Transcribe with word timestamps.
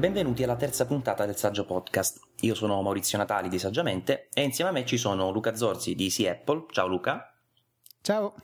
Benvenuti 0.00 0.42
alla 0.42 0.56
terza 0.56 0.86
puntata 0.86 1.26
del 1.26 1.36
Saggio 1.36 1.66
Podcast. 1.66 2.20
Io 2.40 2.54
sono 2.54 2.80
Maurizio 2.80 3.18
Natali 3.18 3.50
di 3.50 3.58
Saggiamente 3.58 4.30
e 4.32 4.42
insieme 4.42 4.70
a 4.70 4.72
me 4.72 4.86
ci 4.86 4.96
sono 4.96 5.30
Luca 5.30 5.54
Zorzi 5.54 5.94
di 5.94 6.04
Easy 6.04 6.26
Apple. 6.26 6.64
Ciao 6.70 6.86
Luca. 6.86 7.36
Ciao. 8.00 8.34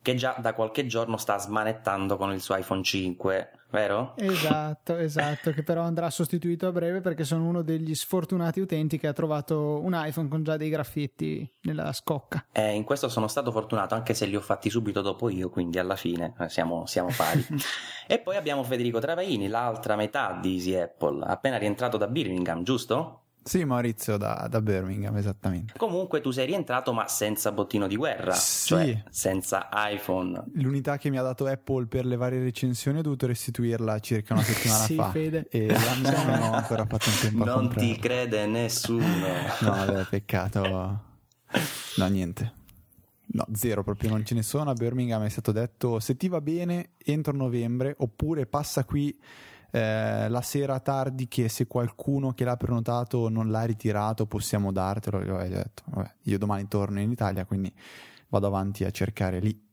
Che 0.00 0.14
già 0.14 0.36
da 0.38 0.54
qualche 0.54 0.86
giorno 0.86 1.16
sta 1.16 1.38
smanettando 1.38 2.16
con 2.16 2.30
il 2.30 2.40
suo 2.40 2.54
iPhone 2.54 2.84
5, 2.84 3.55
vero? 3.70 4.14
Esatto, 4.16 4.96
esatto, 4.98 5.50
che 5.50 5.62
però 5.62 5.82
andrà 5.82 6.10
sostituito 6.10 6.66
a 6.66 6.72
breve 6.72 7.00
perché 7.00 7.24
sono 7.24 7.46
uno 7.46 7.62
degli 7.62 7.94
sfortunati 7.94 8.60
utenti 8.60 8.98
che 8.98 9.06
ha 9.06 9.12
trovato 9.12 9.80
un 9.82 9.92
iPhone 9.94 10.28
con 10.28 10.42
già 10.42 10.56
dei 10.56 10.68
graffiti 10.68 11.48
nella 11.62 11.92
scocca. 11.92 12.46
Eh, 12.52 12.74
in 12.74 12.84
questo 12.84 13.08
sono 13.08 13.28
stato 13.28 13.50
fortunato 13.50 13.94
anche 13.94 14.14
se 14.14 14.26
li 14.26 14.36
ho 14.36 14.40
fatti 14.40 14.70
subito 14.70 15.00
dopo 15.00 15.28
io, 15.28 15.50
quindi 15.50 15.78
alla 15.78 15.96
fine 15.96 16.34
eh, 16.38 16.48
siamo, 16.48 16.86
siamo 16.86 17.08
pari. 17.16 17.44
e 18.06 18.18
poi 18.18 18.36
abbiamo 18.36 18.62
Federico 18.62 18.98
Travaini, 18.98 19.48
l'altra 19.48 19.96
metà 19.96 20.38
di 20.40 20.54
Easy 20.54 20.74
Apple, 20.74 21.24
appena 21.26 21.58
rientrato 21.58 21.96
da 21.96 22.06
Birmingham, 22.06 22.62
giusto? 22.62 23.25
Sì, 23.46 23.64
Maurizio, 23.64 24.16
da, 24.16 24.48
da, 24.50 24.60
Birmingham, 24.60 25.16
esattamente. 25.16 25.74
Comunque 25.76 26.20
tu 26.20 26.32
sei 26.32 26.46
rientrato 26.46 26.92
ma 26.92 27.06
senza 27.06 27.52
bottino 27.52 27.86
di 27.86 27.94
guerra, 27.94 28.32
sì. 28.32 28.66
cioè 28.66 29.02
senza 29.08 29.68
iPhone. 29.72 30.42
L'unità 30.54 30.98
che 30.98 31.10
mi 31.10 31.18
ha 31.18 31.22
dato 31.22 31.46
Apple 31.46 31.86
per 31.86 32.06
le 32.06 32.16
varie 32.16 32.42
recensioni 32.42 32.98
ho 32.98 33.02
dovuto 33.02 33.28
restituirla 33.28 34.00
circa 34.00 34.34
una 34.34 34.42
settimana 34.42 34.84
sì, 34.84 34.94
fa. 34.96 35.10
Fede. 35.10 35.46
E 35.48 35.66
non 35.68 36.42
ho 36.42 36.52
ancora 36.54 36.86
fatto 36.86 37.08
un 37.08 37.16
tempo 37.20 37.44
Non 37.44 37.72
ti 37.72 37.96
crede 38.00 38.46
nessuno. 38.46 39.06
no, 39.60 39.70
vabbè, 39.70 40.06
peccato. 40.10 41.04
No, 41.98 42.06
niente. 42.08 42.52
No, 43.26 43.46
zero, 43.54 43.84
proprio 43.84 44.10
non 44.10 44.24
ce 44.24 44.34
ne 44.34 44.42
sono. 44.42 44.70
A 44.70 44.74
Birmingham 44.74 45.22
è 45.22 45.28
stato 45.28 45.52
detto 45.52 46.00
se 46.00 46.16
ti 46.16 46.26
va 46.26 46.40
bene 46.40 46.94
entro 47.04 47.32
novembre 47.32 47.94
oppure 47.96 48.46
passa 48.46 48.84
qui 48.84 49.16
eh, 49.76 50.28
la 50.30 50.40
sera 50.40 50.80
tardi 50.80 51.28
che 51.28 51.50
se 51.50 51.66
qualcuno 51.66 52.32
che 52.32 52.44
l'ha 52.44 52.56
prenotato 52.56 53.28
non 53.28 53.50
l'ha 53.50 53.64
ritirato 53.64 54.24
possiamo 54.24 54.72
dartelo. 54.72 55.22
Io 55.22 55.36
ho 55.36 55.46
detto, 55.46 55.82
vabbè, 55.86 56.14
io 56.22 56.38
domani 56.38 56.66
torno 56.66 56.98
in 57.00 57.10
Italia, 57.10 57.44
quindi 57.44 57.70
vado 58.28 58.46
avanti 58.46 58.84
a 58.84 58.90
cercare 58.90 59.38
lì. 59.38 59.64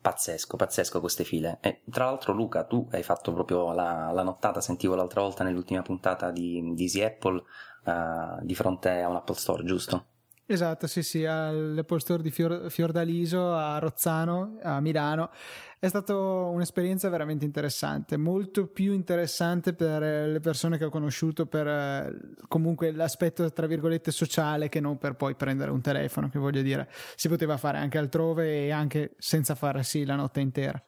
Pazzesco, 0.00 0.56
pazzesco 0.56 1.00
queste 1.00 1.24
file. 1.24 1.58
E 1.60 1.82
tra 1.90 2.04
l'altro, 2.04 2.32
Luca, 2.32 2.64
tu 2.64 2.86
hai 2.92 3.02
fatto 3.02 3.32
proprio 3.32 3.72
la, 3.72 4.12
la 4.12 4.22
nottata, 4.22 4.60
sentivo 4.60 4.94
l'altra 4.94 5.20
volta 5.20 5.42
nell'ultima 5.42 5.82
puntata 5.82 6.30
di, 6.30 6.72
di 6.74 7.02
Apple 7.02 7.42
uh, 7.84 8.44
di 8.44 8.54
fronte 8.54 9.02
a 9.02 9.08
un 9.08 9.16
Apple 9.16 9.34
Store, 9.34 9.64
giusto? 9.64 10.06
Esatto, 10.46 10.86
sì, 10.86 11.02
sì, 11.02 11.24
all'Apple 11.24 12.00
Store 12.00 12.22
di 12.22 12.30
Fior- 12.30 12.70
Fiordaliso 12.70 13.54
a 13.54 13.78
Rozzano, 13.78 14.58
a 14.62 14.78
Milano. 14.78 15.30
È 15.78 15.88
stata 15.88 16.14
un'esperienza 16.14 17.08
veramente 17.08 17.46
interessante, 17.46 18.18
molto 18.18 18.66
più 18.66 18.92
interessante 18.92 19.72
per 19.72 20.02
le 20.02 20.40
persone 20.40 20.76
che 20.76 20.84
ho 20.84 20.90
conosciuto 20.90 21.46
per 21.46 21.66
eh, 21.66 22.18
comunque 22.46 22.92
l'aspetto 22.92 23.50
tra 23.52 23.66
virgolette 23.66 24.10
sociale 24.10 24.68
che 24.68 24.80
non 24.80 24.98
per 24.98 25.14
poi 25.14 25.34
prendere 25.34 25.70
un 25.70 25.80
telefono, 25.80 26.28
che 26.28 26.38
voglio 26.38 26.60
dire, 26.60 26.90
si 27.16 27.28
poteva 27.28 27.56
fare 27.56 27.78
anche 27.78 27.96
altrove 27.96 28.66
e 28.66 28.70
anche 28.70 29.14
senza 29.16 29.54
farsi 29.54 30.04
la 30.04 30.14
notte 30.14 30.40
intera. 30.40 30.82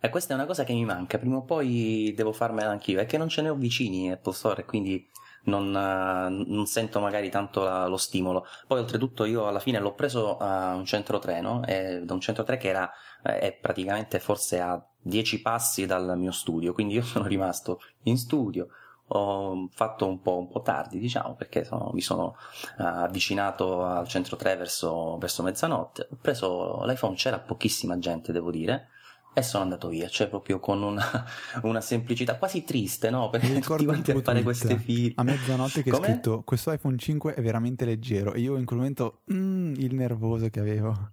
E 0.00 0.08
questa 0.08 0.32
è 0.32 0.36
una 0.36 0.46
cosa 0.46 0.64
che 0.64 0.72
mi 0.72 0.84
manca, 0.84 1.18
prima 1.18 1.36
o 1.36 1.44
poi 1.44 2.12
devo 2.16 2.32
farmela 2.32 2.70
anch'io, 2.70 2.98
è 2.98 3.06
che 3.06 3.18
non 3.18 3.28
ce 3.28 3.42
ne 3.42 3.50
ho 3.50 3.54
vicini 3.54 4.10
Apple 4.10 4.32
Store, 4.32 4.64
quindi 4.64 5.08
non, 5.44 5.70
non 5.70 6.66
sento 6.66 7.00
magari 7.00 7.30
tanto 7.30 7.62
la, 7.62 7.86
lo 7.86 7.96
stimolo. 7.96 8.46
Poi 8.66 8.80
oltretutto 8.80 9.24
io 9.24 9.46
alla 9.46 9.60
fine 9.60 9.78
l'ho 9.78 9.94
preso 9.94 10.36
a 10.36 10.74
un 10.74 10.84
centro 10.84 11.18
treno, 11.18 11.64
eh, 11.66 12.02
da 12.04 12.14
un 12.14 12.20
centro 12.20 12.42
treno 12.44 12.60
che 12.60 12.68
era, 12.68 12.90
eh, 13.22 13.56
praticamente 13.60 14.18
forse 14.18 14.60
a 14.60 14.82
10 15.02 15.40
passi 15.40 15.86
dal 15.86 16.18
mio 16.18 16.32
studio, 16.32 16.72
quindi 16.72 16.94
io 16.94 17.02
sono 17.04 17.26
rimasto 17.26 17.80
in 18.04 18.18
studio, 18.18 18.68
ho 19.12 19.68
fatto 19.72 20.06
un 20.06 20.20
po', 20.20 20.38
un 20.38 20.48
po 20.48 20.60
tardi, 20.60 20.98
diciamo, 20.98 21.34
perché 21.34 21.64
sono, 21.64 21.90
mi 21.92 22.00
sono 22.00 22.36
uh, 22.78 22.82
avvicinato 22.82 23.84
al 23.84 24.06
centro 24.06 24.36
3 24.36 24.56
verso, 24.56 25.18
verso 25.18 25.42
mezzanotte. 25.42 26.08
Ho 26.12 26.18
preso 26.20 26.84
l'iPhone, 26.84 27.16
c'era 27.16 27.40
pochissima 27.40 27.98
gente, 27.98 28.30
devo 28.30 28.52
dire 28.52 28.90
e 29.32 29.42
sono 29.42 29.62
andato 29.62 29.88
via, 29.88 30.08
cioè 30.08 30.28
proprio 30.28 30.58
con 30.58 30.82
una, 30.82 31.24
una 31.62 31.80
semplicità 31.80 32.36
quasi 32.36 32.64
triste, 32.64 33.10
no? 33.10 33.30
Perché 33.30 33.58
tutti 33.60 33.84
quanti 33.84 34.10
a 34.10 34.20
fare 34.20 34.42
queste 34.42 34.78
file. 34.78 35.12
A 35.16 35.22
mezzanotte 35.22 35.82
che 35.82 35.90
Com'è? 35.90 36.06
è 36.06 36.10
scritto 36.10 36.42
questo 36.44 36.72
iPhone 36.72 36.96
5 36.96 37.34
è 37.34 37.42
veramente 37.42 37.84
leggero 37.84 38.32
e 38.34 38.40
io 38.40 38.56
in 38.56 38.64
quel 38.64 38.78
momento 38.78 39.20
mm, 39.32 39.74
il 39.76 39.94
nervoso 39.94 40.48
che 40.48 40.60
avevo. 40.60 41.12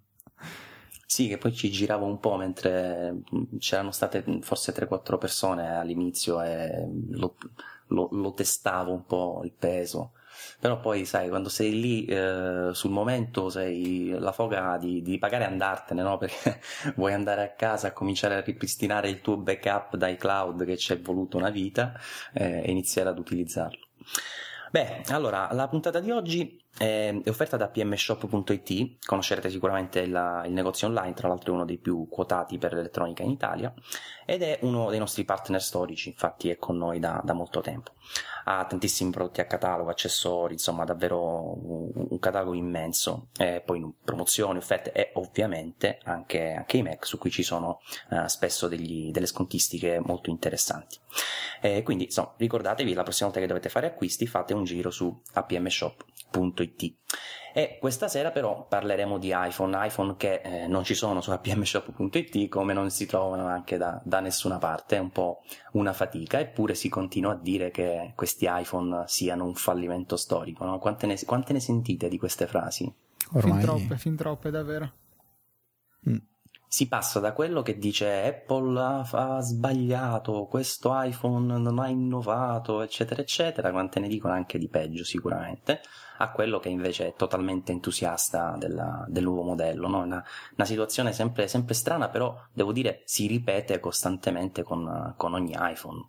Sì, 1.05 1.29
che 1.29 1.37
poi 1.37 1.53
ci 1.53 1.71
giravo 1.71 2.05
un 2.05 2.19
po' 2.19 2.35
mentre 2.35 3.13
mm, 3.13 3.57
c'erano 3.59 3.91
state 3.91 4.23
forse 4.41 4.73
3-4 4.73 5.17
persone 5.17 5.77
all'inizio 5.77 6.41
e 6.41 6.85
lo, 7.11 7.35
lo, 7.87 8.09
lo 8.11 8.33
testavo 8.33 8.91
un 8.93 9.05
po' 9.05 9.41
il 9.43 9.53
peso 9.57 10.13
però 10.59 10.79
poi 10.79 11.05
sai 11.05 11.29
quando 11.29 11.49
sei 11.49 11.79
lì 11.79 12.05
eh, 12.05 12.69
sul 12.73 12.91
momento 12.91 13.49
sei 13.49 14.09
la 14.09 14.31
foga 14.31 14.77
di, 14.77 15.01
di 15.01 15.17
pagare 15.17 15.43
e 15.43 15.47
andartene 15.47 16.01
no? 16.01 16.17
perché 16.19 16.59
vuoi 16.95 17.13
andare 17.13 17.43
a 17.43 17.49
casa 17.51 17.87
a 17.87 17.91
cominciare 17.91 18.35
a 18.35 18.41
ripristinare 18.41 19.09
il 19.09 19.21
tuo 19.21 19.37
backup 19.37 19.95
dai 19.95 20.17
cloud 20.17 20.65
che 20.65 20.77
ci 20.77 20.93
è 20.93 20.99
voluto 20.99 21.37
una 21.37 21.49
vita 21.49 21.93
eh, 22.33 22.63
e 22.65 22.71
iniziare 22.71 23.09
ad 23.09 23.19
utilizzarlo 23.19 23.85
Beh, 24.69 25.03
allora, 25.07 25.47
la 25.53 25.67
puntata 25.69 25.99
di 25.99 26.11
oggi 26.11 26.61
è 26.77 27.15
offerta 27.25 27.57
da 27.57 27.69
pmshop.it, 27.69 29.05
conoscerete 29.05 29.49
sicuramente 29.49 29.99
il, 29.99 30.43
il, 30.45 30.51
negozio 30.51 30.87
online, 30.87 31.13
tra 31.13 31.27
l'altro 31.27 31.51
è 31.51 31.55
uno 31.55 31.65
dei 31.65 31.77
più 31.77 32.07
quotati 32.07 32.57
per 32.59 32.73
l'elettronica 32.73 33.23
in 33.23 33.31
Italia, 33.31 33.73
ed 34.25 34.43
è 34.43 34.59
uno 34.61 34.89
dei 34.89 34.99
nostri 34.99 35.25
partner 35.25 35.61
storici, 35.61 36.09
infatti 36.09 36.49
è 36.49 36.57
con 36.57 36.77
noi 36.77 36.99
da, 36.99 37.19
da 37.23 37.33
molto 37.33 37.61
tempo. 37.61 37.93
Ha 38.45 38.63
tantissimi 38.65 39.09
prodotti 39.09 39.41
a 39.41 39.45
catalogo, 39.45 39.89
accessori, 39.89 40.53
insomma 40.53 40.85
davvero 40.85 41.57
un, 41.65 41.91
un 42.09 42.19
catalogo 42.19 42.53
immenso, 42.53 43.29
e 43.37 43.61
poi 43.65 43.83
promozioni, 44.03 44.59
offerte 44.59 44.91
e 44.91 45.11
ovviamente 45.15 45.97
anche, 46.03 46.53
anche 46.53 46.77
i 46.77 46.83
Mac 46.83 47.05
su 47.07 47.17
cui 47.17 47.31
ci 47.31 47.43
sono 47.43 47.81
uh, 48.09 48.27
spesso 48.27 48.67
degli, 48.67 49.11
delle 49.11 49.25
scontistiche 49.25 49.99
molto 49.99 50.29
interessanti. 50.29 50.99
E 51.59 51.81
quindi 51.81 52.05
insomma 52.05 52.33
ricordatevi 52.37 52.93
la 52.93 53.03
prossima 53.03 53.29
volta 53.29 53.41
che 53.41 53.47
dovete 53.47 53.69
fare 53.69 53.87
acquisti 53.87 54.27
fate 54.27 54.53
un 54.53 54.63
giro 54.63 54.91
su 54.91 55.21
apmshop.it 56.27 56.95
e 57.53 57.77
questa 57.79 58.07
sera 58.07 58.29
però 58.29 58.67
parleremo 58.67 59.17
di 59.17 59.33
iPhone, 59.33 59.75
iPhone 59.87 60.15
che 60.15 60.41
eh, 60.43 60.67
non 60.67 60.83
ci 60.83 60.93
sono 60.93 61.21
su 61.21 61.31
apmshop.it 61.31 62.49
come 62.49 62.73
non 62.73 62.91
si 62.91 63.07
trovano 63.07 63.47
anche 63.47 63.77
da, 63.77 63.99
da, 64.03 64.19
nessuna 64.19 64.59
parte, 64.59 64.97
è 64.97 64.99
un 64.99 65.09
po' 65.09 65.41
una 65.71 65.91
fatica, 65.93 66.39
eppure 66.39 66.75
si 66.75 66.87
continua 66.87 67.31
a 67.31 67.39
dire 67.41 67.71
che 67.71 68.11
questi 68.15 68.45
iPhone 68.47 69.05
siano 69.07 69.45
un 69.45 69.55
fallimento 69.55 70.17
storico, 70.17 70.65
no? 70.65 70.77
quante, 70.77 71.07
ne, 71.07 71.19
quante, 71.25 71.53
ne, 71.53 71.59
sentite 71.59 72.09
di 72.09 72.19
queste 72.19 72.45
frasi? 72.45 72.91
Ormai... 73.33 73.53
Fin 73.53 73.61
troppe, 73.61 73.97
fin 73.97 74.15
troppe 74.15 74.51
davvero. 74.51 74.91
Si 76.69 76.89
passa 76.89 77.21
da 77.21 77.31
quello 77.31 77.61
che 77.61 77.77
dice 77.77 78.25
Apple 78.25 78.77
ha, 78.77 78.99
ha, 79.09 79.39
sbagliato, 79.39 80.47
questo 80.47 80.91
iPhone 80.93 81.57
non 81.57 81.79
ha 81.79 81.87
innovato, 81.87 82.81
eccetera, 82.81 83.21
eccetera, 83.21 83.71
quante 83.71 84.01
ne 84.01 84.09
dicono 84.09 84.33
anche 84.33 84.57
di 84.57 84.67
peggio 84.67 85.05
sicuramente, 85.05 85.79
a 86.17 86.29
quello 86.31 86.59
che 86.59 86.67
invece 86.67 87.07
è 87.07 87.13
totalmente 87.15 87.71
entusiasta 87.71 88.57
della, 88.57 89.05
del 89.07 89.23
nuovo 89.23 89.43
modello. 89.43 89.87
No? 89.87 90.01
Una, 90.01 90.23
una 90.55 90.65
situazione 90.65 91.13
sempre, 91.13 91.47
sempre, 91.47 91.73
strana, 91.73 92.09
però 92.09 92.37
devo 92.51 92.73
dire 92.73 93.01
si 93.05 93.27
ripete 93.27 93.79
costantemente 93.79 94.63
con, 94.63 95.13
con 95.15 95.33
ogni 95.33 95.55
iPhone. 95.57 96.05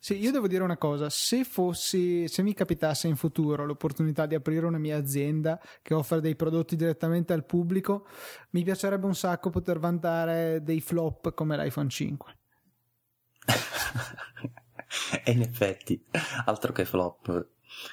Sì, 0.00 0.18
io 0.18 0.30
devo 0.30 0.46
dire 0.46 0.62
una 0.62 0.76
cosa, 0.76 1.10
se 1.10 1.44
fossi, 1.44 2.28
se 2.28 2.42
mi 2.42 2.54
capitasse 2.54 3.08
in 3.08 3.16
futuro 3.16 3.64
l'opportunità 3.64 4.26
di 4.26 4.34
aprire 4.34 4.66
una 4.66 4.78
mia 4.78 4.96
azienda 4.96 5.60
che 5.82 5.94
offre 5.94 6.20
dei 6.20 6.36
prodotti 6.36 6.76
direttamente 6.76 7.32
al 7.32 7.44
pubblico, 7.44 8.06
mi 8.50 8.62
piacerebbe 8.62 9.06
un 9.06 9.14
sacco 9.14 9.50
poter 9.50 9.78
vantare 9.78 10.62
dei 10.62 10.80
flop 10.80 11.34
come 11.34 11.56
l'iPhone 11.56 11.88
5. 11.88 12.36
e 15.24 15.32
in 15.32 15.42
effetti, 15.42 16.04
altro 16.44 16.72
che 16.72 16.84
flop. 16.84 17.28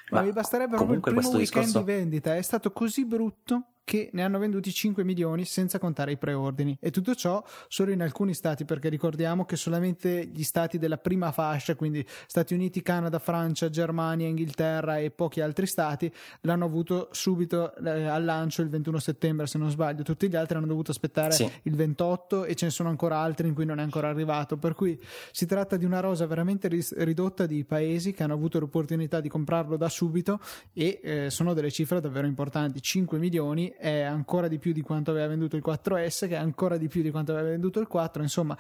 Ma, 0.10 0.20
Ma 0.20 0.22
mi 0.22 0.32
basterebbe 0.32 0.76
proprio 0.76 0.96
il 0.96 1.02
primo 1.02 1.20
weekend 1.20 1.40
discorso... 1.40 1.80
di 1.80 1.84
vendita, 1.86 2.36
è 2.36 2.42
stato 2.42 2.72
così 2.72 3.06
brutto 3.06 3.75
che 3.86 4.10
ne 4.14 4.24
hanno 4.24 4.40
venduti 4.40 4.74
5 4.74 5.04
milioni 5.04 5.46
senza 5.46 5.80
contare 5.80 6.12
i 6.12 6.18
preordini. 6.18 6.76
E 6.82 6.90
tutto 6.92 7.16
ciò 7.16 7.42
solo 7.68 7.92
in 7.92 8.02
alcuni 8.02 8.34
stati 8.34 8.66
perché 8.66 8.90
ricordiamo 8.90 9.46
che 9.46 9.56
solamente 9.56 10.26
gli 10.26 10.44
stati 10.44 10.78
della 10.78 10.98
prima 10.98 11.32
fascia 11.32 11.76
quindi 11.76 12.06
Stati 12.26 12.54
Uniti, 12.56 12.82
Canada, 12.82 13.20
Francia, 13.20 13.70
Germania, 13.70 14.28
Inghilterra 14.28 14.98
e 14.98 15.12
pochi 15.12 15.40
altri 15.40 15.68
stati 15.68 16.12
l'hanno 16.42 16.66
avuto 16.66 17.10
subito 17.12 17.76
eh, 17.76 18.06
al 18.06 18.26
lancio 18.26 18.64
il 18.64 18.70
21 18.70 18.98
settembre 18.98 19.46
se 19.46 19.60
non 19.60 19.70
sbaglio. 19.70 20.02
Tutti 20.02 20.28
gli 20.28 20.36
altri 20.36 20.58
hanno 20.58 20.66
dovuto 20.66 20.90
aspettare 20.90 21.32
sì. 21.32 21.50
il 21.64 21.76
28 21.76 22.46
e 22.46 22.56
ce 22.56 22.66
ne 22.66 22.72
sono 22.72 22.90
ancora 22.90 23.18
altri 23.18 23.48
in 23.48 23.54
cui 23.54 23.66
non 23.66 23.80
è 23.80 23.84
ancora 23.84 24.10
arrivato. 24.10 24.58
Per 24.58 24.74
cui 24.74 25.00
si 25.32 25.46
tratta 25.46 25.78
di 25.78 25.86
una 25.86 26.00
rosa 26.00 26.26
veramente 26.26 26.70
ridotta 26.98 27.46
di 27.46 27.64
paesi 27.64 28.14
che 28.14 28.24
hanno 28.24 28.34
avuto 28.34 28.60
l'opportunità 28.60 29.20
di 29.20 29.30
comprarlo 29.30 29.78
da 29.78 29.90
subito 29.90 30.40
e 30.74 31.00
eh, 31.04 31.30
sono 31.30 31.54
delle 31.54 31.70
cifre 31.70 32.02
davvero 32.02 32.26
importanti. 32.26 32.82
5 32.82 33.20
milioni 33.20 33.74
è 33.78 34.02
ancora 34.02 34.48
di 34.48 34.60
più 34.60 34.72
di 34.72 34.82
quanto 34.82 35.12
aveva 35.12 35.28
venduto 35.28 35.56
il 35.56 35.64
4S, 35.66 36.28
che 36.28 36.36
è 36.36 36.40
ancora 36.40 36.78
di 36.78 36.88
più 36.88 37.02
di 37.02 37.12
quanto 37.12 37.32
aveva 37.32 37.50
venduto 37.50 37.80
il 37.80 37.88
4. 37.88 38.22
Insomma, 38.22 38.58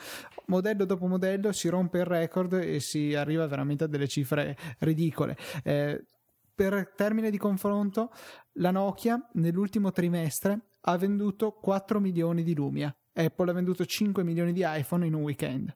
modello 0.47 0.85
dopo 0.85 1.07
modello 1.07 1.51
si 1.51 1.67
rompe 1.69 1.99
il 1.99 2.05
record 2.05 2.53
e 2.53 2.79
si 2.79 3.13
arriva 3.13 3.47
veramente 3.47 3.85
a 3.85 3.87
delle 3.87 4.07
cifre 4.07 4.57
ridicole. 4.79 5.37
Eh, 5.63 6.05
per 6.53 6.93
termine 6.95 7.29
di 7.29 7.37
confronto, 7.37 8.11
la 8.53 8.71
Nokia 8.71 9.29
nell'ultimo 9.33 9.91
trimestre 9.91 10.75
ha 10.81 10.97
venduto 10.97 11.51
4 11.51 11.99
milioni 11.99 12.43
di 12.43 12.55
Lumia. 12.55 12.95
Apple 13.13 13.51
ha 13.51 13.53
venduto 13.53 13.85
5 13.85 14.23
milioni 14.23 14.53
di 14.53 14.63
iPhone 14.63 15.05
in 15.05 15.13
un 15.13 15.23
weekend. 15.23 15.75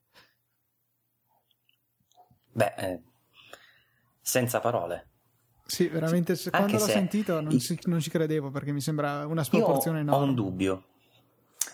Beh, 2.52 2.74
eh, 2.78 3.02
senza 4.22 4.60
parole. 4.60 5.09
Sì, 5.70 5.88
veramente, 5.88 6.36
quando 6.50 6.80
l'ho 6.80 6.80
sentito 6.80 7.40
non, 7.42 7.60
ci, 7.60 7.80
non, 7.84 8.00
ci 8.00 8.10
credevo 8.10 8.50
perché 8.50 8.72
mi 8.72 8.82
sembra 8.82 9.28
una 9.28 9.44
sproporzione 9.44 10.00
enorme. 10.00 10.26
Ho 10.26 10.28
un 10.28 10.34
dubbio. 10.34 10.84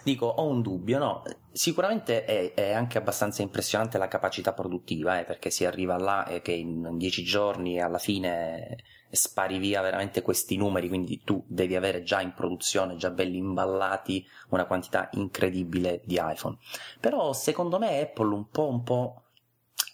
Dico, 0.04 0.26
ho 0.26 0.46
un 0.48 0.62
dubbio, 0.62 1.00
no? 1.00 1.24
Sicuramente 1.54 2.26
è, 2.26 2.54
è 2.54 2.74
anche 2.74 2.98
abbastanza 2.98 3.42
impressionante 3.42 3.98
la 3.98 4.10
capacità 4.10 4.52
produttiva, 4.52 5.20
eh, 5.20 5.24
perché 5.24 5.50
si 5.50 5.64
arriva 5.64 5.98
là 5.98 6.28
e 6.28 6.42
che 6.42 6.52
in 6.52 6.98
dieci 6.98 7.24
giorni 7.24 7.80
alla 7.80 7.98
fine 7.98 8.84
spari 9.12 9.60
via 9.60 9.82
veramente 9.82 10.22
questi 10.22 10.58
numeri, 10.58 10.90
quindi 10.90 11.22
tu 11.24 11.42
devi 11.48 11.78
avere 11.78 12.04
già 12.04 12.20
in 12.20 12.34
produzione, 12.34 12.98
già 12.98 13.12
belli 13.12 13.38
imballati, 13.38 14.28
una 14.50 14.66
quantità 14.66 15.08
incredibile 15.14 16.02
di 16.04 16.20
iPhone. 16.22 16.58
Però 17.00 17.32
secondo 17.32 17.80
me 17.80 18.02
Apple 18.02 18.34
un 18.34 18.50
po' 18.50 18.68
un 18.68 18.84
po' 18.84 19.24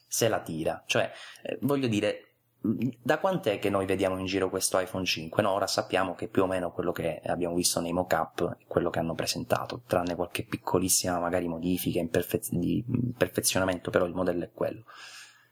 se 0.07 0.27
la 0.27 0.41
tira, 0.41 0.83
cioè 0.87 1.11
eh, 1.43 1.59
voglio 1.61 1.87
dire 1.87 2.30
da 2.63 3.17
quant'è 3.17 3.57
che 3.57 3.71
noi 3.71 3.87
vediamo 3.87 4.19
in 4.19 4.27
giro 4.27 4.49
questo 4.49 4.77
iPhone 4.77 5.03
5? 5.03 5.41
No, 5.41 5.51
ora 5.51 5.65
sappiamo 5.65 6.13
che 6.13 6.27
più 6.27 6.43
o 6.43 6.47
meno 6.47 6.71
quello 6.71 6.91
che 6.91 7.19
abbiamo 7.25 7.55
visto 7.55 7.81
nei 7.81 7.91
mock-up 7.91 8.57
è 8.59 8.65
quello 8.67 8.91
che 8.91 8.99
hanno 8.99 9.15
presentato, 9.15 9.81
tranne 9.87 10.13
qualche 10.15 10.43
piccolissima 10.43 11.19
magari 11.19 11.47
modifica 11.47 11.99
imperfez- 11.99 12.53
di 12.53 12.85
perfezionamento, 13.17 13.89
però 13.89 14.05
il 14.05 14.13
modello 14.13 14.43
è 14.43 14.51
quello. 14.53 14.83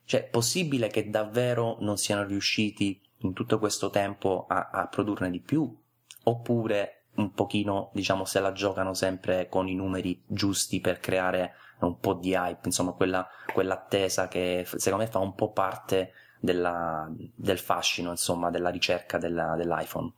Cioè, 0.05 0.25
è 0.25 0.29
possibile 0.29 0.87
che 0.87 1.09
davvero 1.09 1.77
non 1.79 1.97
siano 1.97 2.23
riusciti 2.25 3.01
in 3.21 3.33
tutto 3.33 3.57
questo 3.57 3.89
tempo 3.89 4.45
a, 4.47 4.69
a 4.71 4.87
produrne 4.87 5.31
di 5.31 5.39
più? 5.39 5.75
Oppure 6.23 7.05
un 7.15 7.31
pochino, 7.31 7.89
diciamo, 7.93 8.23
se 8.23 8.39
la 8.39 8.51
giocano 8.51 8.93
sempre 8.93 9.49
con 9.49 9.67
i 9.67 9.73
numeri 9.73 10.23
giusti 10.27 10.79
per 10.79 10.99
creare 10.99 11.53
un 11.79 11.97
po' 11.99 12.13
di 12.13 12.33
hype, 12.33 12.67
insomma, 12.67 12.91
quella, 12.91 13.27
quell'attesa 13.51 14.27
che 14.27 14.63
secondo 14.75 15.05
me 15.05 15.09
fa 15.09 15.19
un 15.19 15.33
po' 15.33 15.51
parte 15.51 16.11
della, 16.39 17.11
del 17.35 17.59
fascino, 17.59 18.11
insomma, 18.11 18.49
della 18.49 18.69
ricerca 18.69 19.17
della, 19.17 19.55
dell'iPhone. 19.55 20.13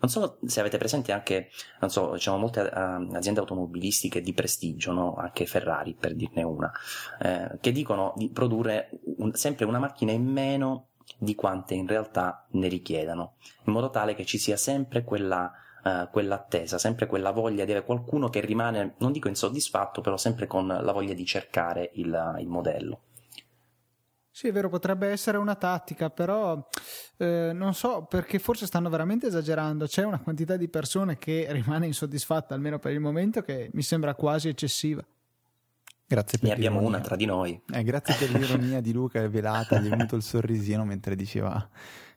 Non 0.00 0.10
so 0.10 0.38
se 0.44 0.60
avete 0.60 0.76
presente 0.76 1.12
anche, 1.12 1.48
non 1.80 1.88
so, 1.88 2.14
ci 2.16 2.24
sono 2.24 2.36
molte 2.36 2.60
uh, 2.60 3.14
aziende 3.14 3.40
automobilistiche 3.40 4.20
di 4.20 4.34
prestigio, 4.34 4.92
no? 4.92 5.14
anche 5.14 5.46
Ferrari 5.46 5.96
per 5.98 6.14
dirne 6.14 6.42
una, 6.42 6.70
eh, 7.20 7.58
che 7.58 7.72
dicono 7.72 8.12
di 8.14 8.28
produrre 8.28 8.90
un, 9.16 9.32
sempre 9.32 9.64
una 9.64 9.78
macchina 9.78 10.12
in 10.12 10.26
meno 10.26 10.88
di 11.16 11.34
quante 11.34 11.72
in 11.72 11.86
realtà 11.86 12.44
ne 12.50 12.68
richiedano, 12.68 13.36
in 13.64 13.72
modo 13.72 13.88
tale 13.88 14.14
che 14.14 14.26
ci 14.26 14.36
sia 14.36 14.58
sempre 14.58 15.04
quella, 15.04 15.50
uh, 15.82 16.10
quell'attesa, 16.10 16.76
sempre 16.76 17.06
quella 17.06 17.30
voglia 17.30 17.64
di 17.64 17.70
avere 17.70 17.86
qualcuno 17.86 18.28
che 18.28 18.40
rimane, 18.40 18.96
non 18.98 19.10
dico 19.10 19.28
insoddisfatto, 19.28 20.02
però 20.02 20.18
sempre 20.18 20.46
con 20.46 20.66
la 20.66 20.92
voglia 20.92 21.14
di 21.14 21.24
cercare 21.24 21.92
il, 21.94 22.36
il 22.40 22.48
modello. 22.48 23.00
Sì, 24.36 24.48
è 24.48 24.52
vero, 24.52 24.68
potrebbe 24.68 25.06
essere 25.10 25.38
una 25.38 25.54
tattica, 25.54 26.10
però 26.10 26.68
eh, 27.18 27.52
non 27.54 27.72
so 27.72 28.02
perché 28.02 28.40
forse 28.40 28.66
stanno 28.66 28.90
veramente 28.90 29.28
esagerando. 29.28 29.86
C'è 29.86 30.02
una 30.02 30.18
quantità 30.18 30.56
di 30.56 30.68
persone 30.68 31.18
che 31.18 31.46
rimane 31.50 31.86
insoddisfatta, 31.86 32.52
almeno 32.52 32.80
per 32.80 32.90
il 32.90 32.98
momento, 32.98 33.42
che 33.42 33.70
mi 33.74 33.82
sembra 33.82 34.16
quasi 34.16 34.48
eccessiva. 34.48 35.06
Grazie 36.04 36.38
per 36.38 36.48
ne 36.48 36.54
abbiamo 36.56 36.80
una 36.80 36.98
tra 36.98 37.14
di 37.14 37.26
noi. 37.26 37.62
Eh, 37.72 37.84
grazie 37.84 38.16
per 38.16 38.36
l'ironia 38.36 38.80
di 38.80 38.92
Luca, 38.92 39.22
è 39.22 39.30
velata, 39.30 39.78
gli 39.78 39.86
è 39.86 39.90
venuto 39.90 40.16
il 40.16 40.22
sorrisino 40.24 40.84
mentre 40.84 41.14
diceva 41.14 41.68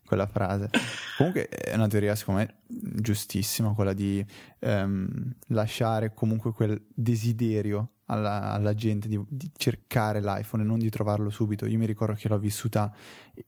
quella 0.03 0.25
frase. 0.25 0.71
Comunque 1.17 1.47
è 1.47 1.75
una 1.75 1.87
teoria, 1.87 2.15
secondo 2.15 2.41
me, 2.41 2.55
giustissima, 2.65 3.75
quella 3.75 3.93
di 3.93 4.25
um, 4.61 5.35
lasciare 5.49 6.15
comunque 6.15 6.51
quel 6.51 6.83
desiderio 6.95 7.91
alla, 8.07 8.51
alla 8.51 8.73
gente 8.73 9.07
di, 9.07 9.19
di, 9.27 9.49
cercare 9.55 10.21
l'iPhone 10.21 10.63
e 10.63 10.65
non 10.65 10.79
di 10.79 10.89
trovarlo 10.89 11.29
subito. 11.29 11.65
Io 11.65 11.77
mi 11.77 11.85
ricordo 11.85 12.15
che 12.15 12.27
l'ho 12.27 12.37
vissuta 12.37 12.93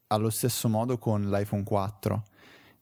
allo 0.08 0.30
stesso 0.30 0.70
modo 0.70 0.98
con 0.98 1.30
l'iPhone 1.30 1.64
4 1.64 2.24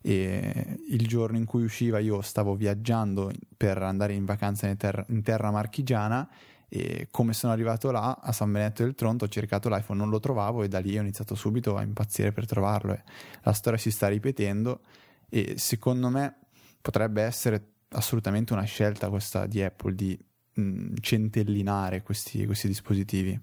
e 0.01 0.79
il 0.89 1.07
giorno 1.07 1.37
in 1.37 1.45
cui 1.45 1.63
usciva 1.63 1.99
io 1.99 2.21
stavo 2.21 2.55
viaggiando 2.55 3.31
per 3.55 3.81
andare 3.81 4.13
in 4.13 4.25
vacanza 4.25 4.67
in, 4.67 4.77
ter- 4.77 5.05
in 5.09 5.21
terra 5.23 5.51
marchigiana 5.51 6.29
e 6.69 7.07
come 7.11 7.33
sono 7.33 7.53
arrivato 7.53 7.91
là 7.91 8.19
a 8.21 8.31
San 8.31 8.51
Benedetto 8.51 8.83
del 8.83 8.95
Tronto 8.95 9.25
ho 9.25 9.27
cercato 9.27 9.69
l'iPhone, 9.69 9.99
non 9.99 10.09
lo 10.09 10.19
trovavo 10.19 10.63
e 10.63 10.67
da 10.67 10.79
lì 10.79 10.97
ho 10.97 11.01
iniziato 11.01 11.33
subito 11.33 11.75
a 11.77 11.81
impazzire 11.81 12.31
per 12.31 12.45
trovarlo 12.45 12.93
e 12.93 13.03
la 13.43 13.53
storia 13.53 13.79
si 13.79 13.89
sta 13.89 14.07
ripetendo 14.07 14.81
e 15.29 15.55
secondo 15.57 16.09
me 16.09 16.35
potrebbe 16.81 17.21
essere 17.21 17.71
assolutamente 17.89 18.53
una 18.53 18.63
scelta 18.63 19.09
questa 19.09 19.45
di 19.45 19.61
Apple 19.61 19.95
di 19.95 20.17
mh, 20.59 20.95
centellinare 20.99 22.01
questi, 22.01 22.45
questi 22.45 22.67
dispositivi. 22.67 23.39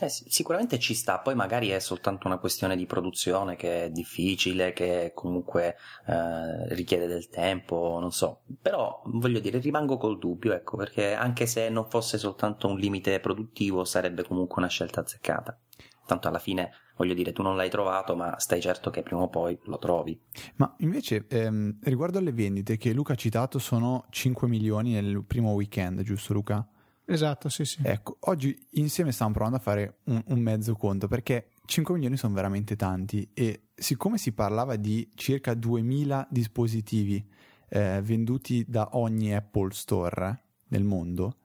Eh, 0.00 0.08
sicuramente 0.08 0.78
ci 0.78 0.94
sta, 0.94 1.18
poi 1.18 1.34
magari 1.34 1.68
è 1.68 1.78
soltanto 1.78 2.26
una 2.26 2.38
questione 2.38 2.76
di 2.76 2.86
produzione 2.86 3.56
che 3.56 3.84
è 3.84 3.90
difficile, 3.90 4.72
che 4.72 5.12
comunque 5.14 5.76
eh, 6.06 6.74
richiede 6.74 7.06
del 7.06 7.28
tempo, 7.28 7.98
non 8.00 8.10
so, 8.10 8.40
però 8.60 9.02
voglio 9.04 9.38
dire, 9.38 9.58
rimango 9.58 9.98
col 9.98 10.18
dubbio, 10.18 10.54
ecco, 10.54 10.78
perché 10.78 11.12
anche 11.12 11.46
se 11.46 11.68
non 11.68 11.90
fosse 11.90 12.16
soltanto 12.16 12.68
un 12.68 12.78
limite 12.78 13.20
produttivo 13.20 13.84
sarebbe 13.84 14.24
comunque 14.24 14.62
una 14.62 14.70
scelta 14.70 15.00
azzeccata. 15.00 15.58
Tanto 16.06 16.26
alla 16.26 16.38
fine, 16.38 16.70
voglio 16.96 17.14
dire, 17.14 17.32
tu 17.32 17.42
non 17.42 17.56
l'hai 17.56 17.70
trovato, 17.70 18.14
ma 18.14 18.38
stai 18.38 18.60
certo 18.60 18.90
che 18.90 19.02
prima 19.02 19.22
o 19.22 19.28
poi 19.28 19.58
lo 19.64 19.78
trovi. 19.78 20.18
Ma 20.56 20.74
invece, 20.78 21.26
ehm, 21.28 21.78
riguardo 21.82 22.18
alle 22.18 22.32
vendite 22.32 22.76
che 22.76 22.92
Luca 22.92 23.14
ha 23.14 23.16
citato, 23.16 23.58
sono 23.58 24.04
5 24.10 24.48
milioni 24.48 24.92
nel 24.92 25.24
primo 25.24 25.52
weekend, 25.52 26.02
giusto 26.02 26.32
Luca? 26.32 26.66
Esatto, 27.04 27.48
sì, 27.48 27.64
sì. 27.64 27.80
Ecco, 27.82 28.16
oggi 28.20 28.56
insieme 28.72 29.12
stiamo 29.12 29.32
provando 29.32 29.58
a 29.58 29.60
fare 29.60 29.98
un, 30.04 30.22
un 30.28 30.38
mezzo 30.40 30.74
conto 30.74 31.08
perché 31.08 31.48
5 31.64 31.94
milioni 31.94 32.16
sono 32.16 32.34
veramente 32.34 32.76
tanti 32.76 33.28
e 33.34 33.68
siccome 33.74 34.18
si 34.18 34.32
parlava 34.32 34.76
di 34.76 35.10
circa 35.14 35.54
2000 35.54 36.28
dispositivi 36.30 37.24
eh, 37.68 38.00
venduti 38.02 38.64
da 38.66 38.90
ogni 38.92 39.34
Apple 39.34 39.72
Store 39.72 40.42
nel 40.68 40.84
mondo, 40.84 41.36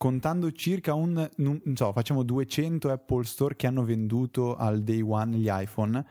contando 0.00 0.50
circa 0.52 0.94
un, 0.94 1.28
non 1.36 1.60
so, 1.74 1.92
facciamo 1.92 2.22
200 2.22 2.90
Apple 2.90 3.22
Store 3.24 3.54
che 3.54 3.66
hanno 3.66 3.84
venduto 3.84 4.56
al 4.56 4.82
day 4.82 5.02
one 5.02 5.36
gli 5.36 5.50
iPhone, 5.50 6.02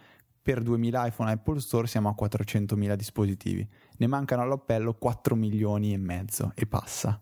per 0.43 0.61
2000 0.61 1.07
iPhone 1.07 1.31
Apple 1.31 1.59
Store 1.59 1.87
siamo 1.87 2.07
a 2.07 2.15
400.000 2.15 2.93
dispositivi. 2.93 3.67
Ne 3.97 4.05
mancano 4.05 4.43
all'appello 4.43 4.93
4 4.93 5.33
milioni 5.33 5.91
e 5.91 5.97
mezzo 5.97 6.51
e 6.53 6.67
passa. 6.67 7.19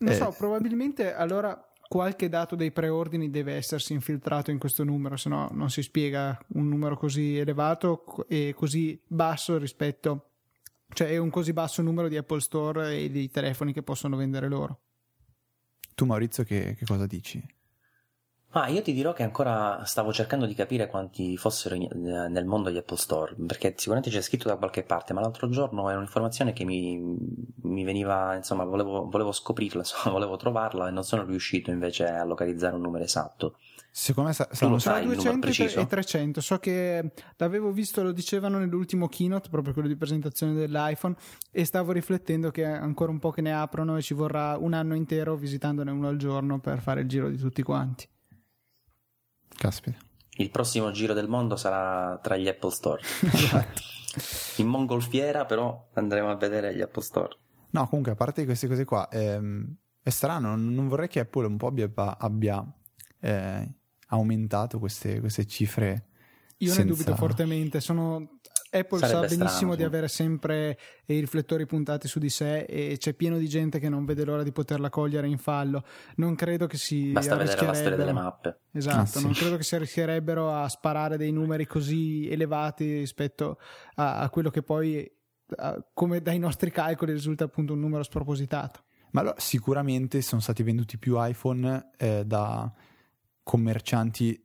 Non 0.00 0.12
eh, 0.12 0.14
so, 0.14 0.34
probabilmente 0.36 1.14
allora 1.14 1.66
qualche 1.88 2.28
dato 2.28 2.56
dei 2.56 2.72
preordini 2.72 3.30
deve 3.30 3.54
essersi 3.54 3.94
infiltrato 3.94 4.50
in 4.50 4.58
questo 4.58 4.84
numero, 4.84 5.16
se 5.16 5.30
no 5.30 5.48
non 5.54 5.70
si 5.70 5.80
spiega 5.80 6.38
un 6.48 6.68
numero 6.68 6.94
così 6.94 7.38
elevato 7.38 8.04
e 8.28 8.52
così 8.54 9.00
basso 9.06 9.56
rispetto, 9.56 10.32
cioè 10.92 11.16
un 11.16 11.30
così 11.30 11.54
basso 11.54 11.80
numero 11.80 12.08
di 12.08 12.18
Apple 12.18 12.40
Store 12.40 12.98
e 12.98 13.10
di 13.10 13.30
telefoni 13.30 13.72
che 13.72 13.82
possono 13.82 14.16
vendere 14.16 14.48
loro. 14.48 14.80
Tu 15.94 16.04
Maurizio 16.04 16.44
che, 16.44 16.74
che 16.76 16.84
cosa 16.86 17.06
dici? 17.06 17.42
Ah, 18.54 18.68
io 18.68 18.82
ti 18.82 18.92
dirò 18.92 19.14
che 19.14 19.22
ancora 19.22 19.82
stavo 19.86 20.12
cercando 20.12 20.44
di 20.44 20.52
capire 20.54 20.86
quanti 20.86 21.38
fossero 21.38 21.74
in, 21.74 21.84
eh, 21.84 22.28
nel 22.28 22.44
mondo 22.44 22.68
di 22.68 22.76
Apple 22.76 22.98
Store, 22.98 23.34
perché 23.46 23.72
sicuramente 23.76 24.10
c'è 24.10 24.20
scritto 24.20 24.46
da 24.46 24.56
qualche 24.56 24.82
parte, 24.82 25.14
ma 25.14 25.22
l'altro 25.22 25.48
giorno 25.48 25.88
era 25.88 25.96
un'informazione 25.96 26.52
che 26.52 26.64
mi, 26.64 26.98
mi 27.62 27.82
veniva, 27.82 28.34
insomma, 28.36 28.64
volevo, 28.64 29.08
volevo 29.08 29.32
scoprirla, 29.32 29.80
insomma, 29.80 30.12
volevo 30.12 30.36
trovarla 30.36 30.88
e 30.88 30.90
non 30.90 31.02
sono 31.02 31.24
riuscito 31.24 31.70
invece 31.70 32.04
a 32.06 32.24
localizzare 32.24 32.74
un 32.74 32.82
numero 32.82 33.04
esatto. 33.04 33.56
Secondo 33.94 34.30
me 34.30 34.34
saranno 34.34 34.78
tra 34.78 35.00
200 35.00 35.48
e 35.80 35.86
300. 35.86 36.40
So 36.40 36.58
che 36.58 37.12
l'avevo 37.36 37.72
visto, 37.72 38.02
lo 38.02 38.10
dicevano 38.10 38.58
nell'ultimo 38.58 39.06
keynote, 39.06 39.50
proprio 39.50 39.74
quello 39.74 39.86
di 39.86 39.96
presentazione 39.96 40.54
dell'iPhone, 40.54 41.14
e 41.50 41.66
stavo 41.66 41.92
riflettendo 41.92 42.50
che 42.50 42.64
ancora 42.64 43.12
un 43.12 43.18
po' 43.18 43.30
che 43.30 43.42
ne 43.42 43.52
aprono 43.52 43.98
e 43.98 44.02
ci 44.02 44.14
vorrà 44.14 44.56
un 44.56 44.72
anno 44.72 44.94
intero 44.94 45.36
visitandone 45.36 45.90
uno 45.90 46.08
al 46.08 46.16
giorno 46.16 46.58
per 46.58 46.80
fare 46.80 47.02
il 47.02 47.08
giro 47.08 47.28
di 47.28 47.36
tutti 47.36 47.62
quanti. 47.62 48.08
Caspita. 49.54 49.98
Il 50.36 50.50
prossimo 50.50 50.90
giro 50.90 51.12
del 51.12 51.28
mondo 51.28 51.56
sarà 51.56 52.18
tra 52.22 52.38
gli 52.38 52.48
Apple 52.48 52.70
Store. 52.70 53.02
esatto. 53.30 53.82
In 54.56 54.68
mongolfiera 54.68 55.44
però 55.44 55.90
andremo 55.92 56.30
a 56.30 56.36
vedere 56.36 56.74
gli 56.74 56.80
Apple 56.80 57.02
Store. 57.02 57.36
No, 57.72 57.86
comunque 57.88 58.12
a 58.12 58.16
parte 58.16 58.46
queste 58.46 58.68
cose 58.68 58.86
qua, 58.86 59.06
ehm, 59.10 59.76
è 60.02 60.08
strano, 60.08 60.56
non 60.56 60.88
vorrei 60.88 61.08
che 61.08 61.20
Apple 61.20 61.46
un 61.46 61.58
po' 61.58 61.66
abbia, 61.66 61.90
abbia 62.18 62.66
eh, 63.20 63.68
aumentato 64.12 64.78
queste, 64.78 65.20
queste 65.20 65.46
cifre. 65.46 66.06
Io 66.58 66.68
senza... 66.68 66.82
ne 66.84 66.90
dubito 66.90 67.16
fortemente, 67.16 67.80
sono 67.80 68.38
Apple 68.74 68.98
Sarebbe 68.98 69.28
sa 69.28 69.36
benissimo 69.36 69.50
strano, 69.50 69.74
di 69.74 69.82
avere 69.82 70.08
sempre 70.08 70.78
i 71.06 71.20
riflettori 71.20 71.66
puntati 71.66 72.08
su 72.08 72.18
di 72.18 72.30
sé 72.30 72.60
e 72.60 72.96
c'è 72.98 73.12
pieno 73.12 73.36
di 73.36 73.46
gente 73.46 73.78
che 73.78 73.90
non 73.90 74.06
vede 74.06 74.24
l'ora 74.24 74.42
di 74.42 74.50
poterla 74.50 74.88
cogliere 74.88 75.26
in 75.28 75.36
fallo. 75.36 75.84
Non 76.16 76.34
credo 76.34 76.66
che 76.66 76.78
si 76.78 77.12
Basta 77.12 77.36
vedere 77.36 77.66
la 77.66 77.74
storia 77.74 77.96
delle 77.96 78.12
mappe. 78.12 78.60
Esatto, 78.72 79.00
ah, 79.00 79.06
sì. 79.06 79.22
non 79.22 79.32
credo 79.32 79.56
che 79.58 79.62
si 79.62 79.76
rischierebbero 79.76 80.50
a 80.50 80.68
sparare 80.68 81.18
dei 81.18 81.32
numeri 81.32 81.66
così 81.66 82.28
elevati 82.30 83.00
rispetto 83.00 83.58
a, 83.96 84.20
a 84.20 84.30
quello 84.30 84.48
che 84.48 84.62
poi, 84.62 85.06
a, 85.56 85.84
come 85.92 86.22
dai 86.22 86.38
nostri 86.38 86.70
calcoli, 86.70 87.12
risulta 87.12 87.44
appunto 87.44 87.74
un 87.74 87.80
numero 87.80 88.02
spropositato. 88.02 88.84
Ma 89.10 89.20
allora, 89.20 89.36
sicuramente 89.38 90.22
sono 90.22 90.40
stati 90.40 90.62
venduti 90.62 90.96
più 90.96 91.22
iPhone 91.22 91.90
eh, 91.98 92.24
da 92.24 92.72
commercianti, 93.42 94.40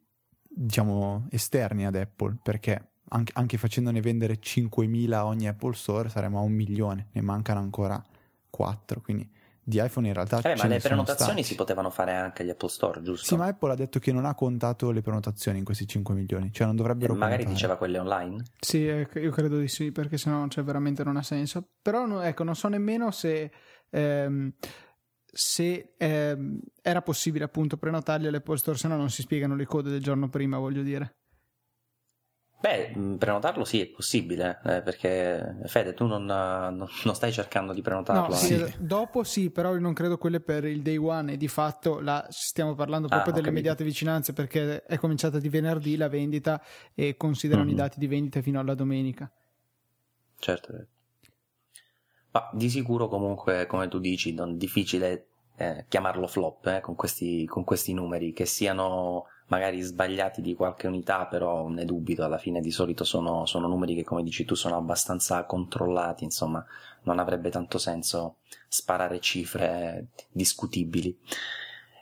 diciamo, 0.48 1.27
esterni 1.32 1.86
ad 1.86 1.96
Apple, 1.96 2.38
perché 2.42 2.92
anche, 3.10 3.32
anche, 3.36 3.58
facendone 3.58 4.01
vendere 4.01 4.39
5.000 4.39 5.24
ogni 5.24 5.48
Apple 5.48 5.74
Store 5.74 6.10
saremo 6.10 6.39
a 6.39 6.42
un 6.42 6.51
milione, 6.51 7.08
ne 7.12 7.22
mancano 7.22 7.60
ancora 7.60 8.04
4, 8.50 9.01
quindi 9.01 9.30
di 9.68 9.84
iPhone 9.84 10.08
in 10.08 10.13
realtà 10.13 10.39
eh, 10.44 10.56
ma 10.56 10.66
le 10.66 10.80
prenotazioni 10.80 11.44
si 11.44 11.54
potevano 11.56 11.89
fare 11.89 12.13
anche 12.13 12.42
agli 12.42 12.50
Apple 12.50 12.70
Store, 12.70 13.01
giusto? 13.01 13.25
Sì, 13.25 13.36
ma 13.36 13.48
Apple 13.48 13.74
ha 13.74 13.75
detto 13.75 14.00
che 14.00 14.13
non 14.13 14.24
ha 14.24 14.34
contato 14.34 14.92
le 14.92 15.01
prenotazioni 15.01 15.58
in 15.58 15.66
questi 15.66 15.86
5 15.86 16.16
milioni, 16.16 16.54
cioè 16.54 16.66
non 16.66 16.77
dovrebbero 16.77 17.13
e 17.13 17.18
magari 17.18 17.44
contare. 17.44 17.54
diceva 17.54 17.75
quelle 17.75 18.00
online? 18.00 18.44
Sì, 18.62 18.88
eh, 18.88 19.10
io 19.16 19.32
credo 19.32 19.60
di 19.60 19.68
sì, 19.68 19.92
perché 19.92 20.18
sennò 20.18 20.48
cioè, 20.48 20.63
veramente 20.63 21.04
non 21.04 21.18
ha 21.18 21.22
senso. 21.22 21.68
Però 21.82 22.22
ecco, 22.22 22.44
non 22.46 22.56
so 22.56 22.70
nemmeno 22.70 23.12
se 23.12 23.51
ehm, 23.89 24.54
se 25.38 25.94
ehm, 25.98 26.60
era 26.82 27.03
possibile 27.03 27.44
appunto 27.44 27.77
prenotarli 27.77 28.25
all'Apple 28.25 28.58
Store, 28.58 28.75
se 28.75 28.88
no 28.88 28.98
non 28.98 29.12
si 29.12 29.22
spiegano 29.22 29.56
le 29.56 29.65
code 29.65 29.91
del 29.91 30.01
giorno 30.01 30.29
prima, 30.29 30.58
voglio 30.58 30.82
dire. 30.82 31.17
Beh, 32.60 32.91
mm, 32.98 33.15
prenotarlo 33.17 33.63
sì, 33.63 33.82
è 33.82 33.86
possibile, 33.86 34.60
eh, 34.65 34.82
perché 34.82 35.58
Fede, 35.65 35.94
tu 35.94 36.08
non, 36.08 36.25
non, 36.25 36.88
non, 37.03 37.15
stai 37.15 37.32
cercando 37.32 37.72
di 37.72 37.84
prenotarlo. 37.84 38.29
No, 38.29 38.34
sì, 38.34 38.56
eh. 38.56 38.74
dopo 38.79 39.24
sì, 39.24 39.51
però 39.51 39.77
non 39.77 39.94
credo 39.94 40.17
quelle 40.17 40.39
per 40.39 40.65
il 40.65 40.82
day 40.82 40.98
one 40.98 41.34
e 41.34 41.38
di 41.38 41.48
fatto 41.48 42.00
là 42.00 42.25
stiamo 42.32 42.74
parlando 42.74 43.08
proprio 43.08 43.32
ah, 43.32 43.36
delle 43.36 43.50
capito. 43.50 43.60
immediate 43.60 43.84
vicinanze 43.84 44.34
perché 44.34 44.82
è 44.86 44.98
cominciata 44.98 45.38
di 45.38 45.50
venerdì 45.50 45.98
la 45.98 46.10
vendita 46.10 46.60
e 46.96 47.15
considerano 47.15 47.65
mm-hmm. 47.65 47.75
i 47.75 47.77
dati 47.77 48.00
di 48.00 48.08
vendita 48.08 48.41
fino 48.41 48.60
alla 48.60 48.74
domenica. 48.74 49.32
Certo, 50.39 50.72
certo. 50.72 50.96
Ma 52.32 52.50
di 52.53 52.70
sicuro 52.70 53.08
comunque, 53.08 53.65
come 53.67 53.88
tu 53.88 54.00
dici, 54.00 54.34
non 54.34 54.58
difficile 54.58 55.26
eh, 55.58 55.86
chiamarlo 55.88 56.28
flop 56.28 56.68
eh, 56.68 56.80
con, 56.82 56.96
questi, 56.96 57.46
con 57.46 57.64
questi 57.64 57.94
numeri, 57.94 58.32
che 58.32 58.46
siano 58.46 59.26
magari 59.48 59.82
sbagliati 59.82 60.42
di 60.42 60.54
qualche 60.54 60.88
unità, 60.88 61.26
però 61.26 61.68
ne 61.68 61.86
dubito, 61.86 62.24
alla 62.24 62.38
fine 62.38 62.62
di 62.62 62.72
solito 62.72 63.04
sono, 63.04 63.46
sono, 63.46 63.68
numeri 63.68 63.96
che 63.96 64.04
come 64.04 64.24
dici 64.24 64.46
tu 64.46 64.56
sono 64.56 64.76
abbastanza 64.78 65.44
controllati, 65.46 66.24
insomma 66.24 66.64
non 67.04 67.20
avrebbe 67.20 67.50
tanto 67.50 67.78
senso 67.78 68.38
sparare 68.68 69.20
cifre 69.20 70.08
discutibili. 70.32 71.18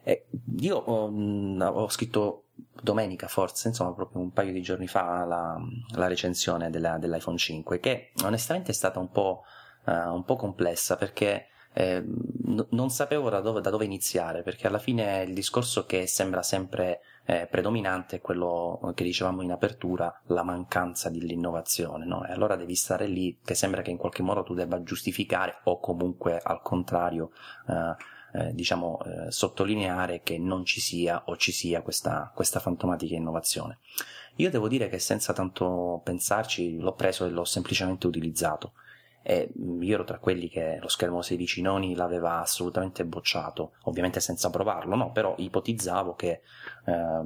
E 0.03 0.27
io 0.59 0.77
ho, 0.77 1.09
mm, 1.09 1.61
ho, 1.61 1.87
scritto 1.89 2.45
domenica 2.81 3.27
forse, 3.27 3.69
insomma 3.69 3.93
proprio 3.93 4.21
un 4.21 4.31
paio 4.31 4.51
di 4.51 4.61
giorni 4.61 4.87
fa 4.87 5.23
la, 5.25 5.59
la 5.95 6.07
recensione 6.07 6.69
della, 6.69 6.97
dell'iPhone 6.97 7.37
5 7.37 7.79
che 7.79 8.11
onestamente 8.23 8.71
è 8.71 8.73
stata 8.73 8.99
un 8.99 9.09
po', 9.09 9.43
uh, 9.85 10.13
un 10.13 10.23
po 10.23 10.35
complessa 10.35 10.95
perché 10.95 11.47
eh, 11.77 12.01
n- 12.01 12.65
non 12.69 12.89
sapevo 12.89 13.29
da 13.29 13.41
dove, 13.41 13.59
da 13.59 13.69
dove, 13.69 13.83
iniziare 13.83 14.43
perché 14.43 14.67
alla 14.67 14.79
fine 14.79 15.23
il 15.23 15.33
discorso 15.33 15.85
che 15.85 16.07
sembra 16.07 16.41
sempre 16.41 17.01
eh, 17.25 17.47
predominante 17.51 18.15
è 18.17 18.21
quello 18.21 18.93
che 18.95 19.03
dicevamo 19.03 19.41
in 19.41 19.51
apertura, 19.51 20.21
la 20.27 20.43
mancanza 20.43 21.09
dell'innovazione, 21.09 22.05
no? 22.05 22.25
E 22.25 22.31
allora 22.31 22.55
devi 22.55 22.75
stare 22.75 23.07
lì 23.07 23.39
che 23.43 23.55
sembra 23.55 23.81
che 23.81 23.91
in 23.91 23.97
qualche 23.97 24.23
modo 24.23 24.43
tu 24.43 24.53
debba 24.53 24.83
giustificare 24.83 25.59
o 25.65 25.79
comunque 25.79 26.39
al 26.41 26.61
contrario 26.61 27.31
eh, 27.67 27.95
eh, 28.35 28.53
diciamo 28.53 28.99
eh, 29.03 29.31
sottolineare 29.31 30.21
che 30.21 30.37
non 30.37 30.63
ci 30.63 30.79
sia 30.79 31.23
o 31.25 31.35
ci 31.35 31.51
sia 31.51 31.81
questa, 31.81 32.31
questa 32.33 32.59
fantomatica 32.61 33.15
innovazione. 33.15 33.79
Io 34.37 34.49
devo 34.49 34.69
dire 34.69 34.87
che 34.87 34.99
senza 34.99 35.33
tanto 35.33 35.99
pensarci 36.03 36.77
l'ho 36.77 36.93
preso 36.93 37.25
e 37.25 37.29
l'ho 37.29 37.45
semplicemente 37.45 38.07
utilizzato 38.07 38.73
e 39.27 39.51
mm, 39.59 39.81
io 39.81 39.95
ero 39.95 40.03
tra 40.03 40.19
quelli 40.19 40.47
che 40.47 40.77
lo 40.79 40.87
schermo 40.87 41.23
16 41.23 41.63
noni 41.63 41.95
l'aveva 41.95 42.41
assolutamente 42.41 43.03
bocciato, 43.05 43.71
ovviamente 43.85 44.19
senza 44.19 44.51
provarlo, 44.51 44.95
no, 44.95 45.11
però 45.11 45.33
ipotizzavo 45.35 46.13
che 46.13 46.41
eh, 46.85 47.21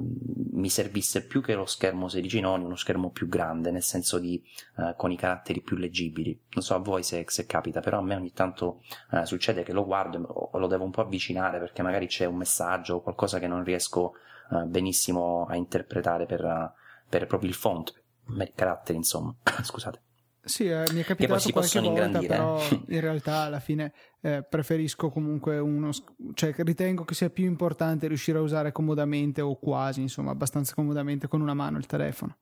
mi 0.54 0.70
servisse 0.70 1.26
più 1.28 1.42
che 1.42 1.56
lo 1.56 1.66
schermo 1.66 2.08
16 2.08 2.40
noni, 2.40 2.64
uno 2.64 2.78
schermo 2.78 3.10
più 3.10 3.28
grande, 3.28 3.70
nel 3.70 3.84
senso 3.84 4.18
di 4.18 4.42
eh, 4.78 4.94
con 4.96 5.12
i 5.12 5.18
caratteri 5.18 5.60
più 5.60 5.76
leggibili. 5.76 6.40
Non 6.52 6.64
so 6.64 6.74
a 6.74 6.80
voi 6.80 7.04
se, 7.04 7.26
se 7.28 7.46
capita, 7.46 7.82
però 7.82 7.98
a 7.98 8.02
me 8.02 8.16
ogni 8.16 8.32
tanto 8.32 8.82
eh, 9.12 9.26
succede 9.26 9.64
che 9.64 9.74
lo 9.74 9.84
guardo 9.84 10.22
o 10.22 10.58
lo 10.58 10.68
devo 10.68 10.86
un 10.86 10.92
po' 10.92 11.02
avvicinare 11.02 11.60
perché 11.60 11.82
magari 11.82 12.08
c'è 12.08 12.24
un 12.24 12.38
messaggio 12.38 12.96
o 12.96 13.02
qualcosa 13.02 13.40
che 13.40 13.48
non 13.48 13.62
riesco 13.62 14.14
eh, 14.52 14.64
benissimo 14.64 15.48
a 15.50 15.58
interpretare 15.58 16.26
per, 16.26 16.74
per 17.10 17.28
proprio 17.28 17.50
il 17.50 17.56
font, 17.56 17.92
per 18.38 18.48
i 18.48 18.54
caratteri, 18.56 18.98
insomma. 18.98 19.36
Scusate. 19.62 20.04
Sì, 20.50 20.66
eh, 20.66 20.84
mi 20.94 21.02
è 21.02 21.04
capitato 21.04 21.52
qualche 21.52 21.80
volta, 21.80 22.20
però 22.20 22.60
in 22.90 23.00
realtà 23.00 23.42
alla 23.42 23.60
fine 23.60 23.94
eh, 24.20 24.44
preferisco 24.44 25.10
comunque 25.10 25.60
uno, 25.60 25.92
cioè 26.34 26.56
ritengo 26.58 27.06
che 27.06 27.14
sia 27.14 27.30
più 27.30 27.46
importante 27.46 28.08
riuscire 28.08 28.40
a 28.40 28.42
usare 28.42 28.72
comodamente 28.72 29.42
o 29.42 29.60
quasi, 29.60 30.02
insomma, 30.02 30.32
abbastanza 30.32 30.74
comodamente 30.74 31.28
con 31.28 31.42
una 31.42 31.54
mano 31.54 31.78
il 31.78 31.86
telefono. 31.86 32.38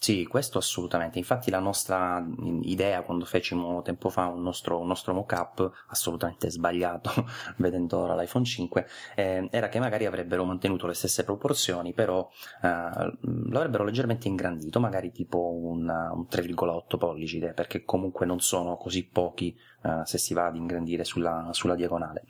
Sì, 0.00 0.24
questo 0.26 0.58
assolutamente. 0.58 1.18
Infatti 1.18 1.50
la 1.50 1.58
nostra 1.58 2.24
idea 2.62 3.02
quando 3.02 3.24
fecimo 3.24 3.82
tempo 3.82 4.10
fa 4.10 4.26
un 4.26 4.42
nostro, 4.42 4.78
un 4.78 4.86
nostro 4.86 5.12
mock-up, 5.12 5.70
assolutamente 5.88 6.50
sbagliato, 6.50 7.10
vedendo 7.58 7.98
ora 7.98 8.14
l'iPhone 8.14 8.44
5, 8.44 8.86
eh, 9.16 9.48
era 9.50 9.68
che 9.68 9.80
magari 9.80 10.06
avrebbero 10.06 10.44
mantenuto 10.44 10.86
le 10.86 10.94
stesse 10.94 11.24
proporzioni, 11.24 11.94
però 11.94 12.28
eh, 12.62 13.16
lo 13.22 13.58
avrebbero 13.58 13.82
leggermente 13.82 14.28
ingrandito, 14.28 14.78
magari 14.78 15.10
tipo 15.10 15.52
un, 15.52 15.88
un 15.88 16.26
3,8 16.30 16.96
pollici, 16.96 17.40
perché 17.52 17.84
comunque 17.84 18.24
non 18.24 18.38
sono 18.38 18.76
così 18.76 19.04
pochi 19.04 19.58
eh, 19.82 20.02
se 20.04 20.16
si 20.16 20.32
va 20.32 20.46
ad 20.46 20.54
ingrandire 20.54 21.02
sulla, 21.02 21.48
sulla 21.50 21.74
diagonale 21.74 22.24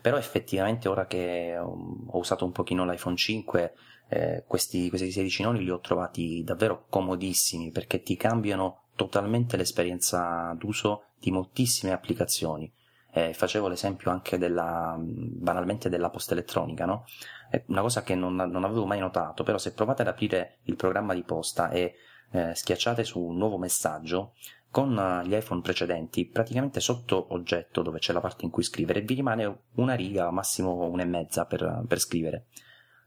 però 0.00 0.16
effettivamente 0.16 0.88
ora 0.88 1.06
che 1.06 1.56
ho 1.58 2.18
usato 2.18 2.44
un 2.44 2.52
pochino 2.52 2.86
l'iPhone 2.86 3.16
5 3.16 3.74
eh, 4.10 4.44
questi, 4.46 4.88
questi 4.88 5.12
16 5.12 5.42
noni 5.44 5.62
li 5.62 5.70
ho 5.70 5.78
trovati 5.78 6.42
davvero 6.44 6.86
comodissimi 6.88 7.70
perché 7.70 8.02
ti 8.02 8.16
cambiano 8.16 8.82
totalmente 8.96 9.56
l'esperienza 9.56 10.54
d'uso 10.58 11.04
di 11.18 11.30
moltissime 11.30 11.92
applicazioni. 11.92 12.70
Eh, 13.12 13.32
facevo 13.32 13.68
l'esempio 13.68 14.10
anche 14.10 14.36
della, 14.36 14.96
banalmente 14.98 15.88
della 15.88 16.10
posta 16.10 16.32
elettronica, 16.32 16.86
no? 16.86 17.04
È 17.48 17.62
una 17.66 17.82
cosa 17.82 18.02
che 18.02 18.14
non, 18.14 18.34
non, 18.34 18.64
avevo 18.64 18.84
mai 18.84 18.98
notato, 18.98 19.42
però 19.42 19.58
se 19.58 19.72
provate 19.72 20.02
ad 20.02 20.08
aprire 20.08 20.58
il 20.64 20.76
programma 20.76 21.14
di 21.14 21.22
posta 21.22 21.70
e 21.70 21.94
eh, 22.32 22.54
schiacciate 22.54 23.02
su 23.04 23.20
un 23.20 23.36
nuovo 23.36 23.58
messaggio, 23.58 24.34
con 24.70 25.22
gli 25.24 25.34
iPhone 25.34 25.60
precedenti, 25.60 26.26
praticamente 26.26 26.78
sotto 26.78 27.32
oggetto 27.32 27.82
dove 27.82 27.98
c'è 27.98 28.12
la 28.12 28.20
parte 28.20 28.44
in 28.44 28.50
cui 28.50 28.62
scrivere, 28.62 29.00
vi 29.00 29.14
rimane 29.14 29.62
una 29.74 29.94
riga, 29.94 30.30
massimo 30.30 30.74
una 30.86 31.02
e 31.02 31.06
mezza 31.06 31.44
per, 31.44 31.84
per 31.86 31.98
scrivere. 31.98 32.46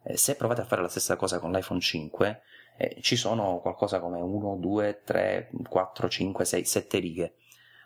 Eh, 0.03 0.17
se 0.17 0.35
provate 0.35 0.61
a 0.61 0.65
fare 0.65 0.81
la 0.81 0.87
stessa 0.87 1.15
cosa 1.15 1.39
con 1.39 1.51
l'iPhone 1.51 1.79
5, 1.79 2.41
eh, 2.77 2.97
ci 3.01 3.15
sono 3.15 3.59
qualcosa 3.59 3.99
come 3.99 4.19
1, 4.19 4.57
2, 4.57 5.01
3, 5.03 5.51
4, 5.67 6.09
5, 6.09 6.45
6, 6.45 6.65
7 6.65 6.99
righe. 6.99 7.35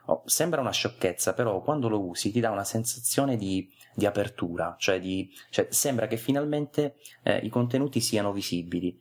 Oh, 0.09 0.24
sembra 0.25 0.62
una 0.62 0.71
sciocchezza, 0.71 1.33
però 1.33 1.62
quando 1.62 1.89
lo 1.89 2.01
usi 2.01 2.31
ti 2.31 2.39
dà 2.39 2.50
una 2.50 2.63
sensazione 2.63 3.36
di, 3.36 3.69
di 3.93 4.05
apertura, 4.05 4.75
cioè, 4.79 5.01
di, 5.01 5.29
cioè, 5.50 5.67
sembra 5.69 6.07
che 6.07 6.15
finalmente 6.15 6.95
eh, 7.24 7.39
i 7.39 7.50
contenuti 7.50 8.00
siano 8.00 8.31
visibili. 8.31 8.97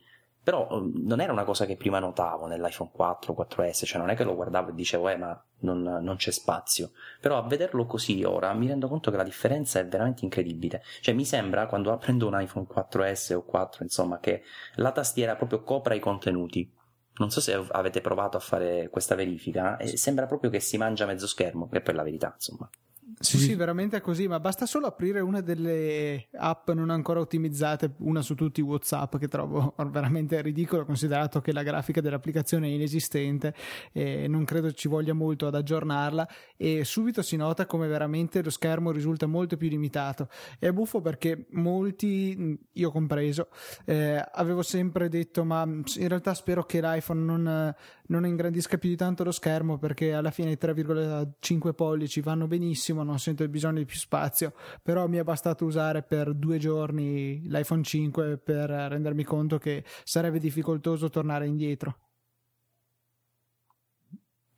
Però 0.47 0.65
um, 0.69 0.93
non 1.03 1.19
era 1.19 1.33
una 1.33 1.43
cosa 1.43 1.65
che 1.65 1.75
prima 1.75 1.99
notavo 1.99 2.47
nell'iPhone 2.47 2.89
4, 2.93 3.35
4S, 3.37 3.83
cioè 3.83 3.99
non 3.99 4.09
è 4.09 4.15
che 4.15 4.23
lo 4.23 4.33
guardavo 4.33 4.69
e 4.69 4.73
dicevo, 4.75 5.09
eh, 5.09 5.17
ma 5.17 5.37
non, 5.59 5.81
non, 5.81 6.15
c'è 6.15 6.31
spazio. 6.31 6.91
Però 7.19 7.37
a 7.37 7.41
vederlo 7.41 7.85
così 7.85 8.23
ora 8.23 8.53
mi 8.53 8.65
rendo 8.65 8.87
conto 8.87 9.11
che 9.11 9.17
la 9.17 9.25
differenza 9.25 9.79
è 9.79 9.85
veramente 9.85 10.23
incredibile. 10.23 10.81
Cioè 11.01 11.13
mi 11.13 11.25
sembra, 11.25 11.65
quando 11.65 11.97
prendo 11.97 12.27
un 12.27 12.39
iPhone 12.39 12.65
4S 12.65 13.33
o 13.33 13.43
4, 13.43 13.83
insomma, 13.83 14.19
che 14.19 14.43
la 14.75 14.93
tastiera 14.93 15.35
proprio 15.35 15.63
copra 15.63 15.95
i 15.95 15.99
contenuti. 15.99 16.73
Non 17.15 17.29
so 17.29 17.41
se 17.41 17.61
avete 17.71 17.99
provato 17.99 18.37
a 18.37 18.39
fare 18.39 18.87
questa 18.87 19.15
verifica, 19.15 19.75
e 19.75 19.97
sembra 19.97 20.27
proprio 20.27 20.49
che 20.49 20.61
si 20.61 20.77
mangia 20.77 21.05
mezzo 21.05 21.27
schermo, 21.27 21.67
che 21.67 21.81
per 21.81 21.93
la 21.93 22.03
verità, 22.03 22.31
insomma. 22.33 22.69
Sì, 23.19 23.39
sì, 23.39 23.55
veramente 23.55 23.97
è 23.97 24.01
così, 24.01 24.27
ma 24.27 24.39
basta 24.39 24.67
solo 24.67 24.85
aprire 24.85 25.21
una 25.21 25.41
delle 25.41 26.27
app 26.33 26.69
non 26.69 26.91
ancora 26.91 27.19
ottimizzate, 27.19 27.95
una 27.99 28.21
su 28.21 28.35
tutti 28.35 28.61
WhatsApp, 28.61 29.17
che 29.17 29.27
trovo 29.27 29.73
veramente 29.89 30.39
ridicolo 30.41 30.85
considerato 30.85 31.41
che 31.41 31.51
la 31.51 31.63
grafica 31.63 31.99
dell'applicazione 31.99 32.67
è 32.67 32.69
inesistente 32.69 33.55
e 33.91 34.27
non 34.27 34.45
credo 34.45 34.71
ci 34.71 34.87
voglia 34.87 35.13
molto 35.13 35.47
ad 35.47 35.55
aggiornarla 35.55 36.27
e 36.55 36.83
subito 36.83 37.23
si 37.23 37.37
nota 37.37 37.65
come 37.65 37.87
veramente 37.87 38.43
lo 38.43 38.51
schermo 38.51 38.91
risulta 38.91 39.25
molto 39.25 39.57
più 39.57 39.67
limitato. 39.67 40.29
È 40.59 40.69
buffo 40.71 41.01
perché 41.01 41.47
molti, 41.51 42.55
io 42.71 42.91
compreso, 42.91 43.47
eh, 43.85 44.23
avevo 44.31 44.61
sempre 44.61 45.09
detto 45.09 45.43
ma 45.43 45.63
in 45.63 46.07
realtà 46.07 46.35
spero 46.35 46.65
che 46.65 46.81
l'iPhone 46.81 47.21
non, 47.21 47.75
non 48.07 48.25
ingrandisca 48.27 48.77
più 48.77 48.89
di 48.89 48.95
tanto 48.95 49.23
lo 49.23 49.31
schermo 49.31 49.79
perché 49.79 50.13
alla 50.13 50.29
fine 50.31 50.51
i 50.51 50.57
3,5 50.61 51.73
pollici 51.73 52.21
vanno 52.21 52.45
benissimo 52.45 53.05
non 53.07 53.19
sento 53.19 53.43
il 53.43 53.49
bisogno 53.49 53.79
di 53.79 53.85
più 53.85 53.97
spazio, 53.97 54.53
però 54.83 55.07
mi 55.07 55.17
è 55.17 55.23
bastato 55.23 55.65
usare 55.65 56.03
per 56.03 56.33
due 56.33 56.57
giorni 56.59 57.41
l'iPhone 57.49 57.83
5 57.83 58.37
per 58.37 58.69
rendermi 58.69 59.23
conto 59.23 59.57
che 59.57 59.83
sarebbe 60.03 60.39
difficoltoso 60.39 61.09
tornare 61.09 61.47
indietro. 61.47 61.97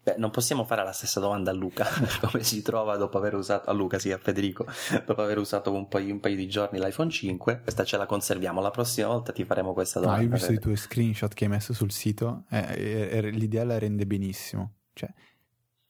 Beh, 0.01 0.15
non 0.18 0.32
possiamo 0.32 0.63
fare 0.63 0.84
la 0.84 0.94
stessa 0.94 1.20
domanda 1.20 1.51
a 1.51 1.53
Luca, 1.53 1.86
come 2.22 2.41
si 2.41 2.62
trova 2.62 2.96
dopo 2.96 3.18
aver 3.18 3.36
usato, 3.36 3.70
a 3.70 3.74
Luca, 3.74 4.00
sì, 4.00 4.12
a 4.12 4.18
Federico, 4.18 4.65
dopo 5.06 5.22
aver 5.22 5.38
usato 5.38 5.72
un 5.74 5.88
paio, 5.88 6.13
un 6.13 6.20
paio 6.20 6.36
di 6.36 6.48
giorni 6.48 6.79
l'iPhone 6.79 7.10
5, 7.10 7.62
questa 7.62 7.84
ce 7.84 7.98
la 7.98 8.06
conserviamo, 8.06 8.62
la 8.62 8.72
prossima 8.72 9.08
volta 9.08 9.32
ti 9.34 9.44
faremo 9.44 9.74
questa 9.74 10.00
domanda. 10.00 10.22
Ah, 10.22 10.24
io 10.24 10.29
ho 10.29 10.34
visto 10.34 10.51
i 10.53 10.60
tuoi 10.60 10.77
screenshot 10.77 11.34
che 11.34 11.44
hai 11.44 11.50
messo 11.50 11.74
sul 11.74 11.91
sito, 11.91 12.46
eh, 12.50 13.10
eh, 13.12 13.29
l'idea 13.29 13.65
la 13.65 13.77
rende 13.77 14.06
benissimo, 14.06 14.77
cioè 14.94 15.10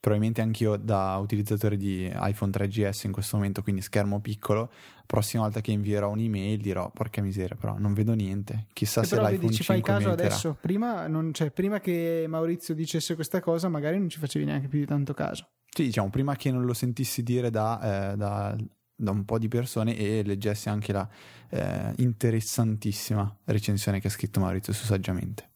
probabilmente 0.00 0.40
anch'io 0.40 0.76
da 0.76 1.16
utilizzatore 1.18 1.76
di 1.76 2.10
iPhone 2.12 2.50
3GS 2.50 3.02
in 3.04 3.12
questo 3.12 3.36
momento, 3.36 3.62
quindi 3.62 3.82
schermo 3.82 4.18
piccolo, 4.20 4.72
prossima 5.04 5.42
volta 5.42 5.60
che 5.60 5.72
invierò 5.72 6.10
un'email 6.10 6.60
dirò 6.60 6.90
porca 6.90 7.20
miseria, 7.20 7.54
però 7.54 7.76
non 7.78 7.92
vedo 7.92 8.14
niente. 8.14 8.66
Chissà 8.72 9.02
e 9.02 9.04
se 9.04 9.16
l'iPhone 9.16 9.36
vedi, 9.36 9.54
ci 9.54 9.62
fai 9.62 9.82
caso 9.82 10.10
adesso, 10.10 10.56
prima, 10.58 11.06
non, 11.06 11.34
cioè, 11.34 11.50
prima 11.50 11.80
che 11.80 12.24
Maurizio 12.26 12.74
dicesse 12.74 13.14
questa 13.14 13.40
cosa, 13.40 13.68
magari 13.68 13.98
non 13.98 14.08
ci 14.08 14.18
facevi 14.18 14.46
neanche 14.46 14.68
più 14.68 14.78
di 14.78 14.86
tanto 14.86 15.12
caso. 15.12 15.48
Sì, 15.68 15.84
diciamo, 15.84 16.08
prima 16.08 16.34
che 16.34 16.50
non 16.50 16.64
lo 16.64 16.72
sentissi 16.72 17.22
dire 17.22 17.50
da, 17.50 18.12
eh, 18.12 18.16
da, 18.16 18.56
da 18.96 19.10
un 19.10 19.24
po' 19.26 19.38
di 19.38 19.48
persone 19.48 19.96
e 19.96 20.22
leggessi 20.24 20.70
anche 20.70 20.92
la 20.92 21.06
eh, 21.50 21.92
interessantissima 21.96 23.36
recensione 23.44 24.00
che 24.00 24.06
ha 24.06 24.10
scritto 24.10 24.40
Maurizio 24.40 24.72
su 24.72 24.84
Saggiamente. 24.86 25.48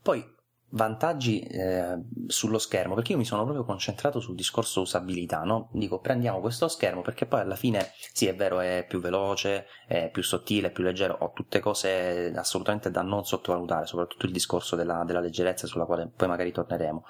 Poi 0.00 0.24
vantaggi 0.70 1.40
eh, 1.40 1.98
sullo 2.26 2.58
schermo 2.58 2.94
perché 2.94 3.12
io 3.12 3.18
mi 3.18 3.24
sono 3.24 3.42
proprio 3.42 3.64
concentrato 3.64 4.20
sul 4.20 4.34
discorso 4.34 4.82
usabilità 4.82 5.42
no? 5.42 5.68
dico 5.72 5.98
prendiamo 5.98 6.40
questo 6.40 6.68
schermo 6.68 7.02
perché 7.02 7.26
poi 7.26 7.40
alla 7.40 7.56
fine 7.56 7.90
sì 8.12 8.26
è 8.26 8.34
vero 8.34 8.60
è 8.60 8.84
più 8.88 9.00
veloce 9.00 9.66
è 9.86 10.10
più 10.10 10.22
sottile 10.22 10.68
è 10.68 10.70
più 10.70 10.84
leggero 10.84 11.16
ho 11.18 11.32
tutte 11.32 11.58
cose 11.58 12.32
assolutamente 12.34 12.90
da 12.90 13.02
non 13.02 13.24
sottovalutare 13.24 13.86
soprattutto 13.86 14.26
il 14.26 14.32
discorso 14.32 14.76
della, 14.76 15.02
della 15.04 15.20
leggerezza 15.20 15.66
sulla 15.66 15.86
quale 15.86 16.08
poi 16.14 16.28
magari 16.28 16.52
torneremo 16.52 17.04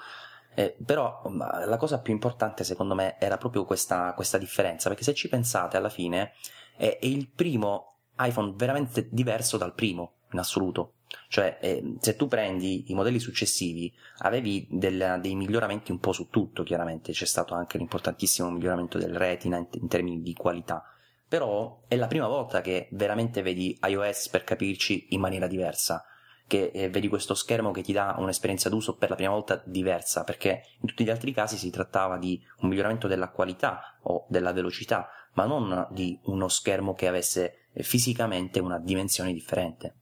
eh, 0.55 0.75
però 0.83 1.21
la 1.29 1.77
cosa 1.77 2.01
più 2.01 2.13
importante 2.13 2.63
secondo 2.63 2.95
me 2.95 3.17
era 3.19 3.37
proprio 3.37 3.63
questa, 3.63 4.13
questa 4.15 4.37
differenza 4.37 4.89
perché 4.89 5.03
se 5.03 5.13
ci 5.13 5.29
pensate 5.29 5.77
alla 5.77 5.89
fine 5.89 6.33
è, 6.75 6.97
è 6.99 7.05
il 7.05 7.29
primo 7.29 7.99
iPhone 8.17 8.53
veramente 8.55 9.07
diverso 9.11 9.57
dal 9.57 9.73
primo 9.73 10.13
in 10.31 10.39
assoluto 10.39 10.93
cioè, 11.27 11.57
eh, 11.61 11.95
se 11.99 12.15
tu 12.15 12.27
prendi 12.27 12.91
i 12.91 12.93
modelli 12.93 13.19
successivi, 13.19 13.93
avevi 14.19 14.67
del, 14.69 15.19
dei 15.21 15.35
miglioramenti 15.35 15.91
un 15.91 15.99
po' 15.99 16.11
su 16.11 16.29
tutto, 16.29 16.63
chiaramente 16.63 17.11
c'è 17.11 17.25
stato 17.25 17.53
anche 17.53 17.77
l'importantissimo 17.77 18.49
miglioramento 18.49 18.97
del 18.97 19.15
retina 19.15 19.57
in, 19.57 19.67
in 19.71 19.87
termini 19.87 20.21
di 20.21 20.33
qualità. 20.33 20.83
Però 21.27 21.83
è 21.87 21.95
la 21.95 22.07
prima 22.07 22.27
volta 22.27 22.61
che 22.61 22.89
veramente 22.91 23.41
vedi 23.41 23.77
iOS 23.81 24.29
per 24.29 24.43
capirci 24.43 25.07
in 25.11 25.21
maniera 25.21 25.47
diversa, 25.47 26.03
che 26.45 26.71
eh, 26.73 26.89
vedi 26.89 27.07
questo 27.07 27.33
schermo 27.33 27.71
che 27.71 27.81
ti 27.81 27.93
dà 27.93 28.15
un'esperienza 28.17 28.67
d'uso 28.67 28.97
per 28.97 29.09
la 29.09 29.15
prima 29.15 29.31
volta 29.31 29.61
diversa, 29.65 30.25
perché 30.25 30.63
in 30.81 30.87
tutti 30.87 31.05
gli 31.05 31.09
altri 31.09 31.31
casi 31.31 31.55
si 31.55 31.69
trattava 31.69 32.17
di 32.17 32.41
un 32.59 32.67
miglioramento 32.67 33.07
della 33.07 33.29
qualità 33.29 33.97
o 34.01 34.25
della 34.27 34.51
velocità, 34.51 35.09
ma 35.35 35.45
non 35.45 35.87
di 35.91 36.19
uno 36.23 36.49
schermo 36.49 36.93
che 36.93 37.07
avesse 37.07 37.67
fisicamente 37.75 38.59
una 38.59 38.79
dimensione 38.79 39.31
differente. 39.31 40.00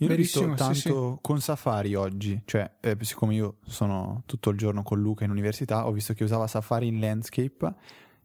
Io 0.00 0.08
l'ho 0.08 0.14
visto 0.14 0.40
tanto 0.54 0.74
sì, 0.74 0.80
sì. 0.80 1.18
con 1.20 1.40
Safari 1.40 1.94
oggi, 1.94 2.40
cioè 2.46 2.70
eh, 2.80 2.96
siccome 3.00 3.34
io 3.34 3.58
sono 3.66 4.22
tutto 4.24 4.48
il 4.48 4.56
giorno 4.56 4.82
con 4.82 4.98
Luca 4.98 5.24
in 5.24 5.30
università, 5.30 5.86
ho 5.86 5.92
visto 5.92 6.14
che 6.14 6.24
usava 6.24 6.46
Safari 6.46 6.86
in 6.86 7.00
landscape 7.00 7.74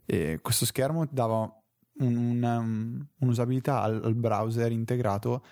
e 0.06 0.40
questo 0.42 0.66
schermo 0.66 1.06
dava 1.10 1.42
un, 1.98 2.16
una, 2.16 2.60
un'usabilità 3.20 3.82
al, 3.82 4.02
al, 4.04 4.16
browser 4.16 4.72
integrato 4.72 5.44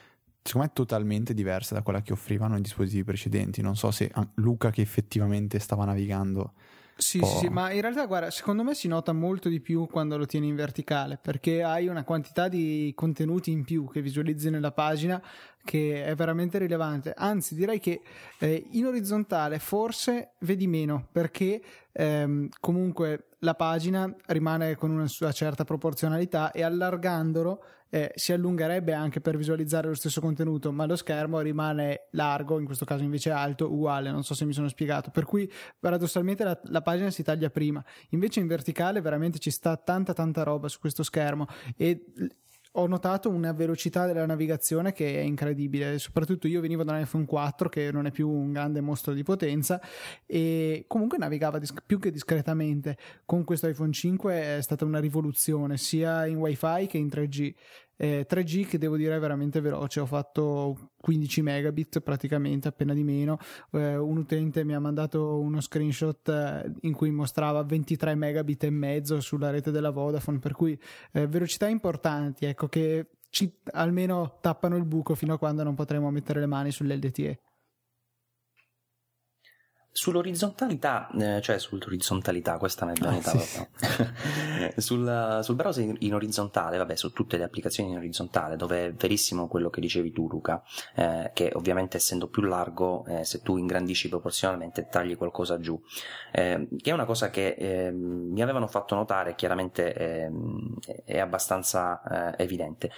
secondo 0.41 0.67
me 0.67 0.73
totalmente 0.73 1.33
diversa 1.33 1.73
da 1.73 1.81
quella 1.81 2.01
che 2.01 2.13
offrivano 2.13 2.57
i 2.57 2.61
dispositivi 2.61 3.03
precedenti. 3.03 3.61
Non 3.61 3.75
so 3.75 3.91
se 3.91 4.11
Luca 4.35 4.71
che 4.71 4.81
effettivamente 4.81 5.59
stava 5.59 5.83
navigando 5.83 6.53
sì, 7.03 7.19
sì, 7.19 7.37
sì, 7.37 7.47
ma 7.49 7.69
in 7.71 7.81
realtà, 7.81 8.05
guarda, 8.05 8.31
secondo 8.31 8.63
me 8.63 8.73
si 8.73 8.87
nota 8.87 9.11
molto 9.11 9.49
di 9.49 9.59
più 9.59 9.87
quando 9.87 10.17
lo 10.17 10.25
tieni 10.25 10.47
in 10.47 10.55
verticale 10.55 11.19
perché 11.21 11.61
hai 11.61 11.87
una 11.87 12.05
quantità 12.05 12.47
di 12.47 12.93
contenuti 12.95 13.51
in 13.51 13.65
più 13.65 13.89
che 13.89 14.01
visualizzi 14.01 14.49
nella 14.49 14.71
pagina 14.71 15.21
che 15.65 16.05
è 16.05 16.15
veramente 16.15 16.57
rilevante. 16.59 17.13
Anzi, 17.15 17.55
direi 17.55 17.79
che 17.79 18.01
eh, 18.39 18.67
in 18.71 18.85
orizzontale 18.85 19.59
forse 19.59 20.31
vedi 20.39 20.65
meno 20.65 21.07
perché 21.11 21.61
ehm, 21.91 22.47
comunque 22.61 23.27
la 23.39 23.55
pagina 23.55 24.13
rimane 24.27 24.75
con 24.75 24.89
una 24.89 25.07
sua 25.07 25.33
certa 25.33 25.65
proporzionalità 25.65 26.51
e 26.51 26.63
allargandolo 26.63 27.63
eh, 27.93 28.11
si 28.15 28.33
allungherebbe 28.33 28.91
anche 28.91 29.21
per 29.21 29.37
visualizzare 29.37 29.87
lo 29.87 29.93
stesso 29.93 30.19
contenuto, 30.19 30.71
ma 30.71 30.87
lo 30.87 30.95
schermo 30.95 31.39
rimane 31.41 32.07
largo, 32.13 32.57
in 32.57 32.65
questo 32.65 32.85
caso 32.85 33.03
invece 33.03 33.29
alto, 33.29 33.71
uguale, 33.71 34.09
non 34.09 34.23
so 34.23 34.33
se 34.33 34.45
mi 34.45 34.53
sono 34.53 34.67
spiegato. 34.67 35.11
Per 35.11 35.25
cui 35.25 35.47
paradossalmente 35.79 36.43
la, 36.43 36.59
la 36.63 36.81
pagina 36.81 37.11
si 37.11 37.21
taglia 37.21 37.51
prima, 37.51 37.85
invece 38.09 38.39
in 38.39 38.47
verticale 38.47 38.99
veramente 38.99 39.37
ci 39.37 39.51
sta 39.51 39.77
tanta 39.77 40.13
tanta 40.13 40.41
roba 40.41 40.67
su 40.69 40.79
questo 40.79 41.03
schermo 41.03 41.45
e 41.77 42.03
ho 42.75 42.87
notato 42.87 43.29
una 43.29 43.51
velocità 43.51 44.05
della 44.07 44.25
navigazione 44.25 44.93
che 44.93 45.19
è 45.19 45.21
incredibile. 45.21 45.99
Soprattutto 45.99 46.47
io 46.47 46.61
venivo 46.61 46.83
da 46.83 46.93
un 46.93 47.01
iPhone 47.01 47.25
4 47.25 47.69
che 47.69 47.91
non 47.91 48.05
è 48.05 48.11
più 48.11 48.29
un 48.29 48.51
grande 48.51 48.81
mostro 48.81 49.13
di 49.13 49.23
potenza 49.23 49.79
e 50.25 50.85
comunque 50.87 51.17
navigava 51.17 51.59
dis- 51.59 51.73
più 51.85 51.99
che 51.99 52.11
discretamente. 52.11 52.97
Con 53.25 53.43
questo 53.43 53.67
iPhone 53.67 53.91
5 53.91 54.57
è 54.57 54.61
stata 54.61 54.85
una 54.85 54.99
rivoluzione 54.99 55.77
sia 55.77 56.25
in 56.25 56.37
WiFi 56.37 56.87
che 56.87 56.97
in 56.97 57.07
3G. 57.07 57.53
Eh, 57.95 58.25
3G 58.27 58.65
che 58.65 58.77
devo 58.77 58.97
dire 58.97 59.15
è 59.15 59.19
veramente 59.19 59.61
veloce, 59.61 59.99
ho 59.99 60.05
fatto 60.05 60.91
15 60.99 61.41
megabit 61.41 61.99
praticamente, 62.01 62.67
appena 62.67 62.93
di 62.93 63.03
meno. 63.03 63.37
Eh, 63.71 63.97
un 63.97 64.17
utente 64.17 64.63
mi 64.63 64.73
ha 64.73 64.79
mandato 64.79 65.39
uno 65.39 65.61
screenshot 65.61 66.27
eh, 66.29 66.71
in 66.81 66.93
cui 66.93 67.11
mostrava 67.11 67.63
23 67.63 68.15
megabit 68.15 68.63
e 68.63 68.69
mezzo 68.69 69.19
sulla 69.19 69.49
rete 69.49 69.71
della 69.71 69.91
Vodafone, 69.91 70.39
per 70.39 70.53
cui 70.53 70.77
eh, 71.11 71.27
velocità 71.27 71.67
importanti, 71.67 72.45
ecco 72.45 72.67
che 72.67 73.07
ci 73.29 73.51
almeno 73.71 74.37
tappano 74.41 74.75
il 74.75 74.85
buco 74.85 75.15
fino 75.15 75.33
a 75.33 75.37
quando 75.39 75.63
non 75.63 75.73
potremo 75.73 76.11
mettere 76.11 76.39
le 76.39 76.45
mani 76.45 76.71
sull'LTE. 76.71 77.39
Sull'orizzontalità, 79.95 81.07
eh, 81.19 81.39
cioè 81.39 81.59
sull'orizzontalità, 81.59 82.57
questa 82.57 82.91
è 82.91 82.95
ah, 82.99 83.21
sì. 83.21 83.67
sul, 84.81 85.39
sul, 85.43 85.55
browser 85.55 85.95
in, 85.99 86.15
orizzontale, 86.15 86.77
vabbè, 86.77 86.95
su 86.95 87.13
tutte 87.13 87.37
le 87.37 87.43
applicazioni 87.43 87.91
in 87.91 87.97
orizzontale, 87.97 88.55
dove 88.55 88.87
è 88.87 88.93
verissimo 88.93 89.47
quello 89.47 89.69
che 89.69 89.79
dicevi 89.81 90.11
tu, 90.11 90.27
Luca, 90.27 90.63
eh, 90.95 91.29
che 91.35 91.51
ovviamente 91.53 91.97
essendo 91.97 92.27
più 92.27 92.41
largo, 92.41 93.05
eh, 93.05 93.23
se 93.23 93.43
tu 93.43 93.57
ingrandisci 93.57 94.09
proporzionalmente, 94.09 94.87
tagli 94.89 95.15
qualcosa 95.15 95.59
giù, 95.59 95.79
eh, 96.31 96.67
che 96.75 96.89
è 96.89 96.93
una 96.93 97.05
cosa 97.05 97.29
che 97.29 97.49
ehm, 97.49 98.31
mi 98.31 98.41
avevano 98.41 98.65
fatto 98.65 98.95
notare, 98.95 99.35
chiaramente 99.35 99.93
ehm, 99.93 100.73
è 101.05 101.19
abbastanza 101.19 102.33
eh, 102.33 102.43
evidente. 102.43 102.89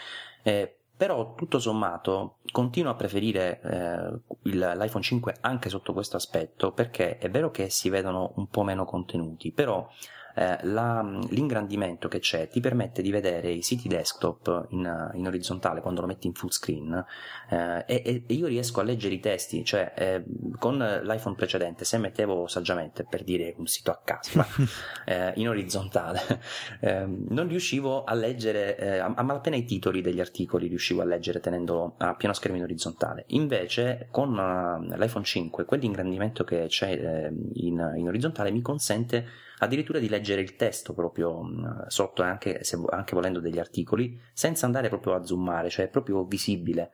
Eh, 0.44 0.78
però 0.96 1.34
tutto 1.36 1.60
sommato 1.60 2.38
continuo 2.52 2.92
a 2.92 2.96
preferire 2.96 3.60
eh, 3.62 4.20
il, 4.50 4.74
l'iPhone 4.78 5.04
5 5.04 5.38
anche 5.42 5.70
sotto 5.70 5.94
questo 5.94 6.16
aspetto 6.16 6.72
perché 6.72 7.18
è 7.18 7.30
vero 7.30 7.52
che 7.52 7.70
si 7.70 7.90
vedono 7.90 8.34
un 8.36 8.48
po' 8.48 8.64
meno 8.64 8.86
contenuti 8.86 9.52
però 9.52 9.88
eh, 10.36 10.58
la, 10.64 11.02
l'ingrandimento 11.30 12.08
che 12.08 12.20
c'è 12.20 12.48
ti 12.48 12.60
permette 12.60 13.02
di 13.02 13.12
vedere 13.12 13.52
i 13.52 13.62
siti 13.62 13.88
desktop 13.88 14.68
in, 14.70 15.12
in 15.14 15.28
orizzontale 15.28 15.82
quando 15.82 16.02
lo 16.02 16.08
metti 16.08 16.28
in 16.28 16.34
full 16.34 16.50
screen 16.50 17.04
eh, 17.50 17.84
e, 17.88 18.24
e, 18.28 18.34
io 18.34 18.48
riesco 18.48 18.82
a 18.82 18.84
leggere 18.84 19.16
i 19.16 19.20
testi, 19.20 19.64
cioè 19.64 19.94
eh, 19.96 20.24
con 20.60 20.78
l'iPhone 20.78 21.36
precedente 21.36 21.86
se 21.86 21.98
mettevo 21.98 22.48
saggiamente 22.48 23.06
per 23.06 23.24
dire 23.24 23.54
un 23.58 23.66
sito 23.68 23.92
a 23.92 24.02
caso 24.04 24.46
eh, 25.06 25.32
in 25.36 25.48
orizzontale 25.48 26.22
ehm, 26.82 27.28
non 27.30 27.48
riuscivo 27.48 28.04
a 28.04 28.14
leggere 28.14 28.78
eh, 28.78 28.98
a, 28.98 29.14
a 29.16 29.24
malapena 29.24 29.56
i 29.56 29.66
titoli 29.66 30.02
degli 30.02 30.20
articoli 30.20 30.68
riuscivo 30.68 31.02
a 31.02 31.06
leggere 31.06 31.40
tenendolo 31.40 31.96
a 31.98 32.16
pieno 32.16 32.34
schermo 32.34 32.58
in 32.58 32.64
orizzontale. 32.64 33.24
Invece 33.28 34.08
con 34.12 34.34
l'iPhone 34.34 35.24
5 35.24 35.66
quell'ingrandimento 35.66 36.44
che 36.44 36.66
c'è 36.68 37.32
in, 37.54 37.94
in 37.96 38.08
orizzontale 38.08 38.52
mi 38.52 38.62
consente 38.62 39.26
addirittura 39.60 40.00
di 40.00 40.10
leggere 40.10 40.42
il 40.42 40.56
testo 40.56 40.94
proprio 40.94 41.42
mh, 41.42 41.88
sotto, 41.88 42.22
anche, 42.24 42.64
se, 42.64 42.78
anche 42.90 43.16
volendo 43.16 43.40
degli 43.40 43.60
articoli, 43.60 44.20
senza 44.34 44.66
andare 44.66 44.90
proprio 44.90 45.14
a 45.16 45.24
zoomare, 45.24 45.70
cioè 45.70 45.86
è 45.86 45.90
proprio 45.90 46.24
visibile. 46.26 46.92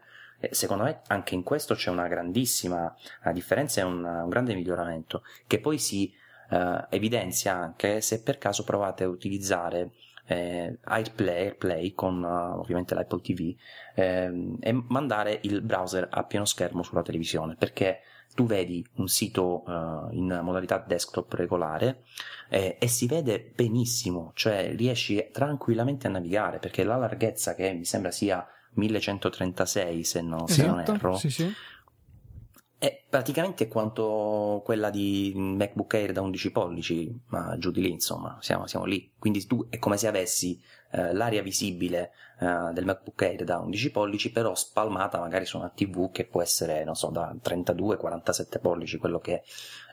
Secondo 0.50 0.84
me 0.84 1.02
anche 1.08 1.36
in 1.36 1.43
questo 1.43 1.76
c'è 1.76 1.91
una 1.91 2.08
grandissima 2.08 2.95
differenza 3.32 3.82
e 3.82 3.84
un, 3.84 4.04
un 4.04 4.30
grande 4.30 4.56
miglioramento, 4.56 5.21
che 5.45 5.60
poi 5.60 5.78
si 5.78 6.12
eh, 6.50 6.86
evidenzia 6.89 7.56
anche 7.56 8.02
se 8.02 8.21
per 8.24 8.38
caso 8.38 8.63
provate 8.63 9.04
a 9.04 9.08
utilizzare 9.08 9.91
eh, 10.26 10.78
AirPlay, 10.84 11.36
AirPlay 11.36 11.93
con 11.93 12.24
uh, 12.24 12.60
ovviamente 12.60 12.93
l'Apple 12.93 13.21
TV 13.21 13.56
eh, 13.95 14.58
e 14.60 14.84
mandare 14.88 15.39
il 15.43 15.62
browser 15.62 16.08
a 16.10 16.24
pieno 16.24 16.45
schermo 16.45 16.84
sulla 16.84 17.02
televisione 17.02 17.56
perché 17.56 18.02
tu 18.34 18.46
vedi 18.46 18.86
un 18.96 19.08
sito 19.08 19.63
uh, 19.65 20.10
in 20.12 20.39
modalità 20.44 20.84
desktop 20.86 21.34
regolare 21.34 22.04
eh, 22.50 22.78
e 22.80 22.88
si 22.88 23.08
vede 23.08 23.52
benissimo, 23.56 24.32
cioè 24.36 24.74
riesci 24.76 25.30
tranquillamente 25.32 26.08
a 26.08 26.10
navigare 26.10 26.60
perché 26.60 26.84
la 26.84 26.98
larghezza 26.98 27.56
che 27.56 27.74
mi 27.74 27.86
sembra 27.86 28.12
sia 28.12 28.46
1136 28.74 30.04
se, 30.04 30.22
no, 30.22 30.48
esatto, 30.48 30.52
se 30.54 30.65
non 30.65 30.80
esatto, 30.80 30.98
erro 30.98 31.15
sì, 31.15 31.30
sì. 31.30 31.54
È 32.78 33.04
praticamente 33.08 33.67
quanto 33.67 34.62
quella 34.65 34.89
di 34.89 35.34
MacBook 35.36 35.94
Air 35.94 36.13
da 36.13 36.22
11 36.22 36.52
pollici, 36.52 37.22
ma 37.28 37.56
giù 37.60 37.70
di 37.70 37.80
lì, 37.80 37.91
insomma, 37.91 38.39
siamo, 38.41 38.65
siamo 38.65 38.86
lì. 38.86 39.13
Quindi 39.20 39.46
tu 39.46 39.67
è 39.70 39.78
come 39.78 39.98
se 39.98 40.08
avessi 40.08 40.60
eh, 40.91 41.13
l'area 41.13 41.41
visibile 41.41 42.12
eh, 42.39 42.71
del 42.73 42.86
MacBook 42.86 43.21
Air 43.21 43.43
da 43.43 43.60
11 43.60 43.91
pollici, 43.91 44.32
però 44.32 44.56
spalmata 44.56 45.19
magari 45.19 45.45
su 45.45 45.58
una 45.58 45.69
TV 45.69 46.12
che 46.12 46.25
può 46.25 46.41
essere, 46.41 46.84
non 46.84 46.95
so, 46.95 47.10
da 47.10 47.34
32-47 47.41 48.60
pollici, 48.62 48.97
quello 48.97 49.19
che 49.19 49.36
è. 49.36 49.43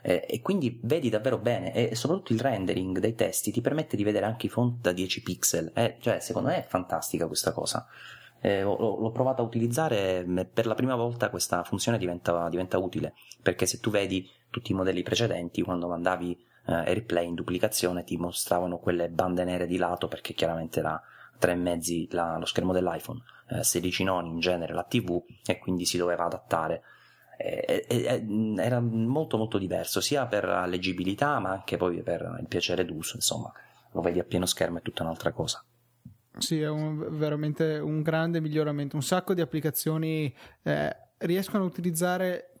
Eh, 0.01 0.25
e 0.29 0.41
quindi 0.41 0.79
vedi 0.83 1.09
davvero 1.09 1.37
bene 1.37 1.73
e 1.73 1.95
soprattutto 1.95 2.33
il 2.33 2.39
rendering 2.39 2.99
dei 2.99 3.15
testi 3.15 3.51
ti 3.51 3.61
permette 3.61 3.97
di 3.97 4.03
vedere 4.03 4.25
anche 4.25 4.45
i 4.45 4.49
font 4.49 4.79
da 4.81 4.91
10 4.91 5.21
pixel. 5.21 5.71
Eh, 5.73 5.97
cioè, 5.99 6.19
secondo 6.19 6.49
me 6.49 6.65
è 6.65 6.67
fantastica 6.67 7.27
questa 7.27 7.51
cosa 7.51 7.87
eh, 8.41 8.61
l'ho 8.61 9.11
provato 9.11 9.41
a 9.41 9.45
utilizzare 9.45 10.25
e 10.25 10.45
per 10.45 10.65
la 10.65 10.75
prima 10.75 10.95
volta 10.95 11.29
questa 11.29 11.63
funzione 11.63 11.97
diventa, 11.97 12.47
diventa, 12.49 12.77
utile 12.77 13.13
perché 13.41 13.65
se 13.65 13.79
tu 13.79 13.89
vedi 13.89 14.29
tutti 14.49 14.71
i 14.71 14.75
modelli 14.75 15.03
precedenti 15.03 15.61
quando 15.61 15.87
mandavi 15.87 16.47
eh, 16.69 16.73
AirPlay 16.73 17.27
in 17.27 17.33
duplicazione 17.33 18.03
ti 18.03 18.15
mostravano 18.17 18.77
quelle 18.77 19.09
bande 19.09 19.43
nere 19.43 19.65
di 19.65 19.77
lato 19.77 20.07
perché 20.07 20.33
chiaramente 20.33 20.79
era 20.79 21.01
tre 21.39 21.55
mezzi 21.55 22.07
la, 22.11 22.37
lo 22.37 22.45
schermo 22.45 22.73
dell'iPhone, 22.73 23.21
eh, 23.49 23.63
16 23.63 24.03
noni 24.03 24.29
in 24.29 24.39
genere 24.39 24.73
la 24.73 24.83
TV 24.83 25.19
e 25.45 25.57
quindi 25.57 25.85
si 25.85 25.97
doveva 25.97 26.25
adattare. 26.25 26.83
E, 27.37 27.85
e, 27.87 28.25
era 28.57 28.81
molto 28.81 29.37
molto 29.37 29.57
diverso 29.57 30.01
sia 30.01 30.25
per 30.25 30.43
la 30.43 30.65
leggibilità 30.65 31.39
ma 31.39 31.51
anche 31.51 31.77
poi 31.77 32.03
per 32.03 32.37
il 32.39 32.47
piacere 32.47 32.83
d'uso, 32.83 33.15
insomma, 33.15 33.51
lo 33.93 34.01
vedi 34.01 34.19
a 34.19 34.25
pieno 34.25 34.45
schermo 34.45 34.77
è 34.77 34.81
tutta 34.81 35.03
un'altra 35.03 35.31
cosa. 35.31 35.63
Sì, 36.37 36.61
è 36.61 36.69
un, 36.69 37.17
veramente 37.17 37.79
un 37.79 38.01
grande 38.01 38.39
miglioramento. 38.39 38.95
Un 38.95 39.01
sacco 39.01 39.33
di 39.33 39.41
applicazioni 39.41 40.33
eh, 40.63 40.95
riescono 41.17 41.63
a 41.63 41.67
utilizzare 41.67 42.51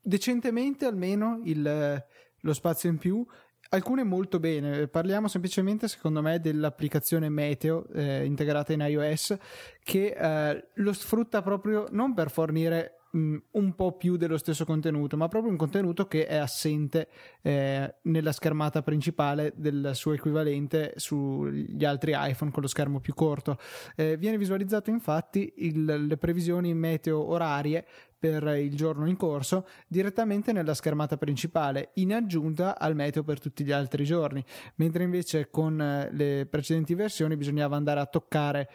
decentemente 0.00 0.84
almeno 0.86 1.40
il, 1.44 2.04
lo 2.44 2.52
spazio 2.52 2.88
in 2.88 2.98
più. 2.98 3.26
Alcune 3.70 4.04
molto 4.04 4.38
bene, 4.38 4.86
parliamo 4.86 5.26
semplicemente 5.26 5.88
secondo 5.88 6.22
me 6.22 6.38
dell'applicazione 6.38 7.28
Meteo 7.28 7.86
eh, 7.92 8.24
integrata 8.24 8.72
in 8.72 8.80
iOS 8.80 9.36
che 9.82 10.14
eh, 10.16 10.68
lo 10.74 10.92
sfrutta 10.92 11.42
proprio 11.42 11.86
non 11.90 12.14
per 12.14 12.30
fornire 12.30 13.00
mh, 13.10 13.36
un 13.52 13.74
po' 13.74 13.96
più 13.96 14.16
dello 14.16 14.36
stesso 14.36 14.64
contenuto, 14.64 15.16
ma 15.16 15.28
proprio 15.28 15.50
un 15.50 15.56
contenuto 15.56 16.06
che 16.06 16.26
è 16.26 16.36
assente 16.36 17.08
eh, 17.42 17.94
nella 18.02 18.32
schermata 18.32 18.82
principale 18.82 19.52
del 19.56 19.90
suo 19.94 20.12
equivalente 20.12 20.92
sugli 20.96 21.84
altri 21.84 22.12
iPhone 22.14 22.50
con 22.50 22.62
lo 22.62 22.68
schermo 22.68 23.00
più 23.00 23.14
corto. 23.14 23.58
Eh, 23.96 24.16
viene 24.16 24.38
visualizzato 24.38 24.90
infatti 24.90 25.52
il, 25.56 26.06
le 26.06 26.16
previsioni 26.16 26.74
meteo 26.74 27.26
orarie 27.26 27.86
per 28.24 28.56
il 28.56 28.74
giorno 28.74 29.06
in 29.06 29.18
corso 29.18 29.66
direttamente 29.86 30.52
nella 30.52 30.72
schermata 30.72 31.18
principale 31.18 31.90
in 31.96 32.14
aggiunta 32.14 32.78
al 32.78 32.94
meteo 32.94 33.22
per 33.22 33.38
tutti 33.38 33.64
gli 33.64 33.70
altri 33.70 34.06
giorni 34.06 34.42
mentre 34.76 35.04
invece 35.04 35.50
con 35.50 35.78
eh, 35.78 36.08
le 36.10 36.46
precedenti 36.46 36.94
versioni 36.94 37.36
bisognava 37.36 37.76
andare 37.76 38.00
a 38.00 38.06
toccare 38.06 38.70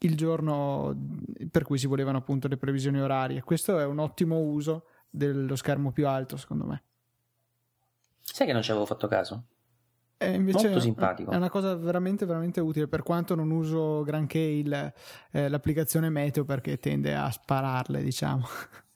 il 0.00 0.18
giorno 0.18 0.94
per 1.50 1.62
cui 1.62 1.78
si 1.78 1.86
volevano 1.86 2.18
appunto 2.18 2.46
le 2.46 2.58
previsioni 2.58 3.00
orarie. 3.00 3.42
Questo 3.42 3.78
è 3.78 3.86
un 3.86 3.98
ottimo 3.98 4.38
uso 4.38 4.84
dello 5.08 5.56
schermo 5.56 5.92
più 5.92 6.06
alto, 6.06 6.36
secondo 6.36 6.66
me. 6.66 6.82
Sai 8.18 8.46
che 8.46 8.52
non 8.52 8.62
ci 8.62 8.70
avevo 8.70 8.86
fatto 8.86 9.08
caso? 9.08 9.44
È 10.16 10.26
invece 10.26 10.64
Molto 10.64 10.80
simpatico. 10.80 11.30
È 11.30 11.36
una 11.36 11.48
cosa 11.48 11.74
veramente, 11.74 12.26
veramente 12.26 12.60
utile, 12.60 12.86
per 12.86 13.02
quanto 13.02 13.34
non 13.34 13.50
uso 13.50 14.02
granché 14.02 14.38
il, 14.38 14.92
eh, 15.30 15.48
l'applicazione 15.48 16.10
Meteo 16.10 16.44
perché 16.44 16.78
tende 16.78 17.14
a 17.14 17.30
spararle, 17.30 18.02
diciamo. 18.02 18.46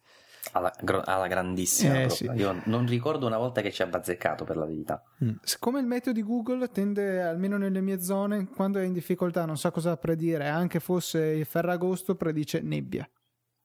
alla, 0.55 0.73
alla 1.05 1.27
grandissima. 1.27 2.03
Eh, 2.03 2.11
sì. 2.11 2.31
Io 2.35 2.63
non 2.65 2.87
ricordo 2.87 3.27
una 3.27 3.39
volta 3.39 3.61
che 3.61 3.73
ci 3.73 3.83
ha 3.83 3.87
bazzeccato 3.87 4.45
per 4.45 4.57
la 4.57 4.65
verità. 4.65 5.03
Mm. 5.23 5.35
Siccome 5.43 5.81
il 5.81 5.87
meteo 5.87 6.13
di 6.13 6.23
Google 6.23 6.69
tende, 6.71 7.21
almeno 7.23 7.57
nelle 7.59 7.81
mie 7.81 8.01
zone, 8.01 8.47
quando 8.49 8.79
è 8.79 8.85
in 8.85 8.93
difficoltà, 8.93 9.45
non 9.45 9.57
sa 9.57 9.71
cosa 9.71 9.97
predire, 9.97 10.49
anche 10.49 10.79
fosse 10.81 11.45
Ferragosto, 11.45 12.15
predice 12.15 12.61
nebbia. 12.61 13.09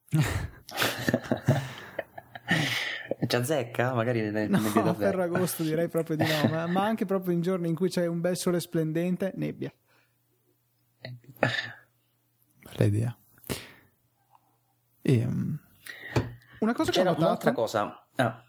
ci 3.28 3.36
azzecca? 3.36 3.94
Magari 3.94 4.32
ne, 4.32 4.48
no, 4.48 4.60
ne 4.60 4.94
Ferragosto 4.96 5.62
direi 5.62 5.88
proprio 5.88 6.16
di 6.18 6.26
no, 6.26 6.50
ma, 6.50 6.66
ma, 6.66 6.84
anche 6.84 7.06
proprio 7.06 7.34
in 7.34 7.42
giorni 7.42 7.70
in 7.70 7.76
cui 7.76 7.90
c'è 7.90 8.08
un 8.08 8.20
bel 8.20 8.36
sole 8.36 8.60
splendente, 8.60 9.32
nebbia. 9.36 9.72
Bella 12.62 12.86
idea. 12.86 13.16
E, 15.02 15.26
um, 15.26 15.60
una 16.60 16.74
cosa 16.74 16.92
C'era 16.92 17.14
che 17.14 17.22
notato, 17.22 17.26
un'altra 17.26 17.52
cosa. 17.52 18.08
Ah. 18.16 18.44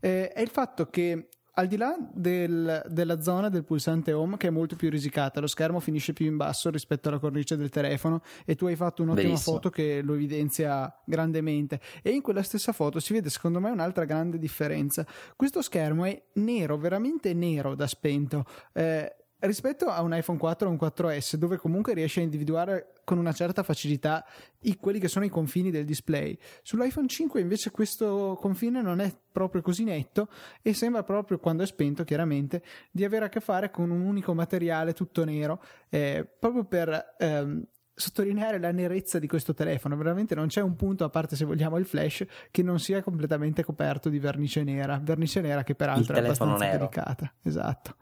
Eh, 0.00 0.28
è 0.28 0.40
il 0.40 0.48
fatto 0.48 0.88
che 0.90 1.28
al 1.56 1.66
di 1.66 1.76
là 1.76 1.96
del, 2.12 2.84
della 2.88 3.20
zona 3.20 3.48
del 3.48 3.64
pulsante 3.64 4.12
home 4.12 4.36
che 4.36 4.48
è 4.48 4.50
molto 4.50 4.74
più 4.76 4.90
risicata, 4.90 5.40
lo 5.40 5.46
schermo 5.46 5.78
finisce 5.78 6.12
più 6.12 6.26
in 6.26 6.36
basso 6.36 6.70
rispetto 6.70 7.08
alla 7.08 7.18
cornice 7.18 7.56
del 7.56 7.68
telefono 7.68 8.22
e 8.44 8.56
tu 8.56 8.66
hai 8.66 8.76
fatto 8.76 9.02
un'ottima 9.02 9.28
Benissimo. 9.28 9.56
foto 9.56 9.70
che 9.70 10.02
lo 10.02 10.14
evidenzia 10.14 10.92
grandemente 11.04 11.80
e 12.02 12.10
in 12.10 12.22
quella 12.22 12.42
stessa 12.42 12.72
foto 12.72 12.98
si 12.98 13.12
vede 13.12 13.30
secondo 13.30 13.60
me 13.60 13.70
un'altra 13.70 14.04
grande 14.04 14.38
differenza. 14.38 15.06
Questo 15.36 15.62
schermo 15.62 16.04
è 16.04 16.20
nero, 16.34 16.76
veramente 16.76 17.32
nero 17.34 17.74
da 17.76 17.86
spento. 17.86 18.44
Eh, 18.72 19.14
rispetto 19.40 19.86
a 19.86 20.02
un 20.02 20.14
iPhone 20.14 20.38
4 20.38 20.68
o 20.68 20.70
un 20.70 20.78
4S 20.80 21.36
dove 21.36 21.56
comunque 21.56 21.94
riesci 21.94 22.18
a 22.18 22.22
individuare 22.22 22.93
con 23.04 23.18
una 23.18 23.32
certa 23.32 23.62
facilità 23.62 24.24
i, 24.60 24.76
quelli 24.76 24.98
che 24.98 25.08
sono 25.08 25.24
i 25.24 25.28
confini 25.28 25.70
del 25.70 25.84
display 25.84 26.36
sull'iPhone 26.62 27.06
5 27.06 27.40
invece 27.40 27.70
questo 27.70 28.36
confine 28.40 28.82
non 28.82 29.00
è 29.00 29.14
proprio 29.30 29.62
così 29.62 29.84
netto 29.84 30.28
e 30.62 30.74
sembra 30.74 31.02
proprio 31.02 31.38
quando 31.38 31.62
è 31.62 31.66
spento 31.66 32.04
chiaramente 32.04 32.62
di 32.90 33.04
avere 33.04 33.26
a 33.26 33.28
che 33.28 33.40
fare 33.40 33.70
con 33.70 33.90
un 33.90 34.00
unico 34.00 34.34
materiale 34.34 34.92
tutto 34.92 35.24
nero 35.24 35.62
eh, 35.88 36.26
proprio 36.38 36.64
per 36.64 37.14
ehm, 37.18 37.64
sottolineare 37.94 38.58
la 38.58 38.72
nerezza 38.72 39.18
di 39.18 39.26
questo 39.26 39.54
telefono. 39.54 39.96
Veramente 39.96 40.34
non 40.34 40.48
c'è 40.48 40.60
un 40.60 40.76
punto, 40.76 41.04
a 41.04 41.08
parte 41.08 41.36
se 41.36 41.44
vogliamo 41.44 41.78
il 41.78 41.86
flash, 41.86 42.24
che 42.50 42.62
non 42.62 42.78
sia 42.78 43.02
completamente 43.02 43.62
coperto 43.62 44.08
di 44.08 44.18
vernice 44.18 44.62
nera. 44.64 45.00
Vernice 45.02 45.40
nera 45.40 45.62
che 45.62 45.74
peraltro 45.74 46.16
è 46.16 46.18
abbastanza 46.18 46.64
nero. 46.64 46.78
delicata. 46.78 47.32
Esatto. 47.42 47.96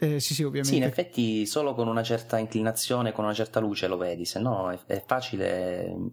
Eh, 0.00 0.20
sì, 0.20 0.32
sì, 0.32 0.44
ovviamente. 0.44 0.68
Sì, 0.68 0.76
in 0.76 0.84
effetti 0.84 1.44
solo 1.44 1.74
con 1.74 1.88
una 1.88 2.04
certa 2.04 2.38
inclinazione, 2.38 3.10
con 3.10 3.24
una 3.24 3.34
certa 3.34 3.58
luce 3.58 3.88
lo 3.88 3.96
vedi, 3.96 4.24
se 4.24 4.38
no 4.38 4.70
è, 4.70 4.78
è 4.86 5.02
facile 5.04 5.92
mm, 5.92 6.06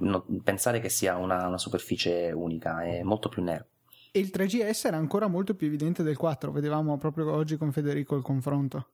no, 0.00 0.26
pensare 0.42 0.78
che 0.78 0.90
sia 0.90 1.16
una, 1.16 1.46
una, 1.46 1.56
superficie 1.56 2.32
unica, 2.32 2.82
è 2.82 3.02
molto 3.02 3.30
più 3.30 3.42
nero. 3.42 3.64
E 4.12 4.20
il 4.20 4.30
3GS 4.30 4.86
era 4.86 4.98
ancora 4.98 5.26
molto 5.26 5.54
più 5.54 5.68
evidente 5.68 6.02
del 6.02 6.18
4, 6.18 6.52
vedevamo 6.52 6.98
proprio 6.98 7.32
oggi 7.32 7.56
con 7.56 7.72
Federico 7.72 8.14
il 8.14 8.22
confronto. 8.22 8.88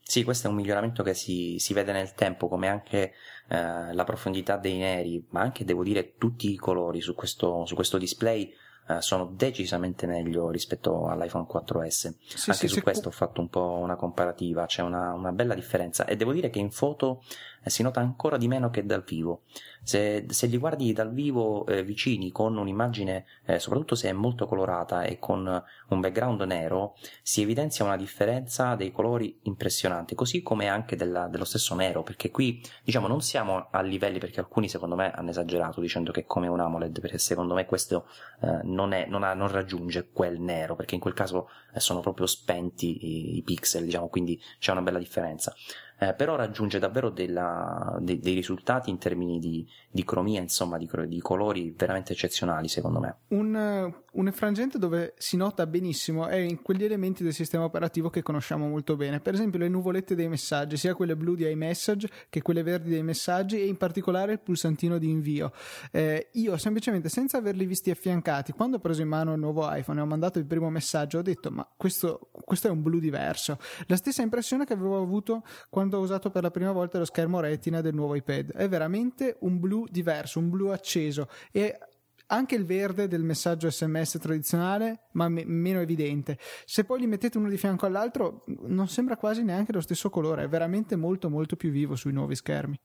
Sì, 0.00 0.24
questo 0.24 0.46
è 0.46 0.50
un 0.50 0.56
miglioramento 0.56 1.02
che 1.02 1.12
si, 1.12 1.56
si 1.58 1.74
vede 1.74 1.92
nel 1.92 2.14
tempo, 2.14 2.48
come 2.48 2.68
anche 2.68 3.12
eh, 3.48 3.92
la 3.92 4.04
profondità 4.04 4.56
dei 4.56 4.78
neri, 4.78 5.26
ma 5.30 5.42
anche 5.42 5.64
devo 5.64 5.82
dire 5.82 6.16
tutti 6.16 6.50
i 6.50 6.56
colori 6.56 7.02
su 7.02 7.14
questo, 7.14 7.66
su 7.66 7.74
questo 7.74 7.98
display 7.98 8.50
eh, 8.86 9.00
sono 9.00 9.30
decisamente 9.32 10.06
meglio 10.06 10.50
rispetto 10.50 11.08
all'iPhone 11.08 11.46
4S. 11.50 12.14
Sì, 12.26 12.50
Anche 12.50 12.68
sì, 12.68 12.68
su 12.68 12.82
questo 12.82 13.08
ho 13.08 13.12
fatto 13.12 13.40
un 13.40 13.48
po' 13.48 13.78
una 13.80 13.96
comparativa, 13.96 14.66
c'è 14.66 14.82
una, 14.82 15.12
una, 15.12 15.32
bella 15.32 15.54
differenza 15.54 16.04
e 16.04 16.16
devo 16.16 16.32
dire 16.32 16.50
che 16.50 16.58
in 16.58 16.70
foto 16.70 17.22
si 17.70 17.82
nota 17.82 18.00
ancora 18.00 18.36
di 18.36 18.48
meno 18.48 18.70
che 18.70 18.84
dal 18.84 19.04
vivo. 19.04 19.42
Se, 19.82 20.24
se 20.28 20.46
li 20.46 20.56
guardi 20.56 20.92
dal 20.92 21.12
vivo 21.12 21.66
eh, 21.66 21.82
vicini 21.82 22.30
con 22.32 22.56
un'immagine, 22.56 23.26
eh, 23.44 23.58
soprattutto 23.58 23.94
se 23.94 24.08
è 24.08 24.12
molto 24.12 24.46
colorata 24.46 25.02
e 25.02 25.18
con 25.18 25.62
un 25.88 26.00
background 26.00 26.40
nero, 26.42 26.96
si 27.22 27.42
evidenzia 27.42 27.84
una 27.84 27.96
differenza 27.96 28.74
dei 28.76 28.92
colori 28.92 29.38
impressionante, 29.42 30.14
così 30.14 30.42
come 30.42 30.68
anche 30.68 30.96
della, 30.96 31.26
dello 31.28 31.44
stesso 31.44 31.74
nero, 31.74 32.02
perché 32.02 32.30
qui 32.30 32.62
diciamo 32.82 33.06
non 33.06 33.20
siamo 33.20 33.68
a 33.70 33.82
livelli, 33.82 34.18
perché 34.18 34.40
alcuni 34.40 34.68
secondo 34.68 34.94
me 34.94 35.10
hanno 35.10 35.30
esagerato 35.30 35.80
dicendo 35.80 36.12
che 36.12 36.20
è 36.20 36.24
come 36.24 36.48
un 36.48 36.60
AMOLED, 36.60 37.00
perché 37.00 37.18
secondo 37.18 37.54
me 37.54 37.66
questo 37.66 38.08
eh, 38.40 38.60
non, 38.62 38.92
è, 38.92 39.06
non, 39.06 39.22
ha, 39.22 39.34
non, 39.34 39.48
raggiunge 39.48 40.08
quel 40.10 40.40
nero, 40.40 40.76
perché 40.76 40.94
in 40.94 41.00
quel 41.00 41.14
caso 41.14 41.50
eh, 41.74 41.80
sono 41.80 42.00
proprio 42.00 42.26
spenti 42.26 43.04
i, 43.04 43.36
i 43.36 43.42
pixel, 43.42 43.84
diciamo, 43.84 44.08
quindi 44.08 44.40
c'è 44.58 44.72
una 44.72 44.82
bella 44.82 44.98
differenza 44.98 45.54
eh, 45.98 46.12
però 46.14 46.36
raggiunge 46.36 46.78
davvero 46.78 47.08
della, 47.08 47.96
de, 48.00 48.18
dei 48.18 48.34
risultati 48.34 48.90
in 48.90 48.98
termini 48.98 49.38
di, 49.38 49.66
di 49.90 50.04
cromia, 50.04 50.40
insomma, 50.40 50.76
di, 50.76 50.88
di, 51.06 51.20
colori 51.20 51.72
veramente 51.76 52.12
eccezionali, 52.12 52.68
secondo 52.68 52.98
me. 53.00 53.16
Un, 53.28 53.92
un 54.12 54.32
frangente 54.32 54.78
dove 54.78 55.14
si 55.16 55.36
nota 55.36 55.66
benissimo 55.66 56.26
è 56.26 56.36
in 56.36 56.62
quegli 56.62 56.84
elementi 56.84 57.22
del 57.22 57.32
sistema 57.32 57.64
operativo 57.64 58.10
che 58.10 58.22
conosciamo 58.22 58.68
molto 58.68 58.96
bene, 58.96 59.20
per 59.20 59.34
esempio 59.34 59.58
le 59.58 59.68
nuvolette 59.68 60.14
dei 60.14 60.28
messaggi, 60.28 60.76
sia 60.76 60.94
quelle 60.94 61.16
blu 61.16 61.34
di 61.34 61.48
iMessage 61.48 62.08
che 62.28 62.42
quelle 62.42 62.62
verdi 62.62 62.90
dei 62.90 63.02
messaggi 63.02 63.60
e 63.60 63.66
in 63.66 63.76
particolare 63.76 64.32
il 64.32 64.40
pulsantino 64.40 64.98
di 64.98 65.08
invio. 65.08 65.52
Eh, 65.90 66.28
io 66.32 66.56
semplicemente 66.56 67.08
senza 67.08 67.38
averli 67.38 67.66
visti 67.66 67.90
affiancati, 67.90 68.52
quando 68.52 68.76
ho 68.76 68.80
preso 68.80 69.02
in 69.02 69.08
mano 69.08 69.32
il 69.32 69.38
nuovo 69.38 69.72
iPhone 69.72 70.00
e 70.00 70.02
ho 70.02 70.06
mandato 70.06 70.38
il 70.38 70.46
primo 70.46 70.70
messaggio, 70.70 71.18
ho 71.18 71.22
detto 71.22 71.50
ma 71.50 71.66
questo, 71.76 72.30
questo 72.32 72.68
è 72.68 72.70
un 72.70 72.82
blu 72.82 72.98
diverso. 72.98 73.58
La 73.86 73.96
stessa 73.96 74.22
impressione 74.22 74.64
che 74.64 74.72
avevo 74.72 75.00
avuto 75.00 75.42
quando 75.70 75.83
quando 75.84 75.98
ho 75.98 76.02
usato 76.02 76.30
per 76.30 76.42
la 76.42 76.50
prima 76.50 76.72
volta 76.72 76.98
lo 76.98 77.04
schermo 77.04 77.40
retina 77.40 77.82
del 77.82 77.94
nuovo 77.94 78.14
iPad. 78.14 78.52
È 78.52 78.68
veramente 78.68 79.36
un 79.40 79.60
blu 79.60 79.84
diverso, 79.90 80.38
un 80.38 80.48
blu 80.48 80.68
acceso 80.68 81.28
e 81.52 81.78
anche 82.28 82.54
il 82.54 82.64
verde 82.64 83.06
del 83.06 83.22
messaggio 83.22 83.70
sms 83.70 84.18
tradizionale, 84.18 85.08
ma 85.12 85.28
me- 85.28 85.44
meno 85.44 85.80
evidente. 85.80 86.38
Se 86.64 86.84
poi 86.84 87.00
li 87.00 87.06
mettete 87.06 87.36
uno 87.36 87.50
di 87.50 87.58
fianco 87.58 87.84
all'altro, 87.84 88.44
non 88.62 88.88
sembra 88.88 89.18
quasi 89.18 89.42
neanche 89.42 89.72
lo 89.72 89.82
stesso 89.82 90.08
colore, 90.08 90.44
è 90.44 90.48
veramente 90.48 90.96
molto 90.96 91.28
molto 91.28 91.54
più 91.54 91.70
vivo 91.70 91.96
sui 91.96 92.12
nuovi 92.12 92.34
schermi. 92.34 92.78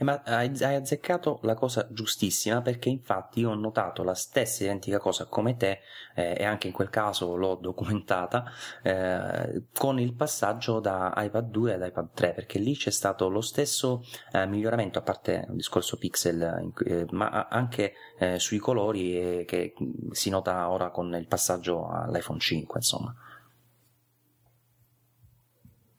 Eh, 0.00 0.04
ma 0.04 0.22
hai, 0.24 0.48
azzeccato 0.48 1.40
la 1.42 1.54
cosa 1.54 1.86
giustissima 1.90 2.62
perché 2.62 2.88
infatti 2.88 3.40
io 3.40 3.50
ho 3.50 3.54
notato 3.54 4.02
la 4.02 4.14
stessa 4.14 4.64
identica 4.64 4.98
cosa 4.98 5.26
come 5.26 5.56
te 5.56 5.80
eh, 6.14 6.36
e 6.38 6.44
anche 6.44 6.68
in 6.68 6.72
quel 6.72 6.88
caso 6.88 7.36
l'ho 7.36 7.56
documentata 7.56 8.50
eh, 8.82 9.64
con 9.76 10.00
il 10.00 10.14
passaggio 10.14 10.80
da 10.80 11.12
iPad 11.16 11.50
2 11.50 11.74
ad 11.74 11.86
iPad 11.86 12.08
3 12.14 12.32
perché 12.32 12.58
lì 12.58 12.74
c'è 12.74 12.90
stato 12.90 13.28
lo 13.28 13.42
stesso 13.42 14.02
eh, 14.32 14.46
miglioramento 14.46 14.98
a 14.98 15.02
parte 15.02 15.44
il 15.50 15.56
discorso 15.56 15.98
pixel 15.98 16.72
eh, 16.86 17.06
ma 17.10 17.48
anche 17.50 17.92
eh, 18.18 18.38
sui 18.38 18.58
colori 18.58 19.44
che 19.46 19.74
si 20.12 20.30
nota 20.30 20.70
ora 20.70 20.88
con 20.90 21.14
il 21.14 21.26
passaggio 21.26 21.88
all'iPhone 21.88 22.38
5 22.40 22.78
insomma 22.78 23.14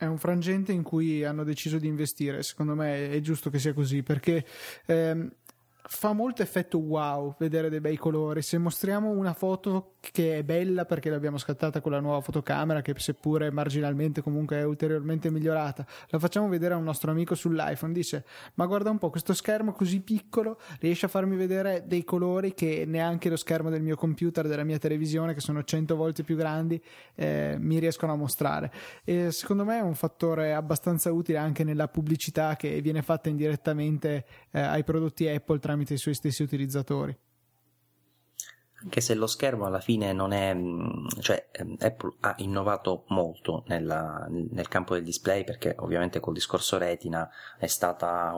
è 0.02 0.08
un 0.08 0.18
frangente 0.18 0.72
in 0.72 0.82
cui 0.82 1.24
hanno 1.24 1.44
deciso 1.44 1.78
di 1.78 1.86
investire. 1.86 2.42
Secondo 2.42 2.74
me 2.74 3.12
è 3.12 3.20
giusto 3.20 3.52
che 3.52 3.60
sia 3.60 3.72
così 3.72 4.02
perché 4.02 4.44
ehm, 4.88 5.32
fa 5.84 6.14
molto 6.14 6.42
effetto 6.42 6.78
wow 6.78 7.36
vedere 7.38 7.70
dei 7.70 7.82
bei 7.82 7.98
colori. 7.98 8.42
Se 8.42 8.58
mostriamo 8.58 9.10
una 9.10 9.34
foto 9.34 9.96
che 10.00 10.38
è 10.38 10.44
bella 10.44 10.86
perché 10.86 11.10
l'abbiamo 11.10 11.38
scattata 11.38 11.82
con 11.82 11.92
la 11.92 12.00
nuova 12.00 12.22
fotocamera, 12.22 12.82
che 12.82 12.94
seppure 12.98 13.52
marginalmente 13.52 14.22
comunque 14.22 14.58
è 14.58 14.64
ulteriormente 14.64 15.30
migliorata, 15.30 15.86
la 16.10 16.20
facciamo 16.20 16.48
vedere 16.48 16.74
a 16.74 16.78
un 16.78 16.84
nostro 16.84 17.12
amico 17.12 17.36
sull'iPhone, 17.36 17.94
dice: 17.94 18.26
Ma 18.56 18.66
guarda 18.66 18.90
un 18.90 18.98
po', 18.98 19.10
questo 19.10 19.34
schermo 19.34 19.72
così 19.72 20.02
piccolo 20.02 20.60
riesce 20.80 21.06
a 21.06 21.10
farmi 21.10 21.36
vedere 21.36 21.84
dei 21.86 22.04
colori 22.04 22.54
che 22.54 22.86
neanche 22.88 23.30
lo 23.30 23.36
schermo 23.36 23.70
del 23.70 23.82
mio 23.82 23.96
computer, 23.96 24.48
della 24.48 24.64
mia 24.64 24.78
televisione, 24.78 25.34
che 25.34 25.40
sono 25.40 25.64
100 25.64 25.96
volte 25.96 26.24
più 26.24 26.36
grandi, 26.36 26.82
eh, 27.16 27.56
mi 27.60 27.80
riescono 27.80 28.14
a 28.14 28.16
mostrare. 28.16 28.72
E 29.04 29.32
secondo 29.32 29.66
me 29.66 29.78
è 29.78 29.82
un 29.82 29.96
fattore 29.96 30.54
abbastanza 30.54 31.12
utile 31.12 31.38
anche 31.38 31.64
nella 31.64 31.88
pubblicità 31.88 32.56
che 32.56 32.82
viene 32.82 33.02
fatta 33.02 33.30
indirettamente 33.30 34.26
eh, 34.52 34.60
ai 34.60 34.84
prodotti 34.84 35.28
Apple 35.28 35.60
tramite 35.72 35.94
i 35.94 35.98
suoi 35.98 36.14
stessi 36.14 36.44
utilizzatori. 36.44 37.18
Anche 38.84 39.00
se 39.00 39.14
lo 39.14 39.28
schermo 39.28 39.66
alla 39.66 39.80
fine 39.80 40.12
non 40.12 40.32
è, 40.32 40.56
mm, 40.56 41.08
cioè 41.20 41.50
ehm, 41.52 41.76
Apple 41.80 42.16
ha 42.22 42.34
innovato 42.38 43.04
molto 43.10 43.64
nella, 43.68 44.26
nel 44.28 44.68
campo 44.68 44.96
del 44.96 45.04
display 45.04 45.44
perché 45.44 45.76
ovviamente 45.78 46.20
col 46.20 46.34
discorso 46.34 46.80
retina 46.80 47.30
è 47.60 47.68
stata 47.68 48.36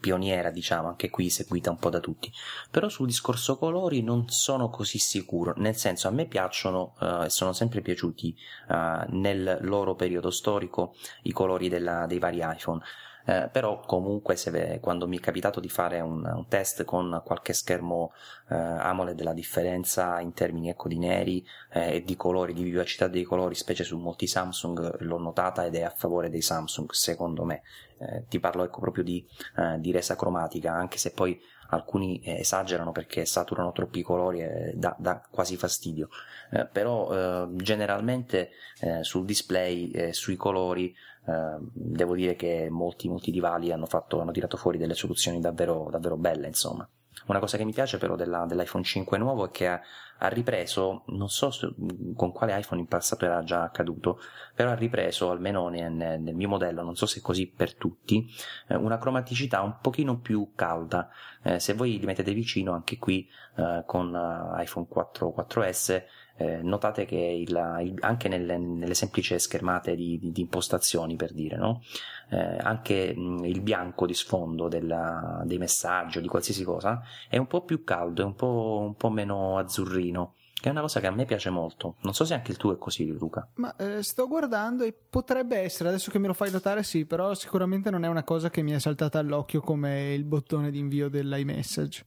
pioniera, 0.00 0.50
diciamo, 0.50 0.88
anche 0.88 1.10
qui 1.10 1.28
seguita 1.28 1.70
un 1.70 1.76
po' 1.76 1.90
da 1.90 2.00
tutti. 2.00 2.32
Però 2.70 2.88
sul 2.88 3.06
discorso 3.06 3.58
colori 3.58 4.02
non 4.02 4.28
sono 4.28 4.70
così 4.70 4.98
sicuro, 4.98 5.52
nel 5.58 5.76
senso 5.76 6.08
a 6.08 6.10
me 6.10 6.24
piacciono 6.26 6.94
eh, 6.98 7.06
e 7.06 7.24
uh, 7.26 7.28
sono 7.28 7.52
sempre 7.52 7.82
piaciuti 7.82 8.34
uh, 8.68 9.14
nel 9.14 9.58
loro 9.60 9.94
periodo 9.94 10.30
storico 10.30 10.94
i 11.24 11.32
colori 11.32 11.68
della, 11.68 12.06
dei 12.06 12.18
vari 12.18 12.40
iPhone 12.42 12.80
eh, 13.24 13.48
però 13.50 13.80
comunque 13.80 14.36
se, 14.36 14.78
quando 14.80 15.06
mi 15.06 15.18
è 15.18 15.20
capitato 15.20 15.60
di 15.60 15.68
fare 15.68 16.00
un, 16.00 16.24
un 16.24 16.46
test 16.48 16.84
con 16.84 17.22
qualche 17.24 17.52
schermo 17.52 18.12
eh, 18.48 18.54
AMOLED 18.54 19.20
la 19.22 19.32
differenza 19.32 20.20
in 20.20 20.32
termini 20.32 20.68
ecco, 20.68 20.88
di 20.88 20.98
neri 20.98 21.46
eh, 21.72 21.96
e 21.96 22.02
di 22.02 22.16
colori, 22.16 22.52
di 22.52 22.62
vivacità 22.62 23.08
dei 23.08 23.24
colori, 23.24 23.54
specie 23.54 23.84
su 23.84 23.98
molti 23.98 24.26
Samsung, 24.26 25.00
l'ho 25.00 25.18
notata 25.18 25.64
ed 25.64 25.74
è 25.74 25.82
a 25.82 25.90
favore 25.94 26.30
dei 26.30 26.42
Samsung 26.42 26.90
secondo 26.92 27.44
me. 27.44 27.62
Eh, 27.98 28.24
ti 28.28 28.40
parlo 28.40 28.64
ecco 28.64 28.80
proprio 28.80 29.04
di, 29.04 29.24
eh, 29.56 29.78
di 29.78 29.92
resa 29.92 30.16
cromatica, 30.16 30.72
anche 30.72 30.98
se 30.98 31.12
poi 31.12 31.40
alcuni 31.72 32.20
eh, 32.20 32.40
esagerano 32.40 32.92
perché 32.92 33.24
saturano 33.24 33.72
troppi 33.72 34.02
colori 34.02 34.42
e 34.42 34.72
dà, 34.74 34.94
dà 34.98 35.22
quasi 35.30 35.56
fastidio, 35.56 36.08
eh, 36.50 36.66
però 36.66 37.12
eh, 37.12 37.48
generalmente 37.52 38.50
eh, 38.80 39.02
sul 39.02 39.24
display, 39.24 40.12
sui 40.12 40.36
colori, 40.36 40.94
Ehm, 41.26 41.70
devo 41.72 42.14
dire 42.14 42.34
che 42.34 42.68
molti, 42.70 43.08
molti 43.08 43.30
divali 43.30 43.72
hanno, 43.72 43.86
fatto, 43.86 44.20
hanno 44.20 44.32
tirato 44.32 44.56
fuori 44.56 44.78
delle 44.78 44.94
soluzioni 44.94 45.40
davvero, 45.40 45.88
davvero 45.90 46.16
belle, 46.16 46.46
insomma. 46.46 46.88
Una 47.26 47.38
cosa 47.38 47.56
che 47.56 47.64
mi 47.64 47.72
piace 47.72 47.98
però 47.98 48.16
della, 48.16 48.46
dell'iPhone 48.46 48.82
5 48.82 49.16
nuovo 49.18 49.46
è 49.46 49.50
che 49.50 49.68
ha, 49.68 49.80
ha 50.18 50.28
ripreso, 50.28 51.04
non 51.08 51.28
so 51.28 51.50
se, 51.52 51.72
con 52.16 52.32
quale 52.32 52.58
iPhone 52.58 52.80
in 52.80 52.88
passato 52.88 53.24
era 53.24 53.44
già 53.44 53.62
accaduto, 53.62 54.18
però 54.54 54.70
ha 54.70 54.74
ripreso, 54.74 55.30
almeno 55.30 55.68
nel, 55.68 55.92
nel 55.92 56.34
mio 56.34 56.48
modello, 56.48 56.82
non 56.82 56.96
so 56.96 57.06
se 57.06 57.20
è 57.20 57.22
così 57.22 57.46
per 57.48 57.76
tutti, 57.76 58.26
eh, 58.68 58.74
una 58.74 58.98
cromaticità 58.98 59.60
un 59.60 59.76
pochino 59.80 60.18
più 60.18 60.52
calda. 60.56 61.10
Eh, 61.42 61.60
se 61.60 61.74
voi 61.74 61.98
li 61.98 62.06
mettete 62.06 62.32
vicino, 62.32 62.72
anche 62.72 62.98
qui 62.98 63.28
eh, 63.56 63.84
con 63.86 64.12
uh, 64.12 64.60
iPhone 64.60 64.86
4 64.88 65.34
4S, 65.36 66.02
eh, 66.36 66.62
notate 66.62 67.04
che 67.04 67.16
il, 67.16 67.50
il, 67.82 67.96
anche 68.00 68.28
nelle, 68.28 68.58
nelle, 68.58 68.94
semplici 68.94 69.38
schermate 69.38 69.94
di, 69.94 70.18
di, 70.18 70.32
di, 70.32 70.40
impostazioni, 70.40 71.16
per 71.16 71.32
dire, 71.32 71.56
no? 71.56 71.82
eh, 72.30 72.58
anche 72.58 73.14
mh, 73.14 73.44
il 73.44 73.60
bianco 73.60 74.06
di 74.06 74.14
sfondo 74.14 74.68
della, 74.68 75.42
dei 75.44 75.58
messaggi 75.58 76.18
o 76.18 76.20
di 76.20 76.28
qualsiasi 76.28 76.64
cosa 76.64 77.02
è 77.28 77.36
un 77.36 77.46
po' 77.46 77.62
più 77.62 77.84
caldo, 77.84 78.22
è 78.22 78.24
un 78.24 78.34
po', 78.34 78.78
un 78.82 78.94
po' 78.94 79.10
meno 79.10 79.58
azzurrino 79.58 80.34
che 80.62 80.68
è 80.68 80.70
una 80.70 80.82
cosa 80.82 81.00
che 81.00 81.08
a 81.08 81.10
me 81.10 81.24
piace 81.24 81.50
molto. 81.50 81.96
Non 82.02 82.14
so 82.14 82.24
se 82.24 82.34
anche 82.34 82.52
il 82.52 82.56
tuo 82.56 82.72
è 82.72 82.78
così, 82.78 83.04
Luca. 83.08 83.48
Ma 83.54 83.74
eh, 83.74 84.00
sto 84.04 84.28
guardando 84.28 84.84
e 84.84 84.92
potrebbe 84.92 85.58
essere, 85.58 85.88
adesso 85.88 86.12
che 86.12 86.20
me 86.20 86.28
lo 86.28 86.34
fai 86.34 86.52
notare, 86.52 86.84
sì, 86.84 87.04
però 87.04 87.34
sicuramente 87.34 87.90
non 87.90 88.04
è 88.04 88.08
una 88.08 88.22
cosa 88.22 88.48
che 88.48 88.62
mi 88.62 88.70
è 88.70 88.78
saltata 88.78 89.18
all'occhio 89.18 89.60
come 89.60 90.14
il 90.14 90.22
bottone 90.22 90.70
di 90.70 90.78
invio 90.78 91.08
dell'iMessage. 91.08 92.06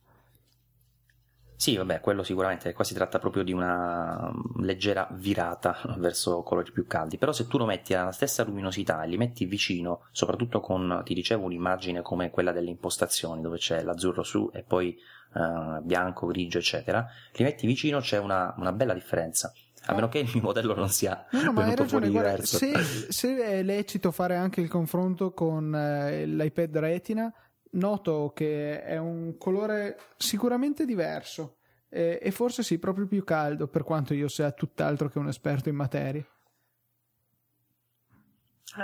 Sì, 1.58 1.78
vabbè, 1.78 2.02
quello 2.02 2.24
sicuramente, 2.24 2.74
qua 2.74 2.84
si 2.84 2.94
tratta 2.94 3.18
proprio 3.18 3.44
di 3.44 3.54
una 3.54 4.32
leggera 4.60 5.08
virata 5.12 5.78
verso 5.98 6.44
colori 6.44 6.72
più 6.72 6.86
caldi, 6.86 7.18
però 7.18 7.32
se 7.32 7.48
tu 7.48 7.58
lo 7.58 7.66
metti 7.66 7.94
alla 7.94 8.12
stessa 8.12 8.44
luminosità 8.44 9.04
e 9.04 9.08
li 9.08 9.18
metti 9.18 9.46
vicino, 9.46 10.08
soprattutto 10.12 10.60
con, 10.60 11.02
ti 11.06 11.14
dicevo, 11.14 11.46
un'immagine 11.46 12.02
come 12.02 12.30
quella 12.30 12.52
delle 12.52 12.70
impostazioni, 12.70 13.42
dove 13.42 13.58
c'è 13.58 13.82
l'azzurro 13.84 14.24
su 14.24 14.50
e 14.54 14.64
poi 14.64 14.98
uh, 15.34 15.82
bianco, 15.82 16.28
grigio, 16.28 16.58
eccetera, 16.58 17.08
li 17.34 17.44
metti 17.44 17.66
vicino 17.66 18.00
c'è 18.00 18.18
una, 18.18 18.54
una 18.58 18.72
bella 18.72 18.94
differenza. 18.94 19.54
A 19.88 19.94
meno 19.94 20.10
che 20.10 20.18
il 20.20 20.30
mio 20.34 20.42
modello 20.42 20.74
non 20.74 20.90
sia 20.90 21.28
no, 21.30 21.44
no, 21.44 21.54
venuto 21.54 21.84
ragione, 21.84 21.88
fuori 21.88 22.10
guarda, 22.10 22.30
diverso. 22.32 22.58
Se, 22.58 23.12
se, 23.12 23.38
è 23.38 23.62
lecito 23.62 24.12
fare 24.12 24.36
anche 24.36 24.60
il 24.60 24.68
confronto 24.68 25.32
con 25.32 25.76
eh, 25.76 26.26
l'iPad 26.26 26.78
Retina, 26.80 27.32
noto 27.72 28.32
che 28.34 28.82
è 28.84 28.98
un 28.98 29.38
colore 29.38 29.98
sicuramente 30.18 30.86
diverso 30.86 31.58
e, 31.90 32.20
e 32.22 32.32
forse 32.32 32.64
sì, 32.64 32.78
proprio 32.78 33.08
più 33.08 33.24
caldo, 33.24 33.68
per 33.68 33.84
quanto 33.84 34.14
io 34.14 34.28
sia 34.28 34.52
tutt'altro 34.52 35.08
che 35.10 35.20
un 35.20 35.28
esperto 35.28 35.70
in 35.70 35.76
materia. 35.76 36.26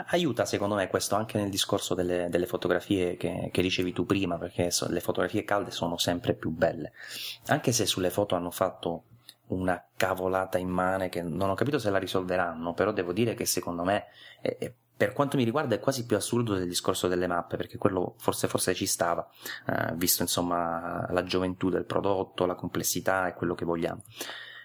Aiuta 0.08 0.46
secondo 0.46 0.76
me 0.76 0.88
questo 0.88 1.16
anche 1.16 1.38
nel 1.38 1.50
discorso 1.50 1.94
delle, 1.94 2.30
delle 2.30 2.46
fotografie 2.46 3.18
che, 3.18 3.50
che, 3.52 3.62
dicevi 3.62 3.92
tu 3.92 4.06
prima, 4.06 4.38
perché 4.38 4.72
so, 4.72 4.90
le 4.90 5.02
fotografie 5.02 5.44
calde 5.44 5.72
sono 5.72 5.98
sempre 5.98 6.34
più 6.34 6.50
belle. 6.50 6.94
Anche 7.48 7.74
se 7.74 7.86
sulle 7.86 8.10
foto 8.10 8.36
hanno 8.36 8.52
fatto 8.52 9.04
una 9.48 9.84
cavolata 9.98 10.58
immane 10.58 11.10
che 11.10 11.22
non 11.22 11.50
ho 11.50 11.56
capito 11.56 11.78
se 11.78 11.90
la 11.90 11.98
risolveranno, 11.98 12.74
però 12.74 12.94
devo 12.94 13.12
dire 13.12 13.34
che 13.34 13.46
secondo 13.46 13.84
me 13.84 14.06
è, 14.40 14.56
è 14.58 14.74
per 15.02 15.14
quanto 15.14 15.36
mi 15.36 15.44
riguarda 15.44 15.74
è 15.74 15.80
quasi 15.80 16.06
più 16.06 16.16
assurdo 16.16 16.54
del 16.54 16.68
discorso 16.68 17.08
delle 17.08 17.26
mappe, 17.26 17.58
perché 17.58 17.80
quello 17.80 18.14
forse, 18.20 18.48
forse 18.48 18.76
ci 18.76 18.86
stava, 18.86 19.28
eh, 19.66 19.96
visto 19.96 20.22
insomma 20.22 21.08
la 21.10 21.24
gioventù 21.24 21.72
del 21.72 21.86
prodotto, 21.86 22.46
la 22.46 22.54
complessità 22.54 23.28
e 23.28 23.34
quello 23.34 23.56
che 23.56 23.66
vogliamo. 23.66 24.04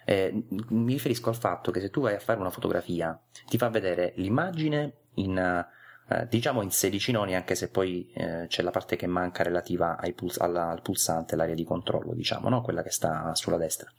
Eh, 0.05 0.45
mi 0.51 0.93
riferisco 0.93 1.31
al 1.31 1.37
fatto 1.37 1.71
che 1.71 1.81
se 1.81 1.89
tu 1.89 2.03
vai 2.03 2.17
a 2.17 2.19
fare 2.19 2.39
una 2.39 2.51
fotografia, 2.51 3.19
ti 3.47 3.57
fa 3.57 3.71
vedere 3.71 4.13
l'immagine 4.17 4.93
in, 5.15 5.39
eh, 5.39 6.27
diciamo 6.29 6.61
in 6.61 6.71
16 6.71 7.13
noni, 7.13 7.35
anche 7.35 7.55
se 7.55 7.71
poi 7.71 8.13
eh, 8.13 8.45
c'è 8.47 8.61
la 8.61 8.71
parte 8.71 8.97
che 8.97 9.07
manca 9.07 9.43
relativa 9.43 9.99
puls- 10.15 10.39
alla, 10.39 10.69
al 10.69 10.83
pulsante, 10.83 11.35
l'area 11.35 11.55
di 11.55 11.65
controllo, 11.65 12.13
diciamo, 12.13 12.51
no? 12.51 12.61
quella 12.61 12.83
che 12.83 12.91
sta 12.91 13.35
sulla 13.35 13.57
destra. 13.57 13.91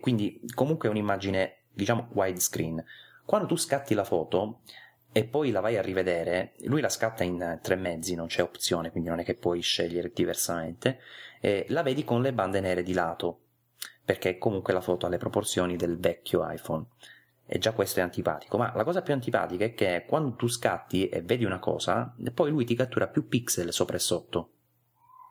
quindi 0.00 0.40
comunque 0.54 0.88
è 0.88 0.90
un'immagine, 0.90 1.56
diciamo, 1.74 2.08
widescreen. 2.14 2.82
Quando 3.26 3.48
tu 3.48 3.56
scatti 3.56 3.92
la 3.92 4.04
foto, 4.04 4.60
e 5.16 5.24
poi 5.24 5.50
la 5.50 5.60
vai 5.60 5.78
a 5.78 5.80
rivedere, 5.80 6.52
lui 6.64 6.82
la 6.82 6.90
scatta 6.90 7.24
in 7.24 7.58
tre 7.62 7.74
mezzi, 7.74 8.14
non 8.14 8.26
c'è 8.26 8.42
opzione, 8.42 8.90
quindi 8.90 9.08
non 9.08 9.18
è 9.18 9.24
che 9.24 9.34
puoi 9.34 9.62
scegliere 9.62 10.12
diversamente, 10.14 10.98
e 11.40 11.64
la 11.70 11.82
vedi 11.82 12.04
con 12.04 12.20
le 12.20 12.34
bande 12.34 12.60
nere 12.60 12.82
di 12.82 12.92
lato, 12.92 13.40
perché 14.04 14.36
comunque 14.36 14.74
la 14.74 14.82
foto 14.82 15.06
ha 15.06 15.08
le 15.08 15.16
proporzioni 15.16 15.76
del 15.76 15.96
vecchio 15.98 16.46
iPhone. 16.46 16.84
E 17.46 17.56
già 17.56 17.72
questo 17.72 18.00
è 18.00 18.02
antipatico, 18.02 18.58
ma 18.58 18.70
la 18.76 18.84
cosa 18.84 19.00
più 19.00 19.14
antipatica 19.14 19.64
è 19.64 19.72
che 19.72 20.04
quando 20.06 20.34
tu 20.34 20.48
scatti 20.48 21.08
e 21.08 21.22
vedi 21.22 21.46
una 21.46 21.60
cosa, 21.60 22.14
poi 22.34 22.50
lui 22.50 22.66
ti 22.66 22.74
cattura 22.74 23.06
più 23.06 23.26
pixel 23.26 23.72
sopra 23.72 23.96
e 23.96 24.00
sotto. 24.00 24.50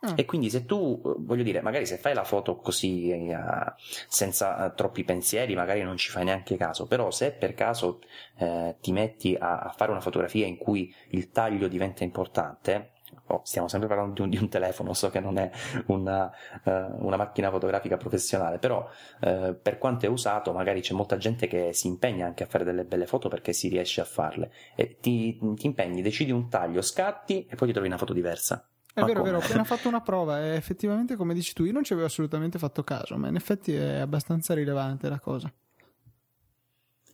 Mm. 0.05 0.13
E 0.15 0.25
quindi 0.25 0.49
se 0.49 0.65
tu, 0.65 1.01
voglio 1.19 1.43
dire, 1.43 1.61
magari 1.61 1.85
se 1.85 1.97
fai 1.97 2.13
la 2.13 2.23
foto 2.23 2.57
così 2.57 3.11
uh, 3.11 3.73
senza 4.07 4.65
uh, 4.65 4.75
troppi 4.75 5.03
pensieri, 5.03 5.55
magari 5.55 5.81
non 5.81 5.97
ci 5.97 6.09
fai 6.09 6.25
neanche 6.25 6.57
caso, 6.57 6.85
però 6.85 7.11
se 7.11 7.31
per 7.31 7.53
caso 7.53 8.01
uh, 8.39 8.75
ti 8.79 8.91
metti 8.91 9.35
a, 9.39 9.59
a, 9.59 9.69
fare 9.69 9.91
una 9.91 10.01
fotografia 10.01 10.45
in 10.45 10.57
cui 10.57 10.93
il 11.09 11.31
taglio 11.31 11.67
diventa 11.67 12.03
importante, 12.03 12.91
oh, 13.27 13.41
stiamo 13.43 13.67
sempre 13.67 13.87
parlando 13.87 14.13
di 14.13 14.21
un, 14.21 14.29
di 14.29 14.37
un, 14.37 14.49
telefono, 14.49 14.93
so 14.93 15.09
che 15.09 15.19
non 15.19 15.37
è 15.37 15.49
una, 15.87 16.31
una 16.63 17.15
macchina 17.15 17.49
fotografica 17.49 17.97
professionale, 17.97 18.59
però 18.59 18.87
per 19.19 19.77
quanto 19.77 20.05
è 20.05 20.09
usato 20.09 20.51
magari 20.51 20.81
c'è 20.81 20.93
molta 20.93 21.17
gente 21.17 21.47
che 21.47 21.73
si 21.73 21.87
impegna 21.87 22.25
anche 22.25 22.43
a 22.43 22.47
fare 22.47 22.63
delle 22.63 22.83
belle 22.83 23.07
foto 23.07 23.29
perché 23.29 23.53
si 23.53 23.67
riesce 23.69 24.01
a 24.01 24.05
farle 24.05 24.51
e 24.75 24.97
ti, 24.99 25.39
ti 25.55 25.65
impegni, 25.65 26.01
decidi 26.01 26.31
un 26.31 26.49
taglio, 26.49 26.81
scatti 26.81 27.47
e 27.49 27.55
poi 27.55 27.67
ti 27.67 27.73
trovi 27.73 27.87
una 27.87 27.97
foto 27.97 28.13
diversa. 28.13 28.67
È 28.95 29.03
vero, 29.03 29.23
vero, 29.23 29.39
ho 29.39 29.41
appena 29.41 29.65
fatto 29.65 29.89
una 29.89 29.99
prova 29.99 30.39
e 30.41 30.55
effettivamente, 30.55 31.17
come 31.17 31.33
dici 31.33 31.51
tu, 31.51 31.65
io 31.65 31.73
non 31.73 31.83
ci 31.83 31.91
avevo 31.91 32.07
assolutamente 32.07 32.57
fatto 32.57 32.81
caso, 32.81 33.17
ma 33.17 33.27
in 33.27 33.35
effetti 33.35 33.73
è 33.73 33.97
abbastanza 33.97 34.53
rilevante 34.53 35.09
la 35.09 35.19
cosa. 35.19 35.51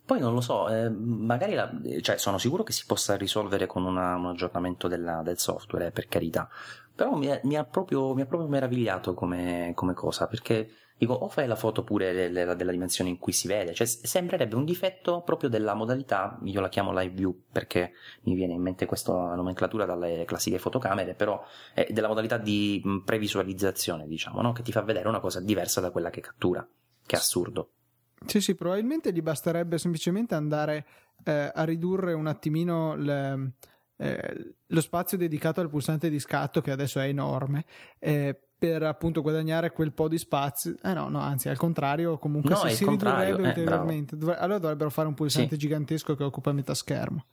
Poi 0.04 0.20
non 0.20 0.32
lo 0.32 0.40
so, 0.40 0.68
eh, 0.68 0.88
magari 0.88 1.54
la, 1.54 1.68
cioè, 2.00 2.18
sono 2.18 2.38
sicuro 2.38 2.62
che 2.62 2.70
si 2.70 2.86
possa 2.86 3.16
risolvere 3.16 3.66
con 3.66 3.84
una, 3.84 4.14
un 4.14 4.26
aggiornamento 4.26 4.86
della, 4.86 5.22
del 5.22 5.38
software, 5.38 5.86
eh, 5.86 5.90
per 5.90 6.06
carità. 6.06 6.48
Però 6.94 7.16
mi, 7.16 7.26
è, 7.26 7.40
mi, 7.42 7.56
ha 7.56 7.64
proprio, 7.64 8.14
mi, 8.14 8.20
ha 8.20 8.26
proprio, 8.26 8.48
meravigliato 8.48 9.14
come, 9.14 9.72
come 9.74 9.92
cosa, 9.92 10.28
perché 10.28 10.70
Dico, 10.96 11.14
o 11.14 11.28
fai 11.28 11.46
la 11.46 11.56
foto 11.56 11.82
pure 11.82 12.12
della, 12.12 12.54
della, 12.54 12.70
dimensione 12.70 13.10
in 13.10 13.18
cui 13.18 13.32
si 13.32 13.48
vede, 13.48 13.74
cioè 13.74 13.86
sembrerebbe 13.86 14.54
un 14.54 14.64
difetto 14.64 15.22
proprio 15.22 15.48
della 15.48 15.74
modalità, 15.74 16.38
io 16.44 16.60
la 16.60 16.68
chiamo 16.68 16.92
live 16.92 17.14
view 17.14 17.42
perché 17.50 17.92
mi 18.22 18.34
viene 18.34 18.52
in 18.52 18.62
mente 18.62 18.86
questa 18.86 19.12
nomenclatura 19.34 19.84
dalle 19.84 20.24
classiche 20.24 20.58
fotocamere, 20.58 21.14
però 21.14 21.44
è 21.74 21.88
della 21.90 22.08
modalità 22.08 22.38
di 22.38 22.80
previsualizzazione, 23.04 24.06
diciamo, 24.06 24.40
no? 24.42 24.52
che 24.52 24.62
ti 24.62 24.70
fa 24.70 24.82
vedere 24.82 25.08
una 25.08 25.20
cosa 25.20 25.40
diversa 25.40 25.80
da 25.80 25.90
quella 25.90 26.10
che 26.10 26.20
cattura, 26.20 26.66
che 27.04 27.16
è 27.16 27.18
assurdo. 27.18 27.70
Sì, 28.24 28.40
sì, 28.40 28.54
probabilmente 28.54 29.12
gli 29.12 29.22
basterebbe 29.22 29.78
semplicemente 29.78 30.36
andare 30.36 30.86
eh, 31.24 31.50
a 31.52 31.64
ridurre 31.64 32.12
un 32.12 32.26
attimino 32.26 32.94
le, 32.94 33.52
eh, 33.96 34.54
lo 34.66 34.80
spazio 34.80 35.16
dedicato 35.16 35.60
al 35.60 35.68
pulsante 35.68 36.08
di 36.08 36.18
scatto 36.18 36.60
che 36.60 36.70
adesso 36.70 36.98
è 37.00 37.06
enorme 37.06 37.64
eh, 37.98 38.38
per 38.62 38.82
appunto 38.84 39.22
guadagnare 39.22 39.72
quel 39.72 39.92
po' 39.92 40.08
di 40.08 40.18
spazio. 40.18 40.76
Eh 40.82 40.92
no, 40.92 41.08
no, 41.08 41.18
anzi, 41.18 41.48
al 41.48 41.56
contrario, 41.56 42.16
comunque 42.18 42.50
no, 42.50 42.56
se 42.56 42.70
si 42.70 42.86
ridurrebbe 42.86 43.42
eh, 43.42 43.48
ulteriormente, 43.48 44.16
dov- 44.16 44.36
allora 44.38 44.58
dovrebbero 44.58 44.90
fare 44.90 45.08
un 45.08 45.14
pulsante 45.14 45.54
sì. 45.54 45.58
gigantesco 45.58 46.14
che 46.14 46.22
occupa 46.22 46.52
metà 46.52 46.72
schermo. 46.72 47.24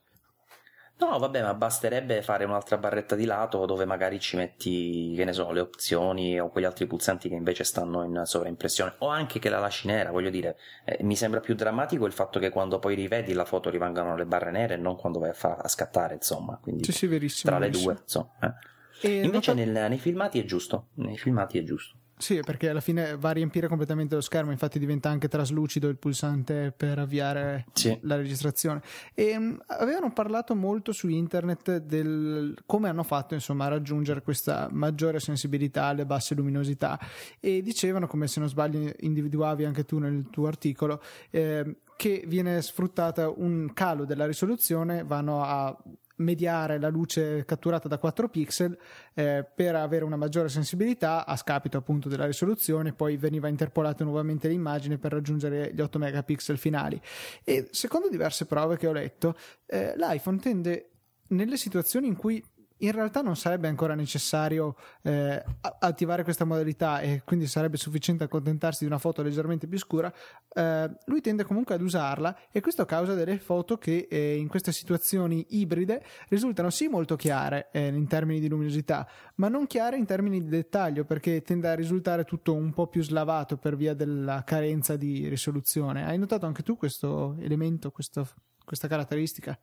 No, 1.00 1.18
vabbè, 1.18 1.42
ma 1.42 1.54
basterebbe 1.54 2.22
fare 2.22 2.44
un'altra 2.44 2.78
barretta 2.78 3.16
di 3.16 3.24
lato 3.24 3.66
dove 3.66 3.86
magari 3.86 4.20
ci 4.20 4.36
metti, 4.36 5.14
che 5.16 5.24
ne 5.24 5.32
so, 5.32 5.50
le 5.52 5.62
opzioni 5.62 6.38
o 6.40 6.50
quegli 6.50 6.66
altri 6.66 6.88
pulsanti 6.88 7.30
che 7.30 7.36
invece 7.36 7.64
stanno 7.64 8.04
in 8.04 8.22
sovraimpressione, 8.26 8.96
o 9.00 9.08
anche 9.08 9.40
che 9.40 9.48
la 9.48 9.60
lasci 9.60 9.88
nera, 9.88 10.12
voglio 10.12 10.30
dire, 10.30 10.58
eh, 10.84 10.98
mi 11.04 11.16
sembra 11.16 11.40
più 11.40 11.56
drammatico 11.56 12.06
il 12.06 12.12
fatto 12.12 12.38
che 12.38 12.50
quando 12.50 12.80
poi 12.80 12.96
rivedi 12.96 13.32
la 13.32 13.46
foto 13.46 13.70
rimangano 13.70 14.18
le 14.18 14.26
barre 14.26 14.52
nere 14.52 14.74
e 14.74 14.78
non 14.78 14.98
quando 14.98 15.20
vai 15.20 15.30
a, 15.30 15.34
fa- 15.34 15.56
a 15.56 15.68
scattare, 15.70 16.16
insomma, 16.16 16.60
quindi 16.62 16.84
sì, 16.84 16.92
sì, 16.92 17.08
verissimo, 17.08 17.50
tra 17.50 17.62
verissimo. 17.62 17.92
le 17.92 17.96
due, 17.96 18.04
insomma. 18.04 18.32
Eh. 18.42 19.22
Invece 19.24 19.54
notato... 19.54 19.54
nel, 19.54 19.90
nei 19.90 20.00
filmati 20.00 20.40
è 20.42 20.44
giusto, 20.44 20.88
nei 20.96 21.18
filmati 21.18 21.58
è 21.58 21.64
giusto. 21.64 21.99
Sì, 22.22 22.42
perché 22.42 22.68
alla 22.68 22.82
fine 22.82 23.16
va 23.16 23.30
a 23.30 23.32
riempire 23.32 23.70
completamente 23.70 24.14
lo 24.14 24.20
schermo, 24.20 24.52
infatti 24.52 24.78
diventa 24.78 25.10
anche 25.10 25.30
traslucido 25.30 25.88
il 25.88 25.96
pulsante 25.96 26.74
per 26.76 27.00
avviare 27.00 27.68
sì. 27.72 27.98
la 28.02 28.18
registrazione. 28.18 28.82
E 29.14 29.38
um, 29.38 29.58
avevano 29.68 30.12
parlato 30.12 30.54
molto 30.54 30.92
su 30.92 31.08
internet 31.08 31.78
del 31.78 32.58
come 32.66 32.90
hanno 32.90 33.04
fatto 33.04 33.36
insomma, 33.36 33.66
a 33.66 33.70
raggiungere 33.70 34.22
questa 34.22 34.68
maggiore 34.70 35.22
sensibilità 35.22 35.86
alle 35.86 36.06
basse 36.06 36.36
luminosità 36.36 37.00
e 37.40 37.62
dicevano, 37.62 38.06
come 38.06 38.28
se 38.28 38.42
non 38.42 38.50
sbagli 38.50 38.92
individuavi 39.00 39.64
anche 39.64 39.86
tu 39.86 39.98
nel 39.98 40.28
tuo 40.30 40.48
articolo, 40.48 41.02
eh, 41.30 41.78
che 41.96 42.26
viene 42.28 42.62
sfruttata 42.62 43.30
un 43.30 43.72
calo 43.74 44.04
della 44.04 44.26
risoluzione, 44.26 45.06
vanno 45.06 45.42
a 45.42 45.74
mediare 46.20 46.80
la 46.80 46.90
luce 46.90 47.44
catturata 47.46 47.88
da 47.88 47.98
4 47.98 48.30
pixel 48.30 48.78
eh, 49.14 49.46
per 49.54 49.76
avere 49.76 50.06
una 50.06 50.16
maggiore 50.16 50.50
sensibilità 50.50 51.26
a 51.26 51.36
scapito 51.36 51.78
appunto 51.78 52.10
della 52.10 52.26
risoluzione 52.26 52.94
poi 52.94 53.18
veniva 53.18 53.48
interpolata 53.48 54.04
nuovamente 54.04 54.48
l'immagine 54.48 54.98
per 54.98 55.12
raggiungere 55.12 55.72
gli 55.74 55.82
8 55.82 55.98
megapixel 55.98 56.58
finali. 56.58 57.00
E 57.44 57.68
secondo 57.72 58.10
diverse 58.10 58.46
prove 58.46 58.78
che 58.78 58.88
ho 58.88 58.92
letto 58.92 59.36
eh, 59.66 59.94
l'iPhone 59.96 60.40
tende 60.40 60.90
nelle 61.30 61.58
situazioni 61.58 62.08
in 62.08 62.16
cui 62.16 62.44
in 62.80 62.92
realtà 62.92 63.22
non 63.22 63.36
sarebbe 63.36 63.68
ancora 63.68 63.96
necessario 63.96 64.76
eh, 65.02 65.44
attivare 65.80 66.24
questa 66.24 66.46
modalità 66.46 67.00
e 67.02 67.22
quindi 67.26 67.48
sarebbe 67.48 67.78
sufficiente 67.78 68.24
accontentarsi 68.24 68.80
di 68.80 68.90
una 68.90 69.00
foto 69.00 69.22
leggermente 69.22 69.68
più 69.68 69.78
scura, 69.78 70.14
eh, 70.54 70.90
lui 71.06 71.22
tende 71.22 71.44
comunque 71.44 71.76
ad 71.76 71.82
usarla 71.82 72.38
e 72.52 72.62
questo 72.62 72.86
causa 72.86 73.14
delle 73.14 73.38
foto 73.40 73.78
che 73.78 74.08
eh, 74.10 74.38
in 74.38 74.48
queste 74.48 74.72
situazioni 74.72 75.46
ibride 75.50 76.04
risultano 76.30 76.70
sì 76.70 76.88
molto 76.88 77.16
chiare 77.16 77.70
eh, 77.72 77.88
in 77.88 78.08
termini 78.08 78.40
di 78.40 78.48
luminosità, 78.48 79.08
ma 79.36 79.48
non 79.48 79.68
chiare 79.68 79.98
in 79.98 80.06
termini 80.06 80.42
di 80.42 80.50
dettaglio 80.50 81.06
perché 81.06 81.42
tende 81.42 81.68
a 81.70 81.76
risultare 81.76 82.24
tutto 82.24 82.54
un 82.54 82.72
po' 82.74 82.88
più 82.88 83.04
slavato 83.04 83.58
per 83.58 83.76
via 83.76 83.94
della 83.94 84.44
carenza 84.46 84.96
di 84.96 85.28
risoluzione. 85.28 86.06
Hai 86.06 86.18
notato 86.18 86.46
anche 86.46 86.64
tu 86.64 86.78
questo 86.78 87.36
elemento, 87.40 87.92
questo, 87.92 88.28
questa 88.64 88.88
caratteristica? 88.88 89.58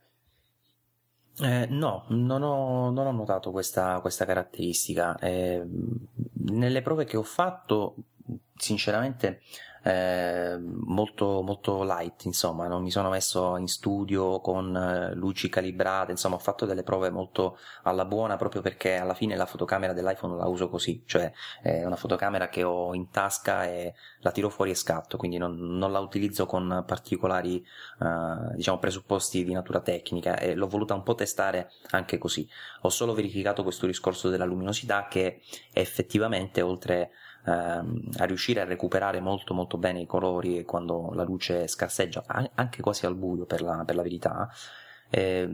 Eh, 1.43 1.67
no, 1.69 2.05
non 2.09 2.43
ho, 2.43 2.91
non 2.91 3.07
ho, 3.07 3.13
notato 3.13 3.51
questa, 3.51 4.01
questa 4.01 4.25
caratteristica. 4.25 5.19
Eh, 5.19 5.63
nelle 6.51 6.83
prove 6.83 7.05
che 7.05 7.17
ho 7.17 7.23
fatto, 7.23 7.97
sinceramente, 8.57 9.43
eh, 9.87 10.59
molto, 10.59 11.43
molto 11.43 11.85
light, 11.85 12.25
insomma, 12.25 12.67
non 12.67 12.83
mi 12.83 12.91
sono 12.91 13.09
messo 13.09 13.57
in 13.57 13.69
studio 13.69 14.41
con 14.41 14.77
eh, 14.77 15.15
luci 15.15 15.49
calibrate, 15.49 16.11
insomma, 16.11 16.35
ho 16.35 16.41
fatto 16.41 16.67
delle 16.67 16.83
prove 16.83 17.09
molto 17.11 17.57
alla 17.85 18.05
buona 18.05 18.37
proprio 18.37 18.63
perché 18.63 18.97
alla 18.97 19.15
fine 19.15 19.37
la 19.37 19.47
fotocamera 19.47 19.93
dell'iPhone 19.93 20.37
la 20.37 20.49
uso 20.49 20.69
così, 20.69 21.05
cioè 21.07 21.31
è 21.63 21.85
una 21.85 21.95
fotocamera 21.95 22.49
che 22.49 22.65
ho 22.65 22.95
in 22.95 23.11
tasca 23.11 23.65
e 23.65 23.95
la 24.23 24.33
tiro 24.33 24.49
fuori 24.49 24.73
e 24.73 24.75
scatto, 24.75 25.17
quindi 25.17 25.39
non, 25.39 25.57
non 25.57 25.93
la 25.93 26.01
utilizzo 26.01 26.47
con 26.47 26.83
particolari, 26.85 27.65
eh, 28.01 28.57
diciamo, 28.57 28.79
presupposti 28.79 29.45
di 29.45 29.53
natura 29.53 29.79
tecnica 29.79 30.37
e 30.37 30.57
l'ho 30.57 30.67
voluta 30.67 30.95
un 30.95 31.05
po' 31.05 31.15
testare 31.15 31.71
anche 31.91 32.19
così. 32.19 32.49
Ho 32.83 32.89
solo 32.89 33.15
verificato 33.15 33.63
questo 33.63 33.87
discorso 33.87 34.31
della 34.31 34.45
luminosità 34.45 35.07
che 35.07 35.43
effettivamente 35.73 36.61
oltre 36.61 37.13
ehm, 37.47 38.11
a 38.17 38.25
riuscire 38.25 38.61
a 38.61 38.65
recuperare 38.65 39.21
molto 39.21 39.55
molto 39.55 39.79
bene 39.79 40.01
i 40.01 40.07
colori 40.07 40.65
quando 40.65 41.13
la 41.15 41.23
luce 41.23 41.67
scarseggia, 41.69 42.25
anche 42.55 42.83
quasi 42.83 43.07
al 43.07 43.17
buio 43.17 43.47
per 43.47 43.63
la, 43.63 43.85
per 43.85 43.95
la 43.95 44.03
verità, 44.03 44.49
eh, 45.09 45.49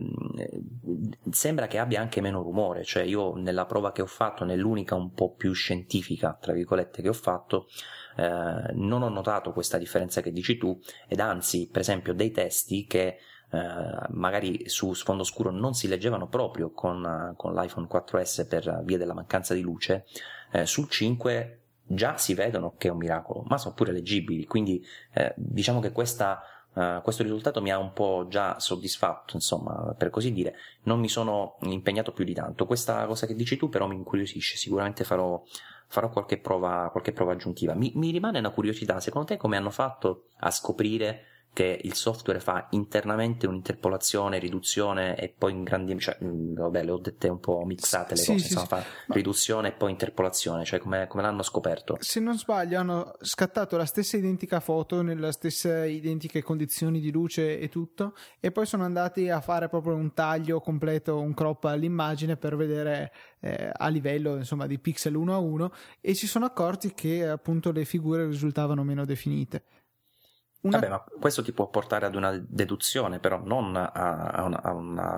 sembra 1.31 1.67
che 1.67 1.79
abbia 1.79 2.01
anche 2.01 2.21
meno 2.21 2.43
rumore, 2.43 2.85
cioè 2.85 3.03
io 3.03 3.35
nella 3.35 3.67
prova 3.67 3.93
che 3.93 4.03
ho 4.03 4.07
fatto, 4.07 4.45
nell'unica 4.45 4.95
un 4.95 5.13
po' 5.13 5.35
più 5.35 5.53
scientifica, 5.53 6.37
tra 6.41 6.53
virgolette, 6.53 7.03
che 7.03 7.09
ho 7.09 7.15
fatto, 7.15 7.67
eh, 8.17 8.73
non 8.73 9.03
ho 9.03 9.09
notato 9.09 9.53
questa 9.53 9.79
differenza 9.79 10.21
che 10.21 10.33
dici 10.33 10.57
tu, 10.57 10.79
ed 11.07 11.21
anzi, 11.21 11.69
per 11.71 11.83
esempio, 11.83 12.15
dei 12.15 12.31
testi 12.31 12.87
che 12.87 13.19
eh, 13.51 14.07
magari 14.11 14.69
su 14.69 14.95
sfondo 14.95 15.25
scuro 15.25 15.51
non 15.51 15.75
si 15.75 15.87
leggevano 15.87 16.29
proprio 16.29 16.71
con, 16.73 17.35
con 17.37 17.53
l'iPhone 17.53 17.87
4S 17.91 18.49
per 18.49 18.81
via 18.85 18.97
della 18.97 19.15
mancanza 19.15 19.53
di 19.53 19.61
luce, 19.61 20.07
eh, 20.53 20.65
sul 20.65 20.89
5 20.89 21.62
già 21.95 22.17
si 22.17 22.35
vedono 22.35 22.75
che 22.77 22.89
è 22.89 22.91
un 22.91 22.99
miracolo, 22.99 23.45
ma 23.47 23.59
sono 23.59 23.75
pure 23.75 23.93
leggibili, 23.93 24.45
quindi 24.47 24.85
eh, 25.13 25.33
diciamo 25.37 25.81
che 25.81 25.93
questa 25.93 26.43
Uh, 26.75 27.03
questo 27.03 27.23
risultato 27.23 27.61
mi 27.61 27.71
ha 27.71 27.77
un 27.77 27.93
po' 27.93 28.25
già 28.31 28.59
soddisfatto, 28.59 29.37
insomma, 29.37 29.95
per 29.95 30.09
così 30.09 30.33
dire. 30.33 30.55
Non 30.85 31.01
mi 31.01 31.09
sono 31.11 31.59
impegnato 31.65 32.13
più 32.13 32.25
di 32.25 32.33
tanto. 32.33 32.65
Questa 32.65 33.05
cosa 33.05 33.27
che 33.27 33.35
dici 33.35 33.59
tu, 33.59 33.69
però, 33.69 33.87
mi 33.87 33.95
incuriosisce. 33.95 34.57
Sicuramente 34.57 35.05
farò, 35.05 35.43
farò 35.89 36.09
qualche, 36.09 36.39
prova, 36.39 36.89
qualche 36.91 37.13
prova 37.13 37.33
aggiuntiva. 37.33 37.75
Mi, 37.75 37.93
mi 37.97 38.11
rimane 38.11 38.39
una 38.39 38.49
curiosità. 38.49 39.01
Secondo 39.01 39.27
te, 39.29 39.37
come 39.37 39.59
hanno 39.59 39.69
fatto 39.69 40.29
a 40.39 40.51
scoprire 40.51 41.25
che 41.53 41.79
il 41.83 41.95
software 41.95 42.41
fa 42.41 42.67
internamente 42.71 43.47
un'interpolazione, 43.47 44.39
riduzione 44.39 45.17
e 45.17 45.33
poi 45.37 45.53
in 45.53 45.63
grandi 45.65 45.99
cioè, 45.99 46.17
vabbè, 46.21 46.83
le 46.83 46.91
ho 46.91 46.99
dette 46.99 47.29
un 47.29 47.41
po' 47.41 47.63
mixate 47.65 48.15
le 48.15 48.21
sì, 48.21 48.33
cose, 48.33 48.39
sì, 48.39 48.53
insomma, 48.53 48.65
sì. 48.65 48.69
fa 48.69 48.91
Ma... 49.07 49.15
riduzione 49.15 49.69
e 49.69 49.73
poi 49.73 49.91
interpolazione, 49.91 50.65
cioè 50.65 50.79
come, 50.79 51.07
come, 51.09 51.23
l'hanno 51.23 51.43
scoperto? 51.43 51.99
Se 52.01 52.21
non 52.21 52.39
sbaglio 52.39 52.79
hanno 52.79 53.13
scattato 53.21 53.77
la 53.77 53.85
stessa 53.85 54.17
identica 54.17 54.61
foto 54.61 55.03
nelle 55.03 55.31
stesse 55.33 55.89
identiche 55.89 56.43
condizioni 56.43 57.01
di 57.01 57.13
luce 57.13 57.59
e 57.59 57.69
tutto 57.69 58.15
e 58.41 58.51
poi 58.51 58.65
sono 58.65 58.85
andati 58.85 59.29
a 59.29 59.41
fare 59.43 59.69
proprio 59.69 59.95
un 59.95 60.15
taglio 60.15 60.61
completo, 60.61 61.21
un 61.21 61.35
crop 61.35 61.65
all'immagine 61.65 62.37
per 62.37 62.57
vedere 62.57 63.13
eh, 63.41 63.71
a 63.73 63.89
livello 63.89 64.37
insomma 64.37 64.67
di 64.67 64.79
pixel 64.79 65.17
uno 65.17 65.35
a 65.35 65.39
uno 65.39 65.71
e 66.01 66.15
si 66.15 66.27
sono 66.27 66.47
accorti 66.47 66.95
che 66.95 67.29
appunto 67.29 67.73
le 67.73 67.85
figure 67.85 68.27
risultavano 68.27 68.83
meno 68.83 69.05
definite 69.05 69.65
una... 70.63 70.79
Vabbè, 70.79 70.91
ma 70.91 71.05
questo 71.19 71.43
ti 71.43 71.53
può 71.53 71.69
portare 71.69 72.07
ad 72.07 72.15
una 72.15 72.41
deduzione, 72.47 73.19
però 73.19 73.41
non 73.45 73.75
a, 73.75 73.91
a, 73.91 74.45
una, 74.45 74.63
a 74.63 74.73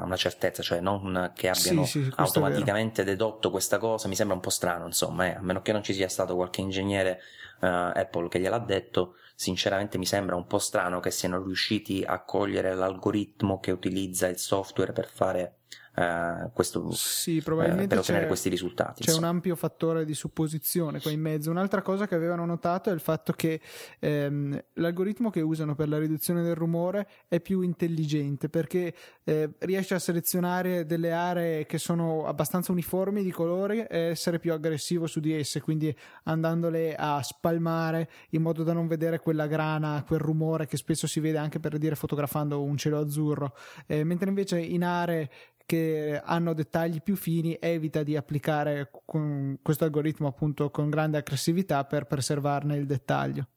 una, 0.05 0.16
certezza, 0.16 0.62
cioè 0.62 0.80
non 0.80 1.32
che 1.34 1.51
abbiano 1.51 1.84
sì, 1.84 2.03
sì, 2.03 2.12
automaticamente 2.16 3.05
dedotto 3.05 3.51
questa 3.51 3.78
cosa. 3.78 4.09
Mi 4.09 4.14
sembra 4.14 4.34
un 4.34 4.40
po' 4.40 4.51
strano, 4.51 4.86
insomma, 4.86 5.26
eh, 5.26 5.34
a 5.34 5.42
meno 5.42 5.61
che 5.61 5.72
non 5.72 5.82
ci 5.82 5.92
sia 5.92 6.09
stato 6.09 6.34
qualche 6.34 6.62
ingegnere 6.62 7.20
uh, 7.61 7.66
Apple 7.66 8.28
che 8.28 8.40
gliel'ha 8.40 8.59
detto. 8.59 9.16
Sinceramente 9.34 9.99
mi 9.99 10.07
sembra 10.07 10.36
un 10.36 10.47
po' 10.47 10.59
strano 10.59 11.01
che 11.01 11.11
siano 11.11 11.42
riusciti 11.42 12.05
a 12.07 12.22
cogliere 12.22 12.74
l'algoritmo 12.74 13.59
che 13.59 13.72
utilizza 13.72 14.28
il 14.28 14.38
software 14.38 14.92
per 14.92 15.09
fare 15.09 15.59
eh, 15.97 16.51
questo, 16.53 16.90
sì, 16.90 17.40
probabilmente 17.40 17.84
eh, 17.84 17.88
per 17.88 17.99
ottenere 17.99 18.26
questi 18.26 18.49
risultati. 18.49 19.03
C'è 19.03 19.11
insomma. 19.11 19.28
un 19.28 19.34
ampio 19.34 19.55
fattore 19.55 20.05
di 20.05 20.14
supposizione 20.14 21.01
qua 21.01 21.12
in 21.12 21.20
mezzo. 21.20 21.51
Un'altra 21.51 21.82
cosa 21.82 22.09
che 22.09 22.16
avevano 22.16 22.45
notato 22.45 22.90
è 22.90 22.92
il 22.92 23.01
fatto 23.01 23.32
che 23.32 23.61
ehm, 24.01 24.61
l'algoritmo 24.74 25.30
che 25.30 25.40
usano 25.40 25.76
per 25.76 25.88
la 25.88 25.99
riduzione 25.99 26.42
del 26.42 26.57
rumore 26.57 27.07
è 27.28 27.38
più 27.40 27.61
intelligente 27.61 28.49
perché 28.49 28.92
eh, 29.22 29.51
riesce 29.61 29.95
a 29.95 30.01
selezionare 30.01 30.84
delle 30.84 31.12
aree 31.12 31.64
che 31.66 31.78
sono 31.78 32.26
abbastanza 32.26 32.72
uniformi 32.72 33.22
di 33.22 33.30
colore 33.30 33.86
e 33.86 33.99
essere 33.99 34.40
più 34.40 34.53
aggressivo 34.53 35.07
su 35.07 35.20
di 35.20 35.32
esse, 35.32 35.61
quindi 35.61 35.97
andandole 36.24 36.97
a 36.97 37.22
spalmare 37.22 38.11
in 38.30 38.42
modo 38.42 38.64
da 38.64 38.72
non 38.72 38.88
vedere 38.88 39.20
quella 39.20 39.47
grana, 39.47 40.03
quel 40.05 40.18
rumore 40.18 40.66
che 40.66 40.76
spesso 40.76 41.07
si 41.07 41.20
vede 41.20 41.38
anche 41.38 41.61
per 41.61 41.78
dire 41.78 41.95
fotografando 41.95 42.62
un 42.62 42.76
cielo 42.76 42.99
azzurro, 42.99 43.55
eh, 43.86 44.03
mentre 44.03 44.28
invece 44.28 44.59
in 44.59 44.82
aree 44.82 45.30
che 45.66 46.20
hanno 46.22 46.52
dettagli 46.52 47.00
più 47.02 47.16
fini 47.16 47.56
evita 47.60 48.02
di 48.02 48.16
applicare 48.16 48.90
questo 49.62 49.84
algoritmo 49.84 50.28
appunto 50.28 50.70
con 50.70 50.90
grande 50.90 51.18
aggressività 51.18 51.84
per 51.84 52.06
preservarne 52.06 52.76
il 52.76 52.86
dettaglio. 52.86 53.48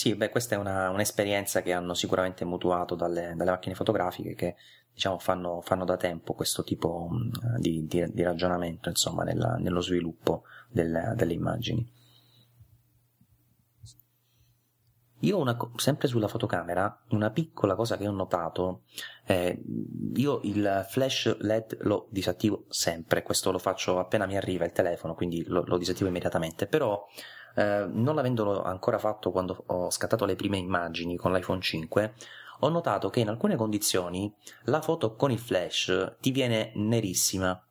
Sì, 0.00 0.14
beh, 0.14 0.30
questa 0.30 0.54
è 0.54 0.58
una, 0.58 0.88
un'esperienza 0.90 1.60
che 1.60 1.72
hanno 1.72 1.92
sicuramente 1.92 2.44
mutuato 2.44 2.94
dalle, 2.94 3.34
dalle 3.36 3.50
macchine 3.50 3.74
fotografiche 3.74 4.34
che 4.34 4.56
diciamo, 4.92 5.18
fanno, 5.18 5.60
fanno, 5.60 5.84
da 5.84 5.96
tempo 5.96 6.32
questo 6.32 6.62
tipo 6.62 7.10
di, 7.58 7.86
di, 7.86 8.10
di 8.10 8.22
ragionamento 8.22 8.88
insomma, 8.88 9.24
nella, 9.24 9.56
nello 9.56 9.80
sviluppo 9.80 10.44
del, 10.70 11.12
delle 11.16 11.32
immagini. 11.34 11.86
Io 15.20 15.38
una, 15.38 15.56
sempre 15.76 16.08
sulla 16.08 16.28
fotocamera, 16.28 17.02
una 17.10 17.30
piccola 17.30 17.74
cosa 17.74 17.96
che 17.96 18.08
ho 18.08 18.12
notato, 18.12 18.82
eh, 19.26 19.62
io 20.14 20.40
il 20.44 20.86
flash 20.88 21.36
LED 21.38 21.78
lo 21.82 22.06
disattivo 22.10 22.64
sempre, 22.68 23.22
questo 23.22 23.50
lo 23.50 23.58
faccio 23.58 23.98
appena 23.98 24.26
mi 24.26 24.36
arriva 24.36 24.64
il 24.64 24.72
telefono, 24.72 25.14
quindi 25.14 25.44
lo, 25.46 25.62
lo 25.66 25.76
disattivo 25.76 26.08
immediatamente, 26.08 26.66
però 26.66 27.06
eh, 27.54 27.86
non 27.90 28.14
l'avendolo 28.14 28.62
ancora 28.62 28.98
fatto 28.98 29.30
quando 29.30 29.62
ho 29.66 29.90
scattato 29.90 30.24
le 30.24 30.36
prime 30.36 30.56
immagini 30.56 31.16
con 31.16 31.32
l'iPhone 31.32 31.60
5, 31.60 32.14
ho 32.60 32.68
notato 32.68 33.10
che 33.10 33.20
in 33.20 33.28
alcune 33.28 33.56
condizioni 33.56 34.34
la 34.64 34.80
foto 34.80 35.14
con 35.14 35.30
il 35.30 35.38
flash 35.38 36.16
ti 36.20 36.30
viene 36.30 36.72
nerissima 36.74 37.62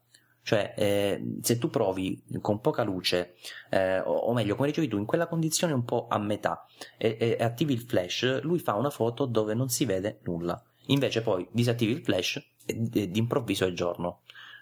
cioè, 0.49 0.73
eh, 0.75 1.21
se 1.41 1.59
tu 1.59 1.69
provi 1.69 2.19
con 2.41 2.59
poca 2.59 2.81
luce, 2.81 3.35
eh, 3.69 3.99
o, 3.99 4.11
o, 4.11 4.33
meglio, 4.33 4.55
come 4.55 4.69
dicevi 4.69 4.87
tu, 4.87 4.97
in 4.97 5.05
quella 5.05 5.27
condizione 5.27 5.73
un 5.73 5.85
po' 5.85 6.07
a 6.09 6.17
metà, 6.17 6.65
e, 6.97 7.17
e, 7.19 7.37
e 7.39 7.43
attivi 7.43 7.73
il 7.73 7.81
flash, 7.81 8.41
lui 8.41 8.57
fa 8.57 8.73
una 8.73 8.89
foto 8.89 9.27
dove 9.27 9.53
non 9.53 9.69
si 9.69 9.85
vede 9.85 10.21
nulla. 10.23 10.59
Invece 10.87 11.21
poi 11.21 11.47
disattivi 11.51 11.91
il 11.91 12.01
flash 12.03 12.43
e, 12.65 13.09
d'improvviso 13.09 13.65
è 13.65 13.73
giorno. 13.73 14.21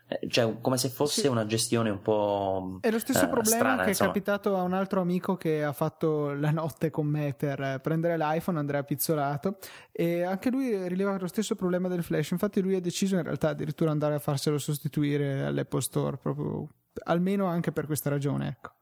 Eh, 0.10 0.30
cioè 0.30 0.62
come 0.62 0.78
se 0.78 0.88
fosse 0.88 1.22
sì. 1.22 1.28
una 1.28 1.46
gestione 1.46 1.90
un 1.90 2.02
po' 2.02 2.78
è 2.80 2.90
lo 2.90 3.00
stesso 3.00 3.26
eh, 3.26 3.28
problema 3.28 3.58
strana, 3.58 3.84
che 3.84 3.90
insomma. 3.90 4.10
è 4.10 4.14
capitato 4.14 4.56
a 4.56 4.62
un 4.62 4.72
altro 4.72 5.02
amico 5.02 5.36
che 5.36 5.66
ha 5.66 5.74
fatto 5.74 6.32
la 6.32 6.50
notte 6.50 6.90
con 6.90 7.08
me 7.08 7.34
per 7.38 7.82
prendere 7.84 8.18
l'iPhone 8.18 8.58
Andrea 8.58 8.84
Pizzolato 8.84 9.58
e 9.92 10.24
anche 10.24 10.50
lui 10.50 10.88
rileva 10.88 11.18
lo 11.18 11.28
stesso 11.28 11.56
problema 11.56 11.90
del 11.90 12.04
flash 12.04 12.32
infatti 12.32 12.62
lui 12.62 12.76
ha 12.76 12.80
deciso 12.80 13.18
in 13.18 13.24
realtà 13.24 13.50
addirittura 13.50 13.92
andare 13.92 14.16
a 14.16 14.20
farselo 14.20 14.58
sostituire 14.58 15.44
all'Apple 15.44 15.82
Store 15.82 16.16
proprio 16.16 16.70
almeno 17.04 17.46
anche 17.48 17.74
per 17.74 17.86
questa 17.86 18.10
ragione 18.10 18.48
ecco 18.48 18.77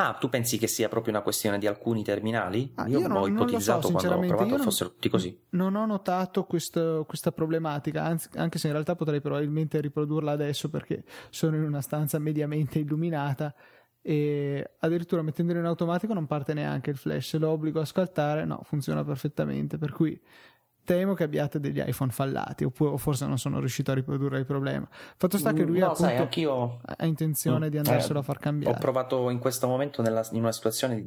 Ah, 0.00 0.14
tu 0.14 0.28
pensi 0.28 0.58
che 0.58 0.68
sia 0.68 0.88
proprio 0.88 1.12
una 1.12 1.22
questione 1.22 1.58
di 1.58 1.66
alcuni 1.66 2.04
terminali? 2.04 2.70
Ah, 2.76 2.86
io, 2.86 3.00
io 3.00 3.08
non, 3.08 3.16
ho 3.16 3.26
ipotizzato 3.26 3.88
so, 3.88 3.92
quando 3.92 4.14
ho 4.14 4.20
provato 4.20 4.50
non, 4.50 4.60
fossero 4.60 4.90
tutti 4.90 5.08
così. 5.08 5.36
Non 5.50 5.74
ho 5.74 5.86
notato 5.86 6.44
questo, 6.44 7.04
questa 7.08 7.32
problematica, 7.32 8.04
anzi, 8.04 8.28
anche 8.36 8.58
se 8.58 8.68
in 8.68 8.74
realtà 8.74 8.94
potrei 8.94 9.20
probabilmente 9.20 9.80
riprodurla 9.80 10.30
adesso 10.30 10.70
perché 10.70 11.02
sono 11.30 11.56
in 11.56 11.64
una 11.64 11.80
stanza 11.80 12.20
mediamente 12.20 12.78
illuminata 12.78 13.52
e 14.00 14.70
addirittura 14.78 15.22
mettendolo 15.22 15.58
in 15.58 15.64
automatico 15.64 16.14
non 16.14 16.26
parte 16.26 16.54
neanche 16.54 16.90
il 16.90 16.96
flash, 16.96 17.30
se 17.30 17.38
lo 17.38 17.50
obbligo 17.50 17.80
a 17.80 17.84
scattare 17.84 18.44
no, 18.44 18.60
funziona 18.62 19.02
perfettamente, 19.02 19.78
per 19.78 19.90
cui 19.90 20.18
temo 20.88 21.12
che 21.12 21.24
abbiate 21.24 21.60
degli 21.60 21.82
iPhone 21.84 22.10
fallati, 22.10 22.64
oppure, 22.64 22.96
forse 22.96 23.26
non 23.26 23.36
sono 23.36 23.58
riuscito 23.58 23.90
a 23.90 23.94
riprodurre 23.94 24.38
il 24.38 24.46
problema. 24.46 24.88
Fatto 24.90 25.36
sta 25.36 25.52
che 25.52 25.62
lui 25.62 25.80
no, 25.80 25.90
appunto, 25.90 26.04
sai, 26.04 26.16
anch'io... 26.16 26.80
ha 26.82 27.04
intenzione 27.04 27.66
mm, 27.66 27.68
di 27.68 27.76
andarselo 27.76 28.14
eh, 28.14 28.22
a 28.22 28.24
far 28.24 28.38
cambiare. 28.38 28.74
Ho 28.74 28.78
provato 28.78 29.28
in 29.28 29.38
questo 29.38 29.66
momento 29.68 30.00
nella, 30.00 30.26
in 30.32 30.40
una 30.40 30.52
situazione, 30.52 31.06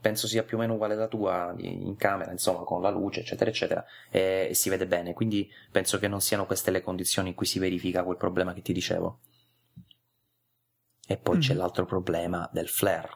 penso 0.00 0.26
sia 0.26 0.42
più 0.42 0.56
o 0.56 0.60
meno 0.60 0.74
uguale 0.74 0.94
alla 0.94 1.06
tua, 1.06 1.54
in 1.58 1.94
camera, 1.94 2.32
insomma, 2.32 2.64
con 2.64 2.82
la 2.82 2.90
luce, 2.90 3.20
eccetera, 3.20 3.50
eccetera, 3.50 3.84
e, 4.10 4.48
e 4.50 4.54
si 4.54 4.68
vede 4.68 4.88
bene. 4.88 5.14
Quindi 5.14 5.48
penso 5.70 6.00
che 6.00 6.08
non 6.08 6.20
siano 6.20 6.44
queste 6.44 6.72
le 6.72 6.82
condizioni 6.82 7.28
in 7.28 7.36
cui 7.36 7.46
si 7.46 7.60
verifica 7.60 8.02
quel 8.02 8.16
problema 8.16 8.52
che 8.52 8.62
ti 8.62 8.72
dicevo. 8.72 9.20
E 11.06 11.16
poi 11.16 11.36
mm. 11.36 11.40
c'è 11.40 11.54
l'altro 11.54 11.84
problema 11.84 12.50
del 12.52 12.68
flare. 12.68 13.10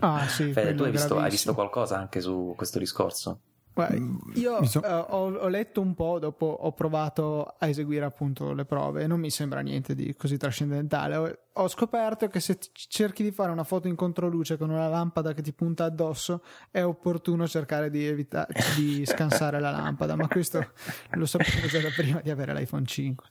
Ah, 0.00 0.26
sì, 0.26 0.50
Fede, 0.52 0.74
tu 0.74 0.82
hai 0.82 0.90
visto, 0.90 1.16
hai 1.16 1.30
visto 1.30 1.54
qualcosa 1.54 1.96
anche 1.96 2.20
su 2.20 2.54
questo 2.56 2.80
discorso? 2.80 3.40
Guarda, 3.76 3.98
mm, 3.98 4.16
io 4.36 4.64
so... 4.64 4.78
uh, 4.78 5.14
ho, 5.14 5.34
ho, 5.34 5.48
letto 5.48 5.82
un 5.82 5.94
po', 5.94 6.18
dopo 6.18 6.46
ho 6.46 6.72
provato 6.72 7.56
a 7.58 7.68
eseguire 7.68 8.06
appunto 8.06 8.54
le 8.54 8.64
prove 8.64 9.02
e 9.02 9.06
non 9.06 9.20
mi 9.20 9.28
sembra 9.28 9.60
niente 9.60 9.94
di 9.94 10.14
così 10.16 10.38
trascendentale. 10.38 11.16
Ho, 11.16 11.38
ho 11.52 11.68
scoperto 11.68 12.26
che 12.28 12.40
se 12.40 12.58
cerchi 12.72 13.22
di 13.22 13.32
fare 13.32 13.52
una 13.52 13.64
foto 13.64 13.86
in 13.86 13.94
controluce 13.94 14.56
con 14.56 14.70
una 14.70 14.88
lampada 14.88 15.34
che 15.34 15.42
ti 15.42 15.52
punta 15.52 15.84
addosso 15.84 16.42
è 16.70 16.82
opportuno 16.82 17.46
cercare 17.46 17.90
di, 17.90 18.06
evitare 18.06 18.54
di 18.76 19.04
scansare 19.06 19.60
la 19.60 19.70
lampada, 19.70 20.16
ma 20.16 20.26
questo 20.26 20.72
lo 21.10 21.26
sapevo 21.26 21.66
già 21.66 21.82
da 21.82 21.90
prima 21.94 22.22
di 22.22 22.30
avere 22.30 22.54
l'iPhone 22.54 22.86
5. 22.86 23.26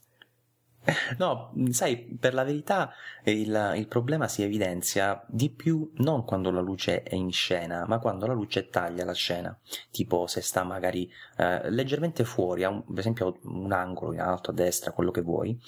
No, 1.18 1.52
sai, 1.70 1.96
per 1.96 2.34
la 2.34 2.44
verità 2.44 2.92
il, 3.24 3.72
il, 3.76 3.86
problema 3.88 4.28
si 4.28 4.42
evidenzia 4.42 5.22
di 5.26 5.50
più 5.50 5.90
non 5.96 6.24
quando 6.24 6.50
la 6.50 6.60
luce 6.60 7.02
è 7.02 7.14
in 7.14 7.32
scena, 7.32 7.84
ma 7.86 7.98
quando 7.98 8.26
la 8.26 8.32
luce 8.32 8.68
taglia 8.68 9.04
la 9.04 9.14
scena. 9.14 9.56
Tipo 9.90 10.26
se 10.26 10.40
sta 10.40 10.62
magari 10.64 11.10
eh, 11.36 11.70
leggermente 11.70 12.24
fuori, 12.24 12.64
un, 12.64 12.84
per 12.84 12.98
esempio 12.98 13.38
un 13.44 13.72
angolo 13.72 14.12
in 14.12 14.20
alto 14.20 14.50
a 14.50 14.54
destra, 14.54 14.92
quello 14.92 15.10
che 15.10 15.22
vuoi, 15.22 15.58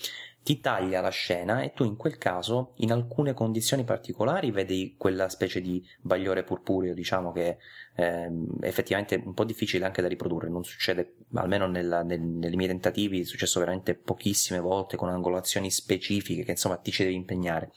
ti 0.49 0.61
taglia 0.61 1.03
la 1.03 1.11
scena 1.11 1.61
e 1.61 1.75
tu 1.75 1.85
in 1.85 1.95
quel 1.95 2.17
caso, 2.17 2.73
in 2.77 2.91
alcune 2.91 3.35
condizioni 3.35 3.85
particolari, 3.85 4.51
vedi 4.51 4.95
quella 4.97 5.29
specie 5.29 5.61
di 5.61 5.87
bagliore 6.01 6.43
purpureo, 6.43 6.95
diciamo 6.95 7.33
che 7.33 7.59
eh, 7.95 8.31
effettivamente 8.63 9.17
è 9.17 9.23
un 9.23 9.35
po' 9.35 9.45
difficile 9.45 9.85
anche 9.85 10.01
da 10.01 10.09
riprodurre, 10.09 10.49
non 10.49 10.65
succede, 10.65 11.17
almeno 11.35 11.67
nella, 11.67 12.03
nel, 12.03 12.23
nei 12.23 12.57
miei 12.57 12.71
tentativi, 12.71 13.21
è 13.21 13.25
successo 13.25 13.61
veramente 13.61 13.95
pochissime 13.95 14.59
volte 14.59 14.97
con 14.97 15.11
angolazioni 15.11 15.71
specifiche 15.71 16.45
che 16.45 16.53
insomma 16.53 16.79
ti 16.79 16.93
ci 16.93 17.03
devi 17.03 17.15
impegnare. 17.15 17.71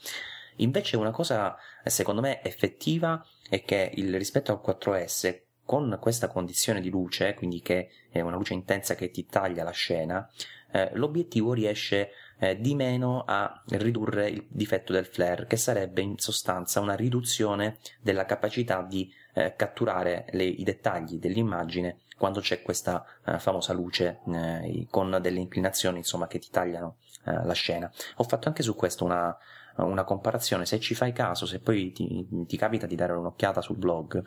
Invece 0.56 0.96
una 0.96 1.10
cosa 1.10 1.54
secondo 1.84 2.22
me 2.22 2.42
effettiva 2.42 3.22
è 3.50 3.64
che 3.64 3.92
il, 3.96 4.16
rispetto 4.16 4.50
al 4.50 4.62
4S 4.64 5.42
con 5.62 5.98
questa 6.00 6.28
condizione 6.28 6.80
di 6.80 6.88
luce, 6.88 7.34
quindi 7.34 7.60
che 7.60 7.90
è 8.08 8.20
una 8.22 8.36
luce 8.36 8.54
intensa 8.54 8.94
che 8.94 9.10
ti 9.10 9.26
taglia 9.26 9.62
la 9.62 9.72
scena, 9.72 10.26
eh, 10.72 10.90
l'obiettivo 10.94 11.52
riesce 11.52 12.12
eh, 12.42 12.60
di 12.60 12.74
meno 12.74 13.22
a 13.24 13.62
ridurre 13.68 14.28
il 14.28 14.46
difetto 14.48 14.92
del 14.92 15.06
flare, 15.06 15.46
che 15.46 15.56
sarebbe 15.56 16.00
in 16.00 16.18
sostanza 16.18 16.80
una 16.80 16.96
riduzione 16.96 17.78
della 18.00 18.24
capacità 18.24 18.82
di 18.82 19.08
eh, 19.34 19.54
catturare 19.54 20.26
le, 20.32 20.42
i 20.42 20.64
dettagli 20.64 21.18
dell'immagine 21.18 22.00
quando 22.18 22.40
c'è 22.40 22.62
questa 22.62 23.04
eh, 23.24 23.38
famosa 23.38 23.72
luce 23.72 24.18
eh, 24.26 24.86
con 24.90 25.18
delle 25.22 25.38
inclinazioni 25.38 25.98
insomma 25.98 26.26
che 26.26 26.40
ti 26.40 26.50
tagliano 26.50 26.96
eh, 27.26 27.44
la 27.44 27.52
scena. 27.52 27.88
Ho 28.16 28.24
fatto 28.24 28.48
anche 28.48 28.64
su 28.64 28.74
questo 28.74 29.04
una, 29.04 29.36
una 29.76 30.02
comparazione, 30.02 30.66
se 30.66 30.80
ci 30.80 30.96
fai 30.96 31.12
caso, 31.12 31.46
se 31.46 31.60
poi 31.60 31.92
ti, 31.92 32.26
ti 32.46 32.56
capita 32.56 32.86
di 32.86 32.96
dare 32.96 33.12
un'occhiata 33.12 33.60
sul 33.60 33.76
blog, 33.76 34.20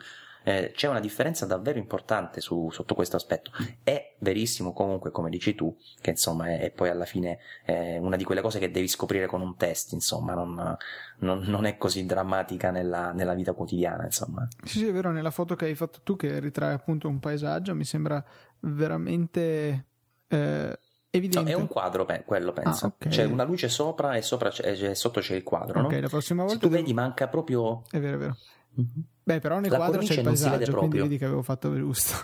eh, 0.46 0.70
c'è 0.72 0.86
una 0.86 1.00
differenza 1.00 1.44
davvero 1.44 1.76
importante 1.76 2.40
su, 2.40 2.70
sotto 2.70 2.94
questo 2.94 3.16
aspetto. 3.16 3.50
È 3.82 4.14
verissimo 4.20 4.72
comunque, 4.72 5.10
come 5.10 5.28
dici 5.28 5.56
tu, 5.56 5.76
che 6.00 6.10
insomma 6.10 6.46
è, 6.46 6.60
è 6.60 6.70
poi 6.70 6.88
alla 6.88 7.04
fine 7.04 7.38
eh, 7.64 7.98
una 7.98 8.14
di 8.14 8.22
quelle 8.22 8.42
cose 8.42 8.60
che 8.60 8.70
devi 8.70 8.86
scoprire 8.86 9.26
con 9.26 9.40
un 9.40 9.56
test, 9.56 9.90
insomma, 9.92 10.34
non, 10.34 10.76
non, 11.18 11.40
non 11.40 11.64
è 11.64 11.76
così 11.76 12.06
drammatica 12.06 12.70
nella, 12.70 13.10
nella, 13.10 13.34
vita 13.34 13.54
quotidiana, 13.54 14.04
insomma. 14.04 14.46
Sì, 14.62 14.78
sì, 14.78 14.86
è 14.86 14.92
vero, 14.92 15.10
nella 15.10 15.32
foto 15.32 15.56
che 15.56 15.64
hai 15.64 15.74
fatto 15.74 15.98
tu 16.04 16.14
che 16.14 16.38
ritrae 16.38 16.74
appunto 16.74 17.08
un 17.08 17.18
paesaggio, 17.18 17.74
mi 17.74 17.84
sembra 17.84 18.24
veramente... 18.60 19.86
Eh... 20.28 20.78
Evidente. 21.10 21.50
No, 21.50 21.58
è 21.58 21.60
un 21.60 21.66
quadro, 21.66 22.04
beh, 22.04 22.22
quello 22.24 22.52
penso. 22.52 22.86
Ah, 22.86 22.92
okay. 22.94 23.10
C'è 23.10 23.24
una 23.24 23.42
luce 23.42 23.68
sopra 23.68 24.14
e 24.14 24.22
sopra 24.22 24.50
c'è, 24.50 24.94
sotto 24.94 25.18
c'è 25.18 25.34
il 25.34 25.42
quadro. 25.42 25.80
Ok, 25.80 25.92
no? 25.92 26.00
la 26.00 26.08
prossima 26.08 26.42
volta. 26.42 26.54
Se 26.54 26.60
tu 26.60 26.68
devo... 26.68 26.82
vedi, 26.82 26.94
manca 26.94 27.26
proprio. 27.26 27.82
È 27.90 27.98
vero, 27.98 28.14
è 28.14 28.18
vero. 28.18 28.36
Mm-hmm. 28.78 29.14
Beh, 29.26 29.40
però 29.40 29.58
nel 29.58 29.72
la 29.72 29.76
quadro 29.76 30.02
c'è 30.02 30.14
il 30.14 30.22
paesaggio, 30.22 30.76
quindi 30.76 30.98
vedi 30.98 31.18
che 31.18 31.24
avevo 31.24 31.42
fatto 31.42 31.74
giusto. 31.74 32.14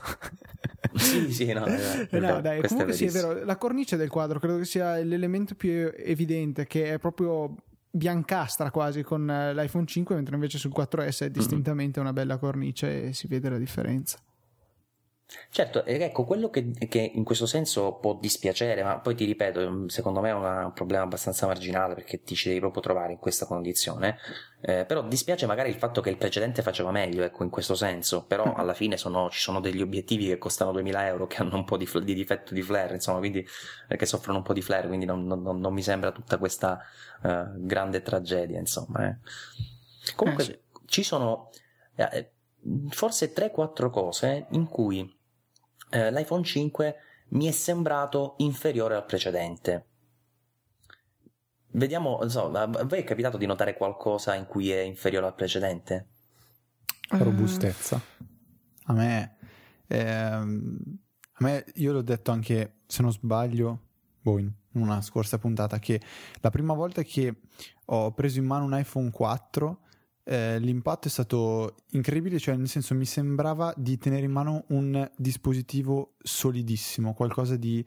sì, 0.94 1.32
sì, 1.32 1.52
no, 1.52 1.66
eh, 1.66 2.06
no 2.20 2.40
dai, 2.40 2.62
comunque 2.62 2.92
è 2.92 2.96
sì, 2.96 3.06
è 3.06 3.10
vero, 3.10 3.44
la 3.44 3.56
cornice 3.56 3.96
del 3.96 4.08
quadro 4.08 4.38
credo 4.38 4.58
che 4.58 4.64
sia 4.64 4.98
l'elemento 4.98 5.56
più 5.56 5.92
evidente, 5.96 6.68
che 6.68 6.92
è 6.92 6.98
proprio 7.00 7.56
biancastra 7.90 8.70
quasi 8.70 9.02
con 9.02 9.26
l'iPhone 9.26 9.84
5, 9.84 10.14
mentre 10.14 10.36
invece 10.36 10.58
sul 10.58 10.70
4S 10.72 11.24
è 11.24 11.30
distintamente 11.30 11.98
una 11.98 12.12
bella 12.12 12.38
cornice 12.38 13.08
e 13.08 13.12
si 13.12 13.26
vede 13.26 13.48
la 13.48 13.58
differenza. 13.58 14.18
Certo, 15.50 15.84
ecco, 15.84 16.24
quello 16.24 16.48
che, 16.48 16.70
che, 16.88 17.10
in 17.14 17.24
questo 17.24 17.46
senso 17.46 17.94
può 17.94 18.14
dispiacere, 18.18 18.82
ma 18.82 18.98
poi 18.98 19.14
ti 19.14 19.24
ripeto, 19.24 19.88
secondo 19.88 20.20
me 20.20 20.30
è 20.30 20.32
una, 20.32 20.66
un 20.66 20.72
problema 20.72 21.02
abbastanza 21.04 21.46
marginale 21.46 21.94
perché 21.94 22.22
ti 22.22 22.34
ci 22.34 22.48
devi 22.48 22.60
proprio 22.60 22.82
trovare 22.82 23.12
in 23.12 23.18
questa 23.18 23.46
condizione, 23.46 24.16
eh, 24.62 24.84
però 24.86 25.02
dispiace 25.02 25.46
magari 25.46 25.68
il 25.68 25.76
fatto 25.76 26.00
che 26.00 26.10
il 26.10 26.16
precedente 26.16 26.62
faceva 26.62 26.90
meglio, 26.90 27.22
ecco, 27.22 27.42
in 27.44 27.50
questo 27.50 27.74
senso, 27.74 28.24
però 28.24 28.54
alla 28.54 28.74
fine 28.74 28.96
sono, 28.96 29.28
ci 29.30 29.40
sono 29.40 29.60
degli 29.60 29.82
obiettivi 29.82 30.26
che 30.26 30.38
costano 30.38 30.72
2000 30.72 31.06
euro, 31.06 31.26
che 31.26 31.42
hanno 31.42 31.56
un 31.56 31.64
po' 31.64 31.76
di, 31.76 31.88
di 32.02 32.14
difetto 32.14 32.54
di 32.54 32.62
flare, 32.62 32.94
insomma, 32.94 33.18
quindi, 33.18 33.46
eh, 33.88 33.96
che 33.96 34.06
soffrono 34.06 34.38
un 34.38 34.44
po' 34.44 34.54
di 34.54 34.62
flare, 34.62 34.86
quindi 34.86 35.04
non, 35.04 35.26
non, 35.26 35.40
non 35.42 35.72
mi 35.72 35.82
sembra 35.82 36.12
tutta 36.12 36.38
questa 36.38 36.80
eh, 37.22 37.44
grande 37.56 38.02
tragedia, 38.02 38.58
insomma. 38.58 39.06
Eh. 39.06 39.16
Comunque, 40.14 40.44
sì. 40.44 40.58
ci 40.86 41.02
sono 41.02 41.50
eh, 41.96 42.30
forse 42.88 43.32
3-4 43.32 43.90
cose 43.90 44.46
in 44.50 44.66
cui 44.66 45.20
eh, 45.92 46.10
l'iPhone 46.10 46.42
5 46.42 46.96
mi 47.28 47.46
è 47.46 47.50
sembrato 47.50 48.34
inferiore 48.38 48.96
al 48.96 49.04
precedente. 49.04 49.86
Vediamo, 51.74 52.26
so, 52.28 52.50
a 52.50 52.66
voi 52.66 52.98
è 52.98 53.04
capitato 53.04 53.36
di 53.36 53.46
notare 53.46 53.76
qualcosa 53.76 54.34
in 54.34 54.46
cui 54.46 54.70
è 54.70 54.80
inferiore 54.80 55.26
al 55.26 55.34
precedente? 55.34 56.08
Robustezza. 57.10 58.00
A 58.84 58.92
me, 58.92 59.36
ehm, 59.86 60.78
a 61.32 61.44
me, 61.44 61.64
io 61.74 61.92
l'ho 61.92 62.02
detto 62.02 62.30
anche, 62.30 62.80
se 62.86 63.02
non 63.02 63.12
sbaglio, 63.12 63.80
boh, 64.20 64.38
in 64.38 64.52
una 64.72 65.00
scorsa 65.00 65.38
puntata, 65.38 65.78
che 65.78 66.00
la 66.40 66.50
prima 66.50 66.74
volta 66.74 67.02
che 67.02 67.40
ho 67.86 68.12
preso 68.12 68.38
in 68.38 68.46
mano 68.46 68.64
un 68.64 68.78
iPhone 68.78 69.10
4 69.10 69.80
eh, 70.24 70.58
l'impatto 70.58 71.08
è 71.08 71.10
stato 71.10 71.76
incredibile, 71.90 72.38
cioè 72.38 72.56
nel 72.56 72.68
senso 72.68 72.94
mi 72.94 73.04
sembrava 73.04 73.72
di 73.76 73.98
tenere 73.98 74.24
in 74.24 74.30
mano 74.30 74.64
un 74.68 75.10
dispositivo 75.16 76.14
solidissimo, 76.22 77.12
qualcosa 77.12 77.56
di 77.56 77.84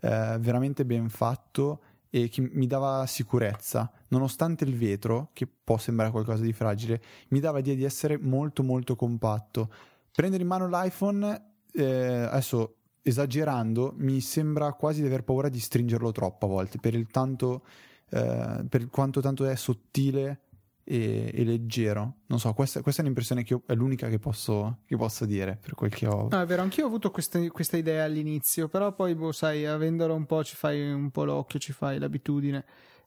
eh, 0.00 0.36
veramente 0.38 0.84
ben 0.84 1.08
fatto 1.08 1.80
e 2.10 2.28
che 2.28 2.40
mi 2.40 2.66
dava 2.66 3.04
sicurezza, 3.06 3.90
nonostante 4.08 4.64
il 4.64 4.76
vetro, 4.76 5.30
che 5.32 5.46
può 5.46 5.78
sembrare 5.78 6.10
qualcosa 6.10 6.42
di 6.42 6.52
fragile, 6.52 7.02
mi 7.28 7.40
dava 7.40 7.58
l'idea 7.58 7.74
di 7.74 7.84
essere 7.84 8.18
molto 8.18 8.62
molto 8.62 8.96
compatto. 8.96 9.70
Prendere 10.12 10.42
in 10.42 10.48
mano 10.48 10.68
l'iPhone, 10.68 11.42
eh, 11.72 11.84
adesso 11.84 12.76
esagerando, 13.02 13.94
mi 13.96 14.20
sembra 14.20 14.72
quasi 14.72 15.00
di 15.00 15.06
aver 15.06 15.22
paura 15.22 15.48
di 15.48 15.60
stringerlo 15.60 16.12
troppo 16.12 16.46
a 16.46 16.48
volte, 16.48 16.78
per 16.78 16.94
il 16.94 17.06
tanto, 17.08 17.64
eh, 18.10 18.64
per 18.68 18.88
quanto 18.88 19.20
tanto 19.20 19.44
è 19.46 19.54
sottile 19.54 20.40
e, 20.90 21.30
e 21.34 21.44
leggero. 21.44 22.20
Non 22.26 22.40
so, 22.40 22.54
questa, 22.54 22.80
questa, 22.80 23.02
è 23.02 23.04
un'impressione 23.04 23.44
che 23.44 23.52
io, 23.52 23.62
è 23.66 23.74
l'unica 23.74 24.08
che 24.08 24.18
posso, 24.18 24.78
che 24.86 24.96
posso, 24.96 25.26
dire 25.26 25.58
per 25.60 25.74
quel 25.74 25.90
che 25.90 26.06
ho. 26.06 26.28
No, 26.30 26.40
è 26.40 26.46
vero, 26.46 26.62
anch'io 26.62 26.84
ho 26.84 26.86
avuto 26.86 27.10
questa, 27.10 27.46
questa 27.48 27.76
idea 27.76 28.04
all'inizio, 28.04 28.68
però 28.68 28.94
poi, 28.94 29.14
boh, 29.14 29.32
sai, 29.32 29.66
avendolo 29.66 30.14
un 30.14 30.24
po' 30.24 30.42
ci 30.42 30.56
fai 30.56 30.90
un 30.90 31.10
po' 31.10 31.24
l'occhio, 31.24 31.58
ci 31.58 31.72
fai 31.72 31.98
l'abitudine 31.98 32.64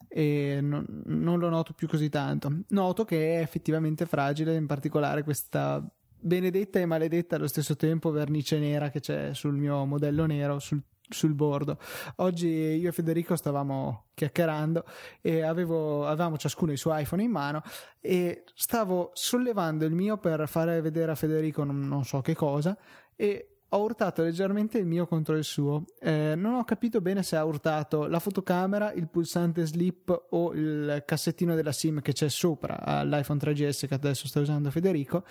e 0.07 0.59
non, 0.61 0.85
non 1.05 1.39
lo 1.39 1.49
noto 1.49 1.73
più 1.73 1.87
così 1.87 2.09
tanto. 2.09 2.51
Noto 2.67 3.03
che 3.03 3.39
è 3.39 3.41
effettivamente 3.41 4.05
fragile, 4.05 4.55
in 4.55 4.67
particolare 4.67 5.23
questa 5.23 5.83
benedetta 6.23 6.79
e 6.79 6.85
maledetta 6.85 7.37
allo 7.37 7.47
stesso 7.47 7.75
tempo 7.75 8.11
vernice 8.11 8.59
nera 8.59 8.91
che 8.91 8.99
c'è 8.99 9.33
sul 9.33 9.55
mio 9.55 9.85
modello 9.85 10.27
nero, 10.27 10.59
sul 10.59 10.79
sul 11.11 11.33
bordo. 11.33 11.77
Oggi 12.17 12.47
io 12.47 12.89
e 12.89 12.91
Federico 12.91 13.35
stavamo 13.35 14.07
chiacchierando 14.13 14.83
e 15.21 15.41
avevo, 15.41 16.07
avevamo 16.07 16.37
ciascuno 16.37 16.71
il 16.71 16.77
suo 16.77 16.95
iPhone 16.95 17.23
in 17.23 17.31
mano 17.31 17.61
e 17.99 18.43
stavo 18.53 19.11
sollevando 19.13 19.85
il 19.85 19.93
mio 19.93 20.17
per 20.17 20.47
fare 20.47 20.81
vedere 20.81 21.11
a 21.11 21.15
Federico 21.15 21.63
non, 21.63 21.79
non 21.87 22.03
so 22.03 22.21
che 22.21 22.35
cosa 22.35 22.77
e 23.15 23.51
ho 23.73 23.83
urtato 23.83 24.21
leggermente 24.21 24.77
il 24.77 24.85
mio 24.85 25.07
contro 25.07 25.37
il 25.37 25.45
suo. 25.45 25.85
Eh, 25.99 26.33
non 26.35 26.55
ho 26.55 26.63
capito 26.65 26.99
bene 26.99 27.23
se 27.23 27.37
ha 27.37 27.45
urtato 27.45 28.05
la 28.07 28.19
fotocamera, 28.19 28.91
il 28.91 29.07
pulsante 29.07 29.65
slip 29.65 30.27
o 30.31 30.53
il 30.53 31.03
cassettino 31.05 31.55
della 31.55 31.71
SIM 31.71 32.01
che 32.01 32.11
c'è 32.11 32.27
sopra 32.27 32.83
all'iPhone 32.83 33.39
3GS 33.39 33.87
che 33.87 33.93
adesso 33.93 34.27
sta 34.27 34.41
usando 34.41 34.71
Federico. 34.71 35.23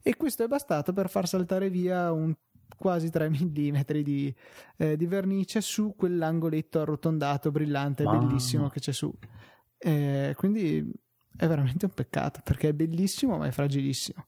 E 0.00 0.14
questo 0.14 0.44
è 0.44 0.46
bastato 0.46 0.92
per 0.92 1.10
far 1.10 1.26
saltare 1.26 1.70
via 1.70 2.12
un 2.12 2.32
quasi 2.76 3.10
3 3.10 3.30
mm 3.30 3.80
di, 4.02 4.34
eh, 4.76 4.96
di 4.96 5.06
vernice 5.06 5.60
su 5.60 5.94
quell'angoletto 5.96 6.80
arrotondato, 6.80 7.50
brillante, 7.50 8.04
Mamma. 8.04 8.18
bellissimo 8.24 8.68
che 8.68 8.80
c'è 8.80 8.92
su. 8.92 9.12
Eh, 9.78 10.34
quindi 10.36 10.90
è 11.36 11.46
veramente 11.46 11.84
un 11.84 11.92
peccato 11.92 12.40
perché 12.42 12.70
è 12.70 12.72
bellissimo 12.72 13.36
ma 13.38 13.46
è 13.46 13.50
fragilissimo. 13.50 14.26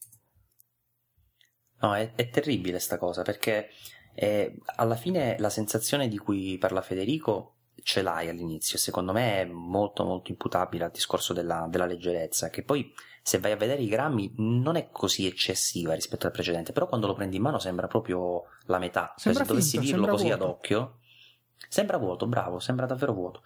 No, 1.82 1.94
è, 1.94 2.14
è 2.14 2.28
terribile 2.28 2.78
sta 2.78 2.98
cosa 2.98 3.22
perché 3.22 3.68
eh, 4.14 4.58
alla 4.76 4.96
fine 4.96 5.36
la 5.38 5.48
sensazione 5.48 6.08
di 6.08 6.18
cui 6.18 6.58
parla 6.58 6.82
Federico 6.82 7.59
ce 7.82 8.02
l'hai 8.02 8.28
all'inizio, 8.28 8.78
secondo 8.78 9.12
me 9.12 9.40
è 9.40 9.44
molto 9.44 10.04
molto 10.04 10.30
imputabile 10.30 10.84
al 10.84 10.90
discorso 10.90 11.32
della, 11.32 11.66
della 11.68 11.86
leggerezza, 11.86 12.50
che 12.50 12.62
poi 12.62 12.92
se 13.22 13.38
vai 13.38 13.52
a 13.52 13.56
vedere 13.56 13.82
i 13.82 13.88
grammi 13.88 14.34
non 14.36 14.76
è 14.76 14.88
così 14.90 15.26
eccessiva 15.26 15.94
rispetto 15.94 16.26
al 16.26 16.32
precedente, 16.32 16.72
però 16.72 16.86
quando 16.86 17.06
lo 17.06 17.14
prendi 17.14 17.36
in 17.36 17.42
mano 17.42 17.58
sembra 17.58 17.86
proprio 17.86 18.44
la 18.66 18.78
metà. 18.78 19.14
Cioè, 19.16 19.34
se 19.34 19.44
dovessi 19.44 19.78
dirlo 19.78 20.06
così 20.06 20.28
vuoto. 20.28 20.42
ad 20.42 20.48
occhio, 20.50 20.98
sembra 21.68 21.98
vuoto, 21.98 22.26
bravo, 22.26 22.58
sembra 22.58 22.86
davvero 22.86 23.12
vuoto. 23.12 23.42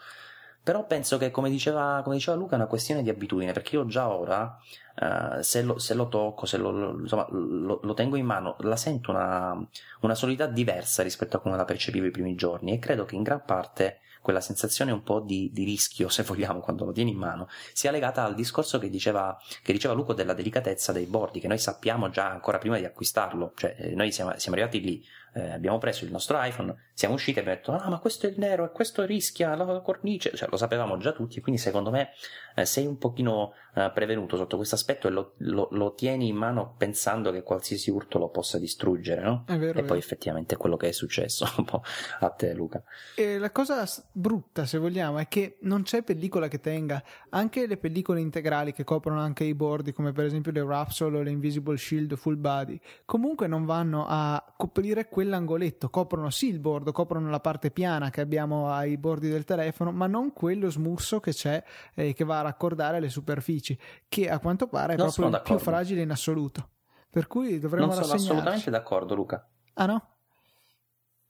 Però 0.65 0.87
penso 0.87 1.19
che, 1.19 1.31
come 1.31 1.51
diceva, 1.51 2.01
come 2.03 2.17
diceva 2.17 2.39
Luca, 2.39 2.53
è 2.53 2.57
una 2.57 2.67
questione 2.67 3.03
di 3.03 3.11
abitudine, 3.11 3.53
perché 3.53 3.77
io 3.77 3.85
già 3.85 4.09
ora, 4.09 4.57
uh, 4.99 5.43
se, 5.43 5.61
lo, 5.61 5.79
se, 5.79 5.93
lo, 5.93 6.09
tocco, 6.09 6.47
se 6.47 6.57
lo, 6.57 7.01
insomma, 7.01 7.27
lo, 7.31 7.81
lo, 7.83 7.93
tengo 7.93 8.17
in 8.17 8.25
mano, 8.25 8.57
la 8.61 8.77
sento 8.77 9.11
una, 9.11 9.55
una 10.01 10.15
solidità 10.15 10.47
diversa 10.47 11.03
rispetto 11.03 11.37
a 11.37 11.41
come 11.41 11.57
la 11.57 11.67
percepivo 11.67 12.07
i 12.07 12.11
primi 12.11 12.35
giorni 12.35 12.73
e 12.73 12.79
credo 12.79 13.05
che 13.05 13.15
in 13.15 13.23
gran 13.23 13.43
parte 13.45 13.99
quella 14.25 14.41
sensazione 14.41 14.91
un 14.91 15.03
po' 15.03 15.21
di, 15.21 15.51
di, 15.53 15.65
rischio, 15.65 16.09
se 16.09 16.23
vogliamo, 16.23 16.61
quando 16.61 16.87
lo 16.87 16.93
tieni 16.93 17.11
in 17.11 17.19
mano, 17.19 17.47
sia 17.75 17.91
legata 17.91 18.25
al 18.25 18.35
discorso 18.35 18.79
che 18.79 18.89
diceva, 18.89 19.39
che 19.63 19.71
diceva 19.71 19.93
Luco 19.93 20.15
della 20.15 20.33
delicatezza 20.33 20.93
dei 20.93 21.05
bordi, 21.05 21.41
che 21.41 21.47
noi 21.47 21.59
sappiamo 21.59 22.09
già 22.09 22.31
ancora 22.31 22.57
prima 22.57 22.79
di 22.79 22.87
acquistarlo, 22.87 23.53
cioè 23.55 23.77
eh, 23.79 23.95
noi 23.95 24.11
siamo, 24.13 24.33
siamo 24.39 24.57
arrivati 24.57 24.81
lì, 24.81 25.05
eh, 25.35 25.51
abbiamo 25.53 25.77
preso 25.77 26.07
il 26.07 26.11
nostro 26.11 26.43
iPhone, 26.43 26.75
siamo 26.95 27.15
usciti 27.15 27.39
e 27.39 27.41
abbiamo 27.43 27.59
detto, 27.59 27.73
ah 27.73 27.91
ma 27.91 27.99
questo 27.99 28.27
è 28.27 28.31
il 28.31 28.37
nero 28.39 28.65
e 28.65 28.71
questo 28.71 29.05
rischia 29.05 29.55
la 29.57 29.81
cornice, 29.81 30.31
cioè 30.35 30.49
lo 30.49 30.57
sapevamo 30.57 30.97
già 30.97 31.13
tutti, 31.13 31.41
quindi 31.41 31.61
secondo 31.61 31.91
me 31.91 32.11
eh, 32.55 32.65
sei 32.65 32.87
un 32.87 32.99
pochino 32.99 33.53
eh, 33.75 33.91
prevenuto 33.93 34.37
sotto 34.37 34.57
questo 34.57 34.77
aspetto 34.77 35.09
e 35.09 35.11
lo, 35.11 35.35
lo, 35.39 35.69
lo, 35.73 35.95
tieni 35.95 36.29
in 36.29 36.37
mano 36.37 36.75
pensando 36.79 37.33
che 37.33 37.43
qualsiasi 37.43 37.91
urto 37.91 38.19
lo 38.19 38.29
possa 38.29 38.59
distruggere, 38.59 39.23
no? 39.23 39.45
È 39.47 39.59
vero, 39.59 39.81
e 39.81 39.83
poi 39.83 39.99
effettivamente 39.99 40.55
è 40.55 40.59
quello 40.59 40.77
che 40.77 40.89
è 40.89 40.93
successo 40.93 41.51
un 41.59 41.65
po' 41.65 41.83
a 42.21 42.31
te 42.31 42.55
Luca. 42.55 42.83
E 43.17 43.39
la 43.39 43.51
cosa 43.51 43.85
brutta, 44.13 44.65
se 44.65 44.79
vogliamo, 44.79 45.19
è 45.19 45.27
che 45.27 45.59
non 45.63 45.83
c'è 45.83 46.03
pellicola 46.03 46.47
che 46.47 46.61
tenga, 46.61 47.03
anche 47.31 47.67
le 47.67 47.77
pellicole 47.77 48.21
integrali 48.21 48.73
che 48.73 48.85
coprono 48.85 49.19
anche 49.19 49.43
i 49.43 49.55
bordi, 49.55 49.93
come 49.93 50.13
per 50.13 50.27
esempio 50.27 50.53
le 50.53 50.65
Rapsol 50.65 51.17
o 51.17 51.23
le 51.23 51.31
Invisible 51.31 51.77
Shield 51.77 52.15
Full 52.15 52.39
Body, 52.39 52.81
comunque 53.05 53.49
non 53.49 53.65
vanno 53.65 54.07
a 54.09 54.55
coprire 54.57 55.09
quell'angoletto, 55.09 55.91
coprono 55.91 56.31
sì 56.31 56.49
il 56.49 56.61
bordo, 56.61 56.84
coprono 56.93 57.31
la 57.31 57.41
parte 57.41 57.71
piana 57.71 58.11
che 58.11 58.21
abbiamo 58.21 58.71
ai 58.73 58.97
bordi 58.97 59.29
del 59.29 59.45
telefono, 59.45 59.93
ma 59.93 60.07
non 60.07 60.33
quello 60.33 60.71
smurso 60.71 61.21
che 61.21 61.33
c'è 61.33 61.63
eh, 61.95 62.13
che 62.15 62.25
va 62.25 62.39
a 62.41 62.43
raccordare 62.43 63.01
le 63.01 63.09
superfici, 63.09 63.79
che 64.09 64.29
a 64.31 64.39
quanto 64.39 64.67
pare 64.67 64.95
è 64.95 64.97
Non 64.97 65.07
proprio 65.07 65.27
il 65.27 65.31
più 65.43 65.55
d'accordo. 65.55 65.63
fragile 65.71 66.03
in 66.03 66.11
assoluto. 66.11 66.69
Per 67.11 67.27
cui 67.27 67.59
dovremmo 67.59 67.87
Non 67.87 67.95
sono 67.95 68.07
rassegnarci. 68.07 68.31
assolutamente 68.33 68.71
d'accordo, 68.71 69.15
Luca. 69.15 69.49
Ah 69.75 69.87
no? 69.87 70.09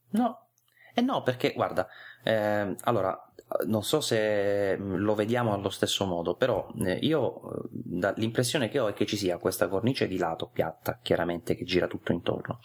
No, 0.09 0.47
eh 0.93 1.01
no, 1.01 1.21
perché 1.23 1.51
guarda, 1.53 1.87
ehm, 2.23 2.75
allora 2.83 3.19
non 3.67 3.83
so 3.83 4.01
se 4.01 4.77
mh, 4.77 4.95
lo 4.97 5.15
vediamo 5.15 5.53
allo 5.53 5.69
stesso 5.69 6.05
modo, 6.05 6.35
però 6.35 6.67
eh, 6.85 6.97
io 7.01 7.69
eh, 8.01 8.13
l'impressione 8.17 8.69
che 8.69 8.79
ho 8.79 8.87
è 8.87 8.93
che 8.93 9.05
ci 9.05 9.17
sia 9.17 9.37
questa 9.37 9.67
cornice 9.67 10.07
di 10.07 10.17
lato 10.17 10.47
piatta, 10.51 10.99
chiaramente 11.01 11.55
che 11.55 11.63
gira 11.63 11.87
tutto 11.87 12.11
intorno. 12.11 12.59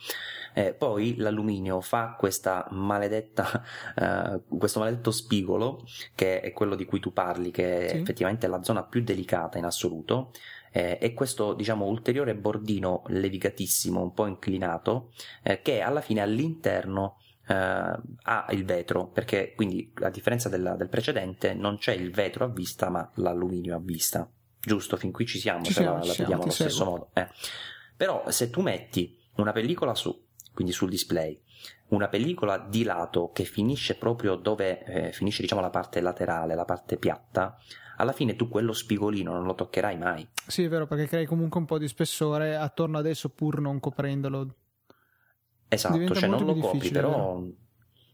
Eh, 0.54 0.74
poi 0.74 1.16
l'alluminio 1.16 1.80
fa 1.80 2.16
questa 2.18 2.66
maledetta, 2.70 3.62
eh, 3.96 4.42
questo 4.58 4.80
maledetto 4.80 5.10
spigolo, 5.10 5.84
che 6.14 6.40
è 6.40 6.52
quello 6.52 6.74
di 6.74 6.84
cui 6.84 7.00
tu 7.00 7.12
parli, 7.12 7.50
che 7.50 7.88
Sì. 7.88 7.96
è 7.96 8.00
effettivamente 8.00 8.46
la 8.46 8.62
zona 8.62 8.84
più 8.84 9.02
delicata 9.02 9.58
in 9.58 9.64
assoluto, 9.64 10.32
eh, 10.72 10.98
e 11.00 11.14
questo 11.14 11.54
diciamo 11.54 11.86
ulteriore 11.86 12.34
bordino 12.36 13.02
levigatissimo, 13.06 14.00
un 14.02 14.12
po' 14.12 14.26
inclinato, 14.26 15.12
eh, 15.42 15.62
che 15.62 15.80
alla 15.80 16.00
fine 16.00 16.20
all'interno 16.20 17.16
ha 17.54 18.46
il 18.50 18.64
vetro, 18.64 19.08
perché 19.08 19.52
quindi 19.54 19.92
a 20.02 20.10
differenza 20.10 20.48
della- 20.48 20.76
del 20.76 20.88
precedente 20.88 21.54
non 21.54 21.78
c'è 21.78 21.92
il 21.92 22.10
vetro 22.12 22.44
a 22.44 22.48
vista 22.48 22.88
ma 22.90 23.10
l'alluminio 23.14 23.76
a 23.76 23.80
vista. 23.80 24.28
Giusto, 24.60 24.96
fin 24.96 25.10
qui 25.10 25.26
ci 25.26 25.38
siamo, 25.38 25.62
Ci 25.64 25.72
se 25.72 25.80
siamo, 25.80 25.98
la, 25.98 26.04
la 26.04 26.14
vediamo 26.16 26.42
allo 26.42 26.52
stesso 26.52 26.84
modo. 26.84 27.10
eh. 27.14 27.28
Però 27.96 28.30
se 28.30 28.50
tu 28.50 28.60
metti 28.60 29.18
una 29.36 29.52
pellicola 29.52 29.94
su, 29.94 30.26
quindi 30.52 30.72
sul 30.72 30.90
display, 30.90 31.40
una 31.88 32.08
pellicola 32.08 32.58
di 32.58 32.82
lato 32.82 33.30
che 33.32 33.44
finisce 33.44 33.96
proprio 33.96 34.36
dove 34.36 34.84
eh, 34.84 35.12
finisce 35.12 35.42
diciamo 35.42 35.60
la 35.60 35.70
parte 35.70 36.00
laterale, 36.00 36.54
la 36.54 36.64
parte 36.64 36.96
piatta, 36.98 37.56
alla 37.96 38.12
fine 38.12 38.36
tu 38.36 38.48
quello 38.48 38.72
spigolino 38.72 39.32
non 39.32 39.44
lo 39.44 39.54
toccherai 39.54 39.96
mai. 39.98 40.26
Sì, 40.46 40.64
è 40.64 40.68
vero, 40.68 40.86
perché 40.86 41.06
crei 41.06 41.26
comunque 41.26 41.60
un 41.60 41.66
po' 41.66 41.78
di 41.78 41.88
spessore 41.88 42.56
attorno 42.56 42.96
ad 42.98 43.06
esso 43.06 43.28
pur 43.30 43.60
non 43.60 43.80
coprendolo. 43.80 44.54
Esatto, 45.72 46.14
cioè 46.14 46.28
non 46.28 46.44
lo 46.44 46.56
copri, 46.56 46.90
però 46.90 47.40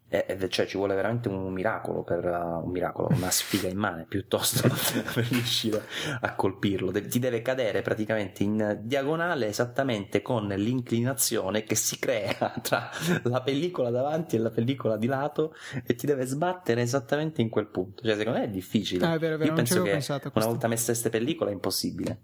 eh, 0.08 0.48
cioè, 0.50 0.66
ci 0.66 0.76
vuole 0.76 0.94
veramente 0.94 1.28
un 1.28 1.52
miracolo 1.52 2.04
per 2.04 2.24
un 2.24 2.70
miracolo, 2.70 3.08
una 3.10 3.30
sfiga 3.30 3.66
immane 3.66 4.04
piuttosto 4.06 4.68
per 4.68 5.24
riuscire 5.30 5.82
a 6.20 6.34
colpirlo. 6.34 6.90
De- 6.92 7.06
ti 7.08 7.18
deve 7.18 7.42
cadere 7.42 7.82
praticamente 7.82 8.42
in 8.42 8.80
diagonale 8.82 9.46
esattamente 9.46 10.22
con 10.22 10.46
l'inclinazione 10.46 11.64
che 11.64 11.74
si 11.74 11.98
crea 11.98 12.54
tra 12.62 12.90
la 13.24 13.40
pellicola 13.40 13.90
davanti 13.90 14.36
e 14.36 14.38
la 14.38 14.50
pellicola 14.50 14.96
di 14.96 15.06
lato 15.06 15.54
e 15.84 15.94
ti 15.94 16.06
deve 16.06 16.24
sbattere 16.26 16.82
esattamente 16.82 17.40
in 17.40 17.48
quel 17.48 17.66
punto. 17.68 18.02
Cioè, 18.02 18.16
secondo 18.16 18.38
me 18.38 18.44
è 18.44 18.50
difficile. 18.50 19.06
Ah, 19.06 19.14
è 19.14 19.18
vero, 19.18 19.36
è 19.36 19.38
vero, 19.38 19.50
Io 19.50 19.56
penso 19.56 19.82
che 19.82 20.00
una 20.34 20.46
volta 20.46 20.68
messe 20.68 20.86
queste 20.86 21.10
pellicole 21.10 21.50
è 21.50 21.54
impossibile. 21.54 22.20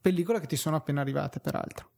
Pellicola 0.00 0.38
che 0.38 0.46
ti 0.46 0.56
sono 0.56 0.76
appena 0.76 1.00
arrivate, 1.00 1.40
peraltro. 1.40 1.90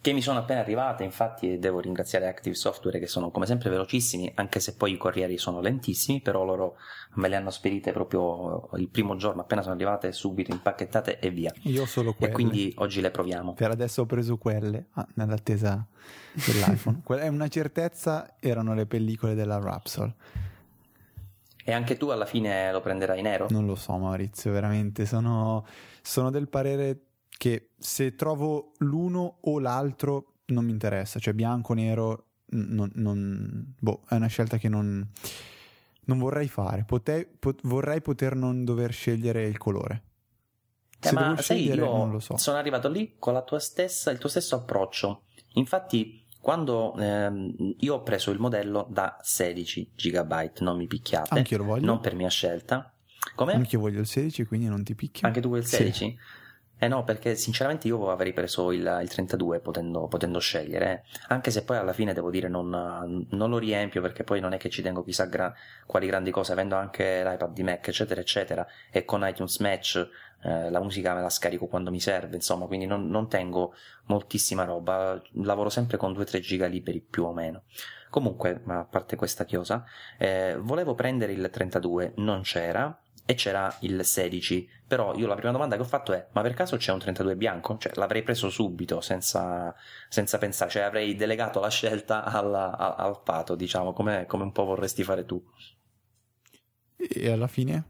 Che 0.00 0.12
mi 0.12 0.22
sono 0.22 0.38
appena 0.38 0.60
arrivate, 0.60 1.02
infatti 1.02 1.54
e 1.54 1.58
devo 1.58 1.80
ringraziare 1.80 2.28
Active 2.28 2.54
Software 2.54 3.00
che 3.00 3.08
sono 3.08 3.30
come 3.30 3.44
sempre 3.46 3.70
velocissimi, 3.70 4.30
anche 4.36 4.60
se 4.60 4.74
poi 4.76 4.92
i 4.92 4.96
corrieri 4.96 5.36
sono 5.36 5.60
lentissimi, 5.60 6.20
però 6.20 6.44
loro 6.44 6.76
me 7.14 7.28
le 7.28 7.34
hanno 7.36 7.50
spedite 7.50 7.90
proprio 7.92 8.68
il 8.76 8.88
primo 8.88 9.16
giorno, 9.16 9.40
appena 9.40 9.62
sono 9.62 9.74
arrivate, 9.74 10.12
subito 10.12 10.52
impacchettate 10.52 11.18
e 11.18 11.30
via. 11.30 11.52
Io 11.62 11.86
solo 11.86 12.10
E 12.10 12.14
quelle. 12.14 12.32
quindi 12.32 12.72
oggi 12.76 13.00
le 13.00 13.10
proviamo. 13.10 13.54
Per 13.54 13.70
adesso 13.70 14.02
ho 14.02 14.06
preso 14.06 14.36
quelle 14.36 14.86
ah, 14.92 15.06
nell'attesa 15.14 15.84
dell'iPhone. 16.32 17.02
È 17.18 17.26
una 17.28 17.48
certezza, 17.48 18.34
erano 18.38 18.74
le 18.74 18.86
pellicole 18.86 19.34
della 19.34 19.58
Rapsol. 19.58 20.12
E 21.68 21.72
anche 21.72 21.96
tu 21.96 22.10
alla 22.10 22.26
fine 22.26 22.70
lo 22.70 22.80
prenderai 22.80 23.22
nero? 23.22 23.48
Non 23.50 23.66
lo 23.66 23.74
so, 23.74 23.96
Maurizio, 23.96 24.52
veramente 24.52 25.04
sono, 25.04 25.66
sono 26.00 26.30
del 26.30 26.46
parere 26.46 27.05
che 27.36 27.70
se 27.78 28.14
trovo 28.14 28.72
l'uno 28.78 29.38
o 29.42 29.58
l'altro 29.58 30.34
non 30.46 30.64
mi 30.64 30.70
interessa, 30.72 31.18
cioè 31.18 31.34
bianco, 31.34 31.74
nero, 31.74 32.24
non, 32.50 32.90
non- 32.94 33.74
boh, 33.78 34.02
è 34.08 34.14
una 34.14 34.26
scelta 34.28 34.56
che 34.58 34.68
non, 34.68 35.06
non 36.04 36.18
vorrei 36.18 36.48
fare. 36.48 36.84
Pote- 36.84 37.28
pot- 37.38 37.60
vorrei 37.64 38.00
poter 38.00 38.34
non 38.36 38.64
dover 38.64 38.92
sgliere 38.94 39.46
il 39.46 39.58
colore. 39.58 40.02
Eh, 41.00 41.08
Se 41.08 41.14
ma 41.14 41.34
sai, 41.34 41.42
scegliere, 41.42 41.82
io 41.82 41.96
non 41.96 42.10
lo 42.10 42.20
so. 42.20 42.36
sono 42.36 42.56
arrivato 42.56 42.88
lì 42.88 43.16
con 43.18 43.32
la 43.32 43.42
tua 43.42 43.58
stessa, 43.58 44.10
il 44.10 44.18
tuo 44.18 44.28
stesso 44.28 44.54
approccio. 44.56 45.24
Infatti, 45.54 46.24
quando 46.40 46.96
ehm, 46.96 47.74
io 47.80 47.94
ho 47.94 48.02
preso 48.02 48.30
il 48.30 48.38
modello 48.38 48.86
da 48.88 49.18
16 49.20 49.92
GB, 49.96 50.52
non 50.60 50.76
mi 50.76 50.86
picchiate, 50.86 51.34
Anch'io 51.36 51.58
lo 51.58 51.64
voglio. 51.64 51.84
non 51.86 52.00
per 52.00 52.14
mia 52.14 52.28
scelta. 52.30 52.92
Come? 53.34 53.52
Anch'io 53.54 53.80
voglio 53.80 53.98
il 54.00 54.06
16, 54.06 54.44
quindi 54.44 54.68
non 54.68 54.84
ti 54.84 54.94
picchio. 54.94 55.26
Anche 55.26 55.40
tu 55.40 55.48
quel 55.48 55.64
Sì. 55.66 55.76
16? 55.76 56.18
Eh 56.78 56.88
no, 56.88 57.04
perché 57.04 57.36
sinceramente 57.36 57.88
io 57.88 58.10
avrei 58.10 58.34
preso 58.34 58.70
il, 58.70 58.98
il 59.00 59.08
32 59.08 59.60
potendo, 59.60 60.08
potendo 60.08 60.38
scegliere, 60.38 60.92
eh. 60.92 61.18
anche 61.28 61.50
se 61.50 61.64
poi 61.64 61.78
alla 61.78 61.94
fine 61.94 62.12
devo 62.12 62.30
dire 62.30 62.48
non, 62.48 62.68
non 63.30 63.50
lo 63.50 63.56
riempio 63.56 64.02
perché 64.02 64.24
poi 64.24 64.40
non 64.40 64.52
è 64.52 64.58
che 64.58 64.68
ci 64.68 64.82
tengo 64.82 65.02
chissà 65.02 65.24
gra- 65.24 65.54
quali 65.86 66.06
grandi 66.06 66.30
cose, 66.30 66.52
avendo 66.52 66.76
anche 66.76 67.24
l'iPad 67.24 67.52
di 67.52 67.62
Mac 67.62 67.88
eccetera 67.88 68.20
eccetera 68.20 68.66
e 68.90 69.06
con 69.06 69.26
iTunes 69.26 69.58
Match 69.60 70.06
eh, 70.42 70.70
la 70.70 70.80
musica 70.80 71.14
me 71.14 71.22
la 71.22 71.30
scarico 71.30 71.66
quando 71.66 71.90
mi 71.90 72.00
serve, 72.00 72.36
insomma, 72.36 72.66
quindi 72.66 72.86
non, 72.86 73.08
non 73.08 73.28
tengo 73.28 73.74
moltissima 74.06 74.64
roba, 74.64 75.20
lavoro 75.42 75.70
sempre 75.70 75.96
con 75.96 76.12
2-3 76.12 76.40
giga 76.40 76.66
liberi 76.66 77.00
più 77.00 77.24
o 77.24 77.32
meno. 77.32 77.62
Comunque, 78.10 78.62
a 78.66 78.84
parte 78.84 79.16
questa 79.16 79.44
chiosa, 79.44 79.84
eh, 80.18 80.56
volevo 80.60 80.94
prendere 80.94 81.32
il 81.32 81.48
32, 81.50 82.12
non 82.16 82.42
c'era 82.42 82.96
e 83.28 83.34
c'era 83.34 83.74
il 83.80 84.04
16, 84.04 84.68
però 84.86 85.12
io 85.16 85.26
la 85.26 85.34
prima 85.34 85.50
domanda 85.50 85.74
che 85.74 85.82
ho 85.82 85.86
fatto 85.86 86.12
è 86.12 86.28
ma 86.32 86.42
per 86.42 86.54
caso 86.54 86.76
c'è 86.76 86.92
un 86.92 87.00
32 87.00 87.34
bianco? 87.36 87.76
Cioè 87.76 87.92
l'avrei 87.96 88.22
preso 88.22 88.48
subito 88.50 89.00
senza, 89.00 89.74
senza 90.08 90.38
pensare, 90.38 90.70
cioè 90.70 90.82
avrei 90.82 91.16
delegato 91.16 91.58
la 91.60 91.68
scelta 91.68 92.22
alla- 92.24 92.76
a- 92.76 92.94
al 92.94 93.20
pato, 93.22 93.56
diciamo, 93.56 93.92
come, 93.92 94.26
come 94.26 94.44
un 94.44 94.52
po' 94.52 94.64
vorresti 94.64 95.02
fare 95.02 95.24
tu. 95.26 95.44
E 96.96 97.30
alla 97.30 97.46
fine 97.48 97.84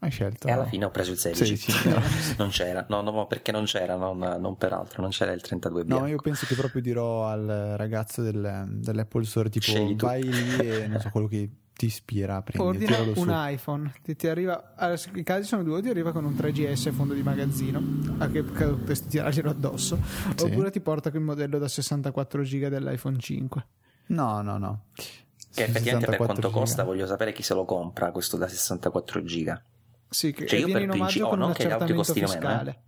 hai 0.00 0.10
scelto. 0.10 0.46
E 0.48 0.50
alla 0.52 0.66
fine 0.66 0.84
ho 0.84 0.90
preso 0.90 1.12
il 1.12 1.18
16. 1.18 1.56
16, 1.56 1.88
no. 1.88 2.00
non 2.38 2.48
c'era, 2.50 2.84
no, 2.88 3.00
no, 3.00 3.26
perché 3.26 3.52
non 3.52 3.64
c'era, 3.64 3.96
non, 3.96 4.18
non 4.18 4.56
per 4.56 4.72
altro, 4.72 5.00
non 5.02 5.10
c'era 5.10 5.32
il 5.32 5.40
32 5.40 5.84
bianco. 5.84 6.02
No, 6.04 6.10
io 6.10 6.18
penso 6.20 6.46
che 6.46 6.54
proprio 6.54 6.82
dirò 6.82 7.26
al 7.26 7.74
ragazzo 7.76 8.22
del- 8.22 8.66
dell'Apple 8.70 9.24
Store 9.24 9.48
tipo 9.48 9.64
Scegli 9.64 9.96
tu. 9.96 10.04
vai 10.04 10.22
lì 10.22 10.56
e 10.58 10.86
non 10.88 11.00
so 11.00 11.08
quello 11.10 11.26
che 11.28 11.48
ti 11.76 11.86
ispira, 11.86 12.40
prendi, 12.42 12.66
Ordina 12.66 12.96
tiralo 12.96 13.14
su. 13.14 13.20
un 13.20 13.32
iPhone, 13.32 13.92
ti, 14.02 14.14
ti 14.16 14.28
arriva, 14.28 14.74
allora, 14.76 15.00
i 15.14 15.22
casi 15.24 15.46
sono 15.46 15.62
due, 15.64 15.78
o 15.78 15.82
ti 15.82 15.88
arriva 15.88 16.12
con 16.12 16.24
un 16.24 16.32
3GS 16.34 16.92
fondo 16.92 17.14
di 17.14 17.22
magazzino, 17.22 17.82
a 18.18 18.28
che 18.28 18.42
potresti 18.44 19.08
tirarglielo 19.08 19.50
addosso, 19.50 19.98
Sì. 20.36 20.44
oppure 20.44 20.70
ti 20.70 20.80
porta 20.80 21.10
con 21.10 21.20
il 21.20 21.26
modello 21.26 21.58
da 21.58 21.66
64 21.68 22.42
giga 22.42 22.68
dell'iPhone 22.68 23.18
5. 23.18 23.66
No, 24.06 24.40
no, 24.42 24.56
no. 24.58 24.84
Che 24.94 25.62
effettivamente 25.62 26.06
per 26.06 26.16
64 26.18 26.24
quanto 26.26 26.48
giga. 26.48 26.58
costa 26.60 26.82
voglio 26.84 27.06
sapere 27.06 27.32
chi 27.32 27.42
se 27.42 27.54
lo 27.54 27.64
compra 27.64 28.10
questo 28.12 28.36
da 28.36 28.46
64 28.48 29.22
giga. 29.24 29.62
Sì, 30.08 30.32
che 30.32 30.46
Cioè, 30.46 30.58
io 30.60 30.66
viene 30.66 30.80
per 30.86 30.88
in 30.88 31.00
omaggio 31.00 31.04
principio- 31.04 31.28
con 31.28 31.38
oh, 31.38 31.40
un 31.42 31.46
non 31.48 31.56
che 31.56 31.62
gli 31.64 31.70
altri 31.70 31.92
accertamento 31.92 32.12
costino 32.28 32.48
meno, 32.48 32.70
eh. 32.70 32.78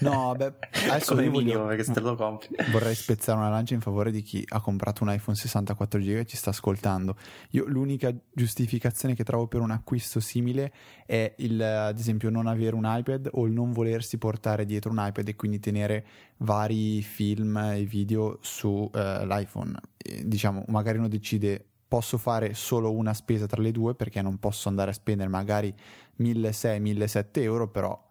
No, 0.00 0.34
beh, 0.36 0.52
adesso 0.88 1.14
come 1.14 1.24
io 1.24 1.30
voglio- 1.30 1.44
minimo 1.44 1.66
perché 1.66 1.84
se 1.84 2.00
lo 2.00 2.14
compri. 2.14 2.48
Vorrei 2.70 2.94
spezzare 2.94 3.38
una 3.38 3.48
lancia 3.48 3.74
in 3.74 3.80
favore 3.80 4.10
di 4.10 4.22
chi 4.22 4.44
ha 4.48 4.60
comprato 4.60 5.02
un 5.02 5.12
iPhone 5.12 5.36
64 5.36 6.00
giga 6.00 6.20
e 6.20 6.26
ci 6.26 6.36
sta 6.36 6.50
ascoltando. 6.50 7.16
Io 7.50 7.64
l'unica 7.66 8.12
giustificazione 8.32 9.14
che 9.14 9.24
trovo 9.24 9.46
per 9.46 9.60
un 9.60 9.70
acquisto 9.70 10.20
simile 10.20 10.72
è 11.04 11.34
il, 11.38 11.60
ad 11.60 11.98
esempio, 11.98 12.30
non 12.30 12.46
avere 12.46 12.74
un 12.74 12.84
iPad 12.86 13.28
o 13.32 13.46
il 13.46 13.52
non 13.52 13.72
volersi 13.72 14.18
portare 14.18 14.64
dietro 14.64 14.90
un 14.90 15.04
iPad 15.04 15.28
e 15.28 15.36
quindi 15.36 15.58
tenere 15.58 16.06
vari 16.38 17.02
film 17.02 17.56
e 17.56 17.84
video 17.84 18.38
sull'iPhone. 18.40 19.78
diciamo, 20.24 20.64
magari 20.68 20.98
uno 20.98 21.08
decide 21.08 21.64
posso 21.88 22.18
fare 22.18 22.52
solo 22.52 22.92
una 22.92 23.14
spesa 23.14 23.46
tra 23.46 23.62
le 23.62 23.72
due 23.72 23.94
perché 23.94 24.20
non 24.20 24.38
posso 24.38 24.68
andare 24.68 24.90
a 24.90 24.94
spendere 24.94 25.28
magari 25.30 25.74
1600-1700 26.20 27.42
euro, 27.42 27.68
però 27.68 28.07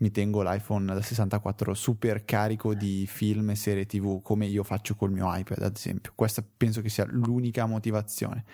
mi 0.00 0.10
tengo 0.10 0.42
l'iPhone 0.42 0.94
da 0.94 1.00
64 1.02 1.74
super 1.74 2.24
carico 2.24 2.74
di 2.74 3.06
film 3.06 3.50
e 3.50 3.54
serie 3.54 3.84
tv 3.86 4.22
come 4.22 4.46
io 4.46 4.62
faccio 4.64 4.94
col 4.94 5.10
mio 5.10 5.26
iPad 5.34 5.62
ad 5.62 5.76
esempio 5.76 6.12
questa 6.14 6.42
penso 6.56 6.80
che 6.80 6.88
sia 6.88 7.04
l'unica 7.08 7.66
motivazione 7.66 8.44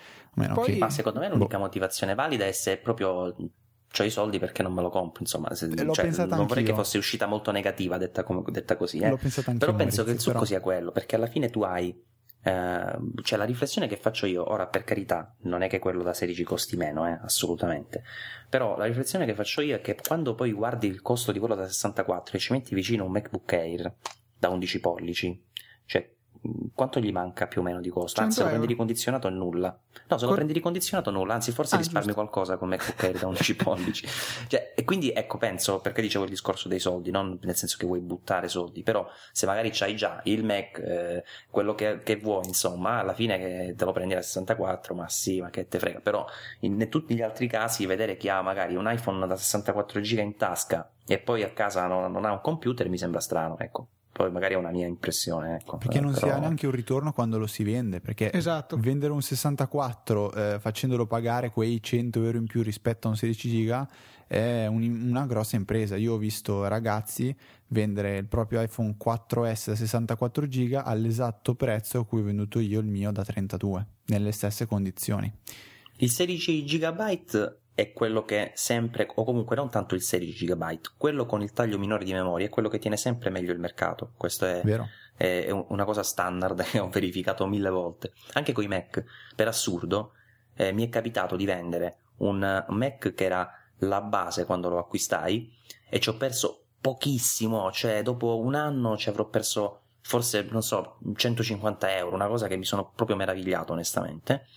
Poi- 0.53 0.73
che 0.73 0.77
Ma 0.77 0.89
secondo 0.89 1.19
me 1.19 1.29
l'unica 1.29 1.57
Boh. 1.57 1.63
motivazione 1.63 2.15
valida 2.15 2.45
è 2.45 2.51
se 2.51 2.77
proprio 2.77 3.35
ho 3.99 4.03
i 4.03 4.09
soldi 4.11 4.37
perché 4.37 4.61
non 4.61 4.73
me 4.73 4.81
lo 4.81 4.89
compro, 4.89 5.21
insomma, 5.21 5.55
se- 5.55 5.65
Eh, 5.65 5.83
l'ho 5.83 5.93
cioè, 5.93 6.05
non 6.11 6.27
vorrei 6.27 6.47
che 6.47 6.69
anch'io. 6.71 6.75
fosse 6.75 6.97
uscita 6.97 7.25
molto 7.25 7.51
negativa 7.51 7.97
detta, 7.97 8.23
come- 8.23 8.43
detta 8.51 8.75
così, 8.75 8.99
eh. 8.99 9.09
l'ho 9.09 9.17
pensato 9.17 9.49
anche 9.49 9.65
però 9.65 9.75
penso 9.77 10.03
che 10.03 10.11
il 10.11 10.19
succo 10.19 10.33
però... 10.33 10.45
sia 10.45 10.59
quello, 10.59 10.91
perché 10.91 11.15
alla 11.15 11.27
fine 11.27 11.49
tu 11.49 11.61
hai 11.63 11.95
eh, 12.47 12.97
cioè 13.23 13.37
la 13.37 13.43
riflessione 13.43 13.87
che 13.87 13.97
faccio 13.97 14.25
io, 14.25 14.49
ora 14.49 14.67
per 14.67 14.85
carità, 14.85 15.35
non 15.41 15.63
è 15.63 15.67
che 15.67 15.79
quello 15.79 16.01
da 16.01 16.13
16 16.13 16.43
costi 16.43 16.77
meno, 16.77 17.05
eh, 17.05 17.19
assolutamente. 17.21 18.03
Però 18.49 18.77
la 18.77 18.85
riflessione 18.85 19.25
che 19.25 19.33
faccio 19.33 19.59
io 19.59 19.75
è 19.75 19.81
che 19.81 19.95
quando 19.95 20.33
poi 20.33 20.53
guardi 20.53 20.87
il 20.87 21.01
costo 21.01 21.33
di 21.33 21.39
quello 21.39 21.55
da 21.55 21.67
64 21.67 22.37
e 22.37 22.39
ci 22.39 22.53
metti 22.53 22.73
vicino 22.73 23.03
un 23.03 23.11
MacBook 23.11 23.51
Air 23.51 23.93
da 24.37 24.47
11 24.47 24.79
pollici, 24.79 25.45
cioè 25.85 26.09
quanto 26.73 26.99
gli 26.99 27.11
manca 27.11 27.47
più 27.47 27.61
o 27.61 27.63
meno 27.63 27.81
di 27.81 27.89
costo? 27.89 28.21
Anzi, 28.21 28.37
se 28.37 28.43
100 28.43 28.43
lo 28.43 28.47
prendi 28.49 28.67
ricondizionato 28.67 29.29
nulla. 29.29 29.67
No, 30.07 30.17
se 30.17 30.21
lo 30.21 30.27
Cor- 30.27 30.35
prendi 30.35 30.53
ricondizionato 30.53 31.11
nulla, 31.11 31.33
anzi 31.33 31.51
forse 31.51 31.75
Ah, 31.75 31.77
risparmi 31.79 32.07
giusto. 32.07 32.21
qualcosa 32.21 32.57
con 32.57 32.69
MacBook 32.69 33.03
Air 33.03 33.17
da 33.19 33.27
11 33.27 33.55
pollici. 33.55 34.07
Cioè, 34.47 34.73
e 34.75 34.83
quindi 34.83 35.11
ecco, 35.11 35.37
penso, 35.37 35.79
perché 35.79 36.01
dicevo 36.01 36.23
il 36.25 36.29
discorso 36.29 36.67
dei 36.67 36.79
soldi, 36.79 37.11
non 37.11 37.37
nel 37.41 37.55
senso 37.55 37.77
che 37.77 37.85
vuoi 37.85 37.99
buttare 37.99 38.47
soldi, 38.47 38.83
però 38.83 39.07
se 39.31 39.45
magari 39.45 39.69
c'hai 39.71 39.95
già 39.95 40.19
il 40.25 40.43
Mac, 40.43 40.79
eh, 40.79 41.23
quello 41.49 41.75
che, 41.75 42.01
che 42.03 42.15
vuoi, 42.17 42.45
insomma, 42.47 42.99
alla 42.99 43.13
fine 43.13 43.73
te 43.75 43.85
lo 43.85 43.91
prendi 43.91 44.13
da 44.13 44.21
64, 44.21 44.93
ma 44.95 45.07
sì, 45.09 45.41
ma 45.41 45.49
che 45.49 45.67
te 45.67 45.79
frega. 45.79 45.99
Però 45.99 46.25
in, 46.61 46.79
in 46.79 46.89
tutti 46.89 47.15
gli 47.15 47.21
altri 47.21 47.47
casi, 47.47 47.85
vedere 47.85 48.17
chi 48.17 48.29
ha 48.29 48.41
magari 48.41 48.75
un 48.75 48.89
iPhone 48.91 49.25
da 49.27 49.35
64 49.35 49.99
giga 50.01 50.21
in 50.21 50.35
tasca 50.35 50.89
e 51.05 51.19
poi 51.19 51.43
a 51.43 51.51
casa 51.51 51.87
non, 51.87 52.11
non 52.11 52.25
ha 52.25 52.31
un 52.31 52.41
computer 52.41 52.87
mi 52.89 52.97
sembra 52.97 53.19
strano, 53.19 53.57
ecco. 53.59 53.87
Poi 54.17 54.31
magari 54.31 54.55
è 54.55 54.57
una 54.57 54.71
mia 54.71 54.87
impressione, 54.87 55.57
ecco. 55.57 55.77
Perché 55.77 55.99
non 55.99 56.11
però- 56.11 56.25
si 56.25 56.33
ha 56.33 56.39
neanche 56.39 56.65
un 56.65 56.71
ritorno 56.71 57.11
quando 57.13 57.37
lo 57.37 57.45
si 57.45 57.63
vende, 57.63 58.01
perché 58.01 58.33
Esatto. 58.33 58.75
vendere 58.75 59.13
un 59.13 59.21
64 59.21 60.33
eh, 60.33 60.59
facendolo 60.59 61.05
pagare 61.05 61.51
quei 61.51 61.79
100 61.83 62.23
euro 62.23 62.39
in 62.39 62.47
più 62.47 62.63
rispetto 62.63 63.05
a 63.05 63.11
un 63.11 63.15
16 63.15 63.47
giga 63.47 63.87
è 64.25 64.65
un- 64.65 65.05
una 65.09 65.27
grossa 65.27 65.55
impresa. 65.55 65.97
Io 65.97 66.13
ho 66.13 66.17
visto 66.17 66.65
ragazzi 66.67 67.33
vendere 67.67 68.17
il 68.17 68.25
proprio 68.25 68.59
iPhone 68.61 68.95
4S 68.97 69.67
da 69.69 69.75
64 69.75 70.47
giga 70.47 70.83
all'esatto 70.83 71.53
prezzo 71.53 71.99
a 71.99 72.05
cui 72.05 72.21
ho 72.21 72.23
venduto 72.23 72.57
io 72.59 72.79
il 72.79 72.87
mio 72.87 73.11
da 73.11 73.23
32, 73.23 73.85
nelle 74.07 74.31
stesse 74.31 74.65
condizioni. 74.65 75.31
Il 75.97 76.09
16 76.09 76.63
GB 76.63 77.55
è 77.77 77.93
quello 77.93 78.23
che 78.23 78.53
sempre, 78.55 79.07
o 79.13 79.23
comunque 79.23 79.55
non 79.55 79.69
tanto 79.69 79.93
il 79.93 80.01
16 80.01 80.45
GB, 80.47 80.79
quello 80.97 81.27
con 81.27 81.43
il 81.43 81.51
taglio 81.51 81.77
minore 81.77 82.03
di 82.05 82.11
memoria 82.11 82.47
è 82.47 82.49
quello 82.49 82.69
che 82.69 82.79
tiene 82.79 82.97
sempre 82.97 83.29
meglio 83.29 83.53
il 83.53 83.59
mercato. 83.59 84.13
Questo 84.17 84.47
è, 84.47 84.61
è- 85.15 85.45
è 85.45 85.51
un- 85.51 85.63
una 85.69 85.85
cosa 85.85 86.01
standard 86.01 86.63
che 86.65 86.79
ho 86.79 86.89
verificato 86.89 87.45
mille 87.45 87.69
volte. 87.69 88.13
Anche 88.33 88.51
con 88.51 88.63
i 88.63 88.67
Mac, 88.67 89.03
per 89.35 89.47
assurdo, 89.47 90.13
eh, 90.55 90.71
mi 90.71 90.87
è 90.87 90.89
capitato 90.89 91.35
di 91.35 91.45
vendere 91.45 91.97
un 92.17 92.65
Mac 92.69 93.13
che 93.13 93.23
era 93.23 93.47
la 93.81 94.01
base 94.01 94.45
quando 94.45 94.69
lo 94.69 94.79
acquistai 94.79 95.53
e 95.87 95.99
ci 95.99 96.09
ho 96.09 96.17
perso 96.17 96.63
pochissimo, 96.81 97.71
cioè 97.71 98.01
dopo 98.01 98.39
un 98.39 98.55
anno 98.55 98.97
ci 98.97 99.09
avrò 99.09 99.25
perso 99.29 99.81
forse, 100.01 100.47
non 100.49 100.63
so, 100.63 100.97
150 101.15 101.95
euro, 101.95 102.15
una 102.15 102.27
cosa 102.27 102.47
che 102.47 102.57
mi 102.57 102.65
sono 102.65 102.91
proprio 102.95 103.15
meravigliato 103.17 103.73
onestamente. 103.73 104.47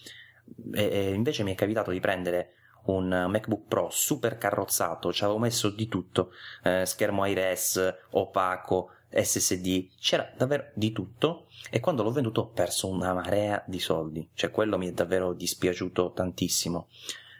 E, 0.72 0.84
e 0.84 1.12
invece 1.12 1.42
mi 1.42 1.52
è 1.52 1.54
capitato 1.54 1.90
di 1.90 2.00
prendere 2.00 2.54
un 2.84 3.08
MacBook 3.08 3.66
Pro 3.68 3.88
super 3.90 4.38
carrozzato, 4.38 5.12
ci 5.12 5.24
avevo 5.24 5.38
messo 5.38 5.70
di 5.70 5.88
tutto, 5.88 6.32
eh, 6.64 6.84
schermo 6.86 7.24
IRS, 7.24 7.94
opaco, 8.10 8.90
SSD, 9.10 9.88
c'era 9.98 10.30
davvero 10.36 10.70
di 10.74 10.92
tutto 10.92 11.46
e 11.70 11.80
quando 11.80 12.02
l'ho 12.02 12.12
venduto 12.12 12.42
ho 12.42 12.48
perso 12.48 12.88
una 12.88 13.12
marea 13.12 13.62
di 13.66 13.80
soldi, 13.80 14.28
cioè 14.34 14.50
quello 14.50 14.78
mi 14.78 14.88
è 14.88 14.92
davvero 14.92 15.32
dispiaciuto 15.32 16.12
tantissimo. 16.12 16.88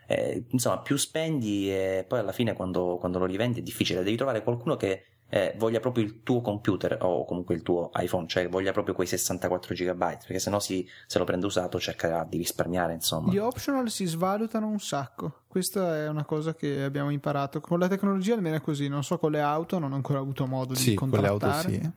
Eh, 0.06 0.44
insomma, 0.48 0.80
più 0.80 0.96
spendi 0.96 1.72
e 1.72 2.04
poi 2.06 2.18
alla 2.18 2.32
fine 2.32 2.54
quando, 2.54 2.96
quando 2.98 3.20
lo 3.20 3.26
rivendi 3.26 3.60
è 3.60 3.62
difficile, 3.62 4.02
devi 4.02 4.16
trovare 4.16 4.42
qualcuno 4.42 4.76
che 4.76 5.04
eh, 5.30 5.54
voglia 5.56 5.80
proprio 5.80 6.04
il 6.04 6.22
tuo 6.22 6.40
computer 6.42 6.98
o 7.00 7.24
comunque 7.24 7.54
il 7.54 7.62
tuo 7.62 7.90
iPhone, 7.94 8.26
cioè 8.26 8.48
voglia 8.48 8.72
proprio 8.72 8.94
quei 8.94 9.06
64 9.06 9.74
GB, 9.74 9.98
perché 9.98 10.38
sennò 10.38 10.58
si, 10.60 10.86
se 11.06 11.18
lo 11.18 11.24
prende 11.24 11.46
usato 11.46 11.78
cercherà 11.80 12.24
di 12.28 12.36
risparmiare, 12.36 12.92
insomma. 12.92 13.32
Gli 13.32 13.38
optional 13.38 13.88
si 13.90 14.04
svalutano 14.06 14.66
un 14.66 14.80
sacco. 14.80 15.42
Questa 15.46 15.96
è 15.96 16.08
una 16.08 16.24
cosa 16.24 16.54
che 16.54 16.82
abbiamo 16.82 17.10
imparato. 17.10 17.60
Con 17.60 17.78
la 17.78 17.88
tecnologia 17.88 18.34
almeno 18.34 18.56
è 18.56 18.60
così. 18.60 18.88
Non 18.88 19.02
so 19.04 19.18
con 19.18 19.30
le 19.30 19.40
auto, 19.40 19.78
non 19.78 19.92
ho 19.92 19.94
ancora 19.94 20.18
avuto 20.18 20.46
modo 20.46 20.74
di 20.74 20.80
Sì, 20.80 20.94
con 20.94 21.08
le 21.10 21.16
auto 21.18 21.46
contrattare. 21.46 21.72
sì. 21.72 21.90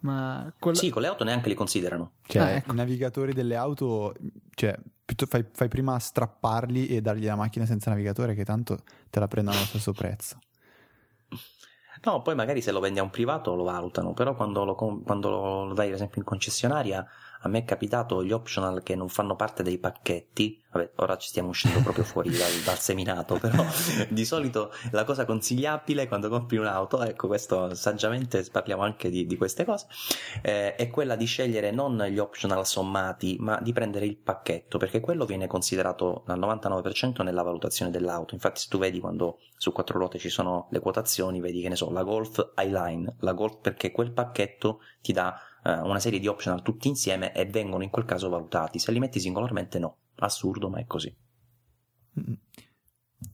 Ma 0.00 0.52
con 0.58 0.72
la- 0.72 0.78
Sì, 0.78 0.90
con 0.90 1.02
le 1.02 1.08
auto 1.08 1.24
neanche 1.24 1.48
li 1.48 1.54
considerano. 1.54 2.12
Cioè, 2.26 2.42
Ah, 2.42 2.50
ecco. 2.52 2.72
i 2.72 2.74
navigatori 2.74 3.32
delle 3.32 3.54
auto, 3.56 4.14
cioè, 4.54 4.76
piuttosto 5.04 5.36
fai, 5.36 5.44
fai 5.52 5.68
prima 5.68 5.98
strapparli 5.98 6.86
e 6.88 7.00
dargli 7.00 7.24
la 7.26 7.36
macchina 7.36 7.66
senza 7.66 7.90
navigatore, 7.90 8.34
che 8.34 8.44
tanto 8.44 8.78
te 9.10 9.20
la 9.20 9.28
prendono 9.28 9.56
allo 9.58 9.66
stesso 9.66 9.92
prezzo. 9.92 10.38
No, 12.02 12.22
poi 12.22 12.34
magari 12.34 12.62
se 12.62 12.72
lo 12.72 12.80
vendi 12.80 12.98
a 12.98 13.02
un 13.02 13.10
privato 13.10 13.54
lo 13.54 13.62
valutano, 13.62 14.14
però 14.14 14.34
quando 14.34 14.64
lo, 14.64 14.74
quando 14.74 15.28
lo 15.28 15.74
dai 15.74 15.88
ad 15.88 15.94
esempio 15.94 16.20
in 16.20 16.26
concessionaria, 16.26 17.06
a 17.42 17.48
me 17.48 17.60
è 17.60 17.64
capitato 17.64 18.22
gli 18.24 18.32
optional 18.32 18.82
che 18.82 18.94
non 18.94 19.08
fanno 19.08 19.36
parte 19.36 19.62
dei 19.62 19.78
pacchetti, 19.78 20.62
vabbè, 20.72 20.92
ora 20.96 21.16
ci 21.16 21.28
stiamo 21.28 21.48
uscendo 21.48 21.80
proprio 21.80 22.04
fuori 22.04 22.30
dal, 22.30 22.52
dal 22.64 22.78
seminato, 22.78 23.38
però 23.38 23.64
di 24.08 24.24
solito 24.24 24.72
la 24.90 25.04
cosa 25.04 25.24
consigliabile 25.24 26.06
quando 26.06 26.28
compri 26.28 26.58
un'auto, 26.58 27.02
ecco 27.02 27.28
questo 27.28 27.74
saggiamente 27.74 28.44
parliamo 28.50 28.82
anche 28.82 29.08
di, 29.08 29.26
di 29.26 29.36
queste 29.36 29.64
cose, 29.64 29.86
eh, 30.42 30.74
è 30.74 30.90
quella 30.90 31.16
di 31.16 31.24
scegliere 31.24 31.70
non 31.70 32.02
gli 32.04 32.18
optional 32.18 32.66
sommati, 32.66 33.36
ma 33.40 33.58
di 33.60 33.72
prendere 33.72 34.04
il 34.04 34.16
pacchetto, 34.16 34.76
perché 34.78 35.00
quello 35.00 35.24
viene 35.24 35.46
considerato 35.46 36.24
al 36.26 36.38
99% 36.38 37.22
nella 37.22 37.42
valutazione 37.42 37.90
dell'auto. 37.90 38.34
Infatti, 38.34 38.60
se 38.60 38.66
tu 38.68 38.78
vedi 38.78 39.00
quando 39.00 39.38
su 39.56 39.72
quattro 39.72 39.98
ruote 39.98 40.18
ci 40.18 40.28
sono 40.28 40.68
le 40.70 40.80
quotazioni, 40.80 41.40
vedi 41.40 41.62
che 41.62 41.68
ne 41.68 41.76
so, 41.76 41.90
la 41.90 42.02
Golf 42.02 42.52
Highline, 42.56 43.16
la 43.20 43.32
Golf 43.32 43.58
perché 43.60 43.90
quel 43.90 44.12
pacchetto 44.12 44.80
ti 45.00 45.12
dà 45.12 45.38
eh, 45.64 45.72
una 45.72 46.00
serie 46.00 46.18
di 46.18 46.26
optional 46.26 46.62
tutti 46.62 46.88
insieme 46.88 47.32
e 47.32 47.46
vengono 47.46 47.82
in 47.82 47.90
quel 47.90 48.04
caso 48.04 48.28
valutati. 48.28 48.78
Se 48.78 48.92
li 48.92 48.98
metti 48.98 49.20
singolarmente, 49.20 49.78
no. 49.78 49.96
Assurdo, 50.16 50.68
ma 50.68 50.78
è 50.78 50.86
così. 50.86 51.14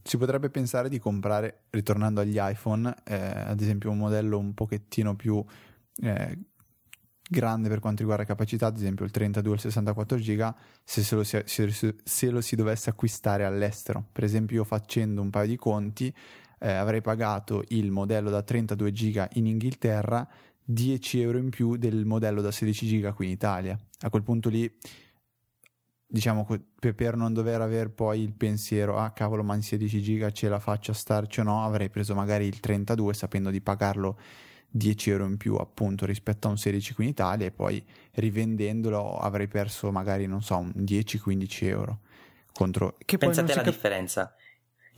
Si 0.03 0.17
potrebbe 0.19 0.51
pensare 0.51 0.89
di 0.89 0.99
comprare, 0.99 1.65
ritornando 1.71 2.21
agli 2.21 2.39
iPhone, 2.39 2.95
eh, 3.05 3.15
ad 3.15 3.61
esempio 3.61 3.91
un 3.91 3.99
modello 3.99 4.39
un 4.39 4.55
pochettino 4.55 5.15
più 5.17 5.45
eh, 6.03 6.39
grande 7.29 7.69
per 7.69 7.81
quanto 7.81 8.01
riguarda 8.03 8.25
capacità, 8.25 8.67
ad 8.67 8.77
esempio 8.77 9.05
il 9.05 9.11
32 9.11 9.51
o 9.51 9.55
il 9.55 9.61
64 9.61 10.19
giga, 10.19 10.57
se, 10.85 11.03
se 11.03 11.15
lo 11.15 11.25
si, 11.25 11.43
se- 11.45 11.97
se 12.03 12.31
lo 12.31 12.41
si 12.41 12.57
dovesse 12.57 12.91
acquistare 12.91 13.45
all'estero. 13.45 14.07
Per 14.13 14.25
esempio 14.25 14.57
io 14.57 14.65
facendo 14.65 15.21
un 15.21 15.31
paio 15.31 15.49
di 15.49 15.57
conti 15.57 16.15
eh, 16.59 16.73
avrei 16.73 17.01
pagato 17.01 17.65
il 17.69 17.91
modello 17.91 18.31
da 18.31 18.43
32 18.43 18.93
giga 18.93 19.29
in 19.35 19.47
Inghilterra 19.47 20.27
10 20.67 21.21
euro 21.21 21.39
in 21.39 21.51
più 21.51 21.77
del 21.77 22.05
modello 22.05 22.43
da 22.43 22.51
16 22.51 22.87
giga 22.87 23.13
qui 23.13 23.27
in 23.27 23.33
Italia. 23.33 23.79
A 24.01 24.11
quel 24.11 24.23
punto 24.23 24.49
lì 24.49 24.71
diciamo 26.09 26.47
per, 26.79 27.17
non 27.17 27.33
dover 27.33 27.61
avere 27.61 27.89
poi 27.89 28.21
il 28.23 28.33
pensiero 28.33 28.97
ah 28.97 29.11
cavolo 29.11 29.43
ma 29.43 29.57
in 29.57 29.63
16 29.63 30.01
giga 30.01 30.31
ce 30.31 30.49
la 30.49 30.61
faccio 30.61 30.93
a 30.93 30.95
starci 30.95 31.41
o 31.41 31.43
no 31.43 31.65
avrei 31.65 31.91
preso 31.91 32.15
magari 32.15 32.47
il 32.47 32.61
32 32.61 33.13
sapendo 33.13 33.51
di 33.51 33.61
pagarlo 33.61 34.17
10 34.69 35.11
euro 35.11 35.27
in 35.27 35.37
più 35.37 35.57
appunto 35.57 36.07
rispetto 36.07 36.47
a 36.47 36.51
un 36.51 36.59
16 36.59 36.95
qui 36.95 37.05
in 37.05 37.11
Italia 37.11 37.47
e 37.47 37.51
poi 37.51 37.85
rivendendolo 38.13 39.19
avrei 39.19 39.49
perso 39.49 39.91
magari 39.91 40.27
non 40.27 40.43
so 40.43 40.57
un 40.59 40.73
10-15 40.77 41.65
euro 41.65 42.01
contro 42.53 42.97
che 43.05 43.19
Pensate 43.19 43.53
alla 43.53 43.63
cap- 43.63 43.73
differenza. 43.73 44.35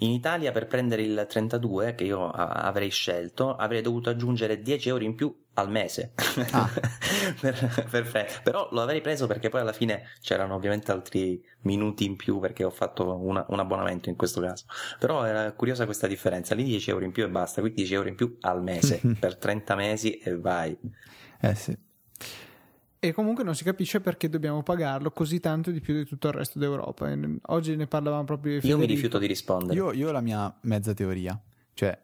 In 0.01 0.11
Italia 0.11 0.53
per 0.53 0.69
prendere 0.69 1.03
il 1.03 1.27
32 1.29 1.97
che 1.97 2.05
io 2.05 2.31
avrei 2.31 2.91
scelto 2.91 3.57
avrei 3.57 3.83
dovuto 3.83 4.11
aggiungere 4.11 4.63
10 4.63 4.89
euro 4.91 5.05
in 5.05 5.15
più 5.17 5.35
al 5.59 5.71
mese. 5.71 6.13
Ah. 6.53 6.69
Per- 7.41 7.87
perfetto 7.91 8.41
però 8.43 8.69
lo 8.73 8.81
avrei 8.81 9.01
preso 9.01 9.27
perché 9.27 9.49
poi 9.49 9.61
alla 9.61 9.73
fine 9.73 10.05
c'erano 10.21 10.55
ovviamente 10.55 10.91
altri 10.93 11.43
minuti 11.63 12.05
in 12.05 12.17
più 12.17 12.39
perché 12.39 12.65
ho 12.65 12.71
fatto 12.71 13.17
una- 13.17 13.45
un 13.49 13.59
abbonamento 13.59 14.09
in 14.09 14.17
questo 14.17 14.41
caso. 14.41 14.65
Però 14.99 15.25
era 15.25 15.53
curiosa 15.53 15.85
questa 15.85 16.07
differenza 16.07 16.55
lì 16.55 16.65
10 16.65 16.91
euro 16.91 17.05
in 17.05 17.13
più 17.13 17.25
e 17.25 17.29
basta 17.29 17.61
qui 17.61 17.73
10 17.73 17.95
euro 17.95 18.09
in 18.09 18.15
più 18.15 18.37
al 18.41 18.63
mese 18.63 19.01
per 19.19 19.37
30 19.37 19.75
mesi 19.75 20.19
e 20.19 20.37
vai. 20.37 20.77
Eh 21.41 21.55
sì. 21.55 21.77
E 23.01 23.13
comunque 23.13 23.45
non 23.45 23.55
si 23.55 23.63
capisce 23.63 24.01
perché 24.01 24.29
dobbiamo 24.29 24.63
pagarlo 24.63 25.11
così 25.13 25.39
tanto 25.39 25.71
di 25.71 25.81
più 25.81 25.95
di 25.95 26.05
tutto 26.05 26.29
il 26.29 26.35
resto 26.35 26.59
d'Europa. 26.59 27.09
Oggi 27.47 27.77
ne 27.77 27.87
parlavamo 27.87 28.25
proprio 28.25 28.59
di 28.59 28.67
io 28.67 28.77
mi 28.79 28.87
rifiuto 28.87 29.19
di 29.19 29.27
rispondere. 29.27 29.75
Io, 29.75 29.93
io 29.93 30.09
ho 30.09 30.13
la 30.13 30.21
mia 30.21 30.53
mezza 30.63 30.95
teoria, 30.95 31.39
cioè 31.75 31.97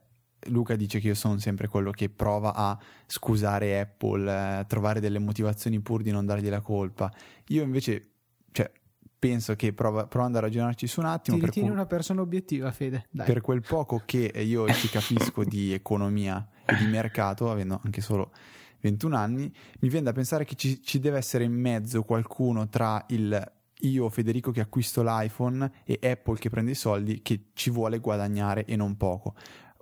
Luca 0.48 0.76
dice 0.76 1.00
che 1.00 1.08
io 1.08 1.14
sono 1.14 1.38
sempre 1.38 1.68
quello 1.68 1.90
che 1.90 2.08
prova 2.08 2.54
a 2.54 2.78
scusare 3.06 3.80
Apple, 3.80 4.60
eh, 4.60 4.66
trovare 4.66 5.00
delle 5.00 5.18
motivazioni 5.18 5.80
pur 5.80 6.02
di 6.02 6.10
non 6.10 6.26
dargli 6.26 6.48
la 6.48 6.60
colpa. 6.60 7.12
Io 7.48 7.62
invece, 7.62 8.10
cioè, 8.52 8.70
penso 9.18 9.56
che 9.56 9.72
prova, 9.72 10.06
provando 10.06 10.38
a 10.38 10.42
ragionarci 10.42 10.86
su 10.86 11.00
un 11.00 11.06
attimo, 11.06 11.38
Ti 11.38 11.44
ritieni 11.44 11.68
cu- 11.68 11.76
una 11.76 11.86
persona 11.86 12.20
obiettiva, 12.20 12.70
Fede? 12.72 13.06
Dai. 13.10 13.26
per 13.26 13.40
quel 13.40 13.62
poco 13.62 14.02
che 14.04 14.32
io 14.36 14.70
ci 14.72 14.88
capisco 14.88 15.44
di 15.44 15.72
economia 15.72 16.46
e 16.64 16.76
di 16.76 16.86
mercato, 16.86 17.50
avendo 17.50 17.80
anche 17.82 18.00
solo 18.00 18.32
21 18.80 19.16
anni, 19.16 19.52
mi 19.80 19.88
viene 19.88 20.04
da 20.04 20.12
pensare 20.12 20.44
che 20.44 20.56
ci, 20.56 20.82
ci 20.82 20.98
deve 20.98 21.16
essere 21.16 21.44
in 21.44 21.52
mezzo 21.52 22.02
qualcuno 22.02 22.68
tra 22.68 23.04
il 23.08 23.52
io, 23.80 24.08
Federico, 24.08 24.50
che 24.50 24.60
acquisto 24.60 25.02
l'iPhone 25.02 25.70
e 25.84 25.98
Apple 26.02 26.38
che 26.38 26.48
prende 26.48 26.70
i 26.72 26.74
soldi, 26.74 27.22
che 27.22 27.46
ci 27.52 27.70
vuole 27.70 27.98
guadagnare 27.98 28.64
e 28.64 28.76
non 28.76 28.96
poco. 28.96 29.34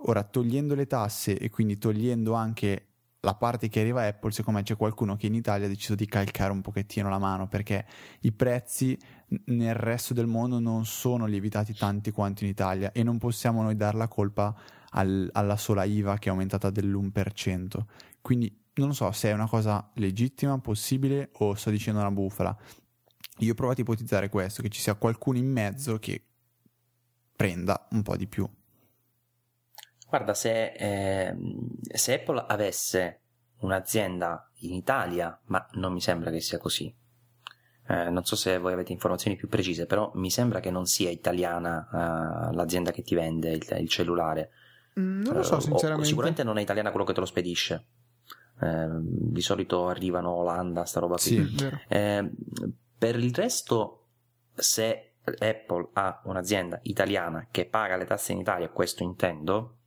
Ora, 0.05 0.23
togliendo 0.23 0.75
le 0.75 0.87
tasse 0.87 1.37
e 1.37 1.49
quindi 1.49 1.77
togliendo 1.77 2.33
anche 2.33 2.87
la 3.21 3.35
parte 3.35 3.69
che 3.69 3.79
arriva 3.79 4.01
a 4.01 4.07
Apple, 4.07 4.31
secondo 4.31 4.59
me 4.59 4.65
c'è 4.65 4.75
qualcuno 4.75 5.15
che 5.15 5.27
in 5.27 5.33
Italia 5.33 5.65
ha 5.65 5.69
deciso 5.69 5.95
di 5.95 6.05
calcare 6.05 6.51
un 6.51 6.59
pochettino 6.59 7.07
la 7.07 7.19
mano 7.19 7.47
perché 7.47 7.85
i 8.21 8.33
prezzi 8.33 8.99
nel 9.45 9.75
resto 9.75 10.13
del 10.13 10.27
mondo 10.27 10.59
non 10.59 10.85
sono 10.85 11.25
lievitati 11.25 11.73
tanti 11.73 12.11
quanto 12.11 12.43
in 12.43 12.49
Italia 12.49 12.91
e 12.91 13.01
non 13.01 13.17
possiamo 13.17 13.61
noi 13.61 13.77
dar 13.77 13.95
la 13.95 14.09
colpa 14.09 14.53
al, 14.89 15.29
alla 15.31 15.55
sola 15.55 15.85
IVA 15.85 16.17
che 16.17 16.27
è 16.27 16.31
aumentata 16.31 16.69
dell'1%. 16.69 17.83
Quindi 18.19 18.53
non 18.75 18.93
so 18.93 19.09
se 19.13 19.29
è 19.29 19.33
una 19.33 19.47
cosa 19.47 19.89
legittima, 19.95 20.59
possibile 20.59 21.29
o 21.37 21.55
sto 21.55 21.69
dicendo 21.69 22.01
una 22.01 22.11
bufala. 22.11 22.55
Io 23.37 23.53
ho 23.53 23.55
provato 23.55 23.79
a 23.79 23.83
ipotizzare 23.83 24.27
questo, 24.27 24.61
che 24.61 24.69
ci 24.69 24.81
sia 24.81 24.95
qualcuno 24.95 25.37
in 25.37 25.49
mezzo 25.49 25.97
che 25.97 26.21
prenda 27.35 27.87
un 27.91 28.01
po' 28.01 28.17
di 28.17 28.27
più. 28.27 28.47
Guarda, 30.13 30.35
se, 30.35 30.73
eh, 30.73 31.35
se 31.91 32.13
Apple 32.13 32.45
avesse 32.47 33.21
un'azienda 33.61 34.47
in 34.59 34.75
Italia, 34.75 35.35
ma 35.45 35.67
non 35.71 35.91
mi 35.91 36.01
sembra 36.01 36.29
che 36.29 36.39
sia 36.39 36.59
così, 36.59 36.95
eh, 37.87 38.09
non 38.11 38.23
so 38.23 38.35
se 38.35 38.59
voi 38.59 38.73
avete 38.73 38.91
informazioni 38.91 39.35
più 39.35 39.47
precise, 39.47 39.87
però 39.87 40.11
mi 40.13 40.29
sembra 40.29 40.59
che 40.59 40.69
non 40.69 40.85
sia 40.85 41.09
italiana 41.09 41.87
uh, 41.89 42.53
l'azienda 42.53 42.91
che 42.91 43.01
ti 43.01 43.15
vende 43.15 43.53
il, 43.53 43.65
il 43.79 43.89
cellulare. 43.89 44.51
Mm, 44.99 45.23
non 45.23 45.33
lo 45.33 45.41
so, 45.41 45.55
uh, 45.55 45.61
sinceramente. 45.61 46.07
sicuramente 46.07 46.43
non 46.43 46.59
è 46.59 46.61
italiana 46.61 46.91
quello 46.91 47.07
che 47.07 47.13
te 47.13 47.19
lo 47.19 47.25
spedisce. 47.25 47.85
Eh, 48.61 48.87
di 48.91 49.41
solito 49.41 49.87
arrivano 49.87 50.29
Olanda, 50.29 50.85
sta 50.85 50.99
roba 50.99 51.15
qui. 51.15 51.43
Sì, 51.57 51.69
eh, 51.87 52.29
per 52.99 53.17
il 53.17 53.33
resto, 53.33 54.09
se 54.53 55.13
Apple 55.23 55.89
ha 55.93 56.21
un'azienda 56.25 56.81
italiana 56.83 57.47
che 57.49 57.65
paga 57.65 57.97
le 57.97 58.05
tasse 58.05 58.33
in 58.33 58.37
Italia, 58.37 58.69
questo 58.69 59.01
intendo, 59.01 59.77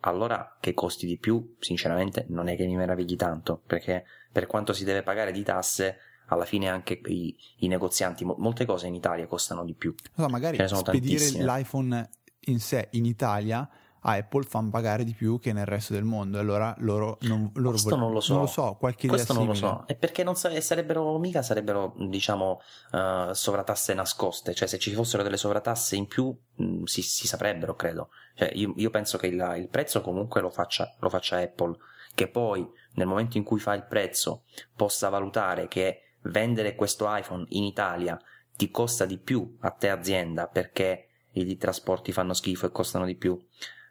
allora 0.00 0.56
che 0.60 0.74
costi 0.74 1.06
di 1.06 1.18
più, 1.18 1.56
sinceramente, 1.58 2.26
non 2.28 2.48
è 2.48 2.56
che 2.56 2.66
mi 2.66 2.76
meravigli 2.76 3.16
tanto, 3.16 3.62
perché 3.66 4.04
per 4.30 4.46
quanto 4.46 4.72
si 4.72 4.84
deve 4.84 5.02
pagare 5.02 5.32
di 5.32 5.42
tasse, 5.42 5.98
alla 6.28 6.44
fine 6.44 6.68
anche 6.68 7.00
i, 7.06 7.34
i 7.58 7.68
negozianti, 7.68 8.24
mo- 8.24 8.36
molte 8.38 8.64
cose 8.66 8.86
in 8.86 8.94
Italia 8.94 9.26
costano 9.26 9.64
di 9.64 9.74
più. 9.74 9.94
No, 10.16 10.28
magari 10.28 10.58
spedire 10.68 11.30
l'iPhone 11.42 12.10
in 12.40 12.60
sé 12.60 12.88
in 12.92 13.04
Italia 13.04 13.68
a 14.08 14.12
Apple 14.12 14.44
fanno 14.44 14.70
pagare 14.70 15.04
di 15.04 15.12
più 15.12 15.38
che 15.38 15.52
nel 15.52 15.66
resto 15.66 15.92
del 15.92 16.04
mondo. 16.04 16.38
Allora 16.38 16.74
loro 16.78 17.18
non, 17.22 17.50
loro 17.54 17.70
Questo 17.72 17.96
non 17.96 18.12
lo 18.12 18.20
so. 18.20 18.32
Non 18.32 18.42
lo 18.42 18.48
so, 18.48 18.76
qualche 18.78 19.06
idea 19.06 19.16
Questo 19.16 19.34
non 19.34 19.54
simile. 19.54 19.60
lo 19.60 19.66
so. 19.66 19.86
E 19.86 19.94
perché 19.96 20.24
non 20.24 20.34
sarebbero 20.34 21.18
mica 21.18 21.42
sarebbero, 21.42 21.94
diciamo, 21.96 22.60
uh, 22.92 23.32
sovratasse 23.32 23.92
nascoste. 23.92 24.54
Cioè, 24.54 24.66
se 24.66 24.78
ci 24.78 24.92
fossero 24.92 25.22
delle 25.22 25.36
sovratasse 25.36 25.96
in 25.96 26.06
più, 26.06 26.34
mh, 26.54 26.64
mm, 26.64 26.82
si, 26.84 27.02
si, 27.02 27.26
saprebbero, 27.26 27.74
credo. 27.74 28.08
Cioè, 28.34 28.50
io, 28.54 28.72
io 28.76 28.90
penso 28.90 29.18
che 29.18 29.26
il, 29.26 29.54
il, 29.58 29.68
prezzo 29.68 30.00
comunque 30.00 30.40
lo 30.40 30.50
faccia, 30.50 30.94
lo 31.00 31.10
faccia 31.10 31.36
Apple. 31.36 31.76
Che 32.14 32.28
poi, 32.28 32.66
nel 32.94 33.06
momento 33.06 33.36
in 33.36 33.44
cui 33.44 33.60
fa 33.60 33.74
il 33.74 33.84
prezzo, 33.84 34.44
possa 34.74 35.10
valutare 35.10 35.68
che 35.68 36.14
vendere 36.22 36.74
questo 36.74 37.06
iPhone 37.14 37.44
in 37.50 37.64
Italia 37.64 38.18
ti 38.56 38.70
costa 38.70 39.04
di 39.04 39.18
più 39.18 39.56
a 39.60 39.70
te 39.70 39.88
azienda 39.88 40.48
perché 40.48 41.04
i 41.32 41.56
trasporti 41.56 42.10
fanno 42.10 42.32
schifo 42.32 42.66
e 42.66 42.72
costano 42.72 43.04
di 43.04 43.14
più 43.14 43.38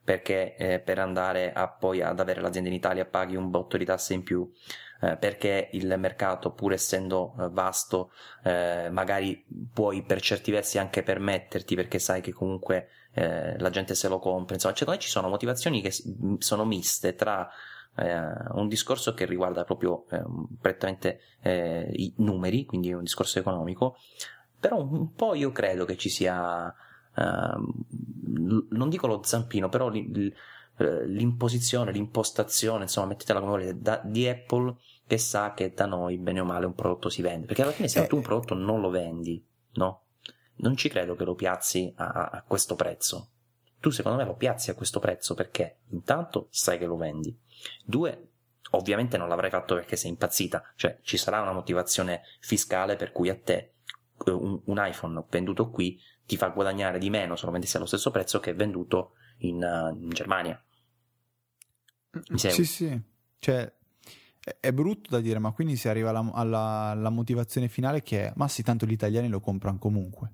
perché 0.07 0.55
eh, 0.55 0.79
per 0.79 0.99
andare 0.99 1.51
a 1.51 1.67
poi 1.67 2.01
ad 2.01 2.21
avere 2.21 2.39
l'azienda 2.39 2.69
in 2.69 2.75
Italia 2.75 3.03
paghi 3.03 3.35
un 3.35 3.49
botto 3.49 3.75
di 3.75 3.83
tasse 3.83 4.13
in 4.13 4.23
più, 4.23 4.49
eh, 5.01 5.17
perché 5.17 5.67
il 5.73 5.93
mercato, 5.97 6.53
pur 6.53 6.71
essendo 6.71 7.35
eh, 7.37 7.49
vasto, 7.49 8.13
eh, 8.45 8.87
magari 8.89 9.45
puoi 9.73 10.03
per 10.03 10.21
certi 10.21 10.49
versi 10.49 10.77
anche 10.77 11.03
permetterti, 11.03 11.75
perché 11.75 11.99
sai 11.99 12.21
che 12.21 12.31
comunque 12.31 12.87
eh, 13.15 13.59
la 13.59 13.69
gente 13.69 13.95
se 13.95 14.07
lo 14.07 14.19
compra, 14.19 14.55
insomma, 14.55 14.73
cioè, 14.75 14.97
ci 14.97 15.09
sono 15.09 15.27
motivazioni 15.27 15.81
che 15.81 15.91
sono 15.91 16.63
miste 16.63 17.13
tra 17.13 17.45
eh, 17.97 18.17
un 18.53 18.69
discorso 18.69 19.13
che 19.13 19.25
riguarda 19.25 19.65
proprio 19.65 20.05
prettamente 20.61 21.19
i 21.43 22.13
numeri, 22.19 22.63
quindi 22.63 22.93
un 22.93 23.03
discorso 23.03 23.39
economico, 23.39 23.97
però 24.57 24.81
un 24.81 25.13
po' 25.13 25.35
io 25.35 25.51
credo 25.51 25.83
che 25.83 25.97
ci 25.97 26.07
sia 26.07 26.73
non 27.19 28.89
dico 28.89 29.07
lo 29.07 29.23
zampino, 29.23 29.69
però 29.69 29.91
eh, 29.91 31.07
l'imposizione, 31.07 31.91
l'impostazione, 31.91 32.83
insomma, 32.83 33.07
mettetela 33.07 33.39
come 33.39 33.51
volete, 33.51 33.79
da, 33.79 34.01
di 34.03 34.27
Apple 34.27 34.75
che 35.07 35.17
sa 35.17 35.53
che 35.53 35.73
da 35.73 35.85
noi, 35.85 36.17
bene 36.17 36.41
o 36.41 36.45
male, 36.45 36.65
un 36.65 36.75
prodotto 36.75 37.09
si 37.09 37.21
vende. 37.21 37.47
Perché 37.47 37.63
alla 37.63 37.71
fine 37.71 37.87
se 37.87 38.03
eh. 38.03 38.07
tu 38.07 38.17
un 38.17 38.21
prodotto 38.21 38.53
non 38.53 38.81
lo 38.81 38.89
vendi, 38.89 39.43
no? 39.73 40.03
Non 40.57 40.75
ci 40.75 40.89
credo 40.89 41.15
che 41.15 41.23
lo 41.23 41.35
piazzi 41.35 41.91
a, 41.95 42.29
a 42.31 42.43
questo 42.45 42.75
prezzo. 42.75 43.29
Tu 43.79 43.89
secondo 43.89 44.17
me 44.17 44.25
lo 44.25 44.35
piazzi 44.35 44.69
a 44.69 44.73
questo 44.73 44.99
prezzo 44.99 45.35
perché 45.35 45.79
intanto 45.89 46.47
sai 46.49 46.77
che 46.77 46.85
lo 46.85 46.97
vendi. 46.97 47.37
Due, 47.85 48.29
ovviamente 48.71 49.17
non 49.17 49.29
l'avrai 49.29 49.51
fatto 49.51 49.75
perché 49.75 49.95
sei 49.95 50.09
impazzita, 50.09 50.63
cioè 50.75 50.99
ci 51.03 51.17
sarà 51.17 51.41
una 51.41 51.53
motivazione 51.53 52.23
fiscale 52.39 52.95
per 52.95 53.11
cui 53.11 53.29
a 53.29 53.37
te 53.37 53.73
eh, 54.25 54.31
un, 54.31 54.59
un 54.65 54.77
iPhone 54.79 55.23
venduto 55.29 55.69
qui 55.69 55.99
ti 56.27 56.37
fa 56.37 56.49
guadagnare 56.49 56.99
di 56.99 57.09
meno 57.09 57.35
solamente 57.35 57.65
se 57.65 57.75
è 57.75 57.77
allo 57.77 57.87
stesso 57.87 58.11
prezzo 58.11 58.39
che 58.39 58.51
è 58.51 58.55
venduto 58.55 59.13
in, 59.39 59.63
uh, 59.63 59.95
in 59.99 60.09
Germania. 60.09 60.61
Mi 62.29 62.37
Sì, 62.37 62.65
sì. 62.65 63.01
Cioè, 63.39 63.73
è 64.59 64.71
brutto 64.71 65.09
da 65.09 65.19
dire, 65.19 65.39
ma 65.39 65.51
quindi 65.51 65.75
si 65.75 65.87
arriva 65.87 66.09
alla, 66.09 66.29
alla, 66.33 66.89
alla 66.89 67.09
motivazione 67.09 67.69
finale 67.69 68.03
che 68.03 68.27
è, 68.27 68.33
ma 68.35 68.47
sì, 68.47 68.61
tanto 68.61 68.85
gli 68.85 68.91
italiani 68.91 69.29
lo 69.29 69.39
comprano 69.39 69.77
comunque. 69.79 70.33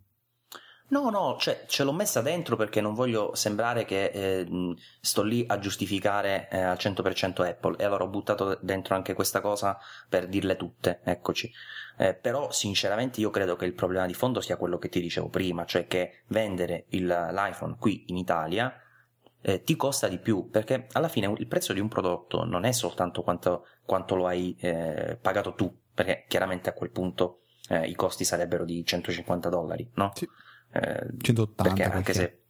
No, 0.89 1.09
no, 1.09 1.37
cioè, 1.39 1.65
ce 1.67 1.83
l'ho 1.83 1.91
messa 1.91 2.21
dentro 2.21 2.55
perché 2.55 2.79
non 2.79 2.93
voglio 2.93 3.33
sembrare 3.33 3.83
che 3.85 4.05
eh, 4.05 4.75
sto 5.01 5.23
lì 5.23 5.43
a 5.47 5.57
giustificare 5.57 6.47
eh, 6.51 6.61
al 6.61 6.77
100% 6.77 7.41
Apple 7.47 7.77
e 7.77 7.83
allora 7.83 8.03
ho 8.03 8.09
buttato 8.09 8.59
dentro 8.61 8.93
anche 8.93 9.13
questa 9.13 9.41
cosa 9.41 9.77
per 10.07 10.27
dirle 10.27 10.55
tutte, 10.55 10.99
eccoci. 11.03 11.51
Eh, 11.97 12.13
però 12.13 12.51
sinceramente 12.51 13.21
io 13.21 13.29
credo 13.29 13.55
che 13.55 13.65
il 13.65 13.73
problema 13.73 14.05
di 14.05 14.13
fondo 14.13 14.41
sia 14.41 14.57
quello 14.57 14.77
che 14.77 14.89
ti 14.89 15.01
dicevo 15.01 15.29
prima, 15.29 15.65
cioè 15.65 15.87
che 15.87 16.23
vendere 16.27 16.85
il, 16.89 17.05
l'iPhone 17.05 17.75
qui 17.79 18.05
in 18.07 18.17
Italia 18.17 18.75
eh, 19.41 19.61
ti 19.61 19.75
costa 19.75 20.07
di 20.07 20.19
più, 20.19 20.49
perché 20.49 20.87
alla 20.91 21.07
fine 21.07 21.33
il 21.37 21.47
prezzo 21.47 21.73
di 21.73 21.79
un 21.79 21.87
prodotto 21.87 22.45
non 22.45 22.65
è 22.65 22.71
soltanto 22.71 23.23
quanto, 23.23 23.65
quanto 23.83 24.15
lo 24.15 24.27
hai 24.27 24.55
eh, 24.59 25.17
pagato 25.19 25.53
tu, 25.53 25.75
perché 25.93 26.25
chiaramente 26.27 26.69
a 26.69 26.73
quel 26.73 26.91
punto 26.91 27.41
eh, 27.69 27.87
i 27.87 27.95
costi 27.95 28.23
sarebbero 28.23 28.63
di 28.63 28.83
150 28.85 29.49
dollari, 29.49 29.89
no? 29.95 30.11
Sì. 30.15 30.27
180 31.21 31.63
perché 31.63 31.83
anche 31.83 32.13
se 32.13 32.43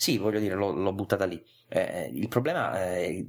sì, 0.00 0.16
voglio 0.16 0.38
dire, 0.38 0.54
l'ho, 0.54 0.70
l'ho 0.70 0.92
buttata 0.92 1.24
lì. 1.24 1.44
Eh, 1.66 2.08
il 2.14 2.28
problema 2.28 2.80
eh, 2.86 3.26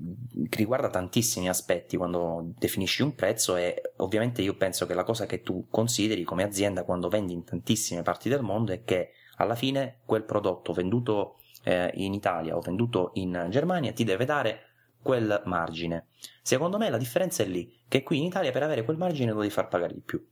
riguarda 0.52 0.88
tantissimi 0.92 1.50
aspetti 1.50 1.98
quando 1.98 2.54
definisci 2.60 3.02
un 3.02 3.16
prezzo 3.16 3.56
e 3.56 3.82
ovviamente 3.98 4.44
io 4.44 4.56
penso 4.56 4.86
che 4.86 4.94
la 4.94 5.04
cosa 5.04 5.26
che 5.26 5.42
tu 5.42 5.66
consideri 5.68 6.24
come 6.24 6.44
azienda 6.44 6.84
quando 6.84 7.10
vendi 7.10 7.34
in 7.34 7.44
tantissime 7.44 8.04
parti 8.04 8.30
del 8.30 8.44
mondo 8.44 8.72
è 8.72 8.84
che 8.84 9.14
alla 9.38 9.56
fine 9.56 10.02
quel 10.06 10.24
prodotto 10.24 10.72
venduto 10.72 11.40
eh, 11.64 11.90
in 11.96 12.14
Italia 12.14 12.56
o 12.56 12.62
venduto 12.62 13.12
in 13.16 13.48
Germania 13.50 13.92
ti 13.92 14.04
deve 14.04 14.26
dare 14.26 14.60
quel 15.02 15.42
margine. 15.46 16.10
Secondo 16.44 16.78
me 16.78 16.92
la 16.92 17.00
differenza 17.00 17.42
è 17.42 17.48
lì, 17.48 17.82
che 17.88 18.04
qui 18.04 18.20
in 18.20 18.26
Italia 18.26 18.52
per 18.52 18.62
avere 18.62 18.84
quel 18.84 18.98
margine 18.98 19.32
lo 19.32 19.40
devi 19.40 19.52
far 19.52 19.70
pagare 19.70 19.96
di 19.96 20.02
più. 20.02 20.24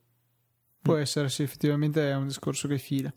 Può 0.84 0.98
essere, 0.98 1.30
sì, 1.30 1.42
effettivamente 1.42 2.12
è 2.12 2.16
un 2.16 2.28
discorso 2.28 2.68
che 2.68 2.78
fila. 2.78 3.12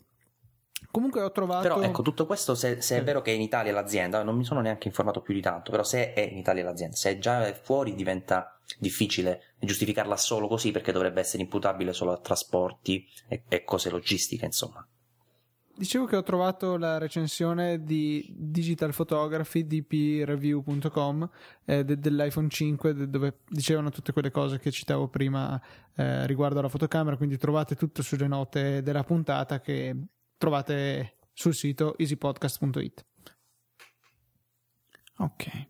Comunque 0.91 1.21
ho 1.21 1.31
trovato. 1.31 1.61
Però 1.61 1.81
ecco, 1.81 2.01
tutto 2.01 2.25
questo, 2.25 2.53
se, 2.53 2.81
se, 2.81 2.97
è 2.97 3.03
vero 3.03 3.21
che 3.21 3.31
è 3.31 3.35
in 3.35 3.41
Italia 3.41 3.71
l'azienda, 3.71 4.23
non 4.23 4.35
mi 4.35 4.43
sono 4.43 4.59
neanche 4.59 4.87
informato 4.87 5.21
più 5.21 5.33
di 5.33 5.41
tanto, 5.41 5.71
però 5.71 5.83
se 5.83 6.13
è 6.13 6.21
in 6.21 6.37
Italia 6.37 6.63
l'azienda, 6.63 6.95
se 6.95 7.11
è 7.11 7.17
già 7.17 7.53
fuori 7.53 7.95
diventa 7.95 8.59
difficile 8.77 9.53
giustificarla 9.59 10.17
solo 10.17 10.47
così 10.47 10.71
perché 10.71 10.91
dovrebbe 10.91 11.21
essere 11.21 11.43
imputabile 11.43 11.93
solo 11.93 12.11
a 12.11 12.17
trasporti 12.17 13.07
e, 13.27 13.43
e 13.47 13.63
cose 13.63 13.89
logistiche, 13.89 14.45
insomma. 14.45 14.85
Dicevo 15.73 16.05
che 16.05 16.17
ho 16.17 16.23
trovato 16.23 16.77
la 16.77 16.97
recensione 16.97 17.83
di 17.83 18.27
Digital 18.37 18.93
Photography 18.93 19.65
dpreview.com 19.65 21.29
eh, 21.63 21.85
de- 21.85 21.97
dell'iPhone 21.97 22.49
5 22.49 22.93
de- 22.93 23.09
dove 23.09 23.37
dicevano 23.47 23.89
tutte 23.89 24.11
quelle 24.11 24.29
cose 24.29 24.59
che 24.59 24.69
citavo 24.69 25.07
prima 25.07 25.59
eh, 25.95 26.27
riguardo 26.27 26.59
alla 26.59 26.67
fotocamera, 26.67 27.15
quindi 27.15 27.37
trovate 27.37 27.75
tutto 27.75 28.03
sulle 28.03 28.27
note 28.27 28.81
della 28.83 29.03
puntata 29.03 29.61
che 29.61 29.95
trovate 30.41 31.17
sul 31.33 31.53
sito 31.53 31.95
easypodcast.it. 31.99 33.05
Ok. 35.17 35.67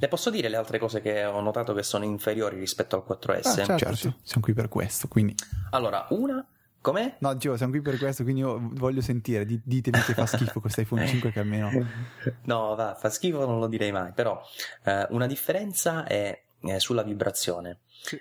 Le 0.00 0.08
posso 0.08 0.30
dire 0.30 0.48
le 0.48 0.56
altre 0.56 0.78
cose 0.78 1.02
che 1.02 1.24
ho 1.26 1.40
notato 1.40 1.74
che 1.74 1.82
sono 1.82 2.04
inferiori 2.04 2.58
rispetto 2.58 2.96
al 2.96 3.04
4S? 3.06 3.36
Ah, 3.36 3.54
certo, 3.54 3.76
certo. 3.76 3.94
Sì. 3.94 4.14
siamo 4.22 4.42
qui 4.42 4.54
per 4.54 4.68
questo, 4.68 5.06
quindi... 5.06 5.34
Allora, 5.70 6.06
una... 6.10 6.46
Com'è? 6.80 7.16
No, 7.18 7.34
dicevo, 7.34 7.56
siamo 7.56 7.72
qui 7.72 7.82
per 7.82 7.98
questo, 7.98 8.22
quindi 8.22 8.40
io 8.40 8.58
voglio 8.74 9.00
sentire, 9.00 9.44
ditemi 9.44 10.00
che 10.00 10.14
fa 10.14 10.24
schifo 10.24 10.60
questo 10.60 10.80
iPhone 10.80 11.04
5 11.06 11.32
che 11.32 11.40
almeno... 11.40 11.70
no, 12.44 12.74
va, 12.76 12.94
fa 12.94 13.10
schifo 13.10 13.44
non 13.44 13.58
lo 13.58 13.66
direi 13.66 13.90
mai, 13.90 14.12
però 14.12 14.40
eh, 14.84 15.06
una 15.10 15.26
differenza 15.26 16.04
è 16.04 16.40
eh, 16.62 16.80
sulla 16.80 17.02
vibrazione. 17.02 17.80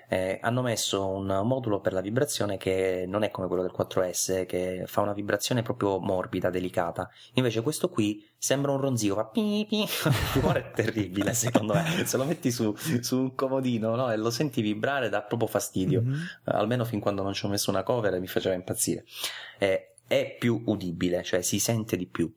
Eh, 0.09 0.39
hanno 0.41 0.61
messo 0.61 1.07
un 1.07 1.41
modulo 1.43 1.79
per 1.79 1.93
la 1.93 2.01
vibrazione 2.01 2.57
che 2.57 3.05
non 3.07 3.23
è 3.23 3.31
come 3.31 3.47
quello 3.47 3.61
del 3.61 3.73
4S, 3.77 4.45
che 4.45 4.83
fa 4.85 5.01
una 5.01 5.13
vibrazione 5.13 5.61
proprio 5.61 5.99
morbida, 5.99 6.49
delicata. 6.49 7.09
Invece 7.33 7.61
questo 7.61 7.89
qui 7.89 8.25
sembra 8.37 8.71
un 8.71 8.79
ronzio, 8.79 9.15
fa 9.15 9.25
pi 9.25 9.65
pi. 9.67 9.81
Il 9.83 10.41
rumore 10.41 10.59
è 10.59 10.71
terribile, 10.71 11.33
secondo 11.33 11.73
me. 11.73 12.05
Se 12.05 12.17
lo 12.17 12.25
metti 12.25 12.51
su, 12.51 12.75
su 12.75 13.17
un 13.17 13.35
comodino 13.35 13.95
no, 13.95 14.11
e 14.11 14.17
lo 14.17 14.29
senti 14.29 14.61
vibrare, 14.61 15.09
dà 15.09 15.21
proprio 15.21 15.47
fastidio. 15.47 16.01
Mm-hmm. 16.01 16.21
almeno 16.45 16.85
fin 16.85 16.99
quando 16.99 17.23
non 17.23 17.33
ci 17.33 17.45
ho 17.45 17.49
messo 17.49 17.69
una 17.69 17.83
cover 17.83 18.13
e 18.13 18.19
mi 18.19 18.27
faceva 18.27 18.55
impazzire. 18.55 19.05
Eh, 19.57 19.93
è 20.07 20.35
più 20.39 20.63
udibile, 20.65 21.23
cioè 21.23 21.41
si 21.41 21.59
sente 21.59 21.97
di 21.97 22.07
più. 22.07 22.33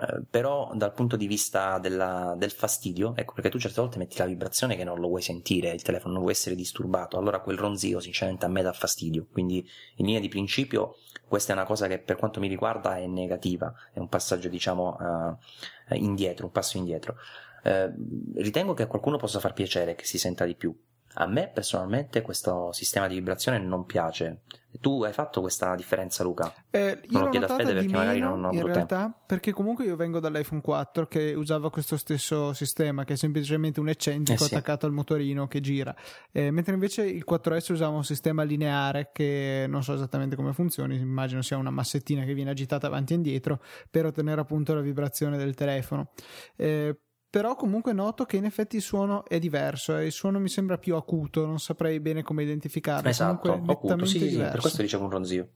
Eh, 0.00 0.22
però 0.30 0.70
dal 0.74 0.92
punto 0.92 1.16
di 1.16 1.26
vista 1.26 1.78
della, 1.78 2.34
del 2.36 2.52
fastidio, 2.52 3.14
ecco 3.16 3.34
perché 3.34 3.48
tu 3.50 3.58
certe 3.58 3.80
volte 3.80 3.98
metti 3.98 4.18
la 4.18 4.26
vibrazione 4.26 4.76
che 4.76 4.84
non 4.84 5.00
lo 5.00 5.08
vuoi 5.08 5.22
sentire, 5.22 5.72
il 5.72 5.82
telefono 5.82 6.12
non 6.12 6.22
vuoi 6.22 6.34
essere 6.34 6.54
disturbato, 6.54 7.18
allora 7.18 7.40
quel 7.40 7.58
ronzio 7.58 7.98
sinceramente 7.98 8.44
a 8.44 8.48
me 8.48 8.62
dà 8.62 8.72
fastidio, 8.72 9.26
quindi 9.30 9.66
in 9.96 10.06
linea 10.06 10.20
di 10.20 10.28
principio 10.28 10.96
questa 11.26 11.52
è 11.52 11.56
una 11.56 11.64
cosa 11.64 11.88
che 11.88 11.98
per 11.98 12.16
quanto 12.16 12.38
mi 12.38 12.48
riguarda 12.48 12.96
è 12.96 13.06
negativa, 13.06 13.72
è 13.92 13.98
un 13.98 14.08
passaggio 14.08 14.48
diciamo 14.48 14.96
uh, 14.98 15.94
indietro, 15.94 16.46
un 16.46 16.52
passo 16.52 16.78
indietro. 16.78 17.16
Uh, 17.64 17.92
ritengo 18.36 18.72
che 18.72 18.84
a 18.84 18.86
qualcuno 18.86 19.16
possa 19.16 19.40
far 19.40 19.52
piacere 19.52 19.94
che 19.94 20.04
si 20.04 20.16
senta 20.16 20.44
di 20.44 20.54
più, 20.54 20.74
a 21.20 21.26
me 21.26 21.50
personalmente 21.52 22.22
questo 22.22 22.72
sistema 22.72 23.08
di 23.08 23.14
vibrazione 23.14 23.58
non 23.58 23.86
piace. 23.86 24.42
Tu 24.80 25.02
hai 25.02 25.12
fatto 25.12 25.40
questa 25.40 25.74
differenza, 25.74 26.22
Luca? 26.22 26.54
Eh, 26.70 27.00
io 27.02 27.08
non 27.10 27.22
lo 27.22 27.28
chiedo 27.30 27.46
a 27.46 27.56
Fede 27.56 27.72
perché 27.72 27.92
magari 27.92 28.20
non 28.20 28.44
ho 28.44 28.52
in 28.52 28.64
realtà, 28.64 28.98
tempo. 29.00 29.18
perché 29.26 29.50
comunque 29.50 29.84
io 29.84 29.96
vengo 29.96 30.20
dall'iPhone 30.20 30.60
4 30.60 31.08
che 31.08 31.32
usava 31.34 31.70
questo 31.70 31.96
stesso 31.96 32.52
sistema, 32.52 33.02
che 33.04 33.14
è 33.14 33.16
semplicemente 33.16 33.80
un 33.80 33.88
eccentrico 33.88 34.44
eh 34.44 34.46
sì. 34.46 34.54
attaccato 34.54 34.86
al 34.86 34.92
motorino 34.92 35.48
che 35.48 35.60
gira. 35.60 35.96
Eh, 36.30 36.52
mentre 36.52 36.74
invece 36.74 37.04
il 37.06 37.24
4S 37.28 37.72
usava 37.72 37.96
un 37.96 38.04
sistema 38.04 38.44
lineare 38.44 39.10
che 39.12 39.64
non 39.68 39.82
so 39.82 39.94
esattamente 39.94 40.36
come 40.36 40.52
funzioni, 40.52 40.96
immagino 40.96 41.42
sia 41.42 41.56
una 41.56 41.70
massettina 41.70 42.24
che 42.24 42.34
viene 42.34 42.50
agitata 42.50 42.86
avanti 42.86 43.14
e 43.14 43.16
indietro 43.16 43.60
per 43.90 44.06
ottenere 44.06 44.40
appunto 44.40 44.74
la 44.74 44.82
vibrazione 44.82 45.36
del 45.36 45.54
telefono. 45.54 46.10
Eh, 46.54 46.96
però 47.30 47.56
comunque 47.56 47.92
noto 47.92 48.24
che 48.24 48.36
in 48.36 48.44
effetti 48.44 48.76
il 48.76 48.82
suono 48.82 49.24
è 49.26 49.38
diverso 49.38 49.96
e 49.96 50.06
il 50.06 50.12
suono 50.12 50.38
mi 50.38 50.48
sembra 50.48 50.78
più 50.78 50.96
acuto, 50.96 51.44
non 51.44 51.58
saprei 51.58 52.00
bene 52.00 52.22
come 52.22 52.42
identificarlo. 52.42 53.08
Esatto, 53.08 53.50
comunque 53.50 53.72
acuto, 53.74 54.04
sì, 54.06 54.30
sì, 54.30 54.36
per 54.36 54.60
questo 54.60 54.82
dicevo 54.82 55.04
un 55.04 55.10
ronzio. 55.10 55.48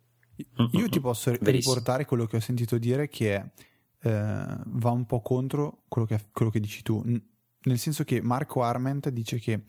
Io 0.73 0.89
ti 0.89 1.01
posso 1.01 1.31
Verissimo. 1.31 1.75
riportare 1.75 2.05
quello 2.05 2.27
che 2.27 2.37
ho 2.37 2.41
sentito 2.41 2.77
dire 2.79 3.09
che 3.09 3.53
eh, 4.01 4.57
va 4.65 4.91
un 4.91 5.07
po' 5.07 5.21
contro 5.21 5.85
quello 5.89 6.07
che, 6.07 6.21
quello 6.33 6.51
che, 6.51 6.61
dici 6.61 6.83
tu, 6.83 7.03
nel 7.05 7.79
senso 7.79 8.05
che 8.05 8.21
Marco 8.21 8.63
Arment 8.63 9.09
dice 9.11 9.39
che 9.39 9.63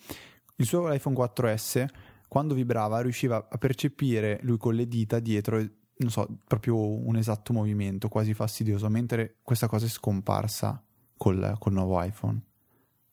il 0.55 0.65
suo 0.65 0.91
iPhone 0.91 1.15
4S 1.15 1.85
quando 2.27 2.53
vibrava 2.53 3.01
riusciva 3.01 3.47
a 3.49 3.57
percepire 3.57 4.39
lui 4.41 4.57
con 4.57 4.73
le 4.73 4.87
dita 4.87 5.19
dietro 5.19 5.57
non 5.95 6.09
so, 6.09 6.27
proprio 6.45 6.75
un 6.75 7.15
esatto 7.15 7.53
movimento 7.53 8.09
quasi 8.09 8.33
fastidioso, 8.33 8.89
mentre 8.89 9.37
questa 9.41 9.67
cosa 9.67 9.85
è 9.85 9.89
scomparsa 9.89 10.83
col, 11.23 11.55
col 11.57 11.71
nuovo 11.71 12.01
iPhone. 12.03 12.37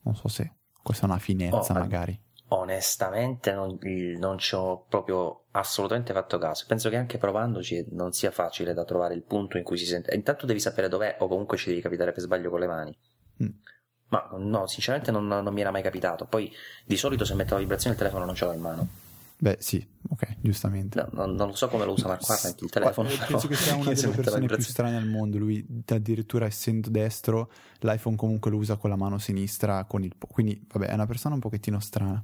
Non 0.02 0.16
so 0.16 0.26
se 0.26 0.54
questa 0.82 1.06
è 1.06 1.08
una 1.08 1.20
finezza, 1.20 1.72
oh, 1.72 1.78
magari. 1.78 2.18
Onestamente, 2.48 3.52
non, 3.52 3.78
non, 4.18 4.38
ci 4.38 4.56
ho 4.56 4.84
proprio 4.88 5.44
assolutamente 5.52 6.12
fatto 6.12 6.36
caso. 6.38 6.64
Penso 6.66 6.88
che 6.88 6.96
anche 6.96 7.18
provandoci 7.18 7.86
non 7.90 8.10
sia 8.10 8.32
facile 8.32 8.74
da 8.74 8.84
trovare 8.84 9.14
il 9.14 9.22
punto 9.22 9.56
in 9.56 9.62
cui 9.62 9.76
si 9.76 9.86
sente. 9.86 10.12
Intanto 10.16 10.46
devi 10.46 10.58
sapere 10.58 10.88
dov'è, 10.88 11.18
o 11.20 11.28
comunque 11.28 11.56
ci 11.56 11.68
devi 11.68 11.80
capitare 11.80 12.10
per 12.10 12.22
sbaglio 12.22 12.50
con 12.50 12.58
le 12.58 12.66
mani. 12.66 12.98
Mm. 13.44 13.48
Ma 14.08 14.28
no, 14.38 14.66
sinceramente 14.66 15.12
non, 15.12 15.28
non, 15.28 15.54
mi 15.54 15.60
era 15.60 15.70
mai 15.70 15.82
capitato. 15.82 16.26
Poi 16.26 16.52
di 16.84 16.96
solito 16.96 17.24
se 17.24 17.34
metto 17.34 17.54
la 17.54 17.60
vibrazione 17.60 17.94
il 17.94 18.00
telefono 18.00 18.24
non 18.24 18.34
ce 18.34 18.44
l'ho 18.44 18.52
in 18.52 18.60
mano. 18.60 18.88
Beh, 19.42 19.56
sì, 19.58 19.82
ok, 20.10 20.36
giustamente. 20.42 21.00
No, 21.00 21.24
non, 21.24 21.34
non, 21.34 21.48
lo 21.48 21.54
so 21.54 21.68
come 21.68 21.86
lo 21.86 21.92
usa 21.92 22.08
Mark 22.08 22.28
Arment 22.28 22.60
il 22.60 22.68
telefono. 22.68 23.08
Penso 23.08 23.24
però, 23.26 23.48
che 23.48 23.54
sia 23.54 23.74
una 23.74 23.92
delle 23.94 24.08
persone 24.08 24.46
più 24.46 24.62
strane 24.62 24.96
al 24.98 25.06
mondo. 25.06 25.38
Lui, 25.38 25.66
addirittura 25.86 26.44
essendo 26.44 26.90
destro, 26.90 27.50
l'iPhone 27.78 28.16
comunque 28.16 28.50
lo 28.50 28.58
usa 28.58 28.76
con 28.76 28.90
la 28.90 28.96
mano 28.96 29.16
sinistra. 29.16 29.84
Con 29.84 30.04
il, 30.04 30.14
quindi, 30.30 30.62
vabbè, 30.70 30.88
è 30.88 30.92
una 30.92 31.06
persona 31.06 31.34
un 31.34 31.40
pochettino 31.40 31.80
strana. 31.80 32.22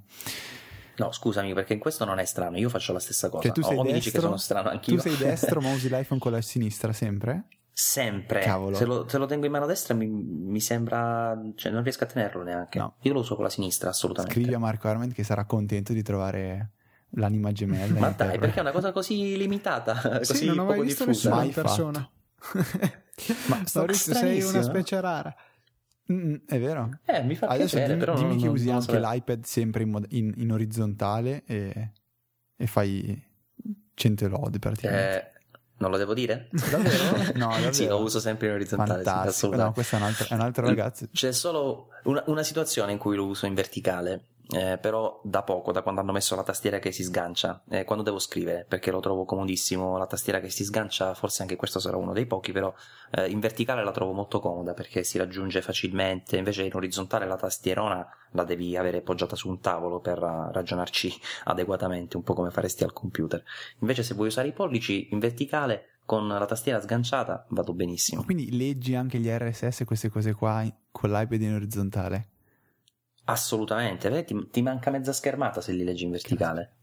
No, 0.98 1.10
scusami, 1.10 1.54
perché 1.54 1.72
in 1.72 1.78
questo 1.78 2.04
non 2.04 2.18
è 2.18 2.24
strano. 2.26 2.58
Io 2.58 2.68
faccio 2.68 2.92
la 2.92 3.00
stessa 3.00 3.30
cosa. 3.30 3.44
Cioè, 3.44 3.52
tu 3.52 3.62
sei 3.62 3.78
o 3.78 3.82
destro, 3.82 3.92
mi 3.92 3.98
dici 3.98 4.10
che 4.10 4.20
sono 4.20 4.36
strano 4.36 4.68
anch'io. 4.68 4.96
Tu 4.96 5.00
sei 5.00 5.16
destro, 5.16 5.60
ma 5.62 5.72
usi 5.72 5.88
l'iPhone 5.90 6.20
con 6.20 6.32
la 6.32 6.42
sinistra 6.42 6.92
sempre? 6.92 7.44
Sempre. 7.72 8.40
Cavolo. 8.40 8.76
Se 8.76 8.84
lo, 8.84 9.08
se 9.08 9.16
lo 9.16 9.24
tengo 9.24 9.46
in 9.46 9.52
mano 9.52 9.64
destra 9.64 9.94
mi, 9.94 10.06
mi, 10.06 10.60
sembra. 10.60 11.38
cioè, 11.54 11.72
non 11.72 11.82
riesco 11.82 12.04
a 12.04 12.06
tenerlo 12.06 12.42
neanche. 12.42 12.78
No. 12.78 12.96
Io 13.00 13.14
lo 13.14 13.20
uso 13.20 13.36
con 13.36 13.44
la 13.44 13.50
sinistra, 13.50 13.88
assolutamente. 13.88 14.38
Scrivi 14.38 14.54
a 14.54 14.58
Marco 14.58 14.88
Arment 14.88 15.14
che 15.14 15.24
sarà 15.24 15.46
contento 15.46 15.94
di 15.94 16.02
trovare 16.02 16.72
l'anima 17.16 17.52
gemella. 17.52 17.98
Ma 17.98 18.10
dai, 18.10 18.30
per... 18.30 18.38
perché 18.38 18.58
è 18.58 18.60
una 18.60 18.72
cosa 18.72 18.92
così 18.92 19.36
limitata, 19.36 20.22
sì, 20.22 20.32
così 20.32 20.46
non 20.46 20.60
ho 20.60 20.64
mai 20.64 20.80
visto 20.80 21.04
diffusa. 21.04 21.30
Mai 21.30 21.50
persona. 21.50 22.10
Ma 23.46 23.62
Maurizio, 23.74 24.14
sei 24.14 24.42
una 24.42 24.62
specie 24.62 25.00
rara. 25.00 25.34
Mm, 26.12 26.36
è 26.46 26.58
vero. 26.60 26.90
Eh, 27.04 27.22
mi 27.22 27.34
fa 27.34 27.48
Adesso 27.48 27.76
piacere, 27.76 27.86
dimmi, 27.86 27.98
però 27.98 28.14
dimmi 28.14 28.28
non, 28.34 28.38
che 28.38 28.48
usi 28.48 28.70
anche 28.70 28.92
so 28.92 28.98
l'iPad 28.98 29.44
sempre 29.44 29.82
in, 29.82 29.90
mod- 29.90 30.06
in, 30.10 30.32
in 30.36 30.52
orizzontale 30.52 31.42
e, 31.46 31.90
e, 32.56 32.66
fai 32.66 33.20
100 33.94 34.28
lode 34.28 34.58
praticamente. 34.60 35.18
Eh, 35.18 35.30
non 35.78 35.90
lo 35.90 35.96
devo 35.96 36.14
dire? 36.14 36.48
Davvero? 36.52 37.32
No, 37.34 37.48
davvero. 37.48 37.72
sì, 37.72 37.86
lo 37.88 38.00
uso 38.00 38.20
sempre 38.20 38.46
in 38.46 38.52
orizzontale. 38.52 39.02
Fantastico. 39.02 39.52
Sì, 39.52 39.58
no, 39.58 39.72
questo 39.72 39.96
è 39.96 39.98
un 39.98 40.04
altro, 40.04 40.26
è 40.28 40.34
un 40.34 40.40
altro 40.40 40.66
ragazzo. 40.66 41.08
C'è 41.12 41.32
solo 41.32 41.88
una, 42.04 42.22
una 42.26 42.44
situazione 42.44 42.92
in 42.92 42.98
cui 42.98 43.16
lo 43.16 43.26
uso 43.26 43.46
in 43.46 43.54
verticale 43.54 44.26
eh, 44.51 44.78
però 44.78 45.20
da 45.24 45.42
poco, 45.42 45.72
da 45.72 45.82
quando 45.82 46.01
hanno 46.01 46.12
messo 46.12 46.36
la 46.36 46.44
tastiera 46.44 46.78
che 46.78 46.92
si 46.92 47.03
sgancia, 47.03 47.62
eh, 47.68 47.84
quando 47.84 48.05
devo 48.05 48.18
scrivere, 48.18 48.64
perché 48.68 48.90
lo 48.90 49.01
trovo 49.01 49.24
comodissimo, 49.24 49.99
la 49.99 50.07
tastiera 50.07 50.38
che 50.38 50.51
si 50.51 50.64
sgancia, 50.64 51.14
forse 51.14 51.42
anche 51.42 51.57
questo 51.57 51.80
sarà 51.80 51.97
uno 51.97 52.12
dei 52.12 52.26
pochi, 52.26 52.53
però 52.53 52.72
eh, 53.11 53.28
in 53.28 53.40
verticale 53.40 53.82
la 53.82 53.90
trovo 53.90 54.12
molto 54.12 54.38
comoda 54.38 54.72
perché 54.72 55.03
si 55.03 55.18
raggiunge 55.18 55.62
facilmente, 55.62 56.36
invece 56.36 56.62
in 56.62 56.74
orizzontale 56.74 57.26
la 57.26 57.36
tastierona 57.36 58.07
la 58.32 58.44
devi 58.44 58.76
avere 58.76 59.01
poggiata 59.01 59.34
su 59.34 59.49
un 59.49 59.61
tavolo 59.61 60.01
per 60.01 60.22
uh, 60.22 60.53
ragionarci 60.53 61.12
adeguatamente, 61.44 62.16
un 62.16 62.22
po' 62.22 62.34
come 62.34 62.51
faresti 62.51 62.84
al 62.84 62.92
computer. 62.92 63.42
Invece 63.80 64.03
se 64.03 64.14
vuoi 64.14 64.28
usare 64.28 64.49
i 64.49 64.53
pollici 64.53 65.09
in 65.11 65.18
verticale 65.18 65.99
con 66.05 66.28
la 66.28 66.47
tastiera 66.47 66.80
sganciata 66.80 67.47
vado 67.49 67.74
benissimo. 67.74 68.22
Quindi 68.22 68.57
leggi 68.57 68.94
anche 68.94 69.18
gli 69.18 69.28
RSS 69.28 69.82
queste 69.84 70.09
cose 70.09 70.34
qua 70.34 70.64
con 70.92 71.11
l'iPad 71.11 71.42
in 71.42 71.55
orizzontale? 71.55 72.28
Assolutamente, 73.28 74.24
ti, 74.24 74.48
ti, 74.50 74.62
manca 74.62 74.90
mezza 74.90 75.12
schermata 75.12 75.60
se 75.60 75.72
li 75.72 75.82
leggi 75.82 76.04
in 76.04 76.10
verticale. 76.12 76.74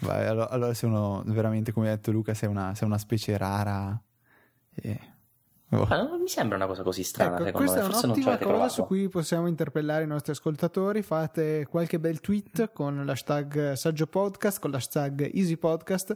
Vai, 0.00 0.26
allora, 0.26 0.48
allora 0.48 0.74
sei 0.74 0.88
uno, 0.88 1.22
veramente 1.26 1.72
come 1.72 1.88
ha 1.88 1.96
detto 1.96 2.12
Luca, 2.12 2.32
sei 2.32 2.48
una, 2.48 2.74
sei 2.74 2.86
una 2.86 2.98
specie 2.98 3.36
rara. 3.36 4.00
E... 4.74 5.00
Oh. 5.70 5.86
Ma 5.86 6.02
non 6.02 6.20
mi 6.20 6.28
sembra 6.28 6.56
una 6.56 6.66
cosa 6.66 6.82
così 6.82 7.02
strana. 7.02 7.46
Ecco, 7.46 7.58
questa 7.58 7.80
me. 7.80 7.86
è 7.86 7.90
Forse 7.90 8.06
un'ottima 8.06 8.36
cosa 8.36 8.46
provato. 8.46 8.72
su 8.72 8.84
cui 8.84 9.08
possiamo 9.08 9.48
interpellare 9.48 10.04
i 10.04 10.06
nostri 10.06 10.32
ascoltatori. 10.32 11.02
Fate 11.02 11.66
qualche 11.68 11.98
bel 11.98 12.20
tweet 12.20 12.72
con 12.72 13.04
l'hashtag 13.04 13.72
Saggio 13.72 14.06
Podcast, 14.06 14.60
con 14.60 14.70
l'hashtag 14.70 15.30
Easy 15.34 15.56
Podcast, 15.56 16.14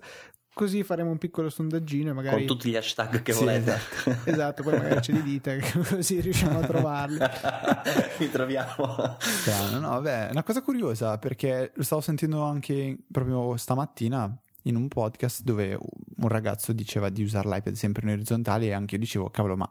Così 0.57 0.85
faremo 0.85 1.11
un 1.11 1.19
piccolo 1.19 1.51
sondaggino 1.51 2.09
e 2.09 2.13
magari... 2.15 2.47
Con 2.47 2.57
tutti 2.57 2.71
gli 2.71 2.77
hashtag 2.77 3.21
che 3.21 3.35
sì, 3.35 3.41
volete. 3.41 3.75
Esatto. 3.75 4.31
esatto, 4.31 4.63
poi 4.63 4.79
magari 4.79 5.03
ce 5.03 5.13
li 5.13 5.23
dite 5.23 5.61
così 5.87 6.19
riusciamo 6.19 6.61
a 6.61 6.67
trovarli. 6.67 7.19
Li 8.17 8.31
troviamo. 8.31 9.19
Strano, 9.19 9.79
no, 9.81 9.89
vabbè, 9.91 10.29
è 10.29 10.31
una 10.31 10.43
cosa 10.43 10.63
curiosa 10.63 11.19
perché 11.19 11.73
lo 11.75 11.83
stavo 11.83 12.01
sentendo 12.01 12.41
anche 12.41 12.97
proprio 13.13 13.59
stamattina 13.59 14.35
in 14.63 14.77
un 14.77 14.89
podcast 14.89 15.43
dove 15.43 15.79
un 15.79 16.29
ragazzo 16.29 16.73
diceva 16.73 17.11
di 17.11 17.23
usare 17.23 17.51
l'iPad 17.51 17.75
sempre 17.75 18.07
in 18.07 18.13
orizzontale 18.15 18.65
e 18.65 18.73
anche 18.73 18.95
io 18.95 19.01
dicevo, 19.03 19.29
cavolo, 19.29 19.59
ma 19.59 19.71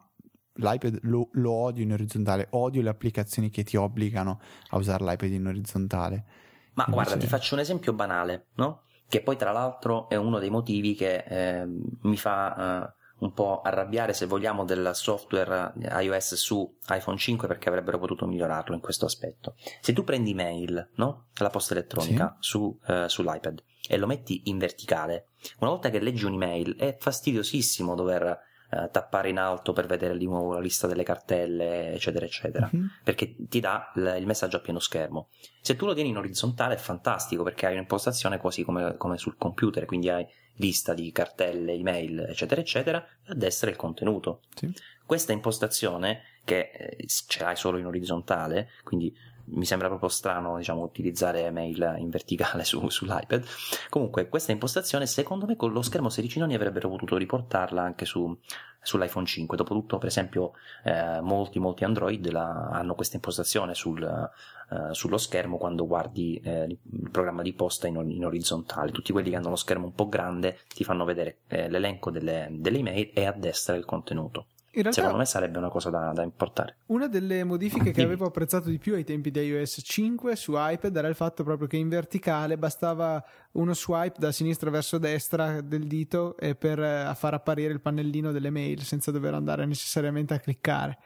l'iPad 0.53 0.99
lo, 1.01 1.29
lo 1.31 1.51
odio 1.51 1.81
in 1.81 1.93
orizzontale, 1.93 2.45
odio 2.51 2.83
le 2.83 2.89
applicazioni 2.89 3.49
che 3.49 3.63
ti 3.63 3.75
obbligano 3.75 4.39
a 4.69 4.77
usare 4.77 5.03
l'iPad 5.03 5.31
in 5.31 5.47
orizzontale. 5.47 6.25
Ma 6.73 6.85
Invece... 6.85 6.91
guarda, 6.91 7.17
ti 7.17 7.27
faccio 7.27 7.55
un 7.55 7.61
esempio 7.61 7.91
banale, 7.91 8.49
no? 8.57 8.81
Che 9.07 9.21
poi 9.21 9.35
tra 9.37 9.51
l'altro 9.51 10.09
è 10.09 10.15
uno 10.15 10.39
dei 10.39 10.49
motivi 10.49 10.95
che 10.95 11.23
eh, 11.27 11.65
mi 11.65 12.17
fa 12.17 12.87
eh, 12.87 13.03
un 13.19 13.33
po' 13.33 13.61
arrabbiare 13.61 14.13
se 14.13 14.25
vogliamo 14.25 14.65
del 14.65 14.91
software 14.93 15.73
iOS 15.77 16.35
su 16.35 16.75
iPhone 16.89 17.17
5 17.17 17.47
perché 17.47 17.69
avrebbero 17.69 17.97
potuto 17.97 18.27
migliorarlo 18.27 18.75
in 18.75 18.81
questo 18.81 19.05
aspetto. 19.05 19.55
Se 19.81 19.93
tu 19.93 20.03
prendi 20.03 20.33
mail, 20.33 20.89
no? 20.95 21.27
la 21.37 21.49
posta 21.49 21.73
elettronica 21.73 22.35
sì. 22.39 22.49
su, 22.49 22.79
eh, 22.87 23.05
sull'iPad 23.07 23.63
e 23.87 23.97
lo 23.97 24.07
metti 24.07 24.41
in 24.45 24.57
verticale, 24.57 25.27
una 25.59 25.69
volta 25.69 25.89
che 25.89 25.99
leggi 25.99 26.25
un'email 26.25 26.75
è 26.75 26.95
fastidiosissimo 26.99 27.95
dover 27.95 28.39
eh, 28.71 28.89
tappare 28.91 29.29
in 29.29 29.37
alto 29.37 29.73
per 29.73 29.85
vedere 29.85 30.17
di 30.17 30.25
nuovo 30.25 30.53
la 30.53 30.59
lista 30.59 30.87
delle 30.87 31.03
cartelle, 31.03 31.93
eccetera, 31.93 32.25
eccetera, 32.25 32.69
uh-huh. 32.71 32.85
perché 33.03 33.35
ti 33.37 33.59
dà 33.59 33.91
l- 33.95 34.15
il 34.17 34.25
messaggio 34.25 34.57
a 34.57 34.59
pieno 34.61 34.79
schermo. 34.79 35.29
Se 35.61 35.75
tu 35.75 35.85
lo 35.85 35.93
tieni 35.93 36.09
in 36.09 36.17
orizzontale 36.17 36.75
è 36.75 36.77
fantastico 36.77 37.43
perché 37.43 37.65
hai 37.65 37.73
un'impostazione 37.73 38.37
quasi 38.37 38.63
come, 38.63 38.95
come 38.97 39.17
sul 39.17 39.37
computer, 39.37 39.85
quindi 39.85 40.09
hai 40.09 40.25
lista 40.57 40.93
di 40.93 41.11
cartelle, 41.11 41.73
email, 41.73 42.19
eccetera, 42.29 42.61
eccetera, 42.61 43.05
e 43.25 43.31
a 43.31 43.35
destra 43.35 43.69
il 43.69 43.75
contenuto. 43.75 44.41
Sì. 44.53 44.73
Questa 45.05 45.33
impostazione, 45.33 46.21
che 46.43 46.71
eh, 46.71 47.05
ce 47.07 47.43
l'hai 47.43 47.55
solo 47.55 47.77
in 47.77 47.85
orizzontale, 47.85 48.69
quindi 48.83 49.13
mi 49.47 49.65
sembra 49.65 49.87
proprio 49.87 50.09
strano 50.09 50.57
diciamo, 50.57 50.81
utilizzare 50.81 51.51
mail 51.51 51.95
in 51.97 52.09
verticale 52.09 52.63
su, 52.63 52.87
sull'iPad. 52.89 53.45
Comunque, 53.89 54.27
questa 54.29 54.51
impostazione, 54.51 55.05
secondo 55.05 55.45
me, 55.45 55.55
con 55.55 55.71
lo 55.71 55.81
schermo 55.81 56.09
16 56.09 56.39
noni 56.39 56.55
avrebbero 56.55 56.89
potuto 56.89 57.17
riportarla 57.17 57.81
anche 57.81 58.05
su, 58.05 58.37
sull'iPhone 58.81 59.25
5. 59.25 59.57
Dopotutto, 59.57 59.97
per 59.97 60.07
esempio, 60.07 60.53
eh, 60.83 61.19
molti, 61.21 61.59
molti 61.59 61.83
Android 61.83 62.29
la, 62.29 62.69
hanno 62.71 62.95
questa 62.95 63.15
impostazione 63.15 63.73
sul, 63.73 64.03
eh, 64.03 64.93
sullo 64.93 65.17
schermo 65.17 65.57
quando 65.57 65.85
guardi 65.85 66.39
eh, 66.43 66.65
il 66.65 67.09
programma 67.11 67.41
di 67.41 67.53
posta 67.53 67.87
in, 67.87 67.95
in, 68.09 68.25
orizzontale. 68.25 68.91
Tutti 68.91 69.11
quelli 69.11 69.29
che 69.29 69.35
hanno 69.35 69.49
lo 69.49 69.55
schermo 69.55 69.85
un 69.85 69.93
po' 69.93 70.07
grande 70.07 70.59
ti 70.73 70.83
fanno 70.83 71.05
vedere 71.05 71.39
eh, 71.47 71.69
l'elenco 71.69 72.11
delle, 72.11 72.47
delle 72.51 72.77
email 72.77 73.11
e 73.13 73.25
a 73.25 73.31
destra 73.31 73.75
il 73.75 73.85
contenuto. 73.85 74.47
Realtà, 74.81 74.91
Secondo 74.91 75.17
me 75.17 75.25
sarebbe 75.25 75.57
una 75.57 75.69
cosa 75.69 75.89
da, 75.89 76.11
da, 76.13 76.21
importare. 76.21 76.77
Una 76.87 77.07
delle 77.07 77.43
modifiche 77.43 77.91
che 77.91 78.01
avevo 78.03 78.25
apprezzato 78.25 78.69
di 78.69 78.77
più 78.77 78.95
ai 78.95 79.03
tempi 79.03 79.31
di 79.31 79.39
iOS 79.39 79.81
5 79.83 80.35
su 80.35 80.53
iPad 80.55 80.95
era 80.95 81.07
il 81.07 81.15
fatto 81.15 81.43
proprio 81.43 81.67
che 81.67 81.77
in 81.77 81.87
verticale 81.87 82.57
bastava 82.57 83.23
uno 83.53 83.73
swipe 83.73 84.19
da 84.19 84.31
sinistra 84.31 84.69
verso 84.69 84.97
destra 84.97 85.61
del 85.61 85.87
dito 85.87 86.35
per 86.57 86.79
eh, 86.79 87.11
far 87.15 87.33
apparire 87.33 87.71
il 87.71 87.81
pannellino 87.81 88.31
delle 88.31 88.49
mail 88.49 88.81
senza 88.81 89.11
dover 89.11 89.33
andare 89.33 89.65
necessariamente 89.65 90.33
a 90.33 90.39
cliccare. 90.39 90.97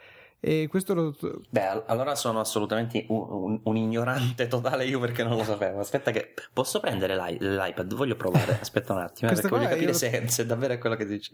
E 0.42 0.68
questo 0.70 0.94
lo... 0.94 1.14
Beh, 1.50 1.84
allora 1.88 2.16
sono 2.16 2.40
assolutamente 2.40 3.06
un, 3.10 3.26
un, 3.30 3.60
un, 3.62 3.76
ignorante 3.76 4.48
totale 4.48 4.86
io 4.86 4.98
perché 5.00 5.22
non 5.22 5.36
lo 5.36 5.44
sapevo. 5.44 5.80
Aspetta 5.80 6.12
che 6.12 6.34
posso 6.54 6.80
prendere 6.80 7.16
l'i- 7.16 7.38
l'iPad, 7.40 7.94
voglio 7.94 8.16
provare. 8.16 8.58
Aspetta 8.62 8.94
un 8.94 9.00
attimo, 9.00 9.32
eh, 9.32 9.34
perché 9.34 9.50
voglio 9.50 9.68
capire 9.68 9.94
se, 9.94 10.24
se, 10.28 10.46
davvero 10.46 10.74
è 10.74 10.78
quello 10.78 10.96
che 10.96 11.06
dici. 11.06 11.32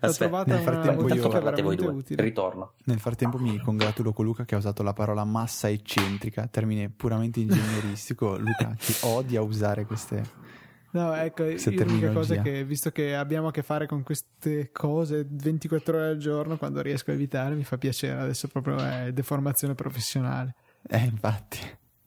Aspetta, 0.00 0.44
nel 0.44 0.60
frattempo 0.60 1.14
io 1.14 1.28
parlate 1.28 1.60
voi 1.60 1.76
due. 1.76 1.88
Utile. 1.88 2.22
Ritorno. 2.22 2.72
Nel 2.84 2.98
frattempo 2.98 3.36
mi 3.38 3.58
congratulo 3.58 4.12
con 4.14 4.24
Luca 4.24 4.46
che 4.46 4.54
ha 4.54 4.58
usato 4.58 4.82
la 4.82 4.94
parola 4.94 5.24
massa 5.24 5.68
eccentrica, 5.68 6.46
termine 6.46 6.88
puramente 6.88 7.40
ingegneristico. 7.40 8.38
Luca, 8.38 8.74
ti 8.78 8.94
odia 9.02 9.42
usare 9.42 9.84
queste 9.84 10.48
No, 10.92 11.14
ecco, 11.14 11.44
l'unica 11.44 12.10
cosa 12.10 12.42
che 12.42 12.64
visto 12.64 12.90
che 12.90 13.14
abbiamo 13.14 13.48
a 13.48 13.50
che 13.52 13.62
fare 13.62 13.86
con 13.86 14.02
queste 14.02 14.70
cose 14.72 15.24
24 15.28 15.96
ore 15.96 16.08
al 16.08 16.16
giorno, 16.16 16.56
quando 16.56 16.82
riesco 16.82 17.10
a 17.10 17.14
evitare, 17.14 17.54
mi 17.54 17.62
fa 17.62 17.78
piacere. 17.78 18.20
Adesso 18.20 18.48
proprio 18.48 18.76
è 18.78 19.12
deformazione 19.12 19.74
professionale. 19.74 20.54
Eh, 20.88 21.04
infatti. 21.04 21.58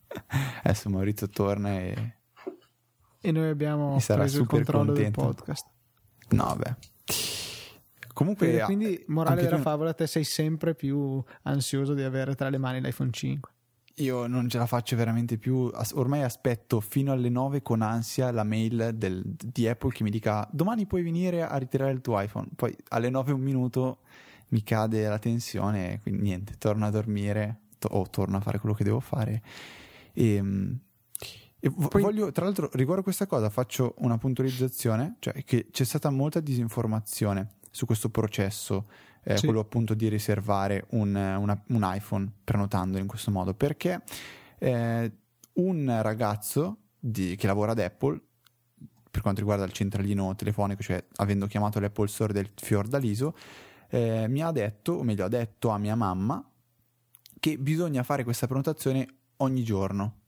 Adesso 0.64 0.90
Maurizio 0.90 1.30
torna 1.30 1.72
e... 1.80 2.14
E 3.22 3.32
noi 3.32 3.48
abbiamo 3.48 3.98
preso 4.06 4.42
il 4.42 4.48
controllo 4.48 4.92
contento. 4.92 5.22
del 5.22 5.34
podcast. 5.34 5.68
No, 6.30 6.56
beh. 6.58 6.76
Comunque... 8.14 8.60
E 8.60 8.64
quindi, 8.64 9.02
morale 9.08 9.44
della 9.44 9.56
tu... 9.56 9.62
favola, 9.62 9.94
te 9.94 10.08
sei 10.08 10.26
sempre 10.26 10.76
più 10.76 11.24
ansioso 11.44 11.94
di 11.94 12.04
avere 12.04 12.36
tra 12.36 12.50
le 12.50 12.58
mani 12.58 12.82
l'iPhone 12.82 13.12
5. 13.12 13.52
Io 13.98 14.26
non 14.26 14.50
ce 14.50 14.58
la 14.58 14.66
faccio 14.66 14.96
veramente 14.96 15.38
più. 15.38 15.70
Ormai 15.94 16.24
aspetto 16.24 16.80
fino 16.80 17.12
alle 17.12 17.30
9 17.30 17.62
con 17.62 17.82
ansia 17.82 18.32
la 18.32 18.44
mail 18.44 18.92
del, 18.96 19.22
di 19.24 19.68
Apple 19.68 19.92
che 19.92 20.04
mi 20.04 20.10
dica 20.10 20.48
domani 20.52 20.88
puoi 20.88 21.04
venire 21.04 21.44
a 21.44 21.56
ritirare 21.58 21.92
il 21.92 22.02
tuo 22.02 22.20
iPhone. 22.20 22.48
Poi 22.56 22.76
alle 22.90 23.10
9 23.10 23.34
un 23.34 23.42
minuto 23.42 24.00
mi 24.50 24.64
cade 24.64 25.08
la 25.08 25.20
tensione, 25.20 26.00
quindi 26.02 26.22
niente, 26.24 26.56
torno 26.58 26.86
a 26.86 26.90
dormire 26.90 27.60
to- 27.78 27.90
o 27.92 28.10
torno 28.10 28.38
a 28.38 28.40
fare 28.40 28.60
quello 28.60 28.74
che 28.74 28.84
devo 28.84 29.00
fare. 29.00 29.42
E, 30.14 30.36
ehm, 30.36 30.80
e 31.60 31.72
Poi... 31.72 32.02
voglio, 32.02 32.32
tra 32.32 32.46
l'altro, 32.46 32.70
riguardo 32.74 33.02
a 33.02 33.04
questa 33.04 33.26
cosa, 33.26 33.50
faccio 33.50 33.96
una 34.00 34.18
puntualizzazione, 34.18 35.16
cioè 35.20 35.44
che 35.44 35.68
c'è 35.72 35.86
stata 35.86 36.10
molta 36.10 36.40
disinformazione 36.40 37.54
su 37.72 37.86
questo 37.86 38.10
processo 38.10 38.86
eh, 39.24 39.38
sì. 39.38 39.46
quello 39.46 39.62
appunto 39.62 39.94
di 39.94 40.08
riservare 40.10 40.86
un, 40.90 41.16
una, 41.16 41.64
un, 41.68 41.92
iPhone 41.96 42.30
prenotandolo 42.44 43.02
in 43.02 43.08
questo 43.08 43.32
modo, 43.32 43.54
perché 43.54 44.02
eh, 44.60 45.12
un 45.54 46.00
ragazzo 46.02 46.78
di, 47.00 47.36
che 47.36 47.48
lavora 47.48 47.72
ad 47.72 47.80
Apple, 47.80 48.20
per 49.10 49.22
quanto 49.22 49.40
riguarda 49.40 49.66
il 49.66 49.72
centralino 49.72 50.34
telefonico, 50.36 50.82
cioè 50.82 51.04
avendo 51.18 51.48
chiamato 51.48 51.80
l'Apple 51.80 52.08
Store 52.08 52.34
del 52.34 52.50
Fiordaliso, 52.56 53.36
eh, 53.90 54.28
mi 54.28 54.42
ha 54.42 54.52
detto, 54.52 54.94
o 54.94 55.04
meglio 55.04 55.26
ha 55.26 55.30
detto 55.30 55.70
a 55.70 55.78
mia 55.78 55.96
mamma, 55.96 56.44
che 57.40 57.58
bisogna 57.58 58.04
fare 58.04 58.24
questa 58.24 58.48
prenotazione 58.48 59.08
ogni 59.38 59.64
giorno. 59.64 60.22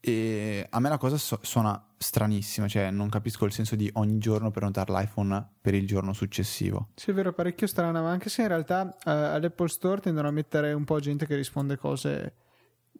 E 0.00 0.66
a 0.70 0.80
me 0.80 0.88
la 0.88 0.96
cosa 0.96 1.18
so- 1.18 1.40
suona 1.42 1.87
stranissima, 1.98 2.68
cioè 2.68 2.90
non 2.90 3.08
capisco 3.08 3.44
il 3.44 3.52
senso 3.52 3.76
di 3.76 3.90
ogni 3.94 4.18
giorno 4.18 4.50
prenotare 4.50 4.92
l'iPhone 4.92 5.46
per 5.60 5.74
il 5.74 5.86
giorno 5.86 6.12
successivo. 6.12 6.90
Sì, 6.94 7.10
è 7.10 7.14
vero, 7.14 7.32
parecchio 7.32 7.66
strana, 7.66 8.00
ma 8.00 8.10
anche 8.10 8.28
se 8.28 8.42
in 8.42 8.48
realtà 8.48 8.96
eh, 9.04 9.10
all'Apple 9.10 9.68
Store 9.68 10.00
tendono 10.00 10.28
a 10.28 10.30
mettere 10.30 10.72
un 10.72 10.84
po' 10.84 11.00
gente 11.00 11.26
che 11.26 11.34
risponde 11.34 11.76
cose 11.76 12.34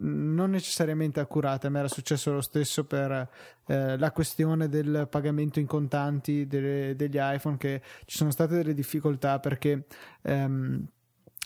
non 0.01 0.51
necessariamente 0.51 1.21
accurate. 1.21 1.67
A 1.67 1.71
me 1.71 1.79
era 1.81 1.89
successo 1.89 2.33
lo 2.33 2.41
stesso 2.41 2.85
per 2.85 3.29
eh, 3.67 3.97
la 3.97 4.13
questione 4.13 4.69
del 4.69 5.07
pagamento 5.11 5.59
in 5.59 5.67
contanti 5.67 6.47
delle, 6.47 6.95
degli 6.95 7.19
iPhone, 7.19 7.57
che 7.57 7.83
ci 8.05 8.17
sono 8.17 8.31
state 8.31 8.55
delle 8.55 8.75
difficoltà 8.75 9.39
perché. 9.41 9.87
Ehm, 10.23 10.87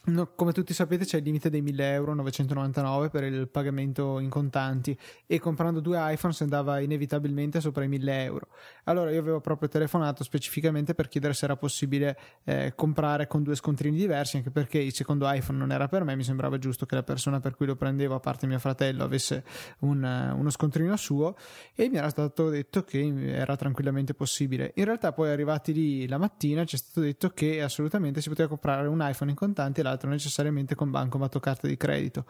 No, 0.04 0.32
come 0.34 0.52
tutti 0.52 0.74
sapete 0.74 1.04
c'è 1.04 1.18
il 1.18 1.22
limite 1.22 1.48
dei 1.48 1.62
1000 1.62 1.92
euro 1.92 2.14
999 2.14 3.08
per 3.08 3.22
il 3.22 3.48
pagamento 3.48 4.18
in 4.18 4.30
contanti 4.30 4.98
e 5.26 5.38
comprando 5.38 5.78
due 5.78 5.96
iPhone 6.12 6.32
si 6.32 6.42
andava 6.42 6.80
inevitabilmente 6.80 7.60
sopra 7.60 7.84
i 7.84 7.88
1000 7.88 8.24
euro 8.24 8.48
allora 8.84 9.12
io 9.12 9.20
avevo 9.20 9.40
proprio 9.40 9.68
telefonato 9.68 10.24
specificamente 10.24 10.94
per 10.94 11.06
chiedere 11.06 11.34
se 11.34 11.44
era 11.44 11.56
possibile 11.56 12.18
eh, 12.42 12.72
comprare 12.74 13.28
con 13.28 13.44
due 13.44 13.54
scontrini 13.54 13.96
diversi 13.96 14.38
anche 14.38 14.50
perché 14.50 14.78
il 14.78 14.92
secondo 14.92 15.30
iPhone 15.30 15.58
non 15.58 15.70
era 15.70 15.86
per 15.86 16.02
me 16.02 16.16
mi 16.16 16.24
sembrava 16.24 16.58
giusto 16.58 16.84
che 16.84 16.96
la 16.96 17.04
persona 17.04 17.38
per 17.38 17.54
cui 17.54 17.66
lo 17.66 17.76
prendevo 17.76 18.16
a 18.16 18.20
parte 18.20 18.48
mio 18.48 18.58
fratello 18.58 19.04
avesse 19.04 19.44
un, 19.80 20.02
uno 20.02 20.50
scontrino 20.50 20.96
suo 20.96 21.36
e 21.74 21.88
mi 21.88 21.96
era 21.96 22.08
stato 22.08 22.48
detto 22.48 22.82
che 22.84 23.12
era 23.34 23.56
tranquillamente 23.56 24.14
possibile. 24.14 24.72
In 24.76 24.84
realtà 24.84 25.12
poi 25.12 25.30
arrivati 25.30 25.72
lì 25.72 26.06
la 26.06 26.18
mattina 26.18 26.64
ci 26.64 26.76
è 26.76 26.78
stato 26.78 27.00
detto 27.00 27.30
che 27.30 27.62
assolutamente 27.62 28.20
si 28.20 28.28
poteva 28.28 28.48
comprare 28.48 28.86
un 28.88 28.98
iPhone 29.00 29.30
in 29.30 29.36
contanti 29.36 29.80
e 29.80 29.82
l'altro 29.92 30.10
necessariamente 30.10 30.74
con 30.74 30.90
bancomat 30.90 31.34
o 31.36 31.40
carta 31.40 31.66
di 31.66 31.76
credito. 31.76 32.24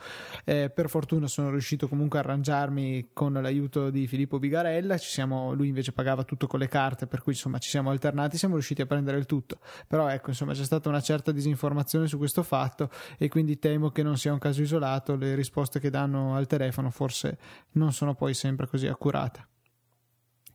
Eh, 0.44 0.70
per 0.70 0.88
fortuna 0.88 1.26
sono 1.26 1.50
riuscito 1.50 1.88
comunque 1.88 2.18
a 2.18 2.22
arrangiarmi 2.22 3.10
con 3.12 3.32
l'aiuto 3.32 3.90
di 3.90 4.06
Filippo 4.06 4.38
Bigarella, 4.38 4.96
siamo, 4.98 5.52
lui 5.54 5.68
invece 5.68 5.92
pagava 5.92 6.24
tutto 6.24 6.46
con 6.46 6.58
le 6.58 6.68
carte, 6.68 7.06
per 7.06 7.22
cui 7.22 7.32
insomma 7.32 7.58
ci 7.58 7.70
siamo 7.70 7.90
alternati, 7.90 8.36
siamo 8.36 8.54
riusciti 8.54 8.82
a 8.82 8.86
prendere 8.86 9.18
il 9.18 9.26
tutto. 9.26 9.58
Però 9.86 10.08
ecco, 10.08 10.30
insomma 10.30 10.52
c'è 10.52 10.64
stata 10.64 10.88
una 10.88 11.00
certa 11.00 11.32
disinformazione 11.32 12.06
su 12.06 12.18
questo 12.18 12.42
fatto 12.42 12.90
e 13.18 13.28
quindi 13.28 13.58
temo 13.58 13.90
che 13.90 14.02
non 14.02 14.16
sia 14.16 14.32
un 14.32 14.38
caso 14.38 14.62
isolato, 14.62 15.16
le 15.16 15.34
risposte 15.34 15.80
che 15.80 15.90
danno 15.90 16.34
al 16.34 16.46
telefono 16.46 16.90
forse 16.90 17.38
non 17.72 17.92
sono 17.92 18.14
poi 18.14 18.34
sempre 18.34 18.66
così 18.66 18.86
accurate. 18.86 19.51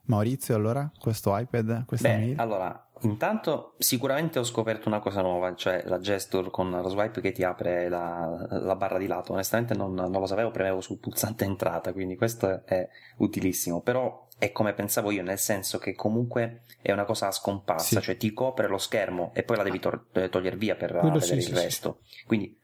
Maurizio, 0.07 0.55
allora, 0.55 0.89
questo 0.99 1.37
iPad, 1.37 1.85
questa 1.85 2.09
Beh, 2.09 2.17
mail? 2.17 2.39
Allora, 2.39 2.87
Intanto 3.01 3.75
sicuramente 3.77 4.39
ho 4.39 4.43
scoperto 4.43 4.87
una 4.87 4.99
cosa 4.99 5.21
nuova, 5.21 5.53
cioè 5.53 5.83
la 5.85 5.99
gesture 5.99 6.49
con 6.49 6.71
lo 6.71 6.89
swipe 6.89 7.21
che 7.21 7.31
ti 7.31 7.43
apre 7.43 7.89
la, 7.89 8.47
la 8.49 8.75
barra 8.75 8.97
di 8.97 9.05
lato. 9.05 9.33
Onestamente 9.33 9.75
non, 9.75 9.93
non, 9.93 10.11
lo 10.11 10.25
sapevo, 10.25 10.49
premevo 10.49 10.81
sul 10.81 10.97
pulsante 10.97 11.45
entrata, 11.45 11.93
quindi 11.93 12.15
questo 12.15 12.65
è 12.65 12.89
utilissimo. 13.17 13.81
Però 13.81 14.27
è 14.39 14.51
come 14.51 14.73
pensavo 14.73 15.11
io, 15.11 15.21
nel 15.21 15.37
senso 15.37 15.77
che 15.77 15.93
comunque 15.93 16.63
è 16.81 16.91
una 16.91 17.05
cosa 17.05 17.29
scomparsa, 17.31 17.99
sì. 17.99 18.01
cioè 18.01 18.17
ti 18.17 18.33
copre 18.33 18.67
lo 18.67 18.77
schermo 18.77 19.31
e 19.33 19.43
poi 19.43 19.57
la 19.57 19.63
devi 19.63 19.79
to- 19.79 20.05
togliere 20.29 20.55
via 20.55 20.75
per 20.75 20.93
Quello 20.93 21.19
vedere 21.19 21.41
sì, 21.41 21.51
il 21.51 21.57
sì, 21.57 21.63
resto. 21.63 21.99
Quindi 22.25 22.59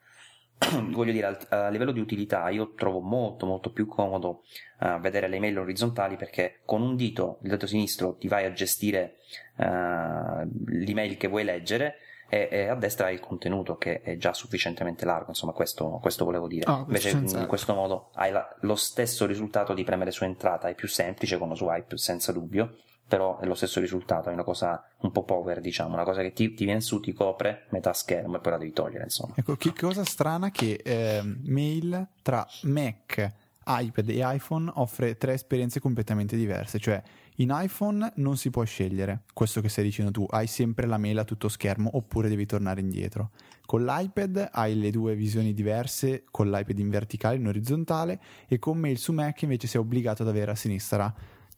voglio 0.91 1.11
dire, 1.11 1.37
a 1.49 1.69
livello 1.69 1.91
di 1.91 1.99
utilità 1.99 2.49
io 2.49 2.73
trovo 2.73 2.99
molto 2.99 3.45
molto 3.45 3.71
più 3.71 3.85
comodo 3.85 4.43
uh, 4.79 4.99
vedere 4.99 5.27
le 5.27 5.37
email 5.37 5.59
orizzontali 5.59 6.15
perché 6.15 6.61
con 6.65 6.81
un 6.81 6.95
dito, 6.95 7.39
il 7.43 7.49
dito 7.49 7.67
sinistro, 7.67 8.15
ti 8.15 8.27
vai 8.27 8.45
a 8.45 8.53
gestire 8.53 9.17
uh, 9.57 10.47
l'email 10.67 11.17
che 11.17 11.27
vuoi 11.27 11.43
leggere 11.43 11.95
e, 12.29 12.47
e, 12.49 12.67
a 12.67 12.75
destra 12.75 13.07
hai 13.07 13.13
il 13.13 13.19
contenuto 13.19 13.75
che 13.75 14.01
è 14.01 14.17
già 14.17 14.33
sufficientemente 14.33 15.05
largo, 15.05 15.29
insomma 15.29 15.51
questo, 15.51 15.99
questo 16.01 16.25
volevo 16.25 16.47
dire. 16.47 16.69
Oh, 16.71 16.85
Invece 16.87 17.11
in 17.11 17.45
questo 17.47 17.75
modo 17.75 18.09
hai 18.13 18.31
la, 18.31 18.55
lo 18.61 18.75
stesso 18.75 19.27
risultato 19.27 19.73
di 19.75 19.83
premere 19.83 20.09
su 20.09 20.23
entrata, 20.23 20.67
è 20.67 20.73
più 20.73 20.87
semplice 20.87 21.37
con 21.37 21.49
lo 21.49 21.55
swipe 21.55 21.95
senza 21.97 22.31
dubbio 22.31 22.75
però 23.07 23.39
è 23.39 23.45
lo 23.45 23.53
stesso 23.53 23.79
risultato, 23.79 24.29
è 24.29 24.33
una 24.33 24.43
cosa 24.43 24.83
un 25.01 25.11
po' 25.11 25.23
power, 25.23 25.59
diciamo, 25.59 25.93
una 25.93 26.03
cosa 26.03 26.21
che 26.21 26.33
ti, 26.33 26.53
ti 26.53 26.65
viene 26.65 26.81
su, 26.81 26.99
ti 26.99 27.13
copre 27.13 27.67
metà 27.69 27.93
schermo 27.93 28.37
e 28.37 28.39
poi 28.39 28.51
la 28.53 28.57
devi 28.57 28.71
togliere, 28.71 29.03
insomma. 29.03 29.33
Ecco, 29.35 29.55
che 29.55 29.73
cosa 29.73 30.03
strana 30.03 30.49
che 30.49 30.79
eh, 30.83 31.21
Mail 31.43 32.07
tra 32.21 32.45
Mac, 32.63 33.31
iPad 33.65 34.09
e 34.09 34.21
iPhone 34.21 34.71
offre 34.75 35.17
tre 35.17 35.33
esperienze 35.33 35.79
completamente 35.79 36.35
diverse, 36.35 36.79
cioè 36.79 37.01
in 37.37 37.51
iPhone 37.51 38.11
non 38.15 38.37
si 38.37 38.49
può 38.49 38.63
scegliere 38.63 39.23
questo 39.33 39.61
che 39.61 39.69
stai 39.69 39.83
dicendo 39.83 40.11
tu, 40.11 40.25
hai 40.29 40.47
sempre 40.47 40.85
la 40.85 40.97
mail 40.97 41.19
a 41.19 41.23
tutto 41.23 41.49
schermo 41.49 41.89
oppure 41.93 42.29
devi 42.29 42.45
tornare 42.45 42.79
indietro. 42.81 43.31
Con 43.65 43.85
l'iPad 43.85 44.49
hai 44.51 44.77
le 44.77 44.91
due 44.91 45.15
visioni 45.15 45.53
diverse, 45.53 46.25
con 46.29 46.49
l'iPad 46.51 46.77
in 46.77 46.89
verticale 46.89 47.35
e 47.35 47.39
in 47.39 47.47
orizzontale 47.47 48.19
e 48.47 48.59
con 48.59 48.77
Mail 48.77 48.97
su 48.97 49.13
Mac 49.13 49.41
invece 49.41 49.67
sei 49.67 49.79
obbligato 49.79 50.21
ad 50.21 50.27
avere 50.27 50.51
a 50.51 50.55
sinistra 50.55 51.11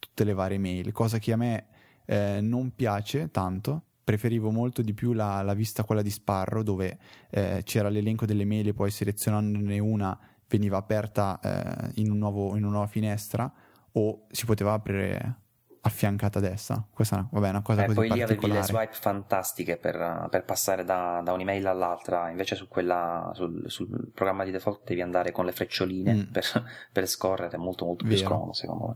tutte 0.05 0.23
le 0.23 0.33
varie 0.33 0.57
mail, 0.57 0.91
cosa 0.91 1.17
che 1.17 1.31
a 1.31 1.37
me 1.37 1.65
eh, 2.05 2.39
non 2.41 2.73
piace 2.75 3.29
tanto. 3.31 3.83
Preferivo 4.05 4.51
molto 4.51 4.83
di 4.83 4.93
più 4.93 5.13
la, 5.13 5.41
la 5.41 5.55
vista 5.55 5.83
quella 5.83 6.03
di 6.03 6.11
Sparrow, 6.11 6.61
dove 6.61 6.97
eh, 7.31 7.61
c'era 7.63 7.89
l'elenco 7.89 8.27
delle 8.27 8.45
mail 8.45 8.67
e 8.67 8.73
poi 8.73 8.91
selezionandone 8.91 9.79
una 9.79 10.17
veniva 10.47 10.77
aperta 10.77 11.39
eh, 11.41 11.91
in, 11.95 12.11
un 12.11 12.19
nuovo, 12.19 12.55
in 12.55 12.63
una 12.63 12.73
nuova 12.73 12.87
finestra 12.87 13.51
o 13.93 14.25
si 14.29 14.45
poteva 14.45 14.73
aprire 14.73 15.39
affiancata 15.85 16.39
a 16.39 16.41
destra. 16.41 16.85
Questa 16.91 17.15
è 17.15 17.19
una, 17.19 17.29
vabbè, 17.31 17.49
una 17.49 17.61
cosa 17.61 17.83
eh, 17.83 17.85
così 17.85 17.95
poi 17.95 18.09
lì 18.09 18.21
avevi 18.21 18.47
le 18.47 18.63
swipe 18.63 18.93
fantastiche 18.93 19.77
per, 19.77 20.27
per 20.29 20.43
passare 20.43 20.83
da, 20.83 21.21
da, 21.23 21.31
un'email 21.33 21.65
all'altra, 21.67 22.29
invece 22.29 22.55
su 22.55 22.67
quella, 22.67 23.31
sul, 23.33 23.63
sul, 23.69 24.11
programma 24.13 24.43
di 24.43 24.51
default 24.51 24.81
devi 24.83 25.01
andare 25.01 25.31
con 25.31 25.45
le 25.45 25.51
freccioline 25.51 26.13
mm. 26.13 26.31
per, 26.31 26.43
per, 26.91 27.07
scorrere, 27.07 27.55
è 27.55 27.59
molto 27.59 27.85
molto 27.85 28.05
più 28.05 28.17
scomodo 28.17 28.53
secondo 28.53 28.87
me. 28.87 28.95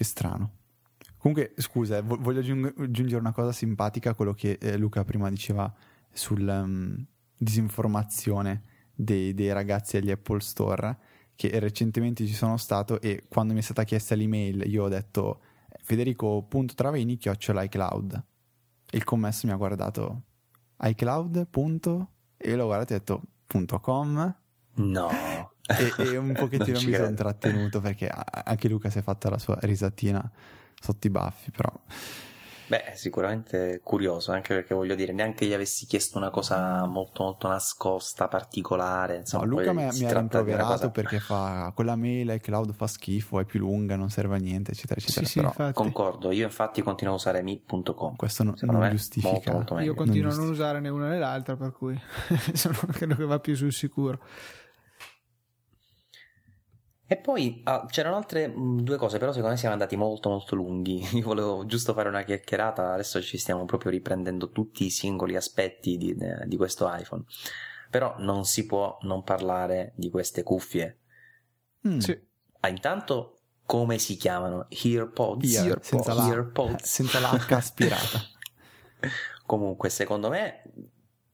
Che 0.00 0.06
strano. 0.06 0.52
Comunque, 1.18 1.52
scusa, 1.56 1.98
eh, 1.98 2.00
voglio 2.00 2.40
aggiungere 2.40 3.20
una 3.20 3.32
cosa 3.32 3.52
simpatica 3.52 4.08
a 4.08 4.14
quello 4.14 4.32
che 4.32 4.56
eh, 4.58 4.78
Luca 4.78 5.04
prima 5.04 5.28
diceva 5.28 5.70
sulla 6.10 6.62
um, 6.62 6.70
mm, 6.70 7.02
disinformazione 7.36 8.62
dei, 8.94 9.34
dei 9.34 9.52
ragazzi 9.52 9.98
agli 9.98 10.10
Apple 10.10 10.40
Store, 10.40 10.96
che 11.36 11.50
recentemente 11.58 12.26
ci 12.26 12.32
sono 12.32 12.56
stato 12.56 12.98
e 13.02 13.24
quando 13.28 13.52
mi 13.52 13.58
è 13.58 13.62
stata 13.62 13.84
chiesta 13.84 14.14
l'email 14.14 14.62
io 14.66 14.84
ho 14.84 14.88
detto 14.88 15.42
federico.travaini 15.82 17.18
chiocciola 17.18 17.62
iCloud. 17.64 18.24
Il 18.92 19.04
commesso 19.04 19.46
mi 19.46 19.52
ha 19.52 19.56
guardato 19.56 20.22
iCloud. 20.80 21.46
e 22.38 22.56
l'ho 22.56 22.64
guardato 22.64 22.94
e 22.94 22.96
ho 22.96 22.98
detto 22.98 23.78
.com. 23.82 24.34
No. 24.76 25.49
E, 25.78 25.94
e 26.12 26.16
un 26.16 26.32
pochettino 26.32 26.80
mi 26.84 26.94
sono 26.94 27.08
intrattenuto 27.08 27.80
perché 27.80 28.08
anche 28.08 28.68
Luca 28.68 28.90
si 28.90 28.98
è 28.98 29.02
fatta 29.02 29.30
la 29.30 29.38
sua 29.38 29.58
risatina 29.60 30.28
sotto 30.80 31.06
i 31.06 31.10
baffi, 31.10 31.50
però 31.50 31.72
Beh, 32.70 32.92
sicuramente 32.94 33.80
curioso, 33.82 34.30
anche 34.30 34.54
perché 34.54 34.76
voglio 34.76 34.94
dire, 34.94 35.12
neanche 35.12 35.44
gli 35.44 35.52
avessi 35.52 35.86
chiesto 35.86 36.18
una 36.18 36.30
cosa 36.30 36.86
molto 36.86 37.24
molto 37.24 37.48
nascosta, 37.48 38.28
particolare. 38.28 39.16
Insomma, 39.16 39.44
no, 39.44 39.50
Luca 39.50 39.72
mi, 39.72 39.88
mi 39.90 40.04
ha 40.04 40.12
rimproverato 40.12 40.70
cosa... 40.74 40.90
perché 40.90 41.18
fa 41.18 41.72
quella 41.74 41.96
mail 41.96 42.30
iCloud 42.30 42.72
fa 42.72 42.86
schifo, 42.86 43.40
è 43.40 43.44
più 43.44 43.58
lunga, 43.58 43.96
non 43.96 44.08
serve 44.08 44.36
a 44.36 44.38
niente, 44.38 44.70
eccetera, 44.70 45.00
eccetera. 45.00 45.26
Sì, 45.26 45.40
Però... 45.40 45.52
sì, 45.66 45.72
Concordo, 45.72 46.30
io 46.30 46.44
infatti 46.44 46.80
continuo 46.82 47.14
a 47.14 47.16
usare 47.16 47.42
mi.com. 47.42 48.14
Questo 48.14 48.44
non, 48.44 48.54
non 48.60 48.88
giustifica. 48.90 49.32
Molto, 49.32 49.52
molto 49.52 49.78
io 49.80 49.94
continuo 49.94 50.30
a 50.30 50.36
non 50.36 50.48
usare 50.50 50.78
né 50.78 50.90
una 50.90 51.08
né 51.08 51.18
l'altra, 51.18 51.56
per 51.56 51.72
cui 51.72 52.00
sono 52.54 52.78
quello 52.96 53.16
che 53.16 53.24
va 53.24 53.40
più 53.40 53.56
sul 53.56 53.72
sicuro. 53.72 54.20
E 57.12 57.16
poi 57.16 57.60
ah, 57.64 57.86
c'erano 57.90 58.14
altre 58.14 58.46
mh, 58.46 58.60
mm, 58.60 58.78
due 58.82 58.96
cose, 58.96 59.18
però 59.18 59.32
secondo 59.32 59.50
me 59.50 59.58
siamo 59.58 59.74
andati 59.74 59.96
molto 59.96 60.28
molto 60.28 60.54
lunghi. 60.54 61.04
Io 61.18 61.24
volevo 61.24 61.66
giusto 61.66 61.92
fare 61.92 62.08
una 62.08 62.22
chiacchierata, 62.22 62.92
adesso 62.92 63.20
ci 63.20 63.36
stiamo 63.36 63.64
proprio 63.64 63.90
riprendendo 63.90 64.50
tutti 64.52 64.84
i 64.84 64.90
singoli 64.90 65.34
aspetti 65.34 65.96
di, 65.96 66.16
di 66.44 66.56
questo 66.56 66.88
iPhone. 66.88 67.24
Però 67.90 68.14
non 68.18 68.44
si 68.44 68.64
può 68.64 68.96
non 69.00 69.24
parlare 69.24 69.92
di 69.96 70.08
queste 70.08 70.44
cuffie. 70.44 71.00
Mm. 71.88 71.98
Sì. 71.98 72.16
Ah, 72.60 72.68
intanto, 72.68 73.40
come 73.66 73.98
si 73.98 74.14
chiamano? 74.14 74.68
Earpods? 74.68 75.52
Ear, 75.52 75.66
Earpods. 75.66 75.88
Senza, 75.88 76.14
la, 76.14 76.28
Earpods. 76.28 76.84
senza 76.86 77.18
la 77.18 77.30
H 77.30 77.52
aspirata. 77.54 78.20
Comunque, 79.46 79.88
secondo 79.88 80.28
me, 80.28 80.62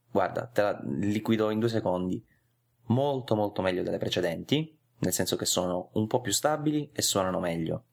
guarda, 0.09 0.47
te 0.47 0.61
la 0.63 0.81
liquido 0.83 1.51
in 1.51 1.59
due 1.59 1.69
secondi. 1.69 2.25
Molto 2.85 3.35
molto 3.35 3.61
meglio 3.61 3.83
delle 3.83 3.99
precedenti 3.99 4.76
nel 4.99 5.13
senso 5.13 5.35
che 5.35 5.45
sono 5.45 5.89
un 5.93 6.07
po' 6.07 6.21
più 6.21 6.31
stabili 6.31 6.89
e 6.93 7.01
suonano 7.01 7.39
meglio. 7.39 7.83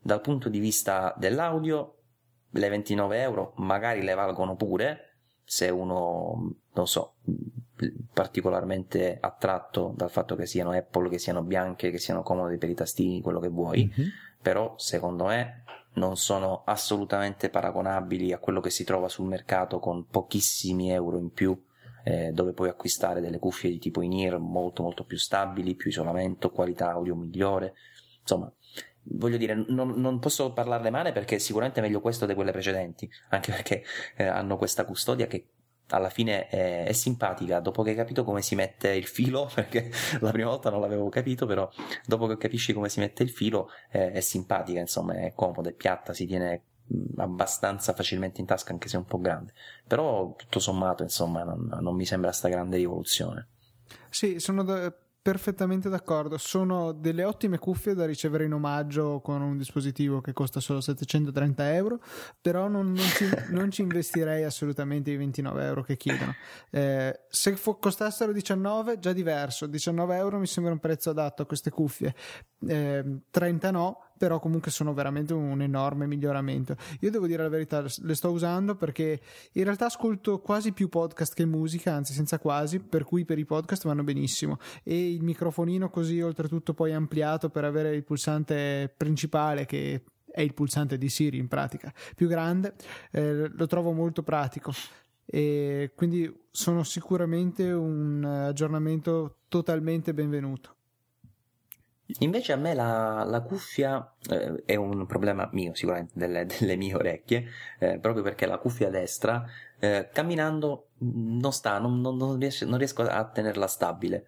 Dal 0.00 0.20
punto 0.20 0.48
di 0.48 0.58
vista 0.58 1.14
dell'audio, 1.18 1.96
le 2.50 2.68
29 2.68 3.20
euro 3.20 3.52
magari 3.56 4.02
le 4.02 4.14
valgono 4.14 4.56
pure, 4.56 5.16
se 5.44 5.68
uno, 5.68 6.54
non 6.72 6.86
so, 6.86 7.16
particolarmente 8.12 9.18
attratto 9.20 9.92
dal 9.96 10.10
fatto 10.10 10.34
che 10.34 10.46
siano 10.46 10.72
Apple, 10.72 11.08
che 11.08 11.18
siano 11.18 11.42
bianche, 11.42 11.90
che 11.90 11.98
siano 11.98 12.22
comode 12.22 12.58
per 12.58 12.70
i 12.70 12.74
tastini, 12.74 13.20
quello 13.20 13.40
che 13.40 13.48
vuoi, 13.48 13.86
mm-hmm. 13.86 14.08
però 14.40 14.74
secondo 14.76 15.26
me 15.26 15.64
non 15.94 16.16
sono 16.16 16.62
assolutamente 16.64 17.50
paragonabili 17.50 18.32
a 18.32 18.38
quello 18.38 18.60
che 18.60 18.70
si 18.70 18.84
trova 18.84 19.08
sul 19.08 19.26
mercato 19.26 19.78
con 19.78 20.06
pochissimi 20.06 20.90
euro 20.92 21.18
in 21.18 21.30
più 21.30 21.60
eh, 22.08 22.32
dove 22.32 22.54
puoi 22.54 22.70
acquistare 22.70 23.20
delle 23.20 23.38
cuffie 23.38 23.68
di 23.68 23.78
tipo 23.78 24.00
in-ear 24.00 24.38
molto 24.38 24.82
molto 24.82 25.04
più 25.04 25.18
stabili, 25.18 25.74
più 25.74 25.90
isolamento, 25.90 26.50
qualità 26.50 26.92
audio 26.92 27.14
migliore, 27.14 27.74
insomma 28.20 28.50
voglio 29.10 29.36
dire, 29.36 29.54
non, 29.68 29.90
non, 29.96 30.18
posso 30.18 30.52
parlarne 30.52 30.90
male 30.90 31.12
perché 31.12 31.38
sicuramente 31.38 31.80
è 31.80 31.82
meglio 31.82 32.00
questo 32.00 32.26
di 32.26 32.34
quelle 32.34 32.52
precedenti, 32.52 33.08
anche 33.30 33.52
perché 33.52 33.84
eh, 34.16 34.24
hanno 34.24 34.56
questa 34.56 34.84
custodia 34.84 35.26
che 35.26 35.48
alla 35.88 36.10
fine 36.10 36.48
è, 36.48 36.84
è, 36.84 36.92
simpatica. 36.92 37.60
Dopo 37.60 37.82
che 37.82 37.90
hai 37.90 37.96
capito 37.96 38.24
come 38.24 38.42
si 38.42 38.54
mette 38.54 38.90
il 38.94 39.06
filo, 39.06 39.48
perché 39.54 39.90
la 40.20 40.30
prima 40.30 40.48
volta 40.48 40.70
non 40.70 40.80
l'avevo 40.80 41.08
capito, 41.08 41.46
però 41.46 41.68
dopo 42.06 42.26
che 42.26 42.36
capisci 42.36 42.72
come 42.72 42.88
si 42.88 43.00
mette 43.00 43.22
il 43.22 43.30
filo 43.30 43.68
eh, 43.90 44.12
è 44.12 44.20
simpatica, 44.20 44.78
insomma, 44.78 45.14
è 45.14 45.32
comoda, 45.34 45.70
è 45.70 45.74
piatta, 45.74 46.12
si 46.12 46.26
tiene 46.26 46.62
abbastanza 47.16 47.92
facilmente 47.92 48.40
in 48.40 48.46
tasca 48.46 48.72
anche 48.72 48.88
se 48.88 48.96
un 48.96 49.04
po' 49.04 49.18
grande. 49.18 49.52
Però 49.86 50.34
tutto 50.36 50.58
sommato 50.58 51.02
insomma 51.02 51.44
non, 51.44 51.78
non 51.80 51.94
mi 51.94 52.04
sembra 52.04 52.32
sta 52.32 52.48
grande 52.48 52.76
rivoluzione. 52.76 53.46
Sì 54.10 54.38
sono 54.38 54.62
da, 54.62 54.92
perfettamente 55.28 55.90
d'accordo. 55.90 56.38
Sono 56.38 56.92
delle 56.92 57.22
ottime 57.22 57.58
cuffie 57.58 57.92
da 57.92 58.06
ricevere 58.06 58.44
in 58.44 58.54
omaggio 58.54 59.20
con 59.20 59.42
un 59.42 59.58
dispositivo 59.58 60.22
che 60.22 60.32
costa 60.32 60.58
solo 60.58 60.80
730 60.80 61.74
euro 61.74 62.00
però 62.40 62.66
non, 62.68 62.92
non, 62.92 62.96
ci, 62.96 63.28
non 63.52 63.70
ci, 63.70 63.82
investirei 63.82 64.44
assolutamente 64.44 65.10
i 65.10 65.16
29 65.16 65.64
euro 65.64 65.82
che 65.82 65.98
chiedono. 65.98 66.34
Eh, 66.70 67.20
se 67.28 67.56
fo- 67.56 67.76
costassero 67.76 68.32
19 68.32 68.98
già 68.98 69.12
diverso. 69.12 69.66
19 69.66 70.16
euro 70.16 70.38
mi 70.38 70.46
sembra 70.46 70.72
un 70.72 70.78
prezzo 70.78 71.10
adatto 71.10 71.42
a 71.42 71.46
queste 71.46 71.70
cuffie. 71.70 72.14
Eh, 72.66 73.04
30 73.30 73.70
no 73.70 74.07
però 74.18 74.38
comunque 74.38 74.70
sono 74.70 74.92
veramente 74.92 75.32
un 75.32 75.62
enorme 75.62 76.06
miglioramento. 76.06 76.76
Io 77.00 77.10
devo 77.10 77.26
dire 77.26 77.42
la 77.42 77.48
verità, 77.48 77.82
le 77.82 78.14
sto 78.14 78.30
usando 78.30 78.74
perché 78.74 79.20
in 79.52 79.64
realtà 79.64 79.86
ascolto 79.86 80.40
quasi 80.40 80.72
più 80.72 80.90
podcast 80.90 81.32
che 81.32 81.46
musica, 81.46 81.94
anzi 81.94 82.12
senza 82.12 82.38
quasi, 82.38 82.80
per 82.80 83.04
cui 83.04 83.24
per 83.24 83.38
i 83.38 83.46
podcast 83.46 83.86
vanno 83.86 84.04
benissimo 84.04 84.58
e 84.82 85.12
il 85.14 85.22
microfonino 85.22 85.88
così 85.88 86.20
oltretutto 86.20 86.74
poi 86.74 86.92
ampliato 86.92 87.48
per 87.48 87.64
avere 87.64 87.94
il 87.94 88.04
pulsante 88.04 88.92
principale 88.94 89.64
che 89.64 90.02
è 90.30 90.42
il 90.42 90.52
pulsante 90.52 90.98
di 90.98 91.08
Siri 91.08 91.38
in 91.38 91.48
pratica, 91.48 91.92
più 92.14 92.28
grande, 92.28 92.74
eh, 93.12 93.48
lo 93.48 93.66
trovo 93.66 93.92
molto 93.92 94.22
pratico 94.22 94.72
e 95.24 95.92
quindi 95.94 96.32
sono 96.50 96.82
sicuramente 96.84 97.70
un 97.70 98.24
aggiornamento 98.24 99.40
totalmente 99.48 100.14
benvenuto. 100.14 100.77
Invece 102.20 102.52
a 102.52 102.56
me 102.56 102.72
la, 102.72 103.22
la 103.24 103.42
cuffia 103.42 104.14
eh, 104.30 104.62
è 104.64 104.76
un 104.76 105.04
problema 105.06 105.48
mio, 105.52 105.74
sicuramente, 105.74 106.12
delle, 106.14 106.46
delle 106.46 106.76
mie 106.76 106.94
orecchie, 106.94 107.44
eh, 107.78 107.98
proprio 107.98 108.22
perché 108.22 108.46
la 108.46 108.56
cuffia 108.56 108.88
destra, 108.88 109.44
eh, 109.78 110.08
camminando, 110.12 110.88
non 110.98 111.52
sta, 111.52 111.78
non, 111.78 112.00
non, 112.00 112.38
riesco, 112.38 112.64
non 112.64 112.78
riesco 112.78 113.02
a 113.02 113.24
tenerla 113.24 113.66
stabile. 113.66 114.26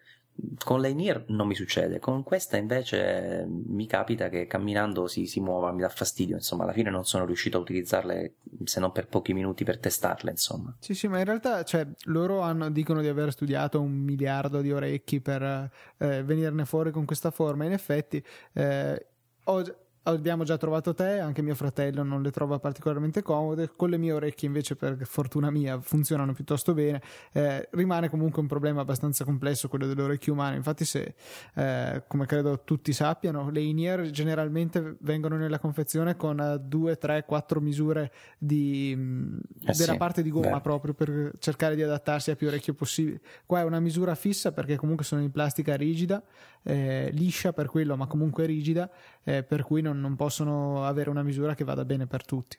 Con 0.62 0.80
l'Ainir 0.80 1.24
non 1.28 1.46
mi 1.46 1.54
succede, 1.54 1.98
con 1.98 2.22
questa 2.22 2.56
invece 2.56 3.46
mi 3.48 3.86
capita 3.86 4.28
che 4.28 4.46
camminando 4.46 5.06
si, 5.06 5.26
si 5.26 5.40
muova, 5.40 5.72
mi 5.72 5.80
dà 5.80 5.88
fastidio, 5.88 6.36
insomma, 6.36 6.64
alla 6.64 6.72
fine 6.72 6.90
non 6.90 7.04
sono 7.04 7.24
riuscito 7.24 7.58
a 7.58 7.60
utilizzarle 7.60 8.34
se 8.64 8.80
non 8.80 8.92
per 8.92 9.06
pochi 9.08 9.32
minuti 9.32 9.64
per 9.64 9.78
testarle, 9.78 10.30
insomma. 10.30 10.74
Sì, 10.78 10.94
sì, 10.94 11.08
ma 11.08 11.18
in 11.18 11.24
realtà, 11.24 11.62
cioè, 11.64 11.86
loro 12.04 12.40
hanno, 12.40 12.70
dicono 12.70 13.00
di 13.00 13.08
aver 13.08 13.32
studiato 13.32 13.80
un 13.80 13.92
miliardo 13.92 14.60
di 14.60 14.72
orecchi 14.72 15.20
per 15.20 15.70
eh, 15.98 16.22
venirne 16.22 16.64
fuori 16.64 16.90
con 16.90 17.04
questa 17.04 17.30
forma, 17.30 17.64
in 17.64 17.72
effetti 17.72 18.22
eh, 18.52 19.06
ho 19.44 19.62
abbiamo 20.04 20.44
già 20.44 20.56
trovato 20.56 20.94
te, 20.94 21.18
anche 21.18 21.42
mio 21.42 21.54
fratello 21.54 22.02
non 22.02 22.22
le 22.22 22.30
trova 22.30 22.58
particolarmente 22.58 23.22
comode, 23.22 23.72
con 23.76 23.90
le 23.90 23.98
mie 23.98 24.12
orecchie 24.12 24.48
invece 24.48 24.76
per 24.76 24.98
fortuna 25.04 25.50
mia 25.50 25.78
funzionano 25.80 26.32
piuttosto 26.32 26.72
bene, 26.72 27.02
eh, 27.32 27.68
rimane 27.72 28.08
comunque 28.08 28.40
un 28.40 28.48
problema 28.48 28.80
abbastanza 28.80 29.24
complesso 29.24 29.68
quello 29.68 29.86
delle 29.86 30.02
orecchie 30.02 30.32
umane, 30.32 30.56
infatti 30.56 30.84
se 30.84 31.14
eh, 31.54 32.02
come 32.06 32.26
credo 32.26 32.62
tutti 32.64 32.92
sappiano 32.92 33.50
le 33.50 33.60
in-ear 33.60 34.10
generalmente 34.10 34.96
vengono 35.00 35.36
nella 35.36 35.58
confezione 35.58 36.16
con 36.16 36.60
2, 36.62 36.96
3, 36.96 37.24
4 37.26 37.60
misure 37.60 38.12
di, 38.38 38.94
mm, 38.96 39.36
eh 39.66 39.72
della 39.72 39.92
sì, 39.92 39.98
parte 39.98 40.22
di 40.22 40.30
gomma 40.30 40.56
beh. 40.56 40.60
proprio 40.60 40.94
per 40.94 41.32
cercare 41.38 41.74
di 41.74 41.82
adattarsi 41.82 42.30
a 42.30 42.36
più 42.36 42.46
orecchie 42.46 42.72
possibile, 42.72 43.20
qua 43.44 43.60
è 43.60 43.64
una 43.64 43.80
misura 43.80 44.14
fissa 44.14 44.52
perché 44.52 44.76
comunque 44.76 45.04
sono 45.04 45.20
in 45.20 45.30
plastica 45.30 45.76
rigida, 45.76 46.22
eh, 46.62 47.10
liscia 47.12 47.52
per 47.52 47.66
quello 47.66 47.96
ma 47.96 48.06
comunque 48.06 48.46
rigida, 48.46 48.90
eh, 49.24 49.42
per 49.42 49.62
cui 49.62 49.82
non, 49.82 50.00
non, 50.00 50.16
possono 50.16 50.84
avere 50.84 51.10
una 51.10 51.22
misura 51.22 51.54
che 51.54 51.64
vada 51.64 51.84
bene 51.84 52.06
per 52.06 52.24
tutti. 52.24 52.58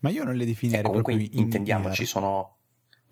Ma 0.00 0.10
io 0.10 0.24
non 0.24 0.34
le 0.34 0.44
definirei 0.44 0.82
comunque 0.82 1.16
proprio 1.16 1.40
intendiamoci, 1.40 2.06
sono 2.06 2.58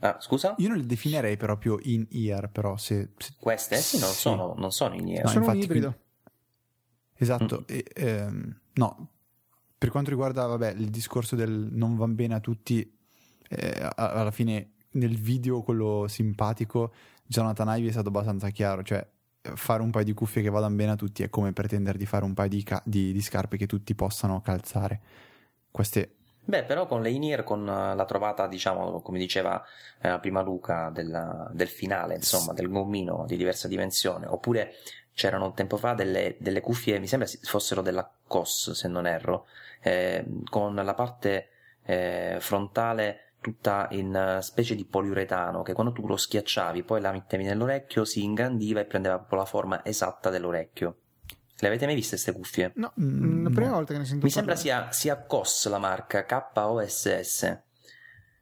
Ah, 0.01 0.19
scusa? 0.21 0.55
Io 0.59 0.69
non 0.69 0.77
le 0.77 0.85
definirei 0.85 1.37
proprio 1.37 1.79
in 1.83 2.07
ear, 2.11 2.51
però 2.51 2.77
se, 2.77 3.13
se... 3.17 3.33
queste 3.39 3.77
sì, 3.77 3.99
non, 3.99 4.11
sì. 4.11 4.17
Sono, 4.17 4.55
non, 4.57 4.71
Sono, 4.71 4.95
in 4.95 5.09
ear. 5.09 5.25
No, 5.25 5.31
sono 5.31 5.47
un 5.47 5.57
ibrido. 5.57 5.91
Qui... 5.91 6.33
Esatto, 7.15 7.61
mm. 7.61 7.65
e, 7.75 7.85
ehm, 7.95 8.61
no, 8.75 9.09
per 9.79 9.91
quanto 9.91 10.11
riguarda 10.11 10.45
vabbè, 10.47 10.73
il 10.73 10.91
discorso 10.91 11.35
del 11.35 11.69
non 11.73 11.97
va 11.97 12.07
bene 12.09 12.35
a 12.35 12.41
tutti, 12.41 12.95
eh, 13.49 13.91
alla 13.95 14.31
fine 14.31 14.73
nel 14.91 15.17
video 15.19 15.63
quello 15.63 16.07
simpatico 16.09 16.93
Jonathan 17.27 17.79
Ivy 17.79 17.89
è 17.89 17.93
stato 17.93 18.09
abbastanza 18.09 18.51
chiaro, 18.51 18.83
cioè 18.83 19.07
fare 19.55 19.83
un 19.83 19.91
paio 19.91 20.05
di 20.05 20.13
cuffie 20.13 20.43
che 20.43 20.51
vadano 20.51 20.75
bene 20.75 20.93
a 20.93 20.97
tutti 20.97 21.23
è 21.23 21.29
come 21.29 21.53
pretendere 21.53 21.99
di 21.99 22.07
fare 22.07 22.25
un 22.25 22.35
paio 22.35 22.49
di, 22.49 22.63
ca- 22.63 22.83
di, 22.85 23.13
di 23.13 23.21
scarpe 23.21 23.57
che 23.57 23.67
tutti 23.67 23.95
possano 23.95 24.41
calzare. 24.41 25.01
Queste 25.71 26.11
Beh, 26.49 26.63
però 26.63 26.87
con 26.87 27.03
le 27.03 27.11
in-ear, 27.11 27.43
con 27.43 27.65
la 27.65 28.05
trovata, 28.05 28.47
diciamo, 28.47 29.01
come 29.01 29.19
diceva 29.19 29.61
eh, 30.01 30.17
prima 30.21 30.43
Luca, 30.43 30.91
del, 30.91 31.49
del, 31.51 31.67
finale, 31.67 32.15
insomma, 32.15 32.53
del 32.53 32.69
gommino 32.69 33.25
di 33.27 33.37
diversa 33.37 33.67
dimensione, 33.67 34.27
oppure 34.27 34.75
c'erano 35.13 35.47
un 35.47 35.55
tempo 35.55 35.77
fa 35.77 35.95
delle, 35.95 36.37
delle 36.39 36.61
cuffie, 36.61 37.01
mi 37.01 37.09
sembra 37.09 37.29
fossero 37.43 37.83
della 37.83 38.09
COS, 38.29 38.71
se 38.73 38.87
non 38.87 39.09
erro, 39.09 39.47
eh, 39.81 40.25
con 40.49 40.77
la 40.77 40.95
parte 40.95 41.49
eh, 41.83 42.37
frontale 42.39 43.26
tutta 43.47 43.87
in 43.93 44.39
specie 44.41 44.75
di 44.75 44.85
poliuretano, 44.85 45.63
che 45.63 45.73
quando 45.73 45.93
tu 45.93 46.05
lo 46.05 46.17
schiacciavi, 46.17 46.83
poi 46.83 47.01
la 47.01 47.13
mettevi 47.13 47.45
nell'orecchio, 47.45 48.05
si 48.05 48.25
ingrandiva 48.25 48.81
e 48.81 48.87
prendeva 48.87 49.19
proprio 49.19 49.39
la 49.39 49.45
forma 49.45 49.85
esatta 49.85 50.31
dell'orecchio. 50.31 50.97
Le 51.57 51.69
avete 51.69 51.87
mai 51.87 51.95
viste 51.95 52.17
queste 52.17 52.33
cuffie? 52.33 52.73
No, 52.75 52.93
mm, 53.01 53.45
la 53.45 53.51
prima 53.51 53.71
volta 53.71 53.93
che 53.93 54.01
ne 54.01 54.05
sento 54.05 54.27
Mi 54.27 54.33
parlare. 54.33 54.57
sembra 54.59 54.89
sia, 54.89 54.93
sia 54.93 55.25
COS 55.25 55.69
la 55.69 55.79
marca, 55.79 56.25
K-O-S-S. 56.25 57.61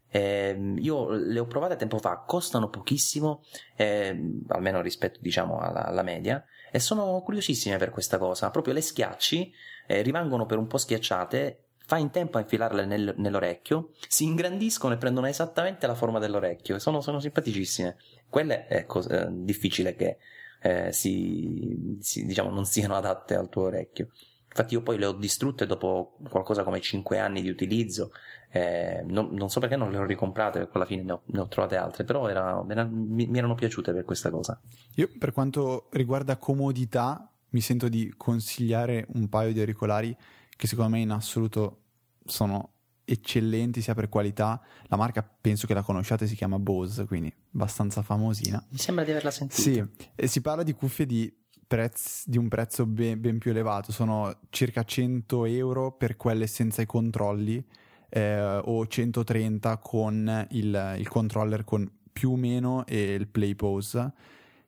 Eh, 0.09 0.75
io 0.79 1.11
le 1.11 1.39
ho 1.39 1.47
provate 1.47 1.77
tempo 1.77 1.99
fa, 1.99 2.25
costano 2.27 2.71
pochissimo, 2.71 3.45
eh, 3.77 4.41
almeno 4.49 4.81
rispetto 4.81 5.19
diciamo 5.21 5.59
alla, 5.59 5.85
alla, 5.85 6.03
media, 6.03 6.43
e 6.73 6.79
sono 6.79 7.21
curiosissime 7.21 7.77
per 7.77 7.91
questa 7.91 8.17
cosa. 8.17 8.51
Proprio 8.51 8.73
le 8.73 8.81
schiacci, 8.81 9.53
eh, 9.87 10.01
rimangono 10.01 10.47
per 10.47 10.57
un 10.57 10.67
po' 10.67 10.79
schiacciate, 10.79 11.64
fai 11.87 12.01
in 12.01 12.11
tempo 12.11 12.39
a 12.39 12.41
infilarle 12.41 12.87
nel, 12.87 13.15
nell'orecchio, 13.19 13.91
si 14.09 14.25
ingrandiscono 14.25 14.95
e 14.95 14.97
prendono 14.97 15.27
esattamente 15.27 15.87
la 15.87 15.95
forma 15.95 16.19
dell'orecchio, 16.19 16.79
sono, 16.79 17.01
sono 17.01 17.21
simpaticissime. 17.21 17.97
Quelle 18.29 18.67
è 18.67 18.87
cosa, 18.87 19.27
difficile 19.31 19.95
che 19.95 20.17
eh, 20.63 20.93
si, 20.93 21.99
si, 22.01 22.25
diciamo, 22.25 22.51
non 22.51 22.65
siano 22.65 22.95
adatte 22.95 23.35
al 23.35 23.49
tuo 23.49 23.65
orecchio. 23.65 24.09
Infatti 24.49 24.75
io 24.75 24.83
poi 24.83 24.99
le 24.99 25.07
ho 25.07 25.13
distrutte 25.13 25.67
dopo 25.67 26.17
qualcosa 26.31 26.63
come 26.63 26.81
5 26.81 27.19
anni 27.19 27.43
di 27.43 27.49
utilizzo, 27.49 28.13
eh, 28.51 29.03
non, 29.05 29.31
non, 29.33 29.51
so 29.51 29.59
perché 29.59 29.75
non 29.77 29.91
le 29.91 29.99
ho 29.99 30.05
ricomprate, 30.05 30.61
perché 30.61 30.77
alla 30.77 30.87
fine 30.87 31.03
ne 31.03 31.13
ho, 31.13 31.23
ne 31.27 31.41
ho 31.41 31.49
trovate 31.49 31.77
altre, 31.77 32.05
però 32.05 32.29
era, 32.29 32.63
mi, 32.63 33.27
mi 33.27 33.39
erano 33.39 33.57
piaciute 33.57 33.93
per 33.93 34.05
questa 34.05 34.31
cosa. 34.31 34.59
Io 34.95 35.11
per 35.19 35.33
quanto 35.33 35.89
riguarda 35.91 36.37
comodità 36.37 37.29
mi 37.51 37.61
sento 37.61 37.89
di 37.89 38.15
consigliare 38.17 39.07
un 39.15 39.29
paio 39.29 39.53
di 39.53 39.59
auricolari 39.59 40.17
che 40.57 40.67
secondo 40.67 40.97
me 40.97 41.01
in 41.01 41.11
assoluto 41.11 41.81
sono 42.25 42.71
eccellenti 43.05 43.81
sia 43.81 43.95
per 43.95 44.09
qualità. 44.09 44.61
La 44.87 44.97
marca 44.97 45.23
penso 45.23 45.67
che 45.67 45.75
la 45.75 45.83
conosciate, 45.83 46.27
si 46.27 46.35
chiama 46.35 46.59
Bose, 46.59 47.07
quindi 47.07 47.33
abbastanza 47.55 48.03
famosina. 48.03 48.65
Mi 48.71 48.79
sembra 48.79 49.05
di 49.05 49.11
averla 49.11 49.31
sentita. 49.31 49.61
Sì, 49.61 49.85
e 50.15 50.27
si 50.27 50.41
parla 50.41 50.63
di 50.63 50.73
cuffie 50.73 51.07
di, 51.07 51.33
prezzi, 51.67 52.31
di 52.31 52.39
un 52.39 52.49
prezzo 52.49 52.87
ben, 52.87 53.21
ben, 53.21 53.39
più 53.39 53.51
elevato, 53.51 53.93
sono 53.93 54.39
circa 54.51 54.85
100 54.85 55.45
euro 55.47 55.93
per 55.93 56.17
quelle 56.17 56.47
senza 56.47 56.83
i 56.83 56.87
controlli 56.87 57.65
eh, 58.09 58.61
o 58.63 58.87
130 58.87 59.79
con 59.79 60.47
il, 60.51 60.95
il 60.99 61.09
controller 61.09 61.65
con 61.65 61.91
più 62.13 62.33
o 62.33 62.37
meno 62.37 62.87
e 62.87 63.15
il 63.15 63.27
play 63.27 63.55
pose 63.55 64.13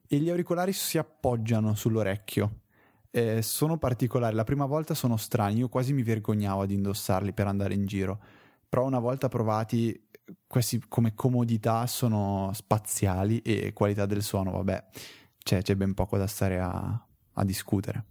e 0.09 0.17
gli 0.19 0.29
auricolari 0.29 0.73
si 0.73 0.99
appoggiano 0.99 1.75
sull'orecchio. 1.75 2.61
Eh, 3.17 3.41
sono 3.41 3.79
particolari, 3.79 4.35
la 4.35 4.45
prima 4.45 4.67
volta 4.67 4.93
sono 4.93 5.17
strani, 5.17 5.61
io 5.61 5.71
quasi 5.71 5.95
mi 5.95 6.03
vergognavo 6.03 6.61
ad 6.61 6.71
indossarli 6.71 7.33
per 7.33 7.47
andare 7.47 7.73
in 7.73 7.87
giro, 7.87 8.21
però 8.69 8.85
una 8.85 8.99
volta 8.99 9.29
provati 9.29 10.09
questi 10.47 10.85
come 10.87 11.15
comodità 11.15 11.87
sono 11.87 12.51
spaziali 12.53 13.41
e 13.41 13.73
qualità 13.73 14.05
del 14.05 14.23
suono, 14.23 14.51
vabbè, 14.51 14.85
c'è, 15.43 15.63
c'è 15.63 15.75
ben 15.77 15.95
poco 15.95 16.19
da 16.19 16.27
stare 16.27 16.61
a, 16.61 17.07
a 17.33 17.45
discutere. 17.45 18.05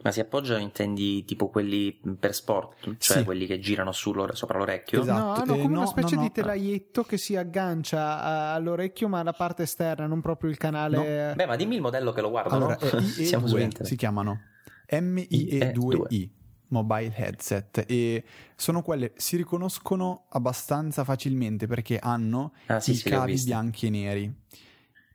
Ma 0.00 0.12
si 0.12 0.20
appoggiano, 0.20 0.60
intendi 0.60 1.24
tipo 1.24 1.48
quelli 1.48 1.92
per 2.18 2.32
sport, 2.32 2.96
cioè 2.98 3.18
sì. 3.18 3.24
quelli 3.24 3.46
che 3.46 3.58
girano 3.58 3.90
sopra 3.90 4.58
l'orecchio? 4.58 5.00
Esatto. 5.00 5.18
No, 5.18 5.32
hanno 5.32 5.62
come 5.62 5.74
eh, 5.74 5.76
una 5.76 5.86
specie 5.86 6.14
no, 6.14 6.20
no, 6.20 6.26
di 6.28 6.32
telaietto 6.32 7.02
che 7.02 7.18
si 7.18 7.34
aggancia 7.34 8.52
all'orecchio, 8.52 9.08
ma 9.08 9.20
alla 9.20 9.32
parte 9.32 9.64
esterna, 9.64 10.06
non 10.06 10.20
proprio 10.20 10.50
il 10.50 10.56
canale. 10.56 11.32
Beh, 11.34 11.46
ma 11.46 11.56
dimmi 11.56 11.74
il 11.74 11.80
modello 11.80 12.12
che 12.12 12.20
lo 12.20 12.30
guardo. 12.30 12.54
Allora, 12.54 12.78
no? 12.80 13.00
Siamo 13.00 13.48
su 13.48 13.56
internet. 13.56 13.86
Si 13.86 13.96
chiamano 13.96 14.40
MIE2i 14.88 16.28
mobile 16.68 17.12
headset 17.16 17.84
e 17.86 18.24
sono 18.54 18.82
quelle 18.82 19.12
si 19.16 19.36
riconoscono 19.36 20.26
abbastanza 20.30 21.04
facilmente 21.04 21.66
perché 21.66 21.98
hanno 21.98 22.52
ah, 22.66 22.80
sì, 22.80 22.92
i 22.92 22.94
sì, 22.94 23.08
cavi 23.08 23.40
bianchi 23.42 23.86
e 23.86 23.90
neri 23.90 24.34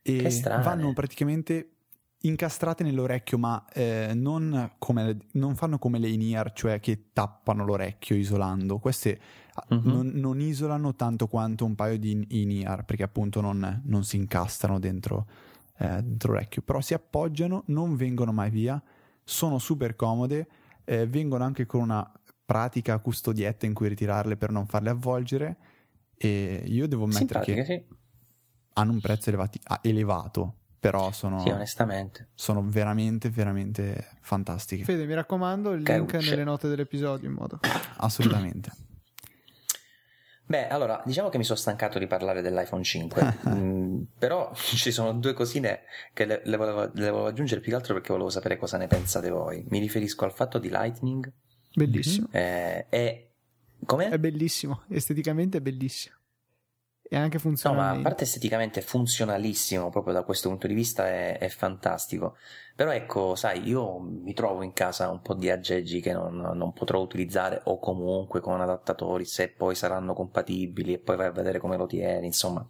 e 0.01 0.41
vanno 0.43 0.93
praticamente 0.93 1.72
incastrate 2.25 2.83
nell'orecchio 2.83 3.37
ma 3.37 3.65
eh, 3.73 4.11
non, 4.13 4.73
come, 4.77 5.17
non, 5.33 5.55
fanno 5.55 5.77
come 5.77 5.99
le 5.99 6.07
in-ear 6.07 6.53
cioè 6.53 6.79
che 6.79 7.09
tappano 7.11 7.65
l'orecchio 7.65 8.15
isolando 8.15 8.79
queste 8.79 9.19
uh-huh. 9.69 9.81
non, 9.83 10.11
non, 10.13 10.39
isolano 10.39 10.95
tanto 10.95 11.27
quanto 11.27 11.65
un 11.65 11.75
paio 11.75 11.97
di 11.97 12.25
in-ear 12.29 12.85
perché 12.85 13.03
appunto 13.03 13.41
non, 13.41 13.81
non 13.85 14.03
si 14.05 14.15
incastrano 14.15 14.79
dentro, 14.79 15.27
eh, 15.79 16.01
dentro 16.01 16.31
l'orecchio 16.31 16.61
però 16.61 16.79
si 16.79 16.93
appoggiano 16.93 17.63
non 17.67 17.95
vengono 17.95 18.31
mai 18.31 18.49
via 18.49 18.81
sono 19.23 19.59
super 19.59 19.95
comode 19.95 20.47
eh, 20.85 21.05
vengono 21.05 21.43
anche 21.43 21.65
con 21.65 21.81
una 21.81 22.09
pratica 22.45 22.99
custodietta 22.99 23.65
in 23.65 23.73
cui 23.73 23.89
ritirarle 23.89 24.37
per 24.37 24.51
non 24.51 24.65
farle 24.65 24.89
avvolgere 24.89 25.57
e 26.15 26.63
io 26.67 26.87
devo 26.87 27.03
ammettere 27.03 27.41
che 27.41 27.65
sì. 27.65 27.83
hanno 28.73 28.91
un 28.93 29.01
prezzo 29.01 29.27
elevati, 29.29 29.59
ah, 29.63 29.79
elevato 29.81 30.59
però 30.83 31.13
sono, 31.13 31.39
sì, 31.39 31.47
onestamente. 31.47 32.27
sono 32.35 32.61
veramente 32.67 33.29
veramente 33.29 34.09
fantastiche 34.19 34.83
Fede 34.83 35.05
mi 35.05 35.13
raccomando 35.13 35.71
il 35.71 35.81
link 35.81 36.09
Carucce. 36.09 36.29
nelle 36.29 36.43
note 36.43 36.67
dell'episodio 36.67 37.29
in 37.29 37.35
modo 37.35 37.59
assolutamente 37.97 38.71
Beh, 40.45 40.67
allora, 40.67 41.01
diciamo 41.05 41.29
che 41.29 41.37
mi 41.37 41.45
sono 41.45 41.57
stancato 41.57 41.97
di 41.99 42.05
parlare 42.05 42.41
dell'iPhone 42.41 42.83
5, 42.83 43.37
mm, 43.47 44.01
però 44.19 44.51
ci 44.59 44.91
sono 44.91 45.13
due 45.13 45.31
cosine 45.31 45.83
che 46.13 46.25
le, 46.25 46.41
le, 46.43 46.57
volevo, 46.57 46.81
le, 46.81 47.09
volevo, 47.09 47.25
aggiungere 47.27 47.61
più 47.61 47.71
che 47.71 47.77
altro 47.77 47.93
perché 47.93 48.11
volevo 48.11 48.29
sapere 48.29 48.57
cosa 48.57 48.77
ne 48.77 48.87
pensate 48.87 49.29
voi. 49.29 49.65
Mi 49.69 49.79
riferisco 49.79 50.25
al 50.25 50.33
fatto 50.33 50.59
di 50.59 50.67
Lightning. 50.67 51.31
Bellissimo. 51.73 52.27
Eh, 52.31 52.87
è... 52.89 53.29
Com'è? 53.85 54.09
È 54.09 54.19
bellissimo, 54.19 54.81
esteticamente 54.89 55.59
è 55.59 55.61
bellissimo 55.61 56.17
e 57.13 57.17
anche 57.17 57.37
funzionale. 57.37 57.81
No, 57.81 57.93
ma 57.93 57.99
a 57.99 58.01
parte 58.01 58.23
esteticamente 58.23 58.81
funzionalissimo, 58.81 59.91
proprio 59.91 60.13
da 60.13 60.23
questo 60.23 60.49
punto 60.49 60.65
di 60.65 60.73
vista 60.73 61.07
è, 61.07 61.37
è, 61.37 61.47
fantastico. 61.47 62.37
Però 62.75 62.91
ecco, 62.91 63.35
sai, 63.35 63.67
io 63.67 63.99
mi 63.99 64.33
trovo 64.33 64.63
in 64.63 64.73
casa 64.73 65.09
un 65.09 65.21
po' 65.21 65.35
di 65.35 65.51
aggeggi 65.51 66.01
che 66.01 66.11
non, 66.11 66.37
non, 66.37 66.73
potrò 66.73 66.99
utilizzare 66.99 67.61
o 67.65 67.77
comunque 67.77 68.39
con 68.41 68.59
adattatori, 68.59 69.25
se 69.25 69.49
poi 69.49 69.75
saranno 69.75 70.15
compatibili 70.15 70.93
e 70.93 70.97
poi 70.97 71.15
vai 71.15 71.27
a 71.27 71.31
vedere 71.31 71.59
come 71.59 71.77
lo 71.77 71.85
tieni, 71.85 72.25
insomma. 72.25 72.65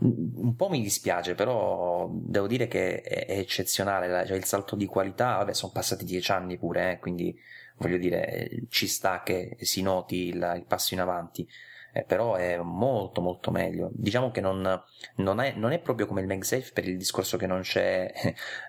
Un 0.00 0.54
po' 0.56 0.70
mi 0.70 0.80
dispiace, 0.80 1.34
però 1.34 2.08
devo 2.10 2.46
dire 2.46 2.68
che 2.68 3.02
è, 3.02 3.26
è 3.26 3.38
eccezionale, 3.38 4.26
cioè 4.26 4.36
il 4.36 4.44
salto 4.44 4.76
di 4.76 4.86
qualità, 4.86 5.36
vabbè, 5.36 5.52
sono 5.52 5.72
passati 5.72 6.06
dieci 6.06 6.32
anni 6.32 6.56
pure, 6.56 6.92
eh, 6.92 6.98
quindi 6.98 7.38
voglio 7.76 7.98
dire, 7.98 8.48
ci 8.70 8.86
sta 8.86 9.22
che 9.22 9.56
si 9.60 9.82
noti 9.82 10.28
il, 10.28 10.54
il 10.56 10.64
passo 10.66 10.94
in 10.94 11.00
avanti 11.00 11.46
eh, 11.92 12.04
però 12.04 12.34
è 12.34 12.58
molto 12.58 13.20
molto 13.20 13.50
meglio. 13.50 13.90
Diciamo 13.92 14.30
che 14.30 14.40
non, 14.40 14.60
non, 15.16 15.40
è, 15.40 15.54
non, 15.56 15.72
è, 15.72 15.78
proprio 15.80 16.06
come 16.06 16.20
il 16.20 16.26
MagSafe 16.26 16.72
per 16.72 16.86
il 16.86 16.96
discorso 16.96 17.36
che 17.36 17.46
non 17.46 17.62
c'è 17.62 18.12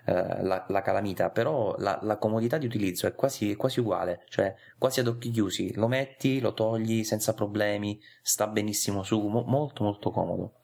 eh, 0.06 0.42
la, 0.42 0.64
la, 0.68 0.82
calamita, 0.82 1.30
però 1.30 1.74
la, 1.78 1.98
la, 2.02 2.16
comodità 2.16 2.58
di 2.58 2.66
utilizzo 2.66 3.06
è 3.06 3.14
quasi, 3.14 3.54
quasi 3.56 3.80
uguale, 3.80 4.24
cioè 4.28 4.54
quasi 4.78 5.00
ad 5.00 5.06
occhi 5.06 5.30
chiusi, 5.30 5.74
lo 5.74 5.88
metti, 5.88 6.40
lo 6.40 6.54
togli 6.54 7.04
senza 7.04 7.34
problemi, 7.34 8.00
sta 8.22 8.46
benissimo 8.46 9.02
su, 9.02 9.20
mo, 9.20 9.42
molto 9.46 9.84
molto 9.84 10.10
comodo. 10.10 10.54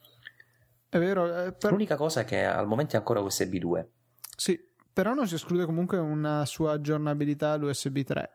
È 0.89 0.99
vero. 0.99 1.47
Eh, 1.47 1.53
per... 1.53 1.70
L'unica 1.70 1.97
cosa 1.97 2.20
è 2.20 2.24
che 2.24 2.45
al 2.45 2.66
momento 2.66 2.95
è 2.95 2.99
ancora 2.99 3.20
USB 3.20 3.57
2. 3.57 3.91
Sì, 4.37 4.59
però 4.93 5.12
non 5.12 5.28
si 5.28 5.35
esclude 5.35 5.66
comunque 5.66 5.99
una 5.99 6.45
sua 6.47 6.73
aggiornabilità 6.73 7.53
all'USB 7.53 7.99
3. 8.01 8.31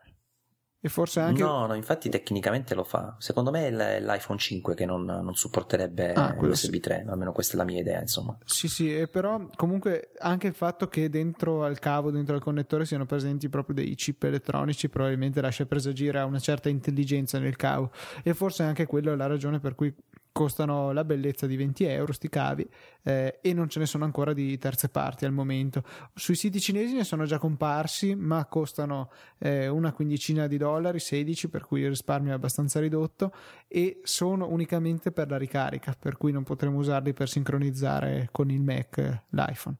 E 0.84 0.88
forse 0.88 1.20
anche. 1.20 1.40
No, 1.40 1.64
no, 1.66 1.74
infatti 1.74 2.08
tecnicamente 2.08 2.74
lo 2.74 2.82
fa. 2.82 3.14
Secondo 3.18 3.52
me 3.52 3.68
è 3.68 4.00
l'iPhone 4.00 4.36
5 4.36 4.74
che 4.74 4.84
non, 4.84 5.04
non 5.04 5.32
supporterebbe 5.32 6.12
ah, 6.12 6.34
l'USB 6.36 6.78
3, 6.78 7.04
almeno 7.08 7.30
questa 7.30 7.54
è 7.54 7.56
la 7.56 7.62
mia 7.62 7.78
idea, 7.78 8.00
insomma. 8.00 8.36
Sì, 8.44 8.66
sì, 8.66 9.06
però 9.08 9.46
comunque 9.54 10.10
anche 10.18 10.48
il 10.48 10.54
fatto 10.54 10.88
che 10.88 11.08
dentro 11.08 11.62
al 11.62 11.78
cavo, 11.78 12.10
dentro 12.10 12.34
al 12.34 12.40
connettore 12.40 12.84
siano 12.84 13.06
presenti 13.06 13.48
proprio 13.48 13.76
dei 13.76 13.94
chip 13.94 14.24
elettronici, 14.24 14.88
probabilmente 14.88 15.40
lascia 15.40 15.66
presagire 15.66 16.18
a 16.18 16.24
una 16.24 16.40
certa 16.40 16.68
intelligenza 16.68 17.38
nel 17.38 17.54
cavo. 17.54 17.92
E 18.24 18.34
forse 18.34 18.64
anche 18.64 18.84
quello 18.86 19.12
è 19.12 19.16
la 19.16 19.26
ragione 19.28 19.60
per 19.60 19.76
cui 19.76 19.94
costano 20.32 20.92
la 20.92 21.04
bellezza 21.04 21.46
di 21.46 21.56
20 21.56 21.84
euro 21.84 22.12
sti 22.12 22.28
cavi 22.28 22.68
eh, 23.02 23.38
e 23.40 23.52
non 23.52 23.68
ce 23.68 23.78
ne 23.78 23.86
sono 23.86 24.04
ancora 24.04 24.32
di 24.32 24.56
terze 24.58 24.88
parti 24.88 25.26
al 25.26 25.32
momento 25.32 25.84
sui 26.14 26.34
siti 26.34 26.58
cinesi 26.58 26.94
ne 26.94 27.04
sono 27.04 27.24
già 27.24 27.38
comparsi 27.38 28.14
ma 28.14 28.46
costano 28.46 29.10
eh, 29.38 29.68
una 29.68 29.92
quindicina 29.92 30.46
di 30.46 30.56
dollari 30.56 30.98
16 30.98 31.48
per 31.48 31.64
cui 31.66 31.82
il 31.82 31.88
risparmio 31.88 32.32
è 32.32 32.34
abbastanza 32.34 32.80
ridotto 32.80 33.32
e 33.68 34.00
sono 34.02 34.48
unicamente 34.48 35.12
per 35.12 35.28
la 35.28 35.36
ricarica 35.36 35.94
per 35.98 36.16
cui 36.16 36.32
non 36.32 36.42
potremo 36.42 36.78
usarli 36.78 37.12
per 37.12 37.28
sincronizzare 37.28 38.28
con 38.32 38.50
il 38.50 38.62
Mac 38.62 39.24
l'iPhone 39.28 39.76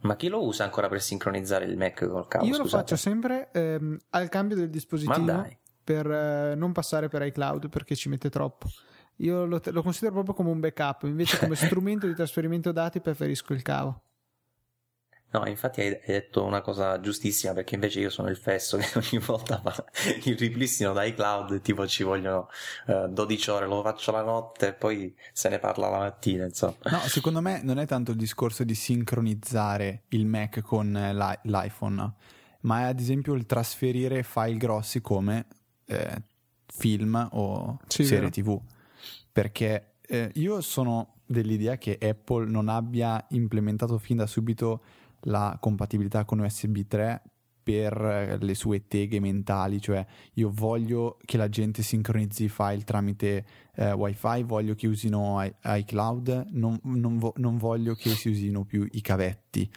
Ma 0.00 0.16
chi 0.16 0.28
lo 0.28 0.44
usa 0.44 0.64
ancora 0.64 0.88
per 0.88 1.00
sincronizzare 1.00 1.64
il 1.66 1.76
Mac 1.76 2.06
col 2.08 2.26
cavo? 2.26 2.44
Io 2.44 2.54
scusate? 2.54 2.70
lo 2.70 2.78
faccio 2.78 2.96
sempre 2.96 3.50
ehm, 3.52 3.96
al 4.10 4.28
cambio 4.28 4.56
del 4.56 4.70
dispositivo 4.70 5.46
per 5.84 6.10
eh, 6.10 6.54
non 6.56 6.72
passare 6.72 7.08
per 7.08 7.22
iCloud 7.22 7.68
perché 7.68 7.94
ci 7.94 8.08
mette 8.08 8.30
troppo. 8.30 8.68
Io 9.16 9.44
lo, 9.44 9.60
lo 9.64 9.82
considero 9.82 10.12
proprio 10.12 10.34
come 10.34 10.50
un 10.50 10.60
backup, 10.60 11.04
invece 11.04 11.38
come 11.38 11.54
strumento 11.56 12.06
di 12.06 12.14
trasferimento 12.14 12.72
dati 12.72 13.00
preferisco 13.00 13.52
il 13.52 13.62
cavo. 13.62 14.02
No, 15.32 15.44
infatti 15.48 15.80
hai 15.80 16.00
detto 16.06 16.44
una 16.44 16.60
cosa 16.60 17.00
giustissima 17.00 17.52
perché 17.52 17.74
invece 17.74 17.98
io 17.98 18.08
sono 18.08 18.28
il 18.28 18.36
fesso 18.36 18.76
che 18.76 18.86
ogni 18.98 19.18
volta 19.18 19.60
fa 19.60 19.84
il 20.24 20.36
ripristino 20.38 20.92
da 20.92 21.02
iCloud, 21.04 21.60
tipo 21.60 21.88
ci 21.88 22.04
vogliono 22.04 22.48
uh, 22.86 23.08
12 23.08 23.50
ore, 23.50 23.66
lo 23.66 23.82
faccio 23.82 24.12
la 24.12 24.22
notte 24.22 24.68
e 24.68 24.72
poi 24.74 25.12
se 25.32 25.48
ne 25.48 25.58
parla 25.58 25.88
la 25.88 25.98
mattina, 25.98 26.44
insomma. 26.44 26.76
No, 26.86 27.08
secondo 27.08 27.40
me 27.40 27.62
non 27.64 27.78
è 27.78 27.86
tanto 27.86 28.12
il 28.12 28.16
discorso 28.16 28.62
di 28.62 28.74
sincronizzare 28.76 30.04
il 30.10 30.24
Mac 30.26 30.60
con 30.60 30.92
l'i- 30.92 31.50
l'iPhone, 31.50 32.12
ma 32.60 32.80
è 32.80 32.82
ad 32.84 33.00
esempio 33.00 33.34
il 33.34 33.46
trasferire 33.46 34.22
file 34.22 34.56
grossi 34.56 35.00
come 35.00 35.46
eh, 35.86 36.22
film 36.66 37.28
o 37.32 37.80
Sì, 37.88 38.04
serie 38.04 38.28
vero. 38.28 38.30
TV. 38.30 38.60
Perché 39.34 39.94
eh, 40.06 40.30
io 40.34 40.60
sono 40.60 41.14
dell'idea 41.26 41.76
che 41.76 41.98
Apple 42.00 42.46
non 42.48 42.68
abbia 42.68 43.24
implementato 43.30 43.98
fin 43.98 44.18
da 44.18 44.26
subito 44.26 44.82
la 45.22 45.56
compatibilità 45.60 46.24
con 46.24 46.38
USB 46.38 46.82
3 46.86 47.20
per 47.64 48.00
eh, 48.00 48.38
le 48.38 48.54
sue 48.54 48.86
teghe 48.86 49.18
mentali, 49.18 49.80
cioè 49.80 50.06
io 50.34 50.52
voglio 50.54 51.16
che 51.24 51.36
la 51.36 51.48
gente 51.48 51.82
sincronizzi 51.82 52.44
i 52.44 52.48
file 52.48 52.84
tramite 52.84 53.44
eh, 53.74 53.90
wifi, 53.92 54.44
voglio 54.44 54.76
che 54.76 54.86
usino 54.86 55.42
i- 55.42 55.52
iCloud, 55.64 56.50
non, 56.50 56.78
non 56.82 57.18
vo- 57.18 57.32
non 57.38 57.56
voglio 57.56 57.96
che 57.96 58.10
si 58.10 58.28
usino 58.28 58.64
più 58.64 58.86
i 58.92 59.00
cavetti. 59.00 59.68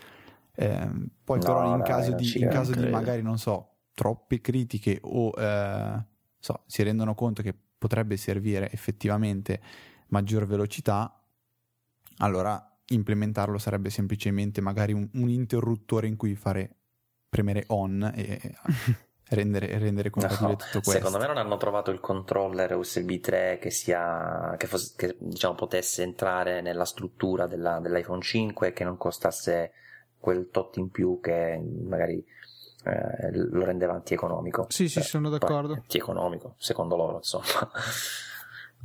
Ehm, 0.55 1.07
poi 1.23 1.39
No, 1.39 1.45
però 1.45 1.63
in 1.65 1.77
dai, 1.77 1.87
caso 1.87 2.11
di, 2.13 2.41
in 2.41 2.49
caso 2.49 2.73
di 2.73 2.85
magari, 2.85 3.23
non 3.23 3.39
so, 3.39 3.69
troppe 3.95 4.39
critiche 4.39 4.99
o 5.01 5.31
eh, 5.35 6.03
so, 6.37 6.63
si 6.67 6.83
rendono 6.83 7.15
conto 7.15 7.41
che 7.41 7.55
potrebbe 7.77 8.17
servire 8.17 8.71
effettivamente 8.71 9.61
maggior 10.07 10.45
velocità, 10.45 11.21
allora 12.17 12.77
implementarlo 12.89 13.57
sarebbe 13.57 13.89
semplicemente 13.89 14.61
magari 14.61 14.93
un, 14.93 15.07
un 15.13 15.29
interruttore 15.29 16.07
in 16.07 16.15
cui 16.15 16.35
fare 16.35 16.75
premere 17.29 17.65
on 17.67 18.11
e 18.15 18.55
rendere, 19.29 19.77
rendere 19.77 20.09
compatibile 20.09 20.51
No, 20.51 20.55
tutto 20.55 20.79
questo. 20.79 20.91
Secondo 20.91 21.17
me 21.17 21.27
non 21.27 21.37
hanno 21.37 21.57
trovato 21.57 21.91
il 21.91 21.99
controller 21.99 22.75
USB 22.75 23.19
3 23.19 23.59
che, 23.61 23.69
sia, 23.69 24.55
che, 24.57 24.67
fosse, 24.67 24.93
che 24.95 25.15
diciamo, 25.19 25.55
potesse 25.55 26.03
entrare 26.03 26.61
nella 26.61 26.85
struttura 26.85 27.47
della- 27.47 27.79
dell'iPhone 27.79 28.21
5 28.21 28.67
e 28.67 28.73
che 28.73 28.83
non 28.83 28.97
costasse 28.97 29.71
quel 30.17 30.49
tot 30.49 30.77
in 30.77 30.89
più 30.89 31.19
che 31.21 31.61
magari 31.85 32.23
eh, 32.87 33.31
lo 33.33 33.65
rendeva 33.65 33.93
antieconomico. 33.93 34.65
Sì, 34.69 34.87
sì, 34.87 34.99
Eh, 34.99 35.03
sono 35.03 35.29
poi, 35.29 35.39
d'accordo. 35.39 35.73
Antieconomico, 35.73 36.55
secondo 36.57 36.95
loro, 36.95 37.17
insomma. 37.17 37.45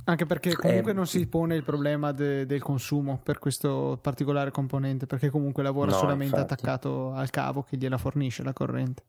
Anche 0.05 0.27
perché 0.27 0.57
comunque 0.57 0.91
Eh, 0.91 0.95
non 0.95 1.07
si 1.07 1.27
pone 1.29 1.55
il 1.55 1.63
problema 1.63 2.11
de- 2.13 2.45
del 2.45 2.61
consumo 2.61 3.21
per 3.23 3.39
questo 3.39 3.99
particolare 4.03 4.51
componente, 4.51 5.07
perché 5.07 5.31
comunque 5.31 5.63
lavora 5.63 5.93
No, 5.93 5.97
solamente 5.97 6.41
infatti. 6.41 6.55
attaccato 6.55 7.13
al 7.13 7.31
cavo 7.31 7.63
che 7.63 7.77
gliela 7.77 7.99
fornisce 7.99 8.43
la 8.43 8.53
corrente. 8.53 9.03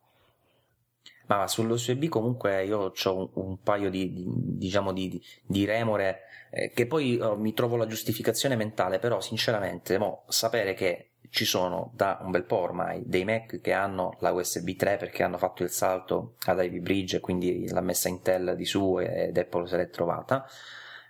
Ma 1.27 1.47
sull'USB 1.47 2.07
comunque 2.09 2.63
io 2.65 2.91
ho 2.93 3.15
un, 3.15 3.29
un 3.45 3.59
paio 3.61 3.89
di, 3.89 4.13
di- 4.13 4.25
diciamo 4.27 4.91
di, 4.93 5.21
di- 5.45 5.65
remore 5.65 6.19
eh, 6.51 6.71
che 6.73 6.85
poi 6.85 7.17
eh, 7.17 7.35
mi 7.37 7.53
trovo 7.53 7.75
la 7.77 7.87
giustificazione 7.87 8.55
mentale, 8.55 8.99
però 8.99 9.19
sinceramente 9.21 9.97
mo, 9.97 10.23
sapere 10.27 10.73
che 10.73 11.12
ci 11.29 11.45
sono 11.45 11.91
da 11.95 12.19
un 12.21 12.31
bel 12.31 12.43
po' 12.43 12.57
ormai 12.57 13.03
dei 13.05 13.25
Mac 13.25 13.59
che 13.59 13.73
hanno 13.73 14.17
la 14.19 14.31
USB 14.31 14.75
3 14.75 14.97
perché 14.97 15.23
hanno 15.23 15.37
fatto 15.37 15.63
il 15.63 15.69
salto 15.69 16.35
ad 16.45 16.63
Ivy 16.63 16.79
Bridge 16.79 17.17
e 17.17 17.19
quindi 17.19 17.67
l'ha 17.69 17.81
messa 17.81 18.09
Intel 18.09 18.55
di 18.55 18.65
su 18.65 18.99
ed 18.99 19.37
Apple 19.37 19.67
se 19.67 19.77
l'è 19.77 19.89
trovata 19.89 20.45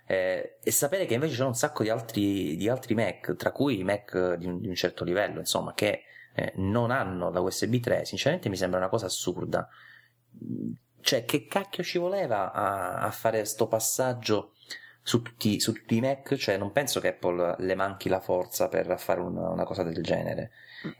eh, 0.06 0.58
e 0.62 0.70
sapere 0.70 1.06
che 1.06 1.14
invece 1.14 1.36
c'è 1.36 1.44
un 1.44 1.54
sacco 1.54 1.82
di 1.82 1.88
altri, 1.88 2.56
di 2.56 2.68
altri 2.68 2.94
Mac, 2.94 3.36
tra 3.36 3.52
cui 3.52 3.82
Mac 3.84 4.34
di 4.34 4.46
un, 4.46 4.60
di 4.60 4.68
un 4.68 4.74
certo 4.74 5.04
livello, 5.04 5.38
insomma, 5.38 5.72
che 5.72 6.02
eh, 6.34 6.52
non 6.56 6.90
hanno 6.90 7.30
la 7.30 7.40
USB 7.40 7.76
3, 7.76 8.04
sinceramente 8.04 8.48
mi 8.48 8.56
sembra 8.56 8.78
una 8.78 8.88
cosa 8.88 9.06
assurda. 9.06 9.66
Cioè, 11.00 11.24
che 11.24 11.46
cacchio 11.46 11.82
ci 11.82 11.98
voleva 11.98 12.52
a, 12.52 12.98
a 13.00 13.10
fare 13.10 13.44
sto 13.44 13.66
passaggio 13.66 14.53
su 15.06 15.20
tutti, 15.20 15.60
su 15.60 15.72
tutti 15.74 15.96
i 15.96 16.00
Mac? 16.00 16.34
Cioè, 16.34 16.56
non 16.56 16.72
penso 16.72 16.98
che 16.98 17.08
Apple 17.08 17.56
le 17.58 17.74
manchi 17.74 18.08
la 18.08 18.20
forza 18.20 18.68
per 18.68 18.98
fare 18.98 19.20
una, 19.20 19.50
una 19.50 19.64
cosa 19.64 19.82
del 19.82 20.02
genere. 20.02 20.50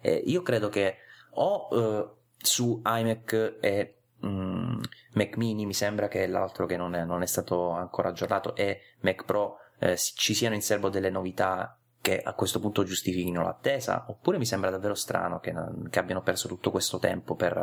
Eh, 0.03 0.23
io 0.27 0.43
credo 0.43 0.69
che 0.69 0.99
o 1.37 1.69
eh, 1.73 2.11
su 2.37 2.83
iMac 2.85 3.57
e 3.61 3.95
mm, 4.25 4.81
Mac 5.15 5.37
Mini, 5.37 5.65
mi 5.65 5.73
sembra 5.73 6.09
che 6.09 6.27
l'altro 6.27 6.67
che 6.67 6.77
non 6.77 6.95
è, 6.95 7.05
non 7.05 7.23
è 7.23 7.27
stato 7.27 7.71
ancora 7.71 8.11
aggiornato, 8.11 8.55
e 8.55 8.81
Mac 9.01 9.25
Pro 9.25 9.57
eh, 9.79 9.97
ci 9.97 10.35
siano 10.35 10.55
in 10.55 10.63
serbo 10.63 10.91
delle 10.91 11.11
novità 11.11 11.79
che 12.05 12.21
a 12.21 12.35
questo 12.35 12.61
punto 12.61 12.85
giustifichino 12.85 13.43
l'attesa, 13.43 14.05
oppure 14.09 14.37
mi 14.37 14.45
sembra 14.45 14.69
davvero 14.69 14.95
strano 14.95 15.41
che, 15.41 15.55
che 15.89 15.99
abbiano 15.99 16.21
perso 16.21 16.49
tutto 16.49 16.71
questo 16.71 16.99
tempo 16.99 17.35
per, 17.35 17.57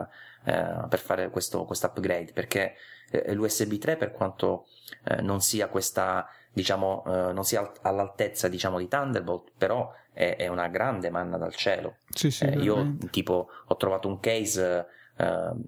eh, 0.45 0.85
per 0.89 0.97
fare 0.97 1.29
questo 1.29 1.67
upgrade, 1.69 2.31
perché 2.33 2.73
eh, 3.11 3.33
l'USB 3.35 3.77
3 3.77 3.97
per 3.97 4.11
quanto 4.11 4.65
eh, 5.03 5.21
non 5.21 5.41
sia 5.41 5.67
questa, 5.67 6.27
diciamo, 6.51 7.03
eh, 7.05 7.33
non 7.33 7.43
sia 7.43 7.59
al- 7.59 7.71
all'altezza 7.83 8.47
diciamo 8.47 8.79
di 8.79 8.87
Thunderbolt, 8.87 9.51
però 9.55 9.93
è, 10.11 10.35
è 10.37 10.47
una 10.47 10.69
grande 10.69 11.11
manna 11.11 11.37
dal 11.37 11.53
cielo. 11.53 11.97
Sì, 12.09 12.31
sì, 12.31 12.45
Eh, 12.45 12.57
io 12.61 12.95
tipo 13.11 13.47
ho 13.67 13.75
trovato 13.75 14.07
un 14.07 14.19
case 14.19 14.87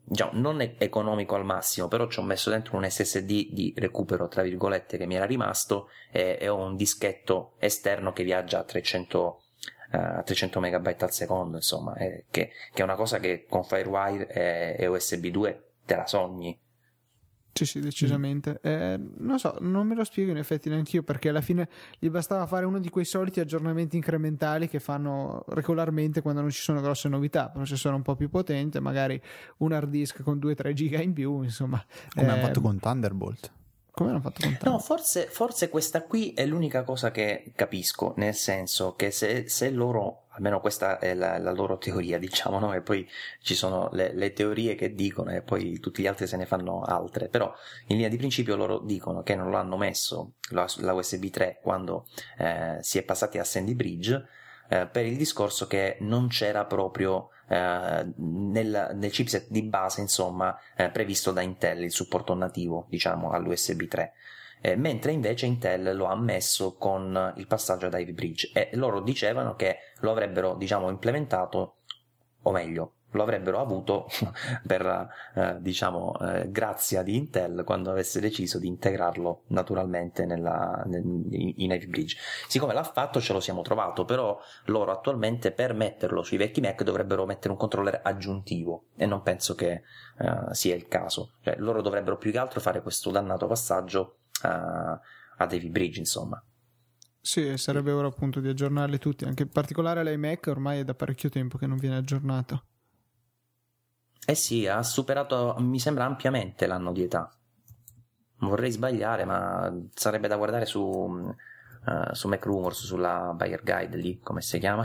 diciamo, 0.04 0.32
non 0.40 0.62
e- 0.62 0.76
economico 0.78 1.36
al 1.36 1.46
massimo, 1.46 1.88
però 1.88 2.08
ci 2.08 2.20
ho 2.20 2.24
messo 2.24 2.50
dentro 2.50 2.78
un 2.78 2.90
SSD 2.90 3.52
di 3.52 3.74
recupero, 3.76 4.28
tra 4.28 4.42
virgolette, 4.42 4.98
che 4.98 5.06
mi 5.06 5.16
era 5.16 5.26
rimasto 5.26 5.90
e, 6.12 6.38
e 6.40 6.48
ho 6.48 6.58
un 6.58 6.76
dischetto 6.76 7.54
esterno 7.60 8.14
che 8.14 8.24
viaggia 8.24 8.60
a 8.60 8.64
300, 8.64 9.44
eh, 9.92 10.24
300 10.24 10.60
megabyte 10.60 11.04
al 11.04 11.12
secondo, 11.12 11.58
insomma, 11.58 11.96
eh, 11.96 12.26
che, 12.30 12.52
che 12.74 12.82
è 12.82 12.84
una 12.84 12.96
cosa 12.96 13.20
che 13.20 13.46
con 13.48 13.64
Firewire 13.64 14.28
e, 14.28 14.76
e 14.80 14.88
USB 14.88 15.28
2 15.28 15.64
te 15.86 15.96
la 15.96 16.08
sogni. 16.08 16.60
Sì, 17.56 17.66
sì, 17.66 17.80
decisamente. 17.80 18.60
Eh, 18.64 19.00
non 19.20 19.38
so, 19.38 19.56
non 19.60 19.86
me 19.86 19.94
lo 19.94 20.04
spiego 20.04 20.32
in 20.32 20.38
effetti 20.38 20.70
neanche 20.70 20.96
io 20.96 21.04
perché 21.04 21.30
alla 21.30 21.42
fine 21.42 21.70
gli 22.00 22.10
bastava 22.10 22.48
fare 22.48 22.66
uno 22.66 22.80
di 22.80 22.90
quei 22.90 23.06
soliti 23.06 23.40
aggiornamenti 23.40 23.96
incrementali 23.96 24.68
che 24.68 24.80
fanno 24.80 25.44
regolarmente 25.50 26.22
quando 26.22 26.42
non 26.42 26.50
ci 26.50 26.62
sono 26.62 26.82
grosse 26.82 27.10
novità. 27.10 27.50
Processore 27.50 27.96
un 27.96 28.02
po' 28.02 28.16
più 28.16 28.30
potente, 28.30 28.80
magari 28.80 29.22
un 29.58 29.72
hard 29.72 29.90
disk 29.90 30.24
con 30.24 30.40
2-3 30.40 30.74
giga 30.74 31.00
in 31.00 31.14
più, 31.14 31.44
insomma. 31.44 31.84
Come 32.16 32.28
hanno 32.28 32.40
Eh, 32.40 32.42
fatto 32.46 32.62
con 32.62 32.80
Thunderbolt. 32.80 33.52
Come 33.96 34.10
hanno 34.10 34.22
fatto 34.22 34.42
con 34.42 34.58
No, 34.64 34.80
forse, 34.80 35.28
forse 35.28 35.70
questa 35.70 36.02
qui 36.02 36.34
è 36.34 36.48
l'unica 36.48 36.82
cosa 36.84 37.12
che 37.12 37.52
capisco, 37.56 38.16
nel 38.18 38.34
senso 38.34 38.96
che 38.96 39.12
se, 39.12 39.48
se 39.48 39.70
loro, 39.70 40.24
almeno 40.30 40.60
questa 40.60 40.98
è 40.98 41.14
la, 41.14 41.38
la 41.38 41.52
loro 41.52 41.78
teoria, 41.78 42.18
diciamo, 42.20 42.58
no? 42.58 42.74
E 42.74 42.82
poi 42.82 43.08
ci 43.40 43.54
sono 43.54 43.90
le, 43.92 44.12
le 44.16 44.34
teorie 44.34 44.74
che 44.74 44.96
dicono 44.96 45.30
e 45.30 45.44
poi 45.44 45.80
tutti 45.80 46.02
gli 46.02 46.08
altri 46.08 46.26
se 46.26 46.38
ne 46.38 46.48
fanno 46.48 46.82
altre, 46.82 47.28
però 47.28 47.54
in 47.90 47.98
linea 47.98 48.10
di 48.10 48.18
principio 48.18 48.56
loro 48.56 48.80
dicono 48.80 49.22
che 49.22 49.36
non 49.36 49.52
lo 49.52 49.58
hanno 49.58 49.78
messo 49.78 50.32
la, 50.50 50.66
la 50.78 50.94
USB 50.94 51.26
3 51.26 51.60
quando 51.62 52.08
eh, 52.40 52.78
si 52.82 52.98
è 52.98 53.04
passati 53.04 53.38
a 53.38 53.44
Sandy 53.44 53.76
Bridge 53.76 54.28
eh, 54.70 54.88
per 54.88 55.06
il 55.06 55.18
discorso 55.18 55.68
che 55.68 55.98
non 56.02 56.28
c'era 56.28 56.66
proprio 56.66 57.30
eh, 57.48 58.14
nel, 58.16 58.92
nel 58.94 59.12
chipset 59.12 59.48
di 59.50 59.64
base, 59.64 60.02
insomma, 60.02 60.58
eh, 60.76 60.90
previsto 60.90 61.32
da 61.32 61.42
Intel 61.42 61.84
il 61.84 61.92
supporto 61.92 62.34
nativo, 62.34 62.86
diciamo, 62.90 63.32
all'USB 63.32 63.88
3. 63.88 64.14
Eh, 64.62 64.76
mentre 64.78 65.12
invece 65.12 65.46
Intel 65.46 65.96
lo 65.96 66.06
ha 66.06 66.16
messo 66.16 66.76
con 66.78 67.34
il 67.36 67.48
passaggio 67.48 67.88
ad 67.88 68.00
Ivy 68.00 68.14
Bridge 68.14 68.52
e 68.54 68.70
loro 68.76 69.02
dicevano 69.02 69.56
che 69.56 69.78
lo 70.00 70.12
avrebbero, 70.12 70.56
diciamo, 70.56 70.90
implementato, 70.90 71.80
o 72.44 72.52
meglio, 72.52 72.94
lo 73.14 73.24
avrebbero 73.24 73.60
avuto 73.60 74.08
per, 74.66 75.10
eh, 75.36 75.58
diciamo, 75.60 76.18
eh, 76.20 76.52
grazia 76.52 77.02
di 77.04 77.16
Intel 77.16 77.64
quando 77.66 77.92
avesse 77.92 78.20
deciso 78.20 78.60
di 78.60 78.68
integrarlo 78.68 79.44
naturalmente 79.48 80.26
nella, 80.26 80.84
nel- 80.86 81.04
in 81.30 81.72
Ivy 81.72 81.88
Bridge. 81.88 82.18
Siccome 82.48 82.74
l'ha 82.74 82.84
fatto 82.84 83.20
ce 83.20 83.34
lo 83.34 83.40
siamo 83.40 83.62
trovato, 83.62 84.06
però 84.06 84.40
loro 84.66 84.92
attualmente 84.92 85.52
per 85.52 85.74
metterlo 85.74 86.24
sui 86.24 86.38
vecchi 86.38 86.62
Mac 86.62 86.84
dovrebbero 86.84 87.26
mettere 87.26 87.52
un 87.52 87.60
controller 87.60 88.02
aggiuntivo 88.04 88.86
e 88.96 89.06
non 89.06 89.22
penso 89.22 89.56
che 89.56 89.84
eh, 90.18 90.54
sia 90.54 90.76
il 90.76 90.88
caso. 90.88 91.34
Cioè, 91.42 91.56
loro 91.58 91.82
dovrebbero 91.82 92.18
più 92.18 92.32
che 92.32 92.38
altro 92.38 92.60
fare 92.60 92.82
questo 92.82 93.12
dannato 93.12 93.48
passaggio 93.48 94.18
eh, 94.44 94.48
ad 94.50 95.52
Ivy 95.52 95.70
Bridge, 95.70 96.00
insomma. 96.00 96.44
Sì, 97.26 97.58
sarebbe 97.58 97.92
ora 97.92 98.08
appunto 98.08 98.42
di 98.42 98.50
aggiornarli 98.50 98.98
tutti, 98.98 99.24
anche 99.24 99.44
in 99.44 99.50
particolare 99.50 100.04
l'iMac 100.04 100.48
ormai 100.48 100.80
è 100.80 100.84
da 100.84 100.94
parecchio 100.94 101.30
tempo 101.30 101.58
che 101.58 101.68
non 101.68 101.78
viene 101.78 101.96
aggiornato. 101.96 102.66
Eh 104.26 104.36
sì, 104.36 104.68
ha 104.68 104.82
superato, 104.84 105.56
mi 105.60 105.80
sembra, 105.80 106.06
ampiamente 106.06 106.66
l'anno 106.68 106.92
di 106.92 107.04
età. 107.04 107.30
Vorrei 108.38 108.72
sbagliare, 108.72 109.26
ma 109.26 109.72
sarebbe 109.94 110.28
da 110.28 110.36
guardare 110.38 110.66
su, 110.66 110.80
uh, 110.82 112.14
su 112.14 112.28
Mac 112.28 112.44
Rumors, 112.46 112.84
sulla 112.86 113.34
Buyer 113.36 113.62
Guide 113.64 113.98
lì, 113.98 114.20
come 114.20 114.42
si 114.42 114.60
chiama, 114.60 114.84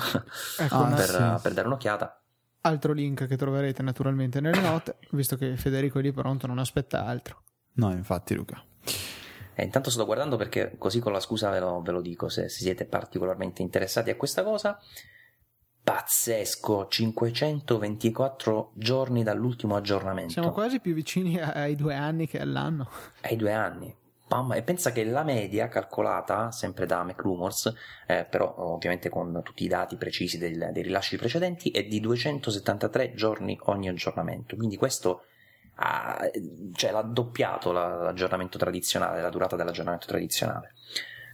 Ecco, 0.58 0.76
Ah, 0.76 0.94
per, 0.94 1.06
sì. 1.08 1.42
per 1.42 1.52
dare 1.54 1.66
un'occhiata. 1.66 2.20
altro 2.62 2.92
link 2.92 3.26
che 3.26 3.36
troverete 3.36 3.82
naturalmente 3.82 4.40
nelle 4.40 4.60
note, 4.60 4.98
visto 5.10 5.36
che 5.36 5.56
Federico 5.56 5.98
è 5.98 6.02
lì 6.02 6.12
pronto, 6.12 6.46
non 6.46 6.58
aspetta 6.58 7.04
altro. 7.04 7.42
No, 7.74 7.90
infatti, 7.92 8.34
Luca. 8.34 8.62
E 9.54 9.64
intanto 9.64 9.90
sto 9.90 10.04
guardando 10.04 10.36
perché 10.36 10.74
così 10.78 11.00
con 11.00 11.10
la 11.12 11.18
scusa 11.20 11.50
ve 11.50 11.58
lo, 11.58 11.80
ve 11.82 11.90
lo 11.90 12.00
dico 12.00 12.28
se, 12.28 12.48
se 12.48 12.60
siete 12.60 12.84
particolarmente 12.84 13.62
interessati 13.62 14.10
a 14.10 14.16
questa 14.16 14.44
cosa. 14.44 14.78
Pazzesco, 15.82 16.86
524 16.88 18.72
giorni 18.74 19.22
dall'ultimo 19.22 19.76
aggiornamento. 19.76 20.32
Siamo 20.32 20.52
quasi 20.52 20.80
più 20.80 20.92
vicini 20.94 21.40
ai 21.40 21.76
due 21.76 21.94
anni 21.94 22.26
che 22.28 22.40
all'anno. 22.40 22.88
ai 23.22 23.36
due 23.36 23.52
anni. 23.52 23.94
Mamma, 24.30 24.56
e 24.56 24.62
pensa 24.62 24.92
che 24.92 25.04
la 25.04 25.22
media 25.22 25.68
calcolata, 25.68 26.50
sempre 26.50 26.84
da 26.84 27.02
McRumors, 27.02 27.72
eh, 28.06 28.26
però 28.28 28.54
ovviamente 28.58 29.08
con 29.08 29.40
tutti 29.42 29.64
i 29.64 29.68
dati 29.68 29.96
precisi 29.96 30.36
del- 30.36 30.68
dei 30.70 30.82
rilasci 30.82 31.16
precedenti, 31.16 31.70
è 31.70 31.84
di 31.84 31.98
273 31.98 33.14
giorni 33.14 33.58
ogni 33.62 33.88
aggiornamento. 33.88 34.54
Quindi 34.56 34.76
questo 34.76 35.22
ha, 35.76 36.20
cioè, 36.74 36.90
l'ha 36.90 37.00
doppiato 37.00 37.72
la- 37.72 38.02
l'aggiornamento 38.02 38.58
tradizionale, 38.58 39.22
la 39.22 39.30
durata 39.30 39.56
dell'aggiornamento 39.56 40.06
tradizionale. 40.06 40.74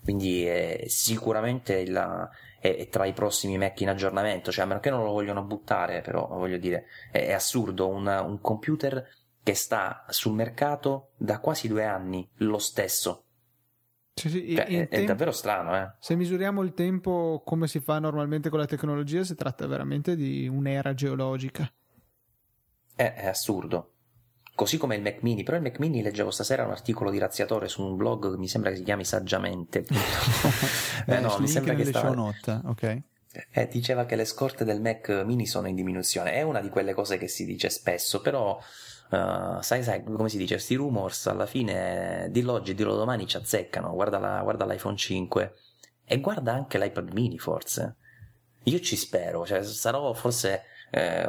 Quindi 0.05 0.45
è 0.45 0.85
sicuramente 0.87 1.75
il- 1.79 2.29
è, 2.65 2.77
è 2.77 2.89
tra 2.89 3.05
i 3.05 3.13
prossimi 3.13 3.59
Mac 3.59 3.79
in 3.83 3.91
aggiornamento, 3.91 4.51
cioè 4.51 4.65
a 4.65 4.67
meno 4.67 4.81
che 4.81 4.89
non 4.89 5.05
lo 5.05 5.11
vogliono 5.11 5.43
buttare, 5.43 6.01
però 6.01 6.27
voglio 6.29 6.57
dire, 6.57 6.87
è, 7.11 7.27
è 7.27 7.33
assurdo 7.33 7.89
un, 7.89 8.07
un 8.07 8.41
computer 8.41 9.07
che 9.43 9.55
sta 9.55 10.07
sul 10.09 10.33
mercato 10.33 11.11
da 11.17 11.41
quasi 11.41 11.69
due 11.69 11.85
anni, 11.85 12.27
lo 12.37 12.57
stesso. 12.57 13.25
Cioè, 14.15 14.31
sì, 14.31 14.55
Cioè, 14.55 14.65
è, 14.65 14.81
è 14.81 14.89
tempo- 14.89 15.07
davvero 15.09 15.33
strano, 15.33 15.77
eh? 15.77 15.91
Se 15.99 16.15
misuriamo 16.15 16.63
il 16.63 16.73
tempo 16.73 17.43
come 17.45 17.67
si 17.67 17.81
fa 17.81 17.99
normalmente 17.99 18.49
con 18.49 18.61
la 18.61 18.67
tecnologia, 18.67 19.23
si 19.25 19.35
tratta 19.35 19.67
veramente 19.67 20.17
di 20.17 20.49
un'era 20.49 20.95
geologica. 20.95 21.71
È, 22.97 23.13
è 23.15 23.27
assurdo. 23.27 23.94
Così 24.55 24.77
come 24.77 24.95
il 24.95 25.03
Mac 25.03 25.23
Mini, 25.23 25.43
però 25.43 25.57
il 25.57 25.63
Mac 25.65 25.79
Mini 25.81 26.01
leggevo 26.01 26.31
stasera 26.31 26.65
un 26.65 26.71
articolo 26.71 27.11
di 27.11 27.19
Razziatore 27.19 27.69
su 27.69 27.83
un 27.83 27.97
blog 27.97 28.31
che 28.31 28.39
mi 28.39 28.47
sembra 28.49 28.71
che 28.71 28.77
si 28.77 28.83
chiami 28.85 29.05
Saggiamente. 29.05 29.85
Eh, 31.07 31.17
Eh, 31.17 31.21
no, 31.21 31.37
mi 31.39 31.49
sembra 31.49 31.75
che 31.75 31.85
stava- 31.85 32.15
note, 32.15 32.61
ok? 32.65 33.03
Eh, 33.51 33.67
diceva 33.67 34.07
che 34.07 34.15
le 34.15 34.25
scorte 34.25 34.65
del 34.65 34.81
Mac 34.81 35.09
Mini 35.27 35.45
sono 35.45 35.67
in 35.67 35.75
diminuzione. 35.75 36.33
È 36.35 36.43
una 36.43 36.61
di 36.61 36.69
quelle 36.69 36.95
cose 36.95 37.19
che 37.19 37.27
si 37.29 37.45
dice 37.45 37.69
spesso, 37.69 38.21
però 38.21 38.59
eh, 39.11 39.59
sai, 39.61 39.83
sai, 39.83 40.05
come 40.05 40.29
si 40.29 40.39
dice, 40.39 40.57
sti 40.59 40.77
rumors 40.77 41.27
alla 41.27 41.47
fine 41.47 42.29
dillo 42.31 42.53
oggi, 42.53 42.75
dillo 42.75 42.95
domani 42.95 43.27
ci 43.27 43.37
azzeccano. 43.37 43.93
Guarda, 43.93 44.19
la- 44.19 44.41
guarda 44.43 44.65
l'iPhone 44.65 44.97
5 44.97 45.55
e 46.05 46.21
guarda 46.21 46.53
anche 46.53 46.79
l'iPad 46.79 47.11
Mini 47.13 47.39
forse. 47.39 47.97
Io 48.67 48.79
ci 48.81 48.95
spero, 48.97 49.45
cioè 49.45 49.63
sarò 49.65 50.13
forse 50.15 50.63
eh, 50.97 51.27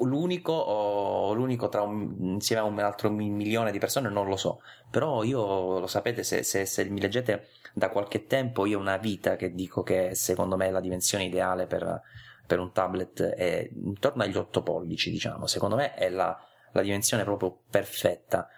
l'unico 0.00 0.52
o 0.52 1.32
l'unico 1.34 1.68
tra 1.68 1.82
un, 1.82 2.14
insieme 2.20 2.62
a 2.62 2.64
un 2.64 2.78
altro 2.78 3.10
mi- 3.10 3.30
milione 3.30 3.70
di 3.70 3.78
persone, 3.78 4.08
non 4.08 4.26
lo 4.28 4.36
so. 4.36 4.60
Però 4.90 5.22
io 5.22 5.78
lo 5.78 5.86
sapete, 5.86 6.22
se, 6.22 6.42
se- 6.42 6.66
se 6.66 6.84
mi 6.86 7.00
leggete 7.00 7.48
da 7.74 7.88
qualche 7.90 8.26
tempo, 8.26 8.66
io 8.66 8.78
ho 8.78 8.80
una 8.80 8.96
vita 8.96 9.36
che 9.36 9.52
dico 9.54 9.82
che 9.82 10.14
secondo 10.14 10.56
me 10.56 10.70
la 10.70 10.80
dimensione 10.80 11.24
ideale 11.24 11.66
per, 11.66 12.00
per 12.46 12.58
un 12.58 12.72
tablet 12.72 13.22
è 13.22 13.68
intorno 13.72 14.22
agli 14.22 14.36
8 14.36 14.62
pollici, 14.62 15.10
diciamo. 15.10 15.46
Secondo 15.46 15.76
me 15.76 15.94
è 15.94 16.08
la, 16.08 16.36
la 16.72 16.82
dimensione 16.82 17.24
proprio 17.24 17.56
perfetta. 17.70 18.48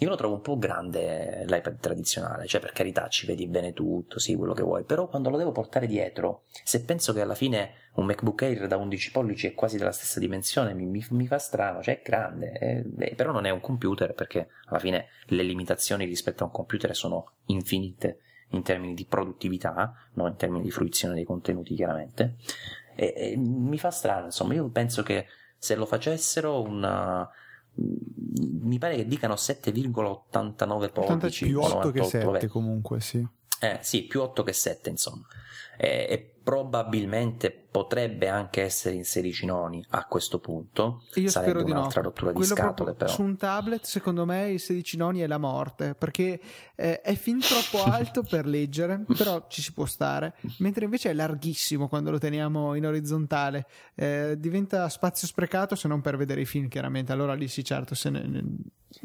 Io 0.00 0.08
lo 0.08 0.16
trovo 0.16 0.34
un 0.36 0.40
po' 0.40 0.56
grande 0.58 1.44
l'iPad 1.46 1.78
tradizionale, 1.78 2.46
cioè 2.46 2.60
per 2.60 2.72
carità 2.72 3.08
ci 3.08 3.26
vedi 3.26 3.46
bene 3.46 3.74
tutto, 3.74 4.18
sì, 4.18 4.34
quello 4.34 4.54
che 4.54 4.62
vuoi, 4.62 4.84
però 4.84 5.08
quando 5.08 5.28
lo 5.28 5.36
devo 5.36 5.52
portare 5.52 5.86
dietro, 5.86 6.44
se 6.64 6.82
penso 6.84 7.12
che 7.12 7.20
alla 7.20 7.34
fine 7.34 7.72
un 7.96 8.06
MacBook 8.06 8.42
Air 8.42 8.66
da 8.66 8.78
11 8.78 9.10
pollici 9.10 9.46
è 9.46 9.54
quasi 9.54 9.76
della 9.76 9.92
stessa 9.92 10.18
dimensione, 10.18 10.72
mi, 10.72 10.86
mi- 10.86 11.04
mi 11.10 11.26
fa 11.26 11.38
strano, 11.38 11.82
cioè 11.82 12.00
è 12.00 12.02
grande, 12.02 12.52
è- 12.52 12.82
è- 12.96 13.14
però 13.14 13.30
non 13.30 13.44
è 13.44 13.50
un 13.50 13.60
computer 13.60 14.14
perché 14.14 14.48
alla 14.66 14.78
fine 14.78 15.08
le 15.26 15.42
limitazioni 15.42 16.06
rispetto 16.06 16.44
a 16.44 16.46
un 16.46 16.52
computer 16.52 16.96
sono 16.96 17.32
infinite 17.46 18.20
in 18.52 18.62
termini 18.62 18.94
di 18.94 19.04
produttività, 19.04 19.92
non 20.14 20.28
in 20.28 20.36
termini 20.36 20.62
di 20.62 20.70
fruizione 20.70 21.14
dei 21.14 21.24
contenuti 21.24 21.74
chiaramente, 21.74 22.36
e, 22.96 23.12
e 23.14 23.36
mi 23.36 23.76
fa 23.78 23.90
strano, 23.90 24.24
insomma, 24.26 24.54
io 24.54 24.66
penso 24.70 25.02
che 25.02 25.26
se 25.58 25.74
lo 25.74 25.84
facessero 25.84 26.62
una 26.62 27.28
mi 27.74 28.78
pare 28.78 28.96
che 28.96 29.06
dicano 29.06 29.34
7,89 29.34 30.92
pollici 30.92 31.46
più 31.46 31.60
8 31.60 31.90
che 31.90 32.00
98 32.00 32.04
7 32.04 32.24
vabbè. 32.24 32.46
comunque, 32.48 33.00
sì. 33.00 33.26
Eh, 33.60 33.78
sì, 33.82 34.04
più 34.04 34.20
8 34.22 34.42
che 34.42 34.52
7, 34.52 34.90
insomma. 34.90 35.26
E, 35.76 36.06
e 36.08 36.39
probabilmente 36.42 37.50
potrebbe 37.70 38.28
anche 38.28 38.62
essere 38.62 38.96
in 38.96 39.04
16 39.04 39.46
noni 39.46 39.84
a 39.90 40.04
questo 40.06 40.40
punto. 40.40 41.04
Io 41.14 41.28
Sarebbe 41.28 41.60
spero 41.60 41.62
di 41.62 41.72
no. 41.72 41.90
rottura 41.92 42.30
di 42.30 42.36
Quello 42.36 42.54
scatole, 42.54 42.72
proprio 42.72 42.94
però. 42.94 43.10
Su 43.10 43.22
un 43.22 43.36
tablet, 43.36 43.84
secondo 43.84 44.24
me, 44.24 44.50
i 44.50 44.58
16 44.58 44.96
noni 44.96 45.20
è 45.20 45.26
la 45.26 45.38
morte 45.38 45.94
perché 45.94 46.40
eh, 46.74 47.00
è 47.00 47.14
fin 47.14 47.38
troppo 47.38 47.84
alto 47.88 48.22
per 48.22 48.46
leggere, 48.46 49.04
però 49.16 49.46
ci 49.48 49.62
si 49.62 49.72
può 49.72 49.84
stare. 49.84 50.34
Mentre 50.58 50.84
invece 50.84 51.10
è 51.10 51.12
larghissimo 51.14 51.88
quando 51.88 52.10
lo 52.10 52.18
teniamo 52.18 52.74
in 52.74 52.86
orizzontale. 52.86 53.66
Eh, 53.94 54.34
diventa 54.38 54.88
spazio 54.88 55.28
sprecato 55.28 55.74
se 55.76 55.86
non 55.86 56.00
per 56.00 56.16
vedere 56.16 56.40
i 56.40 56.46
film, 56.46 56.68
chiaramente. 56.68 57.12
Allora 57.12 57.34
lì 57.34 57.46
sì, 57.46 57.62
certo, 57.62 57.94
se 57.94 58.10
ne, 58.10 58.22
ne 58.26 58.44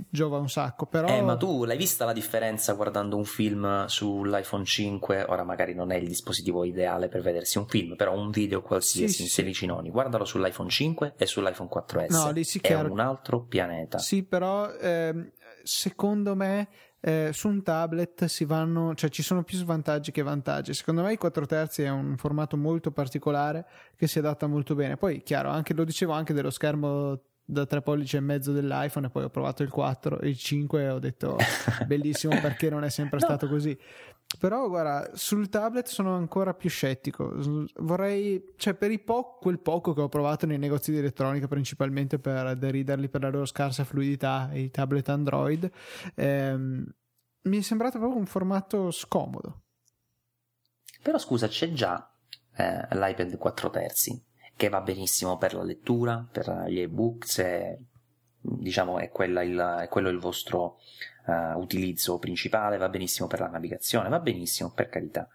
giova 0.10 0.40
un 0.40 0.50
sacco. 0.50 0.86
Però 0.88 1.08
Eh, 1.08 1.22
ma 1.22 1.38
tu 1.38 1.64
l'hai 1.66 1.78
vista 1.78 2.06
la 2.06 2.14
differenza 2.14 2.74
guardando 2.74 3.16
un 3.18 3.26
film 3.26 3.86
sull'iPhone 3.86 4.66
5? 4.66 5.26
Ora 5.28 5.44
magari 5.44 5.74
non 5.76 5.92
è 5.92 5.98
il 5.98 6.08
dispositivo 6.08 6.64
ideale 6.64 7.08
per 7.08 7.22
vedersi 7.26 7.58
un 7.58 7.68
film, 7.68 7.96
però 7.96 8.14
un 8.18 8.30
video 8.32 8.62
qualsiasi 8.62 9.14
Sì, 9.14 9.22
in 9.24 9.28
sì, 9.28 9.34
16 9.36 9.66
noni. 9.66 9.90
Guardalo 9.90 10.24
sull'iPhone 10.26 10.70
5 10.70 11.14
e 11.18 11.26
sull'iPhone 11.26 11.70
4S. 11.70 12.12
No, 12.12 12.32
lì 12.32 12.44
sì, 12.44 12.60
è 12.60 12.62
chiaro. 12.62 12.92
un 12.92 13.00
altro 13.00 13.42
pianeta. 13.42 13.98
Sì, 13.98 14.24
però 14.24 14.72
ehm, 14.72 15.32
secondo 15.64 16.36
me 16.36 16.68
eh, 17.02 17.30
su 17.34 17.48
un 17.50 17.62
tablet 17.62 18.26
si 18.26 18.46
vanno, 18.46 18.96
cioè 18.96 19.10
ci 19.10 19.22
sono 19.24 19.44
più 19.44 19.58
svantaggi 19.58 20.12
che 20.12 20.22
vantaggi. 20.24 20.74
Secondo 20.74 21.04
me 21.04 21.14
i 21.14 21.18
4 21.18 21.46
terzi 21.46 21.84
è 21.84 21.90
un 21.90 22.16
formato 22.18 22.58
molto 22.58 22.92
particolare 22.92 23.66
che 23.96 24.08
si 24.08 24.20
adatta 24.20 24.48
molto 24.48 24.74
bene. 24.76 24.98
Poi, 24.98 25.22
chiaro, 25.24 25.50
anche, 25.50 25.74
lo 25.74 25.84
dicevo 25.84 26.14
anche 26.14 26.34
dello 26.34 26.50
schermo 26.50 27.20
da 27.48 27.68
3 27.68 27.82
pollici 27.84 28.16
e 28.16 28.22
mezzo 28.22 28.52
dell'iPhone 28.52 29.06
e 29.06 29.10
poi 29.12 29.24
ho 29.26 29.30
provato 29.30 29.62
il 29.62 29.70
4 29.70 30.20
e 30.20 30.30
il 30.30 30.38
5 30.38 30.82
e 30.82 30.90
ho 30.90 30.98
detto 30.98 31.38
bellissimo 31.86 32.40
perché 32.42 32.72
non 32.72 32.84
è 32.84 32.90
sempre 32.90 33.20
No. 33.20 33.26
stato 33.26 33.48
così. 33.48 33.78
Però 34.40 34.68
guarda, 34.68 35.12
sul 35.16 35.50
tablet 35.50 35.88
sono 35.88 36.16
ancora 36.16 36.54
più 36.54 36.70
scettico. 36.70 37.34
Vorrei, 37.78 38.54
cioè 38.58 38.74
per 38.74 38.92
i 38.92 39.00
po- 39.00 39.38
quel 39.40 39.60
poco 39.60 39.94
che 39.94 40.02
ho 40.02 40.10
provato 40.10 40.46
nei 40.46 40.58
negozi 40.58 40.92
di 40.92 40.98
elettronica, 40.98 41.48
principalmente 41.48 42.20
per 42.20 42.58
deriderli 42.58 43.08
per 43.08 43.22
la 43.22 43.30
loro 43.30 43.46
scarsa 43.46 43.84
fluidità, 43.84 44.50
i 44.54 44.70
tablet 44.72 45.08
Android, 45.10 45.72
ehm, 46.16 46.86
mi 47.44 47.58
è 47.58 47.62
sembrato 47.62 47.98
proprio 47.98 48.20
un 48.20 48.26
formato 48.26 48.92
scomodo. 48.92 49.62
Però 51.02 51.18
scusa, 51.18 51.48
c'è 51.48 51.72
già 51.72 52.12
eh, 52.56 52.88
l'iPad 52.92 53.38
4 53.38 53.70
terzi 53.70 54.24
che 54.56 54.70
va 54.70 54.82
benissimo 54.82 55.38
per 55.38 55.54
la 55.54 55.64
lettura, 55.64 56.26
per 56.30 56.66
gli 56.68 56.80
ebooks, 56.80 57.40
e, 57.40 57.86
diciamo 58.46 59.00
è, 59.00 59.10
il, 59.24 59.78
è 59.82 59.88
quello 59.88 60.10
il 60.10 60.20
vostro 60.20 60.78
eh, 61.28 61.54
utilizzo 61.56 62.20
principale, 62.20 62.78
va 62.78 62.90
benissimo 62.90 63.28
per 63.28 63.40
la 63.40 63.48
navigazione, 63.48 64.10
va 64.10 64.20
benissimo 64.20 64.72
per 64.72 64.90
carità. 64.90 65.28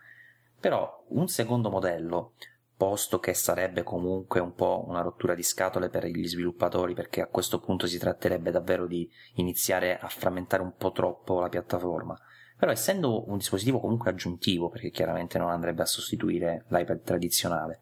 Però 0.59 1.05
un 1.09 1.27
secondo 1.29 1.71
modello, 1.71 2.35
posto 2.77 3.19
che 3.19 3.35
sarebbe 3.35 3.83
comunque 3.83 4.41
un 4.41 4.55
po' 4.55 4.85
una 4.87 5.01
rottura 5.01 5.35
di 5.35 5.43
scatole 5.43 5.89
per 5.89 6.07
gli 6.07 6.27
sviluppatori, 6.27 6.95
perché 6.95 7.21
a 7.21 7.27
questo 7.27 7.61
punto 7.61 7.87
si 7.87 7.99
tratterebbe 7.99 8.51
davvero 8.51 8.87
di 8.87 9.11
iniziare 9.35 9.99
a 9.99 10.09
frammentare 10.09 10.63
un 10.63 10.75
po' 10.77 10.93
troppo 10.93 11.41
la 11.41 11.49
piattaforma. 11.49 12.19
Però 12.57 12.71
essendo 12.71 13.29
un 13.31 13.39
dispositivo 13.39 13.81
comunque 13.81 14.11
aggiuntivo, 14.11 14.69
perché 14.69 14.91
chiaramente 14.91 15.39
non 15.39 15.51
andrebbe 15.51 15.83
a 15.83 15.87
sostituire 15.87 16.65
l'iPad 16.69 17.03
tradizionale, 17.03 17.81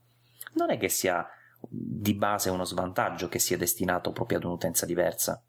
non 0.54 0.70
è 0.70 0.78
che 0.78 0.88
sia 0.88 1.26
di 1.60 2.14
base 2.14 2.50
uno 2.50 2.64
svantaggio 2.64 3.28
che 3.28 3.38
sia 3.38 3.56
destinato 3.56 4.12
proprio 4.12 4.38
ad 4.38 4.44
un'utenza 4.44 4.86
diversa. 4.86 5.42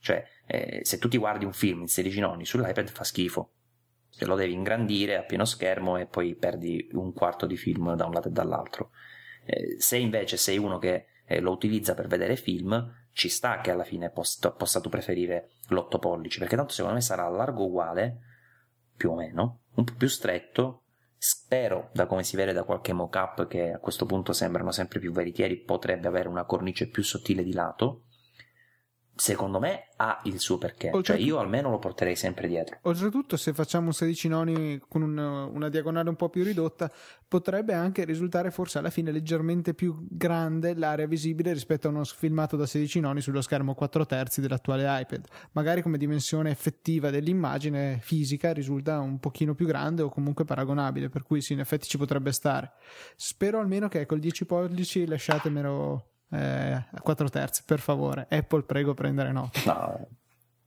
Cioè, 0.00 0.24
eh, 0.46 0.80
se 0.82 0.98
tu 0.98 1.08
ti 1.08 1.16
guardi 1.16 1.44
un 1.44 1.52
film 1.52 1.82
in 1.82 1.88
16 1.88 2.20
nonni 2.20 2.44
sull'iPad 2.44 2.88
fa 2.88 3.04
schifo. 3.04 3.52
Se 4.08 4.24
lo 4.24 4.34
devi 4.34 4.52
ingrandire 4.52 5.16
a 5.16 5.22
pieno 5.22 5.44
schermo 5.44 5.96
e 5.96 6.06
poi 6.06 6.34
perdi 6.34 6.88
un 6.92 7.12
quarto 7.12 7.46
di 7.46 7.56
film 7.56 7.94
da 7.94 8.06
un 8.06 8.12
lato 8.12 8.28
e 8.28 8.32
dall'altro. 8.32 8.90
Eh, 9.44 9.76
se 9.78 9.98
invece 9.98 10.36
sei 10.36 10.58
uno 10.58 10.78
che 10.78 11.06
eh, 11.26 11.40
lo 11.40 11.50
utilizza 11.50 11.94
per 11.94 12.06
vedere 12.06 12.36
film, 12.36 12.94
ci 13.12 13.28
sta 13.28 13.60
che 13.60 13.70
alla 13.70 13.84
fine 13.84 14.10
possa, 14.10 14.50
possa 14.52 14.80
tu 14.80 14.88
preferire 14.88 15.50
l'8 15.68 15.98
pollici, 15.98 16.38
perché 16.38 16.56
tanto 16.56 16.72
secondo 16.72 16.96
me 16.96 17.02
sarà 17.02 17.28
largo 17.28 17.64
uguale, 17.66 18.20
più 18.96 19.10
o 19.10 19.14
meno, 19.14 19.60
un 19.74 19.84
po' 19.84 19.94
più 19.96 20.08
stretto, 20.08 20.82
spero 21.18 21.90
da 21.92 22.06
come 22.06 22.22
si 22.22 22.36
vede 22.36 22.52
da 22.52 22.64
qualche 22.64 22.92
mock-up 22.92 23.46
che 23.46 23.72
a 23.72 23.78
questo 23.78 24.06
punto 24.06 24.32
sembrano 24.32 24.70
sempre 24.70 25.00
più 25.00 25.12
veritieri, 25.12 25.56
potrebbe 25.56 26.08
avere 26.08 26.28
una 26.28 26.44
cornice 26.44 26.88
più 26.88 27.02
sottile 27.02 27.42
di 27.42 27.52
lato, 27.52 28.05
secondo 29.16 29.58
me 29.58 29.88
ha 29.96 30.20
il 30.24 30.38
suo 30.38 30.58
perché. 30.58 30.92
Cioè 31.02 31.16
io 31.16 31.38
almeno 31.38 31.70
lo 31.70 31.78
porterei 31.78 32.14
sempre 32.14 32.46
dietro. 32.46 32.78
Oltretutto, 32.82 33.38
se 33.38 33.54
facciamo 33.54 33.86
un 33.86 33.94
16 33.94 34.28
noni 34.28 34.80
con 34.86 35.00
un, 35.00 35.16
una 35.16 35.68
diagonale 35.70 36.10
un 36.10 36.16
po' 36.16 36.28
più 36.28 36.44
ridotta, 36.44 36.92
potrebbe 37.26 37.72
anche 37.72 38.04
risultare 38.04 38.50
forse 38.50 38.78
alla 38.78 38.90
fine 38.90 39.10
leggermente 39.10 39.72
più 39.72 40.06
grande 40.10 40.74
l'area 40.74 41.06
visibile 41.06 41.52
rispetto 41.52 41.88
a 41.88 41.90
uno 41.90 42.04
filmato 42.04 42.56
da 42.56 42.66
16 42.66 43.00
noni 43.00 43.22
sullo 43.22 43.40
schermo 43.40 43.74
4 43.74 44.04
terzi 44.04 44.40
dell'attuale 44.42 44.84
iPad. 45.00 45.24
Magari 45.52 45.80
come 45.80 45.96
dimensione 45.96 46.50
effettiva 46.50 47.08
dell'immagine 47.08 47.98
fisica 48.02 48.52
risulta 48.52 49.00
un 49.00 49.18
pochino 49.18 49.54
più 49.54 49.66
grande 49.66 50.02
o 50.02 50.10
comunque 50.10 50.44
paragonabile, 50.44 51.08
per 51.08 51.22
cui 51.22 51.40
sì, 51.40 51.54
in 51.54 51.60
effetti 51.60 51.88
ci 51.88 51.96
potrebbe 51.96 52.32
stare. 52.32 52.72
Spero 53.16 53.58
almeno 53.60 53.88
che 53.88 54.04
col 54.04 54.18
10 54.18 54.44
pollici 54.44 55.06
lasciatemelo 55.06 56.10
eh, 56.30 56.72
a 56.72 57.00
4 57.00 57.28
terzi, 57.28 57.62
per 57.64 57.80
favore. 57.80 58.26
Apple, 58.30 58.62
prego, 58.62 58.94
prendere 58.94 59.32
nota. 59.32 59.60
No, 59.64 60.06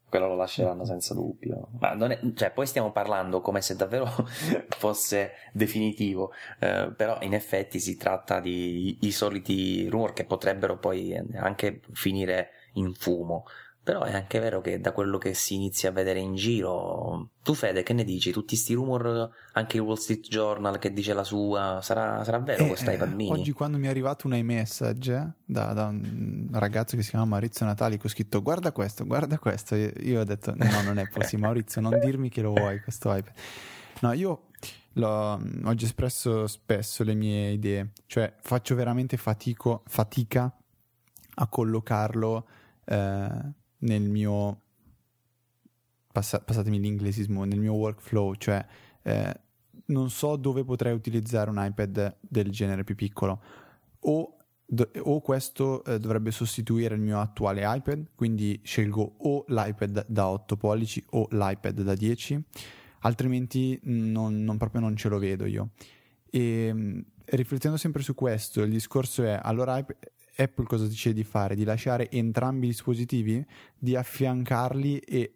quello 0.09 0.27
lo 0.27 0.35
lasceranno 0.35 0.85
senza 0.85 1.13
dubbio. 1.13 1.69
Ma 1.79 1.95
è, 2.07 2.19
cioè, 2.33 2.51
poi 2.51 2.65
stiamo 2.65 2.91
parlando 2.91 3.41
come 3.41 3.61
se 3.61 3.75
davvero 3.75 4.07
fosse 4.69 5.33
definitivo, 5.53 6.31
eh, 6.59 6.91
però 6.95 7.17
in 7.21 7.33
effetti 7.33 7.79
si 7.79 7.95
tratta 7.95 8.39
di 8.39 8.97
i 9.01 9.11
soliti 9.11 9.87
rumor 9.87 10.13
che 10.13 10.25
potrebbero 10.25 10.77
poi 10.77 11.15
anche 11.35 11.81
finire 11.93 12.49
in 12.73 12.93
fumo. 12.93 13.45
Però 13.81 14.03
è 14.03 14.13
anche 14.13 14.39
vero 14.39 14.61
che 14.61 14.79
da 14.79 14.91
quello 14.91 15.17
che 15.17 15.33
si 15.33 15.55
inizia 15.55 15.89
a 15.89 15.91
vedere 15.91 16.19
in 16.19 16.35
giro, 16.35 17.29
tu 17.41 17.53
Fede, 17.55 17.81
che 17.81 17.93
ne 17.93 18.03
dici? 18.03 18.31
Tutti 18.31 18.53
questi 18.53 18.73
rumor, 18.73 19.31
anche 19.53 19.77
il 19.77 19.83
Wall 19.83 19.95
Street 19.95 20.27
Journal 20.27 20.77
che 20.77 20.91
dice 20.91 21.13
la 21.13 21.23
sua, 21.23 21.79
sarà, 21.81 22.23
sarà 22.23 22.37
vero 22.39 22.65
eh, 22.65 22.67
questo 22.67 22.91
iPad 22.91 23.13
mini? 23.13 23.31
Oggi 23.31 23.51
quando 23.51 23.77
mi 23.77 23.87
è 23.87 23.89
arrivato 23.89 24.27
un 24.27 24.35
iMessage 24.35 25.13
eh, 25.13 25.27
da, 25.43 25.73
da, 25.73 25.85
un 25.87 26.49
ragazzo 26.51 26.97
che 26.97 27.03
si 27.03 27.09
chiama 27.09 27.25
Maurizio 27.25 27.65
Natali, 27.65 27.97
che 27.97 28.05
ho 28.05 28.09
scritto 28.09 28.43
guarda 28.43 28.71
questo, 28.71 29.05
guarda 29.05 29.39
questo, 29.39 29.75
io, 29.75 29.91
io 30.01 30.19
ho 30.19 30.25
detto 30.25 30.53
no, 30.55 30.81
non 30.83 30.99
è 30.99 31.07
possibile 31.07 31.47
Maurizio, 31.47 31.81
non 31.81 31.99
dirmi 31.99 32.29
che 32.29 32.41
lo 32.41 32.51
vuoi 32.51 32.81
questo 32.81 33.15
iPad. 33.15 33.33
No, 34.01 34.11
io 34.11 34.49
l'ho, 34.93 35.41
ho 35.63 35.73
già 35.73 35.85
espresso 35.85 36.45
spesso 36.45 37.03
le 37.03 37.15
mie 37.15 37.51
idee, 37.51 37.91
cioè 38.05 38.31
faccio 38.41 38.75
veramente 38.75 39.17
fatico, 39.17 39.83
fatica 39.87 40.53
a 41.35 41.47
collocarlo... 41.47 42.45
Eh, 42.85 43.57
nel 43.79 44.09
mio 44.09 44.61
passa, 46.11 46.39
passatemi 46.39 46.79
l'inglesismo 46.79 47.43
nel 47.43 47.59
mio 47.59 47.73
workflow 47.73 48.35
cioè 48.35 48.65
eh, 49.03 49.39
non 49.89 50.09
so 50.09 50.35
dove 50.35 50.63
potrei 50.63 50.93
utilizzare 50.93 51.49
un 51.49 51.57
iPad 51.59 52.17
del 52.19 52.49
genere 52.51 52.83
più 52.83 52.95
piccolo. 52.95 53.41
O, 54.01 54.37
do, 54.65 54.89
o 55.01 55.21
questo 55.21 55.83
eh, 55.83 55.99
dovrebbe 55.99 56.31
sostituire 56.31 56.95
il 56.95 57.01
mio 57.01 57.19
attuale 57.19 57.63
iPad 57.65 58.09
quindi 58.15 58.59
scelgo 58.63 59.15
o 59.17 59.45
l'iPad 59.47 60.05
da 60.07 60.27
8 60.27 60.57
pollici 60.57 61.03
o 61.11 61.27
l'iPad 61.31 61.81
da 61.81 61.95
10 61.95 62.43
altrimenti 62.99 63.79
non, 63.83 64.43
non 64.43 64.57
proprio 64.57 64.81
non 64.81 64.95
ce 64.95 65.09
lo 65.09 65.19
vedo 65.19 65.45
io. 65.45 65.71
E 66.29 67.03
riflettendo 67.25 67.77
sempre 67.77 68.01
su 68.01 68.13
questo 68.15 68.61
il 68.61 68.71
discorso 68.71 69.23
è 69.23 69.39
allora 69.41 69.83
Apple 70.41 70.65
cosa 70.65 70.87
dice 70.87 71.13
di 71.13 71.23
fare? 71.23 71.55
Di 71.55 71.63
lasciare 71.63 72.09
entrambi 72.09 72.67
i 72.67 72.69
dispositivi, 72.69 73.45
di 73.77 73.95
affiancarli 73.95 74.99
e 74.99 75.33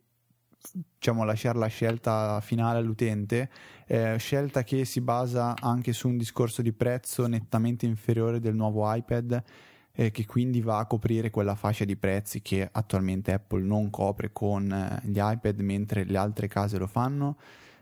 diciamo 0.71 1.23
lasciare 1.25 1.57
la 1.57 1.67
scelta 1.67 2.39
finale 2.41 2.79
all'utente, 2.79 3.49
eh, 3.85 4.15
scelta 4.17 4.63
che 4.63 4.85
si 4.85 5.01
basa 5.01 5.55
anche 5.59 5.91
su 5.91 6.07
un 6.07 6.17
discorso 6.17 6.61
di 6.61 6.71
prezzo 6.71 7.27
nettamente 7.27 7.85
inferiore 7.85 8.39
del 8.39 8.55
nuovo 8.55 8.91
iPad 8.93 9.43
eh, 9.95 10.11
che 10.11 10.25
quindi 10.25 10.61
va 10.61 10.79
a 10.79 10.85
coprire 10.85 11.29
quella 11.29 11.55
fascia 11.55 11.85
di 11.85 11.95
prezzi 11.95 12.41
che 12.41 12.67
attualmente 12.71 13.31
Apple 13.31 13.61
non 13.61 13.89
copre 13.89 14.31
con 14.31 14.71
eh, 14.71 15.07
gli 15.07 15.19
iPad 15.19 15.59
mentre 15.59 16.03
le 16.03 16.17
altre 16.17 16.47
case 16.47 16.77
lo 16.77 16.87
fanno. 16.87 17.37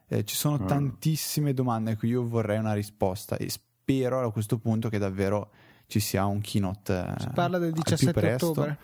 Eh, 0.07 0.25
ci 0.25 0.35
sono 0.35 0.59
mm. 0.61 0.67
tantissime 0.67 1.53
domande 1.53 1.91
a 1.91 1.97
cui 1.97 2.09
io 2.09 2.27
vorrei 2.27 2.59
una 2.59 2.73
risposta 2.73 3.37
e 3.37 3.49
spero 3.49 4.25
a 4.25 4.31
questo 4.31 4.57
punto 4.57 4.89
che 4.89 4.97
davvero 4.97 5.51
ci 5.91 5.99
sia 5.99 6.25
un 6.25 6.39
keynote 6.39 7.15
si 7.19 7.29
parla 7.33 7.57
del 7.57 7.73
17 7.73 8.13
presto, 8.13 8.49
ottobre. 8.51 8.77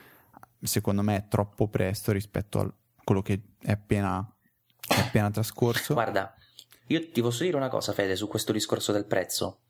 Secondo 0.61 1.01
me 1.03 1.15
è 1.15 1.27
troppo 1.29 1.69
presto 1.69 2.11
rispetto 2.11 2.59
a 2.59 2.73
quello 3.01 3.21
che 3.21 3.41
è 3.61 3.71
appena, 3.71 4.29
è 4.85 4.99
appena 4.99 5.31
trascorso. 5.31 5.93
Guarda 5.93 6.35
io 6.87 7.09
ti 7.09 7.21
posso 7.21 7.43
dire 7.43 7.55
una 7.55 7.69
cosa 7.69 7.93
Fede 7.93 8.17
su 8.17 8.27
questo 8.27 8.51
discorso 8.51 8.91
del 8.91 9.05
prezzo. 9.05 9.61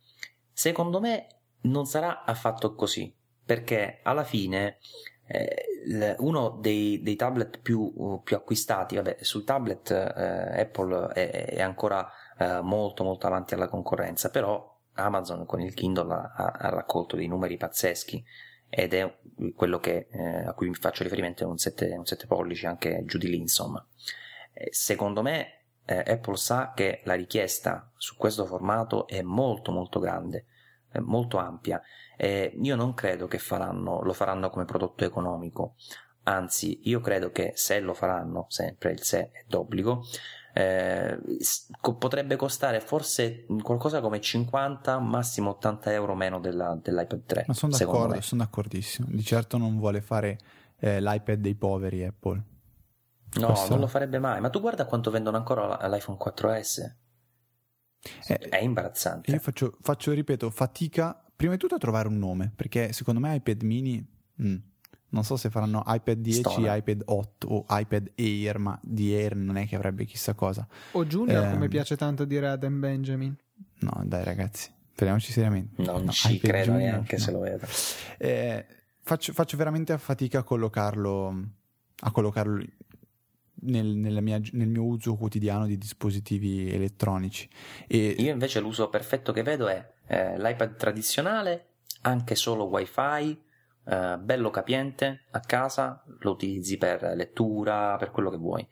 Secondo 0.52 1.00
me 1.00 1.28
non 1.62 1.86
sarà 1.86 2.24
affatto 2.24 2.74
così 2.74 3.14
perché 3.46 4.00
alla 4.02 4.24
fine 4.24 4.80
eh, 5.28 6.16
uno 6.18 6.58
dei, 6.60 7.02
dei 7.04 7.16
tablet 7.16 7.60
più, 7.60 8.20
più, 8.24 8.36
acquistati 8.36 8.96
vabbè 8.96 9.18
sul 9.22 9.44
tablet 9.44 9.92
eh, 9.92 10.62
Apple 10.62 11.10
è, 11.10 11.46
è 11.50 11.62
ancora 11.62 12.10
eh, 12.38 12.62
molto 12.62 13.04
molto 13.04 13.28
avanti 13.28 13.54
alla 13.54 13.68
concorrenza 13.68 14.30
però 14.30 14.77
Amazon 14.98 15.46
con 15.46 15.62
il 15.62 15.74
Kindle 15.74 16.14
ha, 16.14 16.52
ha 16.58 16.70
raccolto 16.70 17.16
dei 17.16 17.28
numeri 17.28 17.58
pazzeschi 17.58 18.24
ed 18.70 18.94
è 18.94 19.18
quello 19.56 19.80
che, 19.80 20.08
eh, 20.12 20.46
a 20.46 20.54
cui 20.54 20.68
mi 20.68 20.76
faccio 20.76 21.04
riferimento 21.04 21.44
è 21.44 21.48
un 21.48 21.58
7, 21.58 21.96
un 21.98 22.06
7 22.06 22.28
pollici 22.28 22.66
anche 22.66 23.04
giù 23.06 23.18
di 23.18 23.30
lì 23.30 23.38
insomma. 23.38 23.86
Eh, 24.54 24.70
secondo 24.72 25.22
me 25.22 25.66
eh, 25.86 26.04
Apple 26.06 26.36
sa 26.36 26.74
che 26.76 27.02
la 27.06 27.14
richiesta 27.14 27.92
su 27.96 28.16
questo 28.18 28.46
formato 28.46 29.08
è 29.08 29.22
molto 29.22 29.72
molto 29.72 30.00
grande 30.00 30.46
molto 31.00 31.38
ampia 31.38 31.80
io 32.20 32.76
non 32.76 32.94
credo 32.94 33.28
che 33.28 33.38
faranno, 33.38 34.02
lo 34.02 34.14
faranno 34.14 34.50
come 34.50 34.66
prodotto 34.66 35.06
economico. 35.06 35.76
Anzi 36.24 36.82
io 36.90 37.00
credo 37.00 37.32
che 37.32 37.54
se 37.56 37.80
lo 37.80 37.94
faranno 37.94 38.48
sempre 38.50 38.92
il 38.92 39.02
se 39.02 39.32
è 39.32 39.44
d'obbligo 39.48 40.04
eh, 40.58 41.20
potrebbe 42.00 42.36
costare 42.36 42.80
forse 42.80 43.46
qualcosa 43.62 44.02
come 44.02 44.20
50, 44.20 44.98
massimo 44.98 45.52
80 45.52 45.94
euro 45.94 46.16
meno 46.16 46.40
della, 46.40 46.76
dell'iPad 46.82 47.24
3. 47.26 47.44
Ma 47.48 47.54
sono 47.54 47.78
d'accordo, 47.78 48.20
sono 48.22 48.44
d'accordissimo. 48.44 49.08
Di 49.12 49.24
certo 49.24 49.58
non 49.58 49.78
vuole 49.78 50.02
fare 50.02 50.40
eh, 50.80 51.00
l'iPad 51.00 51.40
dei 51.40 51.54
poveri 51.54 52.04
Apple. 52.04 52.44
No, 53.34 53.48
Questo... 53.48 53.70
non 53.70 53.82
lo 53.82 53.88
farebbe 53.88 54.18
mai. 54.18 54.42
Ma 54.42 54.50
tu 54.50 54.60
guarda 54.60 54.88
quanto 54.88 55.12
vendono 55.12 55.38
ancora 55.38 55.88
l'iPhone 55.88 56.18
4S. 56.18 56.92
Eh, 58.28 58.38
è 58.38 58.58
imbarazzante. 58.58 59.30
Io 59.30 59.40
faccio, 59.40 59.78
faccio, 59.80 60.12
ripeto, 60.12 60.50
fatica 60.50 61.24
prima 61.36 61.54
di 61.54 61.60
tutto 61.60 61.76
a 61.76 61.78
trovare 61.78 62.08
un 62.08 62.18
nome, 62.18 62.52
perché 62.56 62.94
secondo 62.94 63.20
me 63.20 63.36
iPad 63.36 63.62
mini... 63.62 64.16
Mh 64.38 64.56
non 65.10 65.24
so 65.24 65.38
se 65.38 65.50
faranno 65.50 65.84
iPad 65.86 66.18
10, 66.18 66.40
Stona. 66.40 66.76
iPad 66.76 67.02
8 67.06 67.48
o 67.48 67.66
iPad 67.70 68.12
Air, 68.16 68.58
ma 68.60 68.78
di 68.82 69.14
Air 69.14 69.36
non 69.36 69.58
è 69.58 69.68
che 69.68 69.76
avrebbe 69.76 70.06
chissà 70.06 70.34
cosa. 70.34 70.68
O 70.92 71.06
Junior, 71.06 71.46
eh, 71.46 71.52
come 71.52 71.68
piace 71.70 71.96
tanto 71.96 72.26
dire 72.26 72.50
a 72.50 72.56
Dan 72.56 72.80
Benjamin. 72.80 73.36
No, 73.80 74.04
dai 74.06 74.24
ragazzi, 74.24 74.70
speriamoci 74.92 75.32
seriamente. 75.32 75.82
Non 75.82 76.04
no, 76.04 76.12
ci 76.12 76.34
iPad 76.34 76.50
credo 76.50 76.72
Junior, 76.72 76.92
neanche 76.92 77.16
no. 77.18 77.22
se 77.22 77.32
lo 77.32 77.40
vedo. 77.40 77.68
Eh, 78.18 78.66
faccio, 79.02 79.32
faccio, 79.32 79.56
veramente 79.56 79.98
fatica 79.98 80.40
a 80.40 80.44
collocarlo, 80.44 81.44
a 82.02 82.12
collocarlo 82.12 82.66
nel, 83.62 84.22
mia, 84.22 84.42
nel, 84.52 84.68
mio 84.68 84.84
uso 84.84 85.16
quotidiano 85.16 85.66
di 85.66 85.78
dispositivi 85.78 86.70
elettronici. 86.70 87.50
E... 87.88 88.16
Io 88.20 88.32
invece 88.32 88.60
l'uso 88.60 88.90
perfetto 88.90 89.32
che 89.32 89.42
vedo 89.42 89.68
è 89.68 89.94
eh, 90.08 90.38
l'iPad 90.38 90.76
tradizionale, 90.76 91.68
anche 92.02 92.36
solo 92.36 92.66
WiFi 92.66 93.46
eh, 93.90 94.18
bello 94.20 94.50
capiente 94.50 95.22
a 95.32 95.40
casa, 95.40 96.04
lo 96.20 96.32
utilizzi 96.32 96.78
per 96.78 97.14
lettura, 97.16 97.96
per 97.98 98.12
quello 98.12 98.30
che 98.30 98.38
vuoi, 98.38 98.68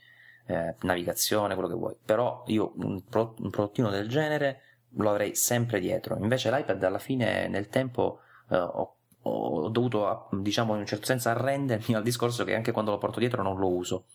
eh, 0.47 0.75
navigazione, 0.81 1.53
quello 1.53 1.69
che 1.69 1.75
vuoi. 1.75 1.95
Però 2.03 2.43
io 2.47 2.73
un, 2.77 3.03
pro- 3.03 3.35
un, 3.39 3.49
prodottino 3.49 3.89
del 3.89 4.09
genere 4.09 4.61
lo 4.89 5.09
avrei 5.09 5.35
sempre 5.35 5.79
dietro. 5.79 6.17
Invece 6.17 6.51
l'iPad 6.51 6.83
alla 6.83 6.99
fine 6.99 7.47
nel 7.47 7.69
tempo 7.69 8.19
eh, 8.49 8.57
ho, 8.57 8.95
ho, 9.21 9.69
dovuto, 9.69 10.27
diciamo 10.31 10.73
in 10.73 10.81
un 10.81 10.85
certo 10.85 11.05
senso, 11.05 11.29
arrendermi 11.29 11.95
al 11.95 12.03
discorso 12.03 12.43
che 12.43 12.53
anche 12.53 12.71
quando 12.71 12.91
lo 12.91 12.97
porto 12.97 13.19
dietro 13.19 13.41
non 13.41 13.57
lo 13.57 13.69
uso. 13.69 14.05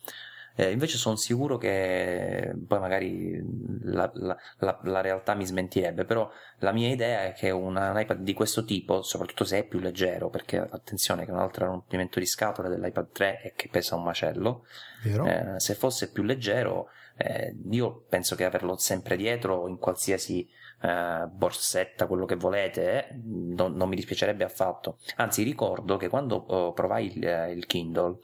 Eh, 0.56 0.72
invece 0.72 0.97
sono 0.97 1.16
sicuro 1.16 1.56
che 1.56 2.52
poi 2.66 2.78
magari 2.81 3.40
la, 3.82 4.10
la, 4.14 4.36
la, 4.59 4.78
la, 4.82 5.01
realtà 5.01 5.35
mi 5.35 5.47
smentirebbe, 5.47 6.05
però 6.05 6.31
la 6.59 6.72
mia 6.72 6.89
idea 6.89 7.24
è 7.24 7.32
che 7.32 7.51
un 7.51 7.77
iPad 7.94 8.18
di 8.18 8.35
questo 8.35 8.64
tipo, 8.64 9.02
soprattutto 9.02 9.44
se 9.44 9.59
è 9.59 9.64
più 9.64 9.78
leggero, 9.78 10.28
perché 10.28 10.59
attenzione 10.59 11.24
che 11.24 11.31
un 11.31 11.39
altro 11.39 11.66
rompimento 11.66 12.18
di 12.18 12.27
scatola 12.27 12.68
dell'iPad 12.68 13.12
3 13.12 13.40
è 13.40 13.52
che 13.55 13.68
pesa 13.70 13.94
un 13.94 14.02
macello, 14.02 14.64
eh, 15.05 15.55
se 15.59 15.74
fosse 15.74 16.10
più 16.10 16.22
leggero 16.22 16.89
eh, 17.22 17.55
io 17.70 18.05
penso 18.09 18.35
che 18.35 18.44
averlo 18.44 18.78
sempre 18.78 19.16
dietro 19.16 19.68
in 19.68 19.77
qualsiasi 19.77 20.48
eh, 20.81 21.27
borsetta, 21.31 22.07
quello 22.07 22.24
che 22.24 22.36
volete, 22.36 23.09
eh, 23.09 23.20
non, 23.24 23.74
non, 23.74 23.89
mi 23.89 23.97
dispiacerebbe 23.97 24.44
affatto. 24.44 24.98
Anzi, 25.16 25.43
ricordo 25.43 25.97
che 25.97 26.09
quando 26.09 26.36
oh, 26.36 26.73
provai 26.73 27.16
il, 27.16 27.27
eh, 27.27 27.52
il 27.52 27.66
Kindle, 27.66 28.19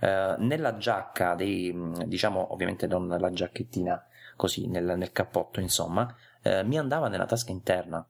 eh, 0.00 0.34
nella 0.38 0.76
giacca 0.76 1.34
dei, 1.34 1.74
diciamo, 2.06 2.52
ovviamente 2.52 2.86
non 2.86 3.08
la 3.08 3.30
giacchettina 3.30 4.06
così, 4.36 4.68
nel, 4.68 4.94
nel 4.96 5.12
cappotto, 5.12 5.60
insomma, 5.60 6.14
eh, 6.42 6.62
mi 6.62 6.78
andava 6.78 7.08
nella 7.08 7.26
tasca 7.26 7.50
interna. 7.50 8.06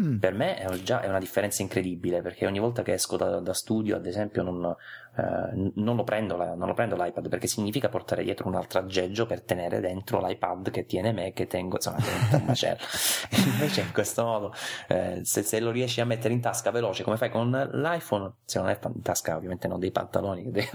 Mm. 0.00 0.18
Per 0.18 0.32
me 0.32 0.56
è 0.56 0.68
già 0.82 1.02
è 1.02 1.08
una 1.08 1.18
differenza 1.18 1.62
incredibile 1.62 2.22
perché 2.22 2.46
ogni 2.46 2.58
volta 2.58 2.82
che 2.82 2.94
esco 2.94 3.16
da, 3.16 3.40
da 3.40 3.52
studio, 3.52 3.96
ad 3.96 4.06
esempio, 4.06 4.42
non, 4.42 4.74
eh, 5.16 5.70
non, 5.74 5.96
lo 5.96 6.04
prendo 6.04 6.36
la, 6.36 6.54
non, 6.54 6.68
lo 6.68 6.74
prendo 6.74 6.96
l'iPad 6.96 7.28
perché 7.28 7.46
significa 7.46 7.88
portare 7.88 8.22
dietro 8.22 8.48
un 8.48 8.54
altro 8.54 8.78
aggeggio 8.78 9.26
per 9.26 9.42
tenere 9.42 9.80
dentro 9.80 10.24
l'iPad 10.24 10.70
che 10.70 10.86
tiene 10.86 11.12
me, 11.12 11.32
che 11.32 11.46
tengo, 11.46 11.76
insomma, 11.76 11.98
un 12.32 12.44
macello. 12.44 12.78
Invece 13.52 13.82
in 13.82 13.92
questo 13.92 14.24
modo, 14.24 14.54
eh, 14.88 15.20
se, 15.22 15.42
se, 15.42 15.60
lo 15.60 15.70
riesci 15.70 16.00
a 16.00 16.06
mettere 16.06 16.32
in 16.32 16.40
tasca 16.40 16.70
veloce 16.70 17.02
come 17.02 17.16
fai 17.16 17.30
con 17.30 17.50
l'iPhone, 17.50 18.32
se 18.44 18.58
non 18.58 18.68
è 18.68 18.78
in 18.82 19.02
tasca 19.02 19.36
ovviamente 19.36 19.68
non 19.68 19.78
dei 19.78 19.90
pantaloni, 19.90 20.48
dei, 20.50 20.68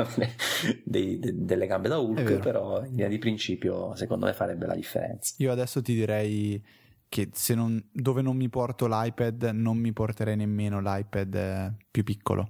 dei, 0.83 1.19
dei, 1.19 1.31
delle 1.33 1.67
gambe 1.67 1.87
da 1.87 1.97
Hulk, 1.97 2.39
però 2.39 2.83
in 2.83 2.91
linea 2.91 3.07
di 3.07 3.17
principio 3.17 3.95
secondo 3.95 4.25
me 4.25 4.33
farebbe 4.33 4.65
la 4.67 4.75
differenza. 4.75 5.33
Io 5.37 5.51
adesso 5.51 5.81
ti 5.81 5.93
direi 5.93 6.83
che 7.15 7.29
se 7.31 7.55
non, 7.55 7.81
dove 7.93 8.21
non 8.21 8.35
mi 8.35 8.49
porto 8.49 8.87
l'iPad 8.89 9.43
non 9.53 9.77
mi 9.77 9.93
porterei 9.93 10.35
nemmeno 10.35 10.81
l'iPad 10.81 11.35
eh, 11.35 11.73
più 11.89 12.03
piccolo. 12.03 12.45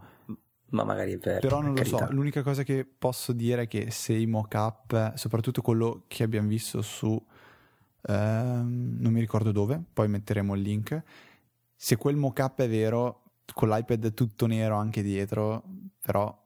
Ma 0.70 0.84
magari 0.84 1.16
vero. 1.18 1.40
Però 1.40 1.62
non 1.62 1.76
lo 1.76 1.76
carità. 1.76 2.08
so, 2.08 2.12
l'unica 2.12 2.42
cosa 2.42 2.64
che 2.64 2.84
posso 2.84 3.32
dire 3.32 3.62
è 3.62 3.68
che 3.68 3.92
se 3.92 4.14
i 4.14 4.26
mock-up, 4.26 5.14
soprattutto 5.14 5.62
quello 5.62 6.06
che 6.08 6.24
abbiamo 6.24 6.48
visto 6.48 6.82
su... 6.82 7.24
Ehm, 8.08 8.98
non 9.00 9.14
mi 9.14 9.20
ricordo 9.20 9.52
dove, 9.52 9.80
poi 9.94 10.08
metteremo 10.08 10.56
il 10.56 10.62
link. 10.62 11.04
Se 11.76 11.96
quel 11.98 12.16
mock-up 12.16 12.60
è 12.62 12.68
vero, 12.68 13.34
con 13.54 13.70
l'iPad 13.70 14.16
tutto 14.16 14.48
nero 14.48 14.78
anche 14.78 15.04
dietro, 15.04 15.64
però 16.02 16.44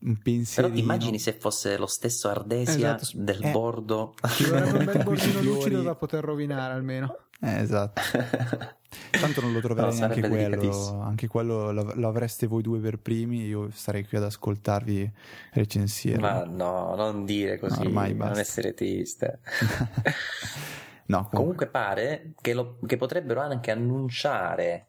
un 0.00 0.16
pensiero. 0.18 0.68
Però 0.68 0.80
ti 0.80 0.84
immagini 0.84 1.18
se 1.18 1.32
fosse 1.32 1.76
lo 1.76 1.86
stesso 1.86 2.28
Ardesia 2.28 2.96
esatto. 2.96 3.22
del 3.22 3.42
eh, 3.42 3.50
bordo. 3.50 4.14
Ci 4.28 4.44
vorrebbe 4.44 4.78
un 4.78 4.84
bel 4.84 5.02
bordino 5.04 5.40
lucido 5.42 5.82
da 5.82 5.94
poter 5.94 6.22
rovinare 6.24 6.74
almeno. 6.74 7.16
Eh, 7.40 7.60
esatto. 7.60 8.00
Tanto 9.10 9.40
non 9.40 9.52
lo 9.52 9.60
troverei 9.60 9.92
no, 9.92 9.98
neanche 9.98 10.28
quello. 10.28 11.00
Anche 11.02 11.26
quello 11.26 11.72
lo 11.72 12.08
avreste 12.08 12.46
voi 12.46 12.62
due 12.62 12.78
per 12.80 12.98
primi. 12.98 13.46
Io 13.46 13.70
starei 13.70 14.06
qui 14.06 14.16
ad 14.16 14.24
ascoltarvi 14.24 15.10
recensire. 15.52 16.18
Ma 16.18 16.44
no, 16.44 16.94
non 16.94 17.24
dire 17.24 17.58
così. 17.58 17.80
No, 17.80 17.86
ormai 17.86 18.14
basta. 18.14 18.32
Non 18.32 18.40
essere 18.40 18.74
triste. 18.74 19.40
no, 21.06 21.28
comunque. 21.28 21.38
comunque 21.38 21.66
pare 21.68 22.32
che, 22.40 22.54
lo, 22.54 22.78
che 22.86 22.96
potrebbero 22.96 23.40
anche 23.40 23.70
annunciare 23.70 24.86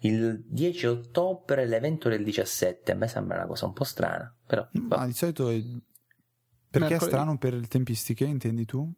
il 0.00 0.42
10 0.46 0.86
ottobre 0.86 1.66
l'evento 1.66 2.08
del 2.08 2.24
17 2.24 2.92
a 2.92 2.94
me 2.94 3.08
sembra 3.08 3.36
una 3.36 3.46
cosa 3.46 3.66
un 3.66 3.72
po' 3.72 3.84
strana 3.84 4.34
però 4.46 4.66
ma 4.72 5.06
di 5.06 5.12
solito 5.12 5.48
è... 5.50 5.54
perché 5.56 6.88
Mercoledì. 6.88 6.94
è 6.94 6.98
strano 6.98 7.38
per 7.38 7.54
le 7.54 7.66
tempistiche 7.66 8.24
intendi 8.24 8.64
tu? 8.64 8.90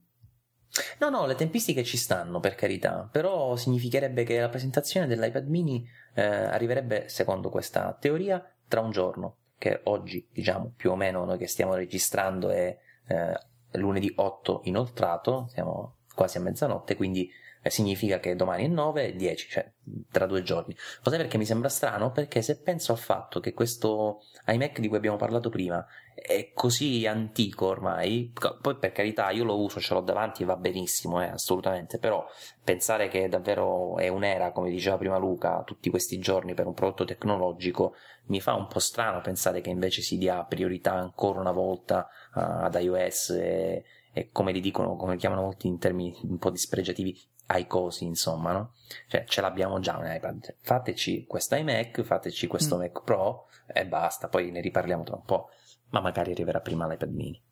no 1.00 1.08
no 1.08 1.26
le 1.26 1.34
tempistiche 1.34 1.84
ci 1.84 1.96
stanno 1.96 2.40
per 2.40 2.54
carità 2.54 3.08
però 3.10 3.56
significherebbe 3.56 4.24
che 4.24 4.40
la 4.40 4.48
presentazione 4.48 5.06
dell'iPad 5.06 5.48
mini 5.48 5.86
eh, 6.14 6.22
arriverebbe 6.22 7.08
secondo 7.08 7.48
questa 7.48 7.96
teoria 7.98 8.44
tra 8.68 8.80
un 8.80 8.90
giorno 8.90 9.38
che 9.58 9.80
oggi 9.84 10.26
diciamo 10.32 10.72
più 10.76 10.92
o 10.92 10.96
meno 10.96 11.24
noi 11.24 11.38
che 11.38 11.46
stiamo 11.46 11.74
registrando 11.74 12.50
è 12.50 12.76
eh, 13.08 13.38
lunedì 13.72 14.12
8 14.14 14.62
inoltrato 14.64 15.46
siamo 15.50 15.98
quasi 16.14 16.38
a 16.38 16.40
mezzanotte 16.40 16.94
quindi 16.94 17.30
eh, 17.62 17.70
significa 17.70 18.18
che 18.18 18.34
domani 18.34 18.64
è 18.64 18.68
9 18.68 19.06
e 19.06 19.14
10, 19.14 19.48
cioè 19.48 19.72
tra 20.10 20.26
due 20.26 20.42
giorni. 20.42 20.76
Lo 21.02 21.10
perché 21.10 21.38
mi 21.38 21.46
sembra 21.46 21.68
strano? 21.68 22.10
Perché 22.10 22.42
se 22.42 22.60
penso 22.60 22.92
al 22.92 22.98
fatto 22.98 23.40
che 23.40 23.52
questo 23.54 24.22
iMac 24.46 24.80
di 24.80 24.88
cui 24.88 24.96
abbiamo 24.96 25.16
parlato 25.16 25.48
prima 25.48 25.84
è 26.14 26.52
così 26.52 27.06
antico 27.06 27.66
ormai, 27.66 28.32
poi 28.60 28.76
per 28.76 28.92
carità 28.92 29.30
io 29.30 29.44
lo 29.44 29.60
uso, 29.60 29.80
ce 29.80 29.94
l'ho 29.94 30.00
davanti 30.00 30.42
e 30.42 30.46
va 30.46 30.56
benissimo, 30.56 31.22
eh, 31.22 31.28
assolutamente, 31.28 31.98
però 31.98 32.24
pensare 32.62 33.08
che 33.08 33.28
davvero 33.28 33.96
è 33.96 34.08
un'era, 34.08 34.52
come 34.52 34.70
diceva 34.70 34.98
prima 34.98 35.16
Luca, 35.16 35.62
tutti 35.64 35.90
questi 35.90 36.18
giorni 36.18 36.54
per 36.54 36.66
un 36.66 36.74
prodotto 36.74 37.04
tecnologico, 37.04 37.94
mi 38.26 38.40
fa 38.40 38.54
un 38.54 38.66
po' 38.66 38.78
strano 38.78 39.20
pensare 39.20 39.60
che 39.60 39.70
invece 39.70 40.02
si 40.02 40.18
dia 40.18 40.44
priorità 40.44 40.92
ancora 40.92 41.40
una 41.40 41.52
volta 41.52 42.08
ad 42.32 42.74
iOS 42.74 43.30
e, 43.30 43.84
e 44.12 44.28
come 44.30 44.52
li 44.52 44.60
dicono, 44.60 44.96
come 44.96 45.14
li 45.14 45.18
chiamano 45.18 45.42
molti 45.42 45.66
in 45.66 45.78
termini 45.78 46.14
un 46.24 46.38
po' 46.38 46.50
dispregiativi, 46.50 47.18
ai 47.46 47.66
cosi, 47.66 48.04
insomma, 48.04 48.52
no? 48.52 48.72
Cioè, 49.08 49.24
ce 49.26 49.40
l'abbiamo 49.40 49.80
già 49.80 49.96
un 49.96 50.10
iPad. 50.10 50.56
Fateci 50.60 51.26
questo 51.26 51.54
iMac, 51.56 52.02
fateci 52.02 52.46
questo 52.46 52.76
mm. 52.76 52.80
Mac 52.80 53.02
Pro 53.04 53.48
e 53.66 53.86
basta, 53.86 54.28
poi 54.28 54.50
ne 54.50 54.60
riparliamo 54.60 55.02
tra 55.02 55.16
un 55.16 55.24
po'. 55.24 55.50
Ma 55.90 56.00
magari 56.00 56.32
arriverà 56.32 56.60
prima 56.60 56.86
l'iPad 56.86 57.10
mini. 57.10 57.42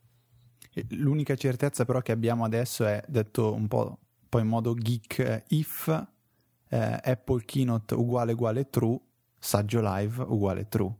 L'unica 0.91 1.35
certezza 1.35 1.85
però 1.85 2.01
che 2.01 2.12
abbiamo 2.12 2.45
adesso 2.45 2.87
è, 2.87 3.03
detto 3.07 3.53
un 3.53 3.67
po' 3.67 3.99
poi 4.31 4.43
in 4.43 4.49
modo 4.49 4.75
geek, 4.75 5.19
eh, 5.19 5.45
if 5.49 5.89
eh, 6.69 7.01
Apple 7.03 7.45
Keynote 7.45 7.95
uguale 7.95 8.33
uguale 8.33 8.71
true, 8.71 8.99
saggio 9.39 9.81
live 9.83 10.23
uguale 10.23 10.69
true. 10.69 10.95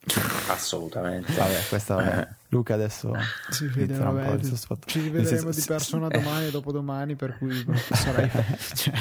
Assolutamente. 0.48 1.32
Vabbè, 1.32 1.66
questa 1.68 1.94
vabbè. 1.94 2.28
Luca 2.48 2.74
adesso 2.74 3.12
ci, 3.50 3.66
vede, 3.66 3.94
vabbè, 3.94 4.38
ci 4.86 5.00
rivedremo 5.00 5.52
senso, 5.52 5.60
di 5.60 5.66
persona 5.66 6.08
domani 6.08 6.46
e 6.46 6.50
dopodomani, 6.50 7.14
per 7.14 7.36
cui 7.36 7.64
sarai, 7.90 8.30
cioè, 8.74 8.94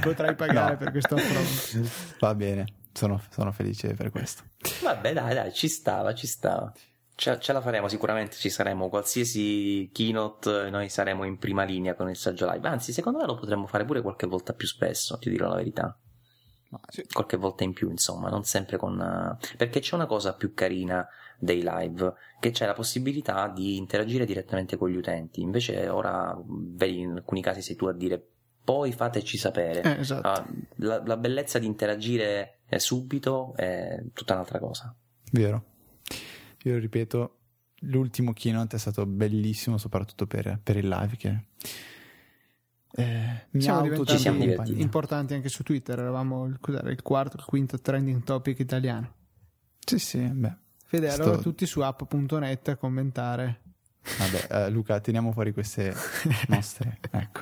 potrai 0.00 0.34
pagare 0.34 0.72
no. 0.72 0.78
per 0.78 0.90
questo 0.90 1.14
affronto. 1.14 1.88
Va 2.18 2.34
bene, 2.34 2.64
sono, 2.92 3.22
sono, 3.30 3.52
felice 3.52 3.94
per 3.94 4.10
questo. 4.10 4.42
Vabbè, 4.82 5.12
dai, 5.12 5.34
dai, 5.34 5.52
ci 5.52 5.68
stava, 5.68 6.14
ci 6.14 6.26
stava. 6.26 6.72
Ce, 7.14 7.38
ce, 7.40 7.52
la 7.52 7.60
faremo 7.60 7.88
sicuramente, 7.88 8.36
ci 8.36 8.50
saremo 8.50 8.88
qualsiasi 8.88 9.88
keynote, 9.92 10.68
noi 10.68 10.88
saremo 10.88 11.24
in 11.24 11.38
prima 11.38 11.62
linea 11.62 11.94
con 11.94 12.10
il 12.10 12.16
saggio 12.16 12.50
live. 12.50 12.66
Anzi, 12.66 12.92
secondo 12.92 13.18
me 13.20 13.26
lo 13.26 13.36
potremmo 13.36 13.66
fare 13.66 13.84
pure 13.84 14.02
qualche 14.02 14.26
volta 14.26 14.52
più 14.52 14.66
spesso, 14.66 15.16
ti 15.18 15.30
dirò 15.30 15.48
la 15.48 15.56
verità. 15.56 15.96
Sì. 16.88 17.04
Qualche 17.10 17.36
volta 17.36 17.64
in 17.64 17.72
più, 17.72 17.90
insomma, 17.90 18.28
non 18.28 18.44
sempre 18.44 18.76
con. 18.76 18.98
Uh, 18.98 19.56
perché 19.56 19.80
c'è 19.80 19.94
una 19.94 20.06
cosa 20.06 20.34
più 20.34 20.54
carina 20.54 21.06
dei 21.38 21.62
live, 21.62 22.14
che 22.40 22.50
c'è 22.50 22.66
la 22.66 22.72
possibilità 22.72 23.48
di 23.48 23.76
interagire 23.76 24.24
direttamente 24.24 24.76
con 24.76 24.88
gli 24.88 24.96
utenti. 24.96 25.40
Invece, 25.40 25.88
ora 25.88 26.36
vedi 26.46 27.00
in 27.00 27.12
alcuni 27.12 27.42
casi 27.42 27.62
sei 27.62 27.76
tu 27.76 27.86
a 27.86 27.92
dire 27.92 28.24
poi 28.64 28.92
fateci 28.92 29.38
sapere. 29.38 29.82
Eh, 29.82 30.00
esatto. 30.00 30.40
uh, 30.40 30.66
la, 30.76 31.02
la, 31.04 31.16
bellezza 31.16 31.58
di 31.58 31.66
interagire 31.66 32.58
subito 32.76 33.54
è 33.54 34.02
tutta 34.12 34.34
un'altra 34.34 34.58
cosa. 34.58 34.94
Vero. 35.32 35.64
Io 36.64 36.78
ripeto, 36.78 37.36
l'ultimo 37.80 38.32
keynote 38.32 38.76
è 38.76 38.78
stato 38.78 39.06
bellissimo, 39.06 39.78
soprattutto 39.78 40.26
per, 40.26 40.58
per 40.62 40.76
il 40.76 40.88
live. 40.88 41.16
Che 41.16 41.40
eh, 42.96 43.46
mi 43.50 43.60
siamo 43.60 43.82
diventati 43.82 44.18
siamo 44.18 44.42
importanti 44.42 45.34
anche 45.34 45.48
su 45.50 45.62
Twitter. 45.62 45.98
Eravamo 45.98 46.46
il, 46.46 46.58
il, 46.86 47.02
quarto, 47.02 47.36
il 47.36 47.44
quinto 47.44 47.78
trending 47.78 48.24
topic 48.24 48.58
italiano. 48.58 49.12
Sì, 49.84 49.98
sì, 49.98 50.18
beh. 50.18 50.56
Fede, 50.86 51.10
Sto... 51.10 51.22
allora 51.22 51.38
tutti 51.38 51.66
su 51.66 51.80
app.net 51.80 52.68
a 52.68 52.76
commentare. 52.76 53.60
Vabbè, 54.18 54.66
uh, 54.66 54.70
Luca, 54.70 54.98
teniamo 55.00 55.30
fuori 55.32 55.52
queste 55.52 55.94
nostre. 56.48 57.00
ecco. 57.10 57.40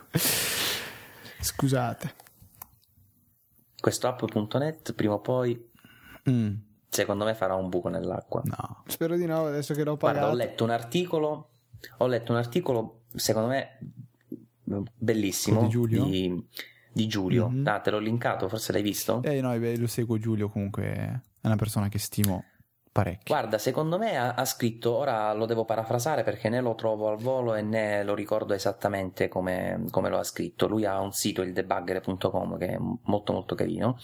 Scusate. 1.41 2.15
Questo 3.81 4.09
app.net 4.09 4.93
prima 4.95 5.15
o 5.15 5.21
poi. 5.21 5.71
Mm. 6.29 6.55
Secondo 6.89 7.25
me 7.25 7.35
farà 7.35 7.55
un 7.55 7.69
buco 7.69 7.89
nell'acqua. 7.89 8.43
No. 8.45 8.83
Spero 8.87 9.17
di 9.17 9.27
no, 9.27 9.47
adesso 9.47 9.75
che 9.75 9.85
l'ho 9.85 9.97
pagato. 9.97 10.27
Guarda, 10.27 10.35
ho 10.35 10.47
letto 10.47 10.65
un 10.65 10.71
articolo. 10.71 11.49
Ho 11.99 12.07
letto 12.07 12.33
un 12.33 12.39
articolo, 12.39 13.03
secondo 13.15 13.49
me, 13.49 13.79
bellissimo 14.65 15.63
di 15.63 15.69
Giulio, 15.69 16.05
di, 16.05 16.47
di 16.93 17.07
Giulio. 17.07 17.49
Mm-hmm. 17.49 17.67
Ah, 17.67 17.81
te 17.81 17.91
l'ho 17.91 17.99
linkato, 17.99 18.49
forse 18.49 18.73
l'hai 18.73 18.83
visto? 18.83 19.23
Eh 19.23 19.41
no, 19.41 19.57
beh, 19.59 19.77
lo 19.77 19.87
seguo 19.87 20.19
Giulio 20.19 20.49
comunque, 20.49 20.85
è 21.41 21.47
una 21.47 21.57
persona 21.57 21.89
che 21.89 21.99
stimo 21.99 22.45
parecchio. 22.95 23.35
Guarda, 23.35 23.59
secondo 23.59 23.99
me 23.99 24.17
ha, 24.17 24.35
ha, 24.35 24.45
scritto, 24.45 24.95
ora 24.95 25.33
lo 25.35 25.47
devo 25.47 25.65
parafrasare 25.65 26.23
perché 26.23 26.49
né 26.49 26.61
lo 26.61 26.77
trovo 26.77 27.09
al 27.09 27.19
volo 27.19 27.57
e 27.57 27.63
né 27.63 28.05
lo 28.05 28.15
ricordo 28.15 28.55
esattamente 28.55 29.27
come, 29.27 29.85
come 29.91 30.09
lo 30.09 30.19
ha 30.19 30.23
scritto. 30.23 30.69
Lui 30.69 30.87
ha 30.87 31.01
un 31.01 31.11
sito, 31.11 31.43
il 31.43 31.53
debugger.com, 31.53 32.57
che 32.57 32.69
è 32.69 32.79
molto 32.79 33.33
molto 33.33 33.57
carino. 33.57 33.99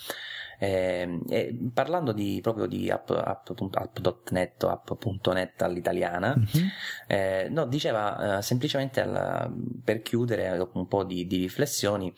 Eh, 0.62 1.70
parlando 1.72 2.12
di, 2.12 2.38
proprio 2.42 2.66
di 2.66 2.90
app, 2.90 3.08
app, 3.08 3.48
app.net 3.48 4.62
o 4.64 4.68
app.net 4.68 5.62
all'italiana, 5.62 6.36
mm-hmm. 6.36 6.68
eh, 7.06 7.48
no, 7.48 7.64
diceva 7.64 8.36
eh, 8.36 8.42
semplicemente 8.42 9.00
al, 9.00 9.50
per 9.82 10.02
chiudere 10.02 10.58
dopo 10.58 10.78
un 10.78 10.86
po' 10.86 11.04
di, 11.04 11.26
di 11.26 11.38
riflessioni 11.38 12.12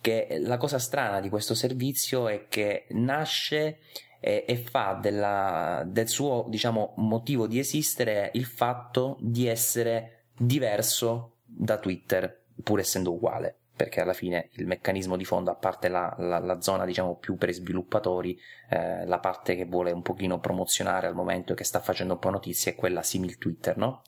che 0.00 0.38
la 0.40 0.56
cosa 0.56 0.80
strana 0.80 1.20
di 1.20 1.28
questo 1.28 1.54
servizio 1.54 2.26
è 2.26 2.48
che 2.48 2.86
nasce 2.90 3.78
e, 4.18 4.44
e 4.46 4.56
fa 4.56 4.98
della, 5.00 5.84
del 5.86 6.08
suo 6.08 6.46
diciamo, 6.48 6.94
motivo 6.96 7.46
di 7.46 7.60
esistere 7.60 8.30
il 8.34 8.44
fatto 8.44 9.18
di 9.20 9.46
essere 9.46 10.24
diverso 10.36 11.36
da 11.44 11.78
Twitter, 11.78 12.46
pur 12.60 12.80
essendo 12.80 13.12
uguale 13.12 13.60
perché 13.76 14.00
alla 14.00 14.12
fine 14.12 14.50
il 14.52 14.66
meccanismo 14.66 15.16
di 15.16 15.24
fondo, 15.24 15.50
a 15.50 15.54
parte 15.54 15.88
la, 15.88 16.14
la, 16.18 16.38
la 16.38 16.60
zona 16.60 16.84
diciamo 16.84 17.16
più 17.16 17.36
per 17.36 17.52
sviluppatori, 17.52 18.38
eh, 18.70 19.04
la 19.06 19.18
parte 19.18 19.56
che 19.56 19.64
vuole 19.64 19.90
un 19.90 20.02
pochino 20.02 20.38
promozionare 20.38 21.06
al 21.06 21.14
momento 21.14 21.52
e 21.52 21.56
che 21.56 21.64
sta 21.64 21.80
facendo 21.80 22.14
un 22.14 22.18
po' 22.18 22.30
notizie 22.30 22.72
è 22.72 22.74
quella 22.74 23.02
simil 23.02 23.36
Twitter, 23.38 23.76
no? 23.76 24.02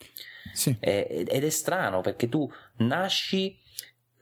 Sì. 0.53 0.77
E, 0.79 1.27
ed 1.29 1.45
è 1.45 1.51
strano 1.51 2.01
perché 2.01 2.29
tu 2.29 2.51
nasci 2.77 3.59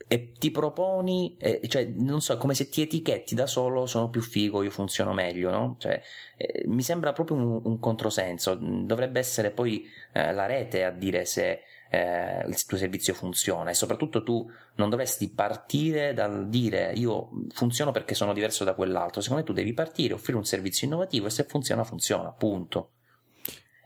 e 0.06 0.32
ti 0.32 0.50
proponi, 0.50 1.36
eh, 1.38 1.60
cioè 1.68 1.84
non 1.84 2.20
so, 2.20 2.36
come 2.36 2.54
se 2.54 2.68
ti 2.68 2.82
etichetti 2.82 3.34
da 3.34 3.46
solo, 3.46 3.86
sono 3.86 4.10
più 4.10 4.20
figo, 4.20 4.62
io 4.62 4.70
funziono 4.70 5.12
meglio, 5.12 5.50
no? 5.50 5.76
Cioè, 5.78 6.00
eh, 6.36 6.64
mi 6.66 6.82
sembra 6.82 7.12
proprio 7.12 7.36
un, 7.36 7.60
un, 7.64 7.78
controsenso, 7.78 8.54
dovrebbe 8.54 9.18
essere 9.18 9.50
poi 9.50 9.86
eh, 10.12 10.32
la 10.32 10.46
rete 10.46 10.84
a 10.84 10.90
dire 10.90 11.24
se 11.24 11.62
eh, 11.94 12.44
il 12.48 12.64
tuo 12.64 12.76
servizio 12.76 13.14
funziona 13.14 13.70
e 13.70 13.74
soprattutto 13.74 14.24
tu 14.24 14.50
non 14.74 14.90
dovresti 14.90 15.30
partire 15.30 16.12
dal 16.12 16.48
dire 16.48 16.92
io 16.94 17.30
funziono 17.50 17.92
perché 17.92 18.14
sono 18.14 18.32
diverso 18.32 18.64
da 18.64 18.74
quell'altro, 18.74 19.20
secondo 19.20 19.42
me 19.42 19.48
tu 19.48 19.54
devi 19.54 19.72
partire, 19.72 20.14
offrire 20.14 20.38
un 20.38 20.44
servizio 20.44 20.88
innovativo 20.88 21.26
e 21.26 21.30
se 21.30 21.44
funziona 21.44 21.84
funziona, 21.84 22.32
punto. 22.32 22.90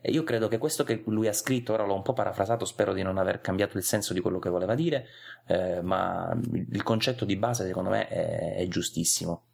E 0.01 0.11
io 0.11 0.23
credo 0.23 0.49
che 0.49 0.57
questo 0.57 0.85
che 0.85 1.03
lui 1.07 1.27
ha 1.27 1.33
scritto, 1.33 1.75
ora 1.75 1.85
l'ho 1.85 1.97
un 1.97 2.03
po' 2.03 2.15
parafrasato, 2.15 2.65
spero 2.65 2.95
di 2.95 3.03
non 3.03 3.19
aver 3.19 3.41
cambiato 3.41 3.77
il 3.77 3.83
senso 3.83 4.15
di 4.15 4.21
quello 4.21 4.39
che 4.39 4.49
voleva 4.49 4.75
dire, 4.75 5.07
eh, 5.47 5.83
ma 5.83 6.35
il 6.53 6.83
concetto 6.83 7.27
di 7.27 7.37
base 7.37 7.67
secondo 7.67 7.91
me 7.91 8.09
è, 8.09 8.55
è 8.55 8.69
giustissimo. 8.69 9.49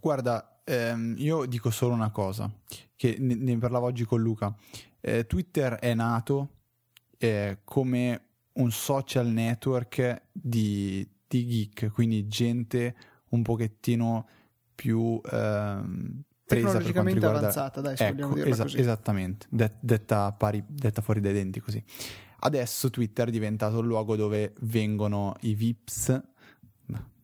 Guarda, 0.00 0.60
ehm, 0.64 1.14
io 1.18 1.44
dico 1.44 1.70
solo 1.70 1.94
una 1.94 2.10
cosa, 2.10 2.50
che 2.96 3.16
ne, 3.20 3.34
ne 3.36 3.58
parlavo 3.58 3.86
oggi 3.86 4.04
con 4.04 4.20
Luca. 4.20 4.52
Eh, 5.00 5.26
Twitter 5.26 5.74
è 5.74 5.92
nato 5.94 6.48
eh, 7.18 7.58
come 7.64 8.22
un 8.54 8.70
social 8.70 9.26
network 9.26 10.22
di, 10.32 11.08
di, 11.26 11.46
geek, 11.46 11.90
quindi 11.92 12.26
gente 12.28 12.94
un 13.30 13.42
pochettino 13.42 14.28
più 14.74 15.20
ehm, 15.30 16.22
presa 16.46 16.78
per 16.78 16.92
quanto 16.92 17.14
riguarda... 17.14 17.38
avanzata, 17.38 17.80
dai, 17.80 17.96
se 17.96 18.06
ecco, 18.08 18.36
esa- 18.36 18.66
Esattamente, 18.66 19.46
Det- 19.50 19.78
detta, 19.80 20.32
pari, 20.32 20.62
detta 20.66 21.02
fuori 21.02 21.20
dai 21.20 21.32
denti 21.32 21.60
così. 21.60 21.82
Adesso 22.40 22.90
Twitter 22.90 23.28
è 23.28 23.30
diventato 23.30 23.78
il 23.80 23.86
luogo 23.86 24.16
dove 24.16 24.52
vengono 24.60 25.34
i 25.40 25.54
VIPs, 25.54 26.22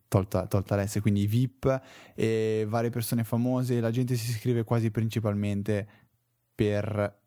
tolta, 0.07 0.47
tolta 0.47 0.75
l'S, 0.75 0.97
quindi 1.01 1.21
i 1.21 1.27
VIP 1.27 1.81
e 2.15 2.65
varie 2.67 2.89
persone 2.89 3.23
famose, 3.23 3.79
la 3.79 3.91
gente 3.91 4.15
si 4.15 4.31
iscrive 4.31 4.63
quasi 4.63 4.91
principalmente 4.91 5.87
per 6.53 7.20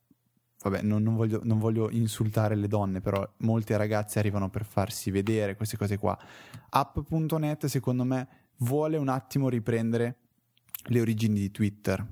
vabbè, 0.65 0.82
non, 0.82 1.03
non, 1.03 1.15
voglio, 1.15 1.41
non, 1.45 1.59
voglio, 1.59 1.91
insultare 1.91 2.55
le 2.55 2.69
donne, 2.69 3.01
però 3.01 3.27
molte 3.39 3.77
ragazze 3.77 4.19
arrivano 4.19 4.49
per 4.49 4.65
farsi 4.65 5.11
vedere 5.11 5.57
queste 5.57 5.77
cose 5.77 5.99
qua. 5.99 6.19
App.net, 6.70 7.66
secondo 7.66 8.05
me, 8.05 8.28
vuole 8.59 8.97
un 8.97 9.09
attimo 9.09 9.49
riprendere 9.49 10.16
le 10.89 11.01
origini 11.01 11.39
di 11.39 11.51
Twitter 11.51 12.05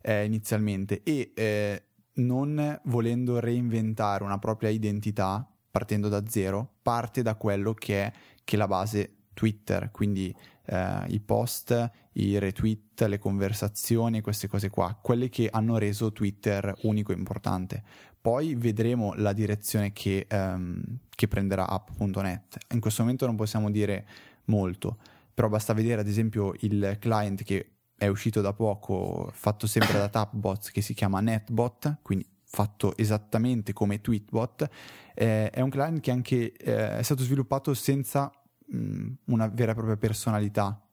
eh, 0.00 0.24
inizialmente 0.24 1.02
e 1.02 1.32
eh, 1.34 1.82
non 2.14 2.80
volendo 2.84 3.38
reinventare 3.38 4.24
una 4.24 4.38
propria 4.38 4.70
identità 4.70 5.46
partendo 5.70 6.08
da 6.08 6.22
zero, 6.26 6.76
parte 6.82 7.22
da 7.22 7.34
quello 7.34 7.74
che 7.74 8.04
è, 8.04 8.12
che 8.44 8.56
è 8.56 8.58
la 8.58 8.66
base 8.66 9.16
Twitter, 9.34 9.90
quindi 9.90 10.34
eh, 10.66 11.04
i 11.08 11.20
post, 11.20 11.90
i 12.12 12.38
retweet, 12.38 13.02
le 13.02 13.18
conversazioni, 13.18 14.20
queste 14.20 14.48
cose 14.48 14.70
qua, 14.70 14.96
quelle 15.00 15.28
che 15.28 15.48
hanno 15.50 15.78
reso 15.78 16.12
Twitter 16.12 16.74
unico 16.82 17.12
e 17.12 17.16
importante. 17.16 17.82
Poi 18.20 18.54
vedremo 18.54 19.14
la 19.14 19.32
direzione 19.32 19.92
che, 19.92 20.26
ehm, 20.28 20.82
che 21.14 21.28
prenderà 21.28 21.68
app.net. 21.68 22.58
In 22.72 22.80
questo 22.80 23.02
momento 23.02 23.26
non 23.26 23.36
possiamo 23.36 23.70
dire 23.70 24.06
molto, 24.44 24.98
però 25.34 25.48
basta 25.48 25.72
vedere 25.72 26.00
ad 26.00 26.08
esempio 26.08 26.54
il 26.60 26.96
client 27.00 27.42
che 27.42 27.70
è 27.96 28.06
uscito 28.06 28.40
da 28.40 28.52
poco, 28.52 29.30
fatto 29.32 29.66
sempre 29.66 29.98
da 29.98 30.08
Tapbots, 30.08 30.70
che 30.70 30.80
si 30.80 30.94
chiama 30.94 31.20
NetBot, 31.20 31.98
quindi 32.02 32.26
fatto 32.44 32.96
esattamente 32.96 33.72
come 33.72 34.00
Tweetbot. 34.00 34.68
Eh, 35.14 35.50
è 35.50 35.60
un 35.60 35.70
client 35.70 36.00
che 36.00 36.10
anche 36.10 36.52
eh, 36.52 36.98
è 36.98 37.02
stato 37.02 37.22
sviluppato 37.22 37.74
senza 37.74 38.30
mh, 38.72 39.12
una 39.26 39.48
vera 39.48 39.72
e 39.72 39.74
propria 39.74 39.96
personalità 39.96 40.84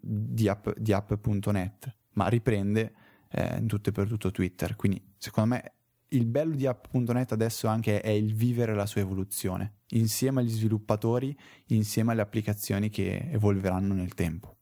di, 0.00 0.48
app, 0.48 0.68
di 0.76 0.92
app.net, 0.92 1.96
ma 2.12 2.28
riprende 2.28 2.92
eh, 3.30 3.58
in 3.58 3.66
tutto 3.66 3.90
e 3.90 3.92
per 3.92 4.08
tutto 4.08 4.30
Twitter. 4.30 4.76
Quindi 4.76 5.02
secondo 5.16 5.54
me 5.54 5.72
il 6.08 6.26
bello 6.26 6.54
di 6.54 6.66
app.net 6.66 7.32
adesso 7.32 7.68
anche 7.68 8.00
è 8.00 8.10
il 8.10 8.34
vivere 8.34 8.74
la 8.74 8.86
sua 8.86 9.00
evoluzione, 9.00 9.74
insieme 9.90 10.40
agli 10.40 10.50
sviluppatori, 10.50 11.36
insieme 11.66 12.12
alle 12.12 12.22
applicazioni 12.22 12.90
che 12.90 13.28
evolveranno 13.30 13.94
nel 13.94 14.14
tempo. 14.14 14.56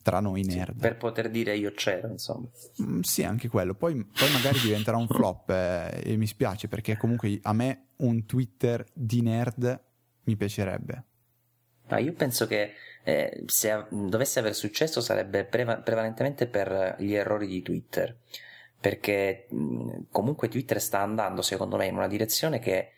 Tra 0.00 0.20
noi 0.20 0.42
nerd. 0.42 0.74
Sì, 0.74 0.80
per 0.80 0.96
poter 0.96 1.28
dire 1.28 1.54
io 1.56 1.72
c'ero, 1.72 2.08
insomma. 2.08 2.48
Mm, 2.82 3.00
sì, 3.00 3.24
anche 3.24 3.48
quello. 3.48 3.74
Poi, 3.74 3.92
poi 3.94 4.32
magari 4.32 4.58
diventerà 4.60 4.96
un 4.96 5.06
flop 5.10 5.50
eh, 5.50 6.00
e 6.02 6.16
mi 6.16 6.26
spiace 6.26 6.68
perché 6.68 6.96
comunque 6.96 7.38
a 7.42 7.52
me 7.52 7.88
un 7.96 8.24
Twitter 8.24 8.86
di 8.94 9.20
nerd 9.20 9.84
mi 10.24 10.36
piacerebbe. 10.36 11.07
Ma 11.88 11.98
io 11.98 12.12
penso 12.12 12.46
che 12.46 12.74
eh, 13.04 13.42
se 13.46 13.86
dovesse 13.90 14.38
aver 14.38 14.54
successo 14.54 15.00
sarebbe 15.00 15.44
preva- 15.44 15.78
prevalentemente 15.78 16.46
per 16.46 16.96
gli 16.98 17.14
errori 17.14 17.46
di 17.46 17.62
Twitter, 17.62 18.16
perché 18.78 19.46
mh, 19.48 20.06
comunque 20.10 20.48
Twitter 20.48 20.80
sta 20.80 21.00
andando 21.00 21.42
secondo 21.42 21.76
me 21.76 21.86
in 21.86 21.96
una 21.96 22.08
direzione 22.08 22.58
che 22.58 22.92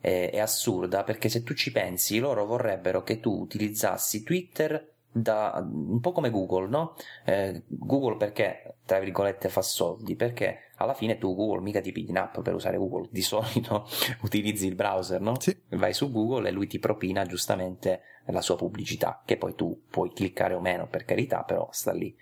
è, 0.00 0.30
è 0.30 0.38
assurda, 0.38 1.02
perché 1.04 1.28
se 1.28 1.42
tu 1.42 1.54
ci 1.54 1.72
pensi 1.72 2.18
loro 2.18 2.46
vorrebbero 2.46 3.02
che 3.02 3.20
tu 3.20 3.32
utilizzassi 3.32 4.22
Twitter 4.22 4.94
da, 5.16 5.66
un 5.66 6.00
po' 6.00 6.12
come 6.12 6.30
Google, 6.30 6.68
no? 6.68 6.94
Eh, 7.24 7.62
Google 7.66 8.16
perché, 8.16 8.76
tra 8.84 8.98
virgolette, 8.98 9.48
fa 9.48 9.62
soldi? 9.62 10.14
Perché 10.14 10.72
alla 10.76 10.92
fine 10.92 11.16
tu 11.16 11.34
Google 11.34 11.62
mica 11.62 11.80
ti 11.80 11.90
pigli 11.90 12.10
in 12.10 12.18
app 12.18 12.40
per 12.40 12.54
usare 12.54 12.76
Google, 12.76 13.08
di 13.10 13.22
solito 13.22 13.88
utilizzi 14.22 14.66
il 14.66 14.74
browser, 14.74 15.20
no? 15.20 15.40
Sì. 15.40 15.58
Vai 15.70 15.94
su 15.94 16.10
Google 16.10 16.48
e 16.48 16.52
lui 16.52 16.66
ti 16.66 16.78
propina 16.78 17.24
giustamente 17.24 18.02
la 18.26 18.42
sua 18.42 18.56
pubblicità, 18.56 19.22
che 19.24 19.38
poi 19.38 19.54
tu 19.54 19.84
puoi 19.88 20.12
cliccare 20.12 20.52
o 20.52 20.60
meno, 20.60 20.86
per 20.86 21.04
carità, 21.04 21.44
però 21.44 21.68
sta 21.70 21.92
lì. 21.92 22.14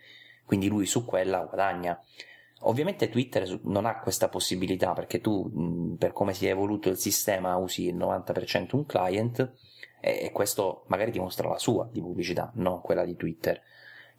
Quindi 0.44 0.68
lui 0.68 0.86
su 0.86 1.04
quella 1.04 1.40
guadagna. 1.40 1.98
Ovviamente 2.66 3.08
Twitter 3.08 3.60
non 3.64 3.86
ha 3.86 3.98
questa 3.98 4.28
possibilità 4.28 4.92
perché 4.92 5.20
tu, 5.20 5.96
per 5.98 6.12
come 6.12 6.32
si 6.32 6.46
è 6.46 6.50
evoluto 6.50 6.88
il 6.88 6.96
sistema, 6.96 7.56
usi 7.56 7.88
il 7.88 7.96
90% 7.96 8.76
un 8.76 8.86
client 8.86 9.52
e 10.04 10.30
questo 10.32 10.84
magari 10.88 11.10
dimostra 11.10 11.48
la 11.48 11.58
sua 11.58 11.88
di 11.90 12.00
pubblicità, 12.00 12.50
non 12.54 12.80
quella 12.80 13.04
di 13.04 13.16
Twitter. 13.16 13.60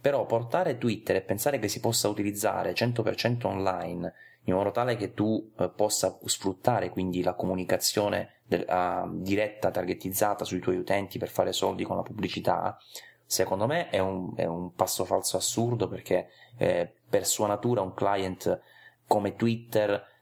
Però 0.02 0.26
portare 0.26 0.78
Twitter 0.78 1.18
e 1.18 1.22
pensare 1.22 1.60
che 1.60 1.68
si 1.68 1.80
possa 1.80 2.08
utilizzare 2.10 2.74
100% 2.74 3.46
online 3.46 4.14
in 4.46 4.54
modo 4.54 4.72
tale 4.72 4.96
che 4.96 5.14
tu 5.14 5.52
eh, 5.58 5.70
possa 5.70 6.18
sfruttare 6.26 6.90
quindi 6.90 7.24
la 7.24 7.34
comunicazione 7.34 8.42
del, 8.46 8.66
uh, 8.68 9.22
diretta, 9.22 9.72
targetizzata 9.72 10.46
sui 10.46 10.60
tuoi 10.60 10.78
utenti 10.78 11.18
per 11.18 11.30
fare 11.30 11.52
soldi 11.52 11.84
con 11.84 11.96
la 11.96 12.04
pubblicità, 12.04 12.78
secondo 13.26 13.66
me 13.66 13.90
è 13.90 14.00
un, 14.00 14.34
è 14.36 14.46
un 14.46 14.74
passo 14.74 15.04
falso 15.04 15.38
assurdo 15.38 15.88
perché 15.88 16.30
eh, 16.58 16.94
per 17.10 17.26
sua 17.26 17.48
natura 17.48 17.82
un 17.82 17.94
client 17.94 18.62
come 19.08 19.36
Twitter 19.36 20.14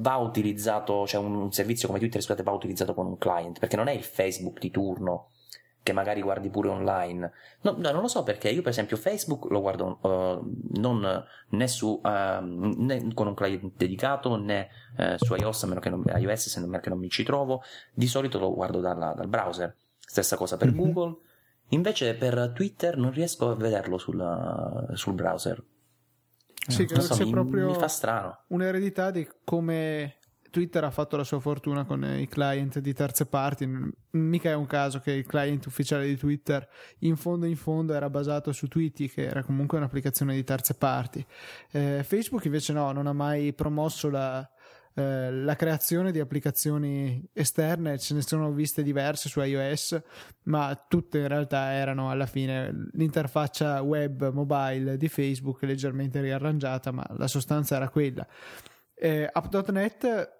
va 0.00 0.16
utilizzato, 0.16 1.06
cioè 1.06 1.22
un, 1.22 1.34
un 1.34 1.52
servizio 1.52 1.88
come 1.88 2.00
Twitter 2.00 2.20
scusate, 2.20 2.42
va 2.42 2.52
utilizzato 2.52 2.94
con 2.94 3.06
un 3.06 3.18
client, 3.18 3.58
perché 3.58 3.76
non 3.76 3.88
è 3.88 3.92
il 3.92 4.02
Facebook 4.02 4.58
di 4.58 4.70
turno 4.70 5.30
che 5.84 5.92
magari 5.92 6.22
guardi 6.22 6.48
pure 6.48 6.70
online. 6.70 7.30
No, 7.60 7.74
no, 7.76 7.90
non 7.90 8.00
lo 8.00 8.08
so 8.08 8.22
perché 8.22 8.48
io 8.48 8.62
per 8.62 8.70
esempio 8.70 8.96
Facebook 8.96 9.50
lo 9.50 9.60
guardo 9.60 9.98
uh, 10.00 10.78
non 10.80 11.24
né 11.50 11.68
su 11.68 12.00
uh, 12.02 12.40
né 12.40 13.12
con 13.12 13.26
un 13.26 13.34
client 13.34 13.72
dedicato 13.76 14.34
né 14.36 14.68
uh, 14.96 15.22
su 15.22 15.34
iOS 15.34 15.64
a 15.64 15.66
meno 15.66 15.80
che 15.80 15.90
non, 15.90 16.02
iOS 16.06 16.48
se 16.48 16.60
non, 16.60 16.80
che 16.82 16.88
non 16.88 16.98
mi 16.98 17.10
ci 17.10 17.22
trovo, 17.22 17.62
di 17.92 18.06
solito 18.06 18.38
lo 18.38 18.54
guardo 18.54 18.80
dalla, 18.80 19.12
dal 19.12 19.28
browser. 19.28 19.76
Stessa 19.98 20.36
cosa 20.36 20.56
per 20.56 20.68
mm-hmm. 20.72 20.92
Google. 20.92 21.16
Invece 21.68 22.14
per 22.14 22.52
Twitter 22.54 22.96
non 22.96 23.12
riesco 23.12 23.50
a 23.50 23.54
vederlo 23.54 23.98
sul, 23.98 24.90
sul 24.94 25.12
browser. 25.12 25.62
Sì, 26.66 26.84
credo 26.86 27.02
so, 27.02 27.14
sia 27.14 27.24
mi, 27.24 27.30
proprio 27.30 27.68
mi 27.68 27.74
fa 27.74 27.88
strano. 27.88 28.38
un'eredità 28.48 29.10
di 29.10 29.28
come 29.44 30.16
Twitter 30.54 30.84
ha 30.84 30.90
fatto 30.92 31.16
la 31.16 31.24
sua 31.24 31.40
fortuna 31.40 31.84
con 31.84 32.04
i 32.04 32.28
client 32.28 32.78
di 32.78 32.92
terze 32.92 33.26
parti. 33.26 33.68
Mica 34.10 34.50
è 34.50 34.54
un 34.54 34.66
caso 34.66 35.00
che 35.00 35.10
il 35.10 35.26
client 35.26 35.66
ufficiale 35.66 36.06
di 36.06 36.16
Twitter 36.16 36.66
in 37.00 37.16
fondo 37.16 37.46
in 37.46 37.56
fondo 37.56 37.92
era 37.92 38.08
basato 38.08 38.52
su 38.52 38.68
Tweety, 38.68 39.08
che 39.08 39.24
era 39.24 39.42
comunque 39.42 39.78
un'applicazione 39.78 40.32
di 40.32 40.44
terze 40.44 40.74
parti. 40.74 41.26
Eh, 41.72 42.04
Facebook 42.04 42.44
invece 42.44 42.72
no, 42.72 42.92
non 42.92 43.08
ha 43.08 43.12
mai 43.12 43.52
promosso 43.52 44.08
la, 44.08 44.48
eh, 44.96 45.32
la 45.32 45.56
creazione 45.56 46.12
di 46.12 46.20
applicazioni 46.20 47.22
esterne, 47.32 47.98
ce 47.98 48.14
ne 48.14 48.22
sono 48.22 48.52
viste 48.52 48.82
diverse 48.82 49.28
su 49.28 49.40
iOS, 49.40 50.00
ma 50.44 50.84
tutte 50.88 51.18
in 51.18 51.28
realtà 51.28 51.72
erano 51.72 52.10
alla 52.10 52.26
fine 52.26 52.90
l'interfaccia 52.92 53.82
web 53.82 54.30
mobile 54.32 54.96
di 54.96 55.08
Facebook 55.08 55.62
leggermente 55.62 56.20
riarrangiata, 56.20 56.92
ma 56.92 57.04
la 57.16 57.26
sostanza 57.26 57.74
era 57.74 57.88
quella. 57.88 58.26
Eh, 58.94 59.28
App.net 59.30 60.32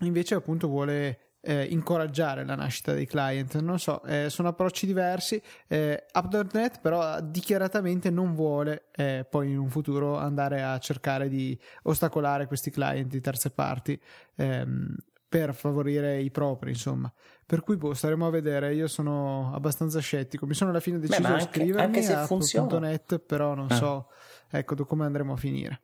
invece 0.00 0.34
appunto 0.34 0.66
vuole 0.66 1.23
eh, 1.44 1.64
incoraggiare 1.64 2.44
la 2.44 2.54
nascita 2.54 2.92
dei 2.92 3.06
client. 3.06 3.58
Non 3.60 3.78
so, 3.78 4.02
eh, 4.04 4.28
sono 4.30 4.48
approcci 4.48 4.86
diversi. 4.86 5.40
Eh, 5.68 6.06
App.NET 6.10 6.80
però 6.80 7.20
dichiaratamente 7.20 8.10
non 8.10 8.34
vuole 8.34 8.86
eh, 8.94 9.26
poi 9.28 9.50
in 9.50 9.58
un 9.58 9.68
futuro 9.70 10.16
andare 10.16 10.62
a 10.62 10.78
cercare 10.78 11.28
di 11.28 11.58
ostacolare 11.82 12.46
questi 12.46 12.70
client 12.70 13.10
di 13.10 13.20
terze 13.20 13.50
parti. 13.50 14.00
Ehm, 14.36 14.96
per 15.34 15.52
favorire 15.52 16.20
i 16.20 16.30
propri, 16.30 16.70
insomma. 16.70 17.12
Per 17.44 17.60
cui 17.62 17.76
boh, 17.76 17.92
staremo 17.92 18.24
a 18.24 18.30
vedere. 18.30 18.72
Io 18.72 18.86
sono 18.86 19.52
abbastanza 19.52 19.98
scettico. 19.98 20.46
Mi 20.46 20.54
sono 20.54 20.70
alla 20.70 20.78
fine 20.78 21.00
deciso 21.00 21.22
Beh, 21.22 21.26
anche, 21.26 21.42
iscrivermi 21.42 21.80
anche 21.80 22.02
se 22.02 22.12
a 22.14 22.24
funziona. 22.26 22.78
.net, 22.78 23.18
però 23.18 23.54
non 23.54 23.66
Ah. 23.68 23.74
so 23.74 24.10
ecco 24.48 24.76
come 24.86 25.04
andremo 25.04 25.32
a 25.32 25.36
finire. 25.36 25.80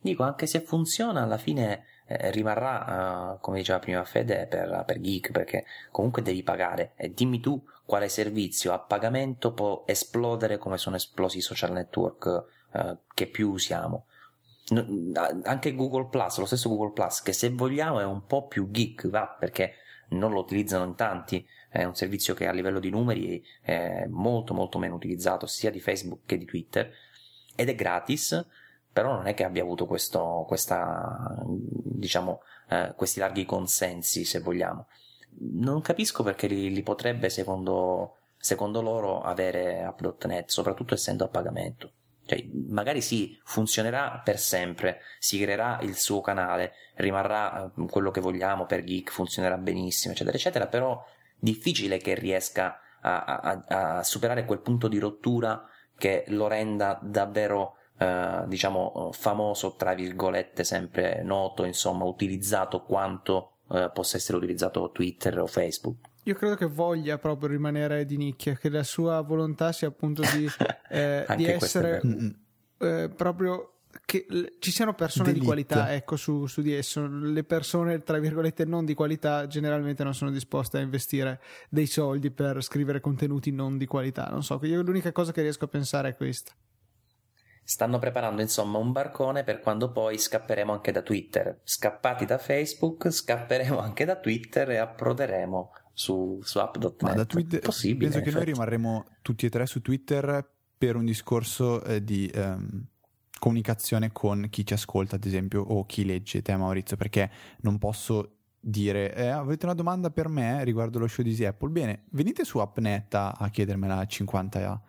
Dico, 0.00 0.22
anche 0.22 0.46
se 0.46 0.60
funziona, 0.60 1.22
alla 1.22 1.36
fine 1.36 1.84
eh, 2.06 2.30
rimarrà, 2.30 3.34
eh, 3.34 3.38
come 3.40 3.58
diceva 3.58 3.78
prima 3.78 4.04
Fede, 4.04 4.46
per, 4.46 4.84
per 4.86 5.00
geek, 5.00 5.30
perché 5.30 5.64
comunque 5.90 6.22
devi 6.22 6.42
pagare. 6.42 6.92
E 6.96 7.12
dimmi 7.12 7.40
tu 7.40 7.62
quale 7.84 8.08
servizio 8.08 8.72
a 8.72 8.78
pagamento 8.78 9.52
può 9.52 9.82
esplodere 9.86 10.58
come 10.58 10.78
sono 10.78 10.96
esplosi 10.96 11.38
i 11.38 11.42
social 11.42 11.72
network 11.72 12.44
eh, 12.72 12.96
che 13.14 13.26
più 13.26 13.50
usiamo. 13.50 14.06
No- 14.68 15.40
anche 15.42 15.74
Google 15.74 16.06
Plus, 16.06 16.38
lo 16.38 16.46
stesso 16.46 16.68
Google 16.68 16.92
Plus, 16.92 17.20
che 17.22 17.32
se 17.32 17.50
vogliamo 17.50 18.00
è 18.00 18.04
un 18.04 18.24
po' 18.24 18.46
più 18.46 18.70
geek, 18.70 19.08
va, 19.08 19.26
perché 19.26 19.74
non 20.10 20.32
lo 20.32 20.40
utilizzano 20.40 20.84
in 20.84 20.94
tanti, 20.94 21.46
è 21.68 21.84
un 21.84 21.94
servizio 21.94 22.34
che 22.34 22.46
a 22.46 22.52
livello 22.52 22.80
di 22.80 22.90
numeri 22.90 23.44
è 23.60 24.06
molto 24.08 24.54
molto 24.54 24.78
meno 24.78 24.94
utilizzato 24.94 25.46
sia 25.46 25.70
di 25.70 25.80
Facebook 25.80 26.22
che 26.26 26.38
di 26.38 26.44
Twitter 26.44 26.92
ed 27.54 27.68
è 27.68 27.74
gratis, 27.74 28.44
però 28.92 29.14
non 29.14 29.26
è 29.26 29.34
che 29.34 29.44
abbia 29.44 29.62
avuto 29.62 29.86
questo, 29.86 30.44
questa, 30.46 31.42
diciamo, 31.46 32.42
eh, 32.68 32.92
questi 32.96 33.20
larghi 33.20 33.44
consensi, 33.44 34.24
se 34.24 34.40
vogliamo. 34.40 34.86
Non 35.38 35.80
capisco 35.80 36.22
perché 36.22 36.46
li, 36.48 36.72
li 36.72 36.82
potrebbe, 36.82 37.30
secondo, 37.30 38.16
secondo 38.36 38.82
loro, 38.82 39.22
avere 39.22 39.82
App.net, 39.82 40.48
soprattutto 40.48 40.94
essendo 40.94 41.24
a 41.24 41.28
pagamento. 41.28 41.92
Cioè, 42.26 42.44
magari 42.68 43.00
sì, 43.00 43.38
funzionerà 43.44 44.20
per 44.24 44.38
sempre, 44.38 45.00
si 45.18 45.40
creerà 45.40 45.78
il 45.82 45.96
suo 45.96 46.20
canale, 46.20 46.72
rimarrà 46.96 47.64
eh, 47.64 47.86
quello 47.86 48.10
che 48.10 48.20
vogliamo 48.20 48.66
per 48.66 48.84
geek, 48.84 49.10
funzionerà 49.10 49.56
benissimo, 49.56 50.14
eccetera, 50.14 50.36
eccetera, 50.36 50.66
però 50.66 51.04
difficile 51.36 51.98
che 51.98 52.14
riesca 52.14 52.80
a, 53.00 53.24
a- 53.24 53.64
a 53.98 54.02
superare 54.02 54.44
quel 54.44 54.60
punto 54.60 54.88
di 54.88 54.98
rottura 54.98 55.64
che 55.96 56.24
lo 56.28 56.46
renda 56.46 56.98
davvero 57.02 57.76
eh, 58.00 58.44
diciamo 58.46 59.10
famoso 59.12 59.74
tra 59.76 59.92
virgolette 59.92 60.64
sempre 60.64 61.22
noto 61.22 61.64
insomma 61.64 62.04
utilizzato 62.04 62.82
quanto 62.82 63.56
eh, 63.70 63.90
possa 63.92 64.16
essere 64.16 64.38
utilizzato 64.38 64.90
Twitter 64.90 65.38
o 65.38 65.46
Facebook 65.46 66.08
Io 66.24 66.34
credo 66.34 66.54
che 66.54 66.64
voglia 66.64 67.18
proprio 67.18 67.50
rimanere 67.50 68.06
di 68.06 68.16
nicchia, 68.16 68.54
che 68.54 68.70
la 68.70 68.84
sua 68.84 69.20
volontà 69.20 69.72
sia 69.72 69.88
appunto 69.88 70.22
di, 70.34 70.48
eh, 70.88 71.26
di 71.36 71.44
essere 71.44 72.00
vero. 72.02 72.06
Mm-mm. 72.08 72.36
eh, 72.78 73.08
proprio 73.14 73.74
che 74.06 74.24
l- 74.28 74.44
ci 74.60 74.70
siano 74.70 74.94
persone 74.94 75.32
di 75.32 75.40
D'élite. 75.40 75.46
qualità 75.46 75.92
ecco 75.92 76.16
su, 76.16 76.46
su 76.46 76.62
di 76.62 76.72
esso 76.72 77.06
le 77.06 77.44
persone 77.44 77.98
tra 77.98 78.18
virgolette 78.18 78.64
non 78.64 78.84
di 78.86 78.94
qualità 78.94 79.46
generalmente 79.46 80.04
non 80.04 80.14
sono 80.14 80.30
disposte 80.30 80.78
a 80.78 80.80
investire 80.80 81.40
dei 81.68 81.86
soldi 81.86 82.30
per 82.30 82.62
scrivere 82.62 83.00
contenuti 83.00 83.50
non 83.50 83.76
di 83.76 83.86
qualità 83.86 84.28
non 84.30 84.44
so 84.44 84.60
io 84.62 84.80
l'unica 84.80 85.10
cosa 85.10 85.32
che 85.32 85.42
riesco 85.42 85.64
a 85.64 85.68
pensare 85.68 86.10
è 86.10 86.16
questa 86.16 86.52
stanno 87.70 88.00
preparando 88.00 88.42
insomma 88.42 88.78
un 88.78 88.90
barcone 88.90 89.44
per 89.44 89.60
quando 89.60 89.92
poi 89.92 90.18
scapperemo 90.18 90.72
anche 90.72 90.90
da 90.90 91.02
Twitter. 91.02 91.60
Scappati 91.62 92.24
da 92.24 92.36
Facebook 92.36 93.10
scapperemo 93.14 93.78
anche 93.78 94.04
da 94.04 94.16
Twitter 94.16 94.70
e 94.70 94.78
approderemo 94.78 95.70
su, 95.92 96.40
su 96.42 96.58
app.net 96.58 97.02
Ma 97.02 97.12
da 97.14 97.24
Twitter, 97.24 97.60
possibile 97.60 98.10
penso 98.10 98.24
che 98.24 98.34
noi 98.34 98.44
rimarremo 98.46 99.06
tutti 99.22 99.46
e 99.46 99.50
tre 99.50 99.66
su 99.66 99.82
Twitter 99.82 100.50
per 100.76 100.96
un 100.96 101.04
discorso 101.04 101.84
eh, 101.84 102.02
di 102.02 102.26
ehm, 102.26 102.86
comunicazione 103.38 104.10
con 104.10 104.48
chi 104.50 104.66
ci 104.66 104.72
ascolta, 104.72 105.14
ad 105.14 105.24
esempio, 105.24 105.62
o 105.62 105.86
chi 105.86 106.04
legge. 106.04 106.42
Te, 106.42 106.56
Maurizio, 106.56 106.96
perché 106.96 107.30
non 107.60 107.78
posso 107.78 108.38
dire 108.58 109.14
eh, 109.14 109.28
avete 109.28 109.64
una 109.64 109.74
domanda 109.74 110.10
per 110.10 110.28
me 110.28 110.62
riguardo 110.64 110.98
lo 110.98 111.06
show 111.06 111.22
di 111.22 111.30
Easy 111.30 111.44
Apple. 111.44 111.70
Bene, 111.70 112.06
venite 112.10 112.44
su 112.44 112.58
AppNet 112.58 113.14
a, 113.14 113.30
a 113.30 113.48
chiedermela 113.48 113.98
a 113.98 114.06
50, 114.06 114.82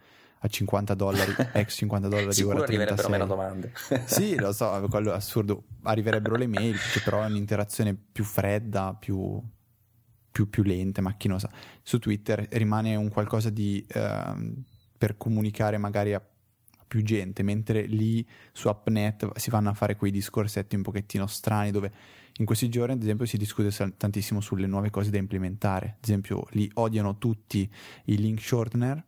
a 0.43 0.47
50 0.47 0.93
dollari, 0.95 1.33
ex 1.53 1.75
50 1.77 2.07
dollari, 2.07 2.33
sicuro 2.33 2.55
ora 2.57 2.65
arriverebbero 2.65 3.07
36. 3.07 3.11
meno 3.11 3.25
domande 3.25 3.71
Sì, 4.05 4.35
lo 4.35 4.51
so, 4.51 4.85
quello 4.89 5.11
è 5.11 5.15
assurdo. 5.15 5.65
Arriverebbero 5.83 6.35
le 6.35 6.47
mail, 6.47 6.77
però 7.03 7.21
è 7.21 7.27
un'interazione 7.27 7.95
più 7.95 8.23
fredda, 8.23 8.95
più, 8.99 9.41
più, 10.31 10.49
più 10.49 10.63
lenta, 10.63 11.01
macchinosa. 11.01 11.49
Su 11.83 11.99
Twitter 11.99 12.47
rimane 12.51 12.95
un 12.95 13.09
qualcosa 13.09 13.49
di 13.49 13.85
ehm, 13.87 14.63
per 14.97 15.17
comunicare 15.17 15.77
magari 15.77 16.13
a 16.13 16.23
più 16.87 17.03
gente, 17.03 17.43
mentre 17.43 17.83
lì 17.83 18.27
su 18.51 18.67
AppNet 18.67 19.37
si 19.37 19.49
vanno 19.49 19.69
a 19.69 19.73
fare 19.73 19.95
quei 19.95 20.11
discorsetti 20.11 20.75
un 20.75 20.81
pochettino 20.81 21.25
strani 21.25 21.71
dove 21.71 21.89
in 22.37 22.45
questi 22.45 22.67
giorni 22.67 22.93
ad 22.93 23.01
esempio 23.01 23.25
si 23.25 23.37
discute 23.37 23.69
tantissimo 23.95 24.41
sulle 24.41 24.67
nuove 24.67 24.89
cose 24.89 25.09
da 25.09 25.17
implementare. 25.17 25.97
Ad 25.97 26.03
esempio 26.03 26.47
lì 26.51 26.69
odiano 26.73 27.17
tutti 27.17 27.69
i 28.05 28.17
link 28.17 28.41
shortener 28.41 29.05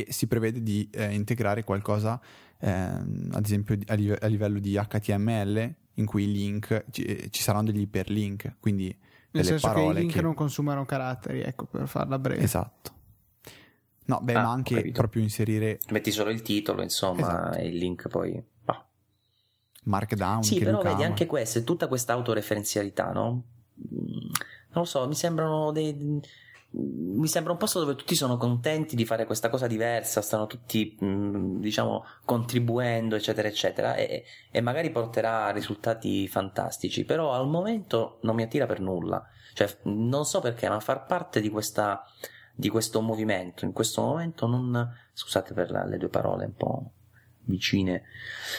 e 0.00 0.06
si 0.12 0.26
prevede 0.26 0.62
di 0.62 0.88
eh, 0.92 1.12
integrare 1.12 1.64
qualcosa 1.64 2.20
ehm, 2.58 3.30
ad 3.32 3.44
esempio 3.44 3.76
a, 3.86 3.94
live- 3.94 4.18
a 4.20 4.26
livello 4.26 4.58
di 4.58 4.74
HTML 4.80 5.74
in 5.94 6.06
cui 6.06 6.24
i 6.24 6.32
link 6.32 6.84
ci, 6.90 7.02
eh, 7.04 7.28
ci 7.30 7.42
saranno 7.42 7.70
degli 7.70 7.80
iperlink, 7.82 8.54
quindi 8.60 8.86
nel 8.86 8.96
delle 9.30 9.44
senso 9.58 9.66
che 9.68 9.72
i 9.72 9.76
parole 9.76 10.00
link 10.00 10.12
che- 10.12 10.20
non 10.22 10.34
consumano 10.34 10.84
caratteri 10.84 11.40
ecco 11.42 11.66
per 11.66 11.86
farla 11.88 12.18
breve 12.18 12.42
Esatto. 12.42 12.90
No, 14.04 14.20
beh, 14.20 14.34
Ah, 14.34 14.42
ma 14.42 14.50
anche 14.50 14.90
proprio 14.90 15.22
inserire 15.22 15.78
metti 15.90 16.10
solo 16.10 16.30
il 16.30 16.42
titolo 16.42 16.82
insomma 16.82 17.20
Esatto. 17.50 17.58
e 17.58 17.68
il 17.68 17.76
link 17.76 18.08
poi 18.08 18.42
bah. 18.64 18.84
Markdown 19.84 20.42
Sì, 20.42 20.56
che 20.56 20.64
però 20.64 20.82
vedi 20.82 21.02
ama. 21.02 21.04
anche 21.06 21.26
questo, 21.26 21.58
è 21.58 21.64
tutta 21.64 21.86
questa 21.88 22.12
autoreferenzialità, 22.12 23.10
no? 23.12 23.42
Mm, 23.94 24.06
Non 24.74 24.82
lo 24.82 24.84
so, 24.84 25.06
mi 25.06 25.14
sembrano 25.14 25.70
dei. 25.72 26.20
Mi 26.74 27.26
sembra 27.28 27.52
un 27.52 27.58
posto 27.58 27.80
dove 27.80 27.94
tutti 27.94 28.14
sono 28.14 28.36
contenti 28.38 28.96
di 28.96 29.04
fare 29.04 29.26
questa 29.26 29.50
cosa 29.50 29.66
diversa, 29.66 30.22
stanno 30.22 30.46
tutti, 30.46 30.96
mm, 31.04 31.60
diciamo, 31.60 32.04
contribuendo, 32.24 33.14
eccetera, 33.14 33.46
eccetera, 33.48 33.94
e, 33.94 34.24
e 34.50 34.60
magari 34.62 34.90
porterà 34.90 35.46
a 35.46 35.50
risultati 35.50 36.26
fantastici, 36.28 37.04
però 37.04 37.32
al 37.32 37.46
momento 37.48 38.18
non 38.22 38.34
mi 38.34 38.42
attira 38.42 38.64
per 38.66 38.80
nulla. 38.80 39.22
Cioè, 39.54 39.78
non 39.84 40.24
so 40.24 40.40
perché, 40.40 40.68
ma 40.68 40.80
far 40.80 41.04
parte 41.06 41.40
di 41.40 41.48
questa 41.50 42.02
di 42.54 42.68
questo 42.68 43.00
movimento 43.00 43.64
in 43.64 43.72
questo 43.72 44.02
momento 44.02 44.46
non 44.46 44.86
scusate 45.14 45.54
per 45.54 45.70
la- 45.70 45.86
le 45.86 45.96
due 45.96 46.10
parole 46.10 46.44
un 46.44 46.54
po' 46.54 46.90
vicine 47.44 48.02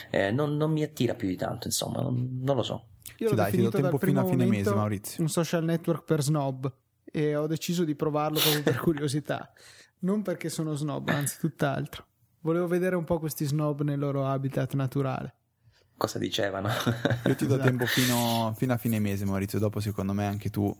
eh, 0.10 0.31
non, 0.31 0.57
non 0.57 0.72
mi 0.72 0.81
attira 0.81 1.14
più 1.14 1.27
di 1.27 1.35
tanto 1.35 1.68
insomma 1.68 2.02
non, 2.02 2.40
non 2.41 2.56
lo 2.56 2.64
so 2.64 2.85
io 3.18 3.27
Sì, 3.30 3.35
l'ho 3.35 3.35
dai, 3.35 3.52
ti 3.52 3.61
do 3.61 3.69
tempo 3.69 3.99
fino 3.99 4.19
a 4.22 4.26
fine 4.26 4.45
mese, 4.45 4.73
Maurizio. 4.73 5.22
un 5.22 5.30
social 5.30 5.64
network 5.64 6.06
per 6.06 6.23
snob 6.23 6.73
e 7.15 7.35
ho 7.35 7.45
deciso 7.48 7.84
di 7.84 7.94
provarlo 7.95 8.40
proprio 8.40 8.64
per 8.64 8.77
curiosità 8.81 9.52
non 9.99 10.23
perché 10.23 10.49
sono 10.49 10.73
snob 10.73 11.07
anzi 11.10 11.38
tutt'altro 11.40 12.06
volevo 12.41 12.65
vedere 12.68 12.95
un 12.95 13.03
po' 13.03 13.19
questi 13.19 13.45
snob 13.45 13.84
nel 13.84 13.99
loro 13.99 14.26
habitat 14.26 14.73
naturale 14.73 15.35
cosa 15.95 16.18
dicevano 16.18 16.69
Io 17.27 17.35
ti 17.35 17.45
do 17.45 17.53
Esatto. 17.53 17.69
tempo 17.69 17.85
fino, 17.85 18.53
fino 18.57 18.73
a 18.73 18.77
fine 18.77 18.99
mese, 18.99 19.23
Maurizio. 19.23 19.57
Dopo, 19.60 19.80
secondo 19.80 20.11
me, 20.11 20.26
anche 20.26 20.49
tu 20.49 20.76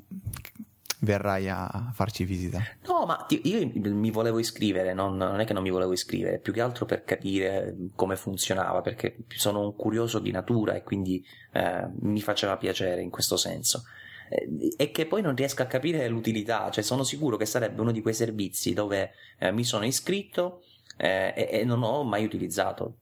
verrai 1.00 1.48
a 1.50 1.92
farci 1.94 2.26
visita. 2.26 2.60
No, 2.88 3.06
ma 3.06 3.16
ti- 3.28 3.42
io 3.46 3.70
mi 3.76 4.12
volevo 4.12 4.40
iscrivere, 4.40 4.94
non, 4.94 5.16
non 5.16 5.40
è 5.40 5.46
che 5.46 5.54
non 5.54 5.62
mi 5.64 5.70
volevo 5.70 5.94
iscrivere, 5.94 6.40
più 6.40 6.52
che 6.52 6.60
altro 6.62 6.86
per 6.86 7.04
capire 7.04 7.76
come 7.96 8.16
funzionava, 8.18 8.82
perché 8.82 9.18
sono 9.30 9.62
un 9.62 9.76
curioso 9.76 10.20
di 10.20 10.32
natura 10.32 10.74
e 10.74 10.84
quindi 10.84 11.24
eh, 11.54 11.88
mi 12.02 12.22
faceva 12.22 12.58
piacere 12.58 13.02
in 13.02 13.10
questo 13.10 13.38
senso. 13.38 13.84
Eh, 14.30 14.74
E 14.78 14.92
che 14.92 15.06
poi 15.06 15.22
non 15.22 15.36
riesco 15.36 15.62
a 15.62 15.66
capire 15.66 16.08
l'utilità, 16.08 16.70
cioè 16.72 16.84
sono 16.84 17.04
sicuro 17.04 17.38
che 17.38 17.46
sarebbe 17.46 17.82
uno 17.82 17.92
di 17.92 18.02
quei 18.02 18.14
servizi 18.14 18.74
dove 18.74 19.12
eh, 19.40 19.52
mi 19.52 19.64
sono 19.64 19.86
iscritto 19.86 20.64
eh, 20.98 21.34
e, 21.36 21.50
e 21.60 21.64
non 21.64 21.84
ho 21.84 22.04
mai 22.04 22.24
utilizzato. 22.24 22.98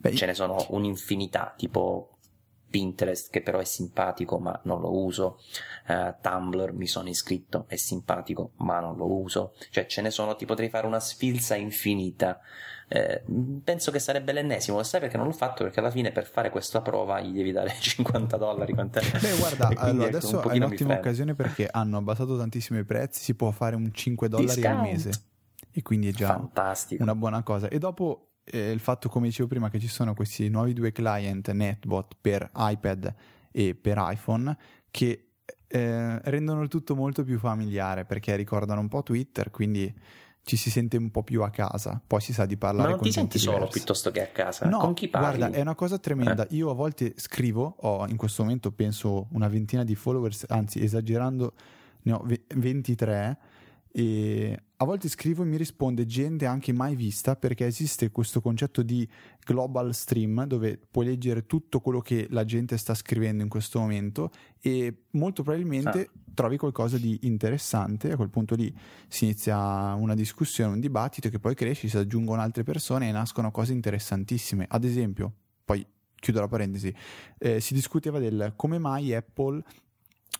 Beh, 0.00 0.14
Ce 0.14 0.26
ne 0.26 0.34
sono 0.34 0.66
un'infinità, 0.70 1.54
tipo 1.56 2.15
Pinterest 2.68 3.30
che 3.30 3.42
però 3.42 3.58
è 3.58 3.64
simpatico 3.64 4.38
ma 4.38 4.58
non 4.64 4.80
lo 4.80 4.92
uso, 4.94 5.38
eh, 5.86 6.14
Tumblr 6.20 6.72
mi 6.72 6.86
sono 6.86 7.08
iscritto, 7.08 7.64
è 7.68 7.76
simpatico 7.76 8.52
ma 8.56 8.80
non 8.80 8.96
lo 8.96 9.06
uso, 9.10 9.54
cioè 9.70 9.86
ce 9.86 10.02
ne 10.02 10.10
sono, 10.10 10.36
ti 10.36 10.44
potrei 10.44 10.68
fare 10.68 10.86
una 10.86 11.00
sfilza 11.00 11.54
infinita. 11.54 12.40
Eh, 12.88 13.24
penso 13.64 13.90
che 13.90 13.98
sarebbe 13.98 14.30
l'ennesimo, 14.32 14.80
sai 14.84 15.00
perché 15.00 15.16
non 15.16 15.26
l'ho 15.26 15.32
fatto? 15.32 15.64
Perché 15.64 15.80
alla 15.80 15.90
fine 15.90 16.12
per 16.12 16.24
fare 16.24 16.50
questa 16.50 16.82
prova 16.82 17.20
gli 17.20 17.32
devi 17.32 17.50
dare 17.50 17.74
50 17.78 18.36
dollari. 18.36 18.74
quant'è? 18.74 19.00
Beh, 19.18 19.36
guarda, 19.38 19.68
allora, 19.76 20.06
ecco, 20.08 20.16
adesso 20.16 20.42
è 20.48 20.56
un'ottima 20.56 20.94
occasione 20.94 21.34
perché 21.34 21.66
hanno 21.68 21.96
abbassato 21.96 22.36
tantissimo 22.36 22.78
i 22.78 22.84
prezzi, 22.84 23.22
si 23.22 23.34
può 23.34 23.50
fare 23.50 23.74
un 23.74 23.92
5 23.92 24.28
dollari 24.28 24.48
al 24.50 24.54
Discount. 24.56 24.82
mese 24.82 25.10
e 25.72 25.82
quindi 25.82 26.08
è 26.08 26.12
già 26.12 26.28
Fantastico. 26.28 27.02
una 27.02 27.14
buona 27.16 27.42
cosa. 27.42 27.68
E 27.68 27.78
dopo 27.78 28.25
eh, 28.50 28.70
il 28.70 28.80
fatto, 28.80 29.08
come 29.08 29.26
dicevo 29.26 29.48
prima, 29.48 29.68
che 29.68 29.78
ci 29.78 29.88
sono 29.88 30.14
questi 30.14 30.48
nuovi 30.48 30.72
due 30.72 30.92
client 30.92 31.50
NetBot 31.50 32.16
per 32.20 32.50
iPad 32.54 33.14
e 33.50 33.74
per 33.74 33.96
iPhone 34.00 34.56
che 34.90 35.28
eh, 35.66 36.20
rendono 36.30 36.62
il 36.62 36.68
tutto 36.68 36.94
molto 36.94 37.24
più 37.24 37.38
familiare 37.38 38.04
perché 38.04 38.36
ricordano 38.36 38.80
un 38.80 38.88
po' 38.88 39.02
Twitter, 39.02 39.50
quindi 39.50 39.92
ci 40.42 40.56
si 40.56 40.70
sente 40.70 40.96
un 40.96 41.10
po' 41.10 41.24
più 41.24 41.42
a 41.42 41.50
casa. 41.50 42.00
Poi 42.06 42.20
si 42.20 42.32
sa 42.32 42.46
di 42.46 42.56
parlare 42.56 42.84
Ma 42.84 42.90
non 42.90 42.98
con 42.98 43.08
ti 43.08 43.12
senti 43.12 43.38
solo 43.38 43.66
piuttosto 43.66 44.12
che 44.12 44.22
a 44.22 44.28
casa? 44.28 44.68
No, 44.68 44.78
con 44.78 44.94
chi 44.94 45.08
parli? 45.08 45.38
guarda, 45.38 45.56
è 45.56 45.60
una 45.60 45.74
cosa 45.74 45.98
tremenda. 45.98 46.46
Eh. 46.46 46.54
Io 46.54 46.70
a 46.70 46.74
volte 46.74 47.14
scrivo, 47.16 47.74
ho 47.80 48.06
in 48.06 48.16
questo 48.16 48.44
momento 48.44 48.70
penso 48.70 49.26
una 49.32 49.48
ventina 49.48 49.82
di 49.82 49.96
followers, 49.96 50.44
anzi 50.48 50.80
esagerando 50.80 51.54
ne 52.02 52.12
ho 52.12 52.22
ve- 52.24 52.44
23 52.54 53.38
e 53.90 54.62
a 54.78 54.84
volte 54.84 55.08
scrivo 55.08 55.42
e 55.42 55.46
mi 55.46 55.56
risponde 55.56 56.04
gente 56.04 56.44
anche 56.44 56.72
mai 56.72 56.94
vista 56.94 57.34
perché 57.34 57.64
esiste 57.64 58.10
questo 58.10 58.42
concetto 58.42 58.82
di 58.82 59.08
global 59.44 59.94
stream 59.94 60.44
dove 60.44 60.78
puoi 60.90 61.06
leggere 61.06 61.46
tutto 61.46 61.80
quello 61.80 62.00
che 62.00 62.26
la 62.30 62.44
gente 62.44 62.76
sta 62.76 62.94
scrivendo 62.94 63.42
in 63.42 63.48
questo 63.48 63.78
momento 63.78 64.30
e 64.60 65.04
molto 65.12 65.42
probabilmente 65.42 66.10
trovi 66.34 66.58
qualcosa 66.58 66.98
di 66.98 67.18
interessante 67.22 68.12
a 68.12 68.16
quel 68.16 68.28
punto 68.28 68.54
lì 68.54 68.74
si 69.08 69.24
inizia 69.24 69.94
una 69.94 70.14
discussione, 70.14 70.74
un 70.74 70.80
dibattito 70.80 71.30
che 71.30 71.38
poi 71.38 71.54
cresce, 71.54 71.88
si 71.88 71.96
aggiungono 71.96 72.42
altre 72.42 72.62
persone 72.62 73.08
e 73.08 73.12
nascono 73.12 73.50
cose 73.50 73.72
interessantissime. 73.72 74.66
Ad 74.68 74.84
esempio, 74.84 75.32
poi 75.64 75.86
chiudo 76.14 76.40
la 76.40 76.48
parentesi, 76.48 76.94
eh, 77.38 77.60
si 77.60 77.72
discuteva 77.72 78.18
del 78.18 78.52
come 78.56 78.78
mai 78.78 79.14
Apple 79.14 79.62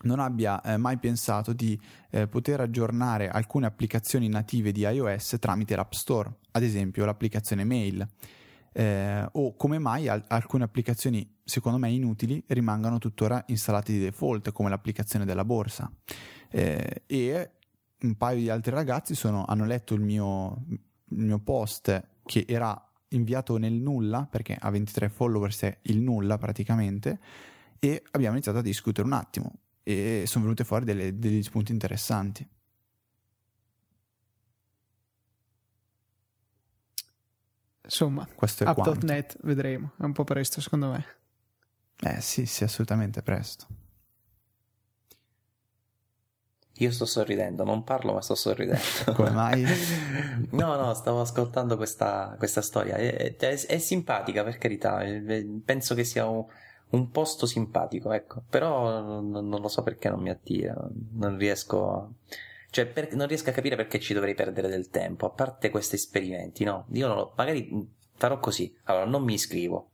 non 0.03 0.21
abbia 0.21 0.61
eh, 0.61 0.77
mai 0.77 0.99
pensato 0.99 1.53
di 1.53 1.79
eh, 2.11 2.27
poter 2.27 2.61
aggiornare 2.61 3.29
alcune 3.29 3.67
applicazioni 3.67 4.29
native 4.29 4.73
di 4.73 4.83
iOS 4.83 5.37
tramite 5.41 5.77
l'App 5.77 5.93
Store, 5.93 6.31
ad 6.53 6.63
esempio 6.63 7.05
l'applicazione 7.05 7.65
Mail, 7.65 8.07
eh, 8.73 9.27
o 9.33 9.57
come 9.57 9.79
mai 9.79 10.09
al- 10.09 10.25
alcune 10.29 10.65
applicazioni 10.65 11.39
secondo 11.43 11.79
me 11.79 11.91
inutili 11.91 12.43
rimangano 12.49 12.99
tuttora 12.99 13.43
installate 13.47 13.93
di 13.93 14.01
default, 14.01 14.53
come 14.53 14.69
l'applicazione 14.69 15.25
della 15.25 15.45
borsa. 15.45 15.91
Eh, 16.51 17.03
e 17.07 17.51
un 18.03 18.15
paio 18.17 18.39
di 18.39 18.51
altri 18.51 18.73
ragazzi 18.73 19.15
sono- 19.15 19.45
hanno 19.47 19.65
letto 19.65 19.95
il 19.95 20.03
mio, 20.03 20.65
il 20.69 21.25
mio 21.25 21.39
post 21.39 22.09
che 22.25 22.45
era 22.47 22.81
inviato 23.11 23.57
nel 23.57 23.73
nulla, 23.73 24.27
perché 24.29 24.57
a 24.61 24.69
23 24.69 25.09
followers 25.09 25.63
è 25.63 25.79
il 25.83 26.01
nulla 26.01 26.37
praticamente, 26.37 27.19
e 27.79 28.03
abbiamo 28.11 28.35
iniziato 28.35 28.59
a 28.59 28.63
discutere 28.63 29.07
un 29.07 29.15
attimo 29.15 29.53
e 29.89 30.25
sono 30.27 30.43
venute 30.45 30.65
fuori 30.65 30.85
delle- 30.85 31.17
degli 31.17 31.43
spunti 31.45 31.71
interessanti. 31.71 32.45
Insomma, 37.85 38.27
Questo 38.35 38.65
è 38.65 38.75
quanto. 38.75 38.91
Up.net 38.91 39.37
vedremo, 39.43 39.93
è 39.99 40.03
un 40.05 40.13
po' 40.13 40.25
presto 40.25 40.61
secondo 40.61 40.89
me. 40.91 41.07
Eh 42.01 42.21
sì, 42.21 42.47
sì, 42.47 42.65
assolutamente 42.65 43.23
presto. 43.23 43.67
Io 46.79 46.91
sto 46.91 47.07
sorridendo, 47.07 47.65
non 47.65 47.85
parlo 47.85 48.13
ma 48.13 48.21
sto 48.21 48.35
sorridendo. 48.35 48.83
Come 49.15 49.31
mai? 49.31 49.65
No, 50.51 50.77
no, 50.77 50.93
stavo 50.95 51.21
ascoltando 51.21 51.77
questa, 51.77 52.35
questa 52.39 52.61
storia. 52.61 52.97
È, 52.97 53.37
è- 53.37 53.67
è 53.67 53.79
simpatica, 53.79 54.43
per 54.43 54.59
carità. 54.59 55.01
è- 55.03 55.45
Penso 55.65 55.95
che 55.95 56.03
sia 56.05 56.27
un, 56.27 56.45
un 56.91 57.11
posto 57.11 57.47
simpatico, 57.47 58.13
ecco. 58.13 58.43
Però 58.49 59.01
non, 59.01 59.49
non 59.49 59.61
lo 59.61 59.69
so 59.69 59.83
perché 59.83 60.09
non 60.09 60.21
mi 60.21 60.31
attira. 60.31 60.75
Non 61.13 61.37
riesco 61.37 61.91
a... 61.93 62.09
Cioè, 62.71 62.87
per- 62.87 63.15
non 63.15 63.27
riesco 63.27 63.51
a 63.51 63.53
capire 63.53 63.77
perché 63.77 63.99
ci 64.01 64.13
dovrei 64.15 64.35
perdere 64.35 64.69
del 64.69 64.89
tempo. 64.91 65.27
A 65.27 65.31
parte 65.31 65.71
questi 65.71 65.95
esperimenti, 65.97 66.65
no? 66.65 66.87
Io 66.93 67.07
non 67.07 67.17
lo- 67.17 67.33
magari 67.37 67.89
farò 68.15 68.39
così. 68.39 68.75
Allora, 68.85 69.05
non 69.07 69.23
mi 69.25 69.35
iscrivo. 69.35 69.91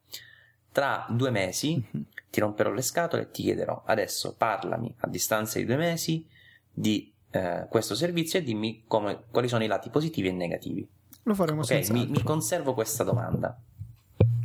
Tra 0.72 1.06
due 1.10 1.30
mesi 1.30 1.74
Mhm. 1.90 2.04
ti 2.30 2.40
romperò 2.40 2.70
le 2.72 2.82
scatole 2.82 3.22
e 3.22 3.30
ti 3.30 3.42
chiederò 3.42 3.82
adesso 3.86 4.34
parlami 4.36 4.94
a 5.00 5.06
distanza 5.08 5.58
di 5.58 5.66
due 5.66 5.76
mesi 5.76 6.26
di 6.72 7.10
eh, 7.34 7.66
questo 7.70 7.94
servizio 7.94 8.38
e 8.38 8.42
dimmi 8.42 8.84
come- 8.86 9.24
quali 9.30 9.48
sono 9.48 9.64
i 9.64 9.66
lati 9.66 9.88
positivi 9.90 10.28
e 10.28 10.32
negativi. 10.32 10.86
Lo 11.24 11.34
faremo 11.34 11.60
Ok, 11.60 11.66
senz'altro. 11.66 12.04
mi, 12.06 12.10
mi 12.10 12.22
conservo 12.22 12.74
questa 12.74 13.04
domanda. 13.04 13.58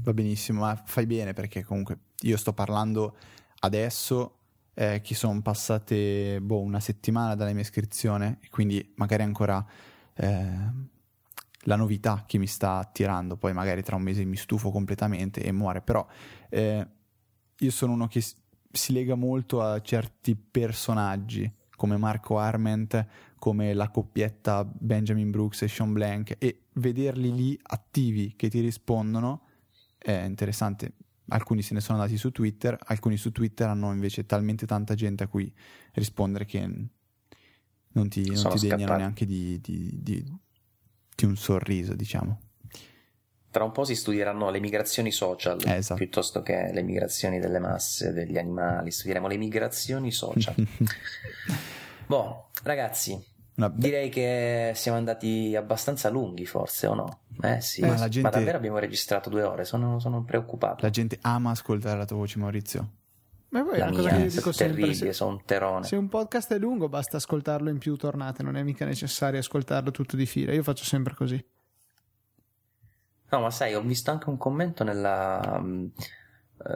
Va 0.03 0.13
benissimo, 0.13 0.61
ma 0.61 0.75
fai 0.85 1.05
bene 1.05 1.33
perché 1.33 1.63
comunque 1.65 1.97
io 2.21 2.37
sto 2.37 2.53
parlando 2.53 3.15
adesso 3.59 4.35
eh, 4.73 5.01
che 5.01 5.15
sono 5.15 5.41
passate 5.41 6.39
boh, 6.41 6.61
una 6.61 6.79
settimana 6.79 7.35
dalla 7.35 7.51
mia 7.53 7.61
iscrizione 7.61 8.39
quindi 8.49 8.93
magari 8.95 9.23
ancora 9.23 9.65
eh, 10.15 10.95
la 11.67 11.75
novità 11.75 12.23
che 12.25 12.37
mi 12.37 12.47
sta 12.47 12.77
attirando, 12.77 13.37
poi 13.37 13.53
magari 13.53 13.83
tra 13.83 13.95
un 13.95 14.01
mese 14.01 14.23
mi 14.25 14.37
stufo 14.37 14.71
completamente 14.71 15.43
e 15.43 15.51
muore, 15.51 15.81
però 15.81 16.05
eh, 16.49 16.87
io 17.57 17.71
sono 17.71 17.93
uno 17.93 18.07
che 18.07 18.21
si 18.21 18.93
lega 18.93 19.15
molto 19.15 19.61
a 19.61 19.81
certi 19.81 20.35
personaggi 20.35 21.49
come 21.75 21.97
Marco 21.97 22.39
Arment, 22.39 23.05
come 23.37 23.73
la 23.73 23.89
coppietta 23.89 24.63
Benjamin 24.65 25.29
Brooks 25.29 25.61
e 25.63 25.67
Sean 25.67 25.93
Blank 25.93 26.35
e 26.39 26.63
vederli 26.73 27.33
lì 27.33 27.59
attivi 27.61 28.33
che 28.35 28.49
ti 28.49 28.61
rispondono 28.61 29.41
è 29.97 30.23
interessante. 30.23 30.93
Alcuni 31.29 31.61
se 31.61 31.73
ne 31.73 31.81
sono 31.81 31.99
andati 31.99 32.17
su 32.17 32.31
Twitter, 32.31 32.77
alcuni 32.85 33.17
su 33.17 33.31
Twitter 33.31 33.67
hanno 33.67 33.91
invece 33.91 34.25
talmente 34.25 34.65
tanta 34.65 34.93
gente 34.95 35.23
a 35.23 35.27
cui 35.27 35.53
rispondere 35.93 36.45
che 36.45 36.59
non 36.61 38.09
ti, 38.09 38.29
non 38.31 38.49
ti 38.55 38.67
degnano 38.67 38.95
neanche 38.95 39.25
di, 39.25 39.59
di- 39.59 39.99
di- 40.01 40.23
di 41.15 41.25
un 41.25 41.35
sorriso, 41.35 41.95
diciamo. 41.95 42.41
Tra 43.49 43.63
un 43.63 43.71
po' 43.71 43.85
si 43.85 43.95
studieranno 43.95 44.49
le 44.51 44.59
migrazioni 44.59 45.11
social 45.11 45.59
Eh, 45.65 45.77
esatto. 45.77 45.95
piuttosto 45.99 46.41
che 46.43 46.69
le 46.71 46.83
migrazioni 46.83 47.39
delle 47.39 47.59
masse, 47.59 48.13
degli 48.13 48.37
animali. 48.37 48.91
Studieremo 48.91 49.27
le 49.27 49.37
migrazioni 49.37 50.11
social. 50.11 50.53
boh, 52.05 52.49
ragazzi, 52.63 53.19
Una 53.57 53.71
direi 53.73 54.09
che 54.09 54.71
siamo 54.75 54.99
andati 54.99 55.55
abbastanza 55.55 56.09
lunghi, 56.09 56.45
forse 56.45 56.85
o 56.85 56.93
no? 56.93 57.19
Eh 57.41 57.59
sì, 57.59 57.81
Ma 57.81 57.97
la 57.97 58.07
gente- 58.07 58.29
davvero 58.29 58.57
abbiamo 58.57 58.77
registrato 58.77 59.29
due 59.31 59.41
ore. 59.41 59.65
Sono, 59.65 59.99
sono 59.99 60.23
preoccupato. 60.23 60.83
La 60.83 60.91
gente 60.91 61.17
ama 61.21 61.49
ascoltare 61.51 61.97
la 61.97 62.05
tua 62.05 62.17
voce, 62.17 62.37
Maurizio. 62.37 62.89
Ma 63.49 63.63
poi 63.63 63.75
è 63.75 63.77
La 63.79 63.85
una 63.85 63.95
cosa 63.95 64.11
mia 64.11 64.25
che 64.25 64.27
dico 64.29 64.51
sempre: 64.51 64.75
terribile, 64.81 64.93
se, 64.93 65.13
sono 65.13 65.31
un 65.31 65.43
terone. 65.43 65.85
se 65.85 65.95
un 65.95 66.07
podcast 66.07 66.53
è 66.53 66.59
lungo, 66.59 66.87
basta 66.87 67.17
ascoltarlo 67.17 67.69
in 67.69 67.79
più 67.79 67.95
tornate, 67.95 68.43
non 68.43 68.55
è 68.57 68.61
mica 68.63 68.85
necessario 68.85 69.39
ascoltarlo 69.39 69.89
tutto 69.89 70.15
di 70.15 70.25
fila. 70.27 70.53
Io 70.53 70.61
faccio 70.63 70.83
sempre 70.83 71.15
così. 71.15 71.43
No, 73.29 73.39
ma 73.39 73.49
sai, 73.49 73.73
ho 73.73 73.81
visto 73.81 74.11
anche 74.11 74.29
un 74.29 74.37
commento 74.37 74.83
nella. 74.83 75.63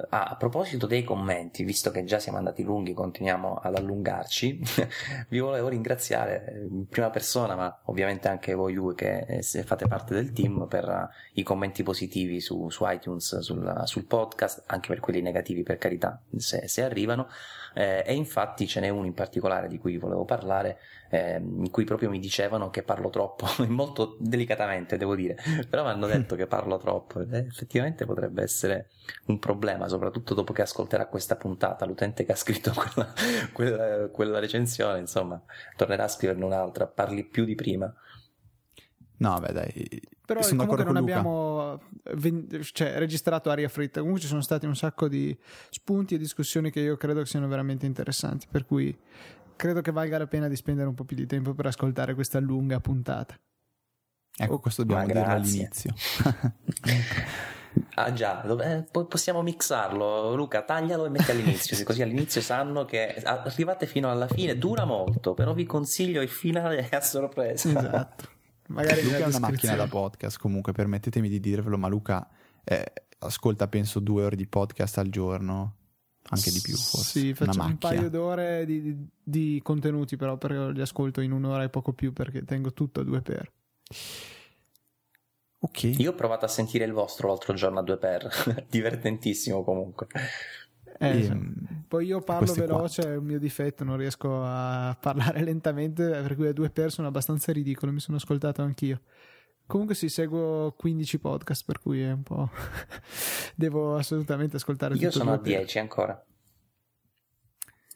Ah, 0.10 0.24
a 0.24 0.36
proposito 0.36 0.88
dei 0.88 1.04
commenti, 1.04 1.64
visto 1.64 1.92
che 1.92 2.04
già 2.04 2.20
siamo 2.20 2.38
andati 2.38 2.64
lunghi, 2.64 2.94
continuiamo 2.94 3.56
ad 3.56 3.76
allungarci. 3.76 4.60
vi 5.30 5.40
volevo 5.40 5.68
ringraziare 5.68 6.68
in 6.70 6.88
prima 6.88 7.10
persona, 7.10 7.56
ma 7.56 7.82
ovviamente 7.86 8.28
anche 8.28 8.54
voi 8.54 8.80
che 8.96 9.26
eh, 9.28 9.64
fate 9.64 9.88
parte 9.88 10.14
del 10.14 10.32
team 10.32 10.68
per 10.68 10.88
eh, 10.88 11.08
i 11.34 11.44
commenti 11.44 11.84
positivi 11.84 12.40
su, 12.40 12.70
su 12.70 12.86
iTunes, 12.88 13.40
sul, 13.40 13.82
sul 13.86 14.06
podcast, 14.06 14.64
anche 14.68 14.88
per 14.88 15.00
quelli 15.00 15.22
negativi, 15.22 15.64
per 15.64 15.78
carità, 15.78 16.22
se, 16.36 16.68
se 16.68 16.84
arrivano. 16.84 17.28
Eh, 17.74 18.04
e 18.06 18.14
infatti 18.16 18.68
ce 18.68 18.82
n'è 18.82 18.90
uno 18.90 19.06
in 19.06 19.14
particolare 19.14 19.68
di 19.68 19.78
cui 19.78 19.98
volevo 19.98 20.26
parlare, 20.26 20.80
eh, 21.10 21.38
in 21.38 21.70
cui 21.70 21.86
proprio 21.86 22.10
mi 22.10 22.20
dicevano 22.20 22.70
che 22.70 22.84
parlo 22.84 23.10
troppo, 23.10 23.46
molto 23.68 24.18
delicatamente 24.20 24.98
devo 24.98 25.16
dire, 25.16 25.38
però 25.70 25.84
mi 25.84 25.90
hanno 25.90 26.08
detto 26.08 26.36
che 26.36 26.48
parlo 26.48 26.78
troppo 26.78 27.22
e 27.22 27.38
effettivamente 27.38 28.06
potrebbe 28.06 28.44
essere 28.44 28.90
un 29.28 29.40
problema, 29.40 29.88
soprattutto 29.88 30.34
dopo 30.34 30.52
che 30.54 30.64
ascolterà 30.64 31.08
questa 31.08 31.36
puntata, 31.38 31.86
l'utente 31.86 32.26
che 32.26 32.34
ha 32.34 32.36
scritto 32.36 32.72
quella, 32.76 33.14
quella, 33.54 34.08
quella 34.10 34.40
recensione, 34.40 35.00
insomma, 35.00 35.42
tornerà 35.76 36.04
a 36.04 36.08
scriverne 36.10 36.44
un'altra, 36.44 36.88
parli 36.88 37.24
più 37.24 37.46
di 37.46 37.56
prima. 37.56 37.94
No, 39.20 39.40
beh, 39.40 39.54
dai. 39.54 40.02
Però 40.26 40.42
sono 40.42 40.66
comunque 40.66 40.84
d'accordo 40.84 41.00
non 41.00 41.10
abbiamo 41.10 41.82
ven- 42.14 42.48
cioè, 42.72 42.98
registrato 42.98 43.50
aria 43.50 43.68
fritta. 43.68 44.00
Comunque 44.00 44.22
ci 44.22 44.28
sono 44.28 44.42
stati 44.42 44.66
un 44.66 44.76
sacco 44.76 45.08
di 45.08 45.38
spunti 45.70 46.16
e 46.16 46.18
discussioni 46.18 46.72
che 46.72 46.80
io 46.80 46.98
credo 46.98 47.22
che 47.22 47.26
siano 47.26 47.48
veramente 47.48 47.86
interessanti. 47.86 48.48
Per 48.50 48.66
cui 48.66 48.98
credo 49.56 49.82
che 49.82 49.92
valga 49.92 50.18
la 50.18 50.28
pena 50.28 50.48
di 50.48 50.56
spendere 50.56 50.88
un 50.88 50.96
po' 50.96 51.04
più 51.04 51.16
di 51.16 51.26
tempo 51.26 51.54
per 51.54 51.66
ascoltare 51.66 52.14
questa 52.14 52.40
lunga 52.40 52.80
puntata. 52.80 53.38
Ecco, 54.38 54.60
questo 54.60 54.84
dobbiamo 54.84 55.06
dirlo 55.06 55.26
all'inizio. 55.26 55.94
Ah 57.96 58.12
già, 58.12 58.44
eh, 58.44 58.84
poi 58.90 59.06
possiamo 59.06 59.42
mixarlo, 59.42 60.36
Luca, 60.36 60.62
taglialo 60.64 61.06
e 61.06 61.10
metti 61.10 61.32
all'inizio, 61.32 61.82
così 61.86 62.02
all'inizio 62.02 62.42
sanno 62.42 62.84
che 62.84 63.16
arrivate 63.24 63.86
fino 63.86 64.12
alla 64.12 64.28
fine, 64.28 64.58
dura 64.58 64.84
molto, 64.84 65.34
però 65.34 65.54
vi 65.54 65.66
consiglio 65.66 66.22
il 66.22 66.30
finale 66.30 66.88
a 66.92 67.02
sorpresa. 67.02 67.70
Esatto. 67.70 68.40
Magari 68.72 69.04
Luca 69.04 69.18
è 69.18 69.26
una 69.26 69.40
macchina 69.40 69.76
da 69.76 69.88
podcast, 69.88 70.40
comunque 70.40 70.72
permettetemi 70.72 71.30
di 71.30 71.40
dirvelo, 71.40 71.78
ma 71.78 71.88
Luca 71.88 72.28
eh, 72.64 72.94
ascolta 73.20 73.68
penso 73.68 74.00
due 74.00 74.24
ore 74.24 74.36
di 74.36 74.48
podcast 74.48 74.98
al 74.98 75.10
giorno, 75.10 75.76
anche 76.30 76.52
di 76.52 76.62
più 76.62 76.76
forse. 76.76 77.20
Sì, 77.20 77.34
faccio 77.34 77.62
un 77.62 77.78
paio 77.78 78.10
d'ore 78.10 78.66
di, 78.66 78.82
di- 78.82 79.08
di 79.24 79.60
contenuti, 79.64 80.16
però 80.16 80.38
perché 80.38 80.72
li 80.72 80.82
ascolto 80.82 81.22
in 81.22 81.32
un'ora 81.32 81.64
e 81.64 81.70
poco 81.70 81.94
più 81.94 82.14
perché 82.14 82.44
tengo 82.46 82.74
tutto 82.74 83.02
a 83.02 83.04
due 83.04 83.22
per. 83.22 83.52
Ok, 85.64 85.84
Io 86.00 86.12
ho 86.12 86.16
provato 86.16 86.46
a 86.46 86.48
sentire 86.48 86.86
il 86.86 86.92
vostro 86.92 87.28
l'altro 87.28 87.54
giorno 87.54 87.80
a 87.80 87.84
due 87.84 87.98
per, 87.98 88.28
divertentissimo 88.68 89.64
comunque. 89.64 90.08
Eh, 91.02 91.18
E, 91.18 91.24
sì. 91.24 91.34
mm, 91.34 91.52
Poi 91.88 92.06
io 92.06 92.22
parlo 92.22 92.54
veloce, 92.54 93.02
è 93.02 93.16
un 93.18 93.26
mio 93.26 93.40
difetto, 93.40 93.84
non 93.84 93.98
riesco 93.98 94.44
a 94.44 94.96
parlare 95.00 95.42
lentamente, 95.44 96.10
per 96.10 96.36
cui 96.36 96.48
a 96.48 96.54
due 96.54 96.70
per 96.70 96.92
sono 96.92 97.08
abbastanza 97.08 97.52
ridicolo, 97.52 97.92
mi 97.92 98.00
sono 98.00 98.18
ascoltato 98.18 98.62
anch'io. 98.62 99.02
Comunque 99.66 99.96
sì, 99.96 100.10
seguo 100.10 100.74
15 100.78 101.20
podcast, 101.20 101.66
per 101.66 101.80
cui 101.80 102.02
è 102.02 102.12
un 102.12 102.24
po'... 102.24 102.50
devo 103.56 103.96
assolutamente 103.96 104.58
ascoltare 104.58 104.96
Io 104.96 105.12
sono 105.12 105.34
a 105.34 105.38
10 105.38 105.80
ancora. 105.80 106.24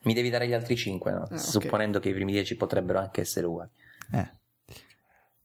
Mi 0.04 0.14
devi 0.14 0.30
dare 0.30 0.48
gli 0.48 0.54
altri 0.54 0.76
5, 0.76 1.12
no? 1.12 1.28
ah, 1.30 1.38
supponendo 1.38 1.98
okay. 1.98 2.10
che 2.10 2.16
i 2.16 2.18
primi 2.20 2.32
10 2.32 2.56
potrebbero 2.56 3.00
anche 3.00 3.22
essere 3.22 3.46
uguali. 3.46 3.70
Eh. 4.12 4.32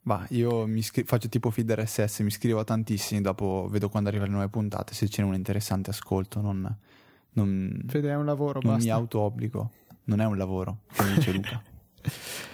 Bah, 0.02 0.24
io 0.30 0.66
mi 0.66 0.82
scri- 0.82 1.04
faccio 1.04 1.28
tipo 1.28 1.50
feed 1.50 1.70
RSS, 1.72 2.20
mi 2.20 2.30
scrivo 2.30 2.60
a 2.60 2.64
tantissimi, 2.64 3.20
dopo 3.20 3.68
vedo 3.70 3.88
quando 3.88 4.08
arrivano 4.08 4.30
le 4.30 4.36
nuove 4.36 4.50
puntate, 4.50 4.94
se 4.94 5.08
c'è 5.08 5.22
un 5.22 5.34
interessante 5.34 5.90
ascolto, 5.90 6.40
non 6.40 6.78
non, 7.32 7.84
Fede, 7.86 8.10
è 8.10 8.14
un 8.14 8.24
lavoro, 8.24 8.60
non 8.62 8.74
basta. 8.74 8.84
mi 8.84 8.90
auto-obbligo. 8.90 9.70
Non 10.04 10.20
è 10.20 10.24
un 10.24 10.36
lavoro, 10.36 10.78
come 10.96 11.14
dice 11.14 11.32
Luca. 11.32 11.62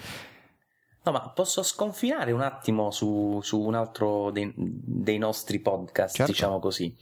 No, 1.06 1.12
ma 1.12 1.30
posso 1.30 1.62
sconfinare 1.62 2.32
un 2.32 2.40
attimo 2.40 2.90
su, 2.90 3.38
su 3.40 3.60
un 3.60 3.76
altro 3.76 4.32
dei, 4.32 4.52
dei, 4.56 5.18
nostri 5.18 5.60
podcast, 5.60 6.16
certo. 6.16 6.32
diciamo 6.32 6.58
così. 6.58 6.92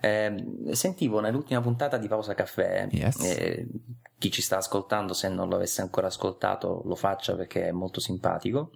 Eh, 0.00 0.42
sentivo 0.70 1.20
nell'ultima 1.20 1.60
puntata 1.60 1.98
di 1.98 2.08
Pausa 2.08 2.32
Caffè, 2.32 2.88
yes. 2.90 3.20
eh, 3.20 3.68
chi 4.16 4.30
ci 4.30 4.40
sta 4.40 4.56
ascoltando, 4.56 5.12
se 5.12 5.28
non 5.28 5.50
lo 5.50 5.56
avesse 5.56 5.82
ancora 5.82 6.06
ascoltato, 6.06 6.80
lo 6.86 6.94
faccia 6.94 7.36
perché 7.36 7.68
è 7.68 7.72
molto 7.72 8.00
simpatico 8.00 8.70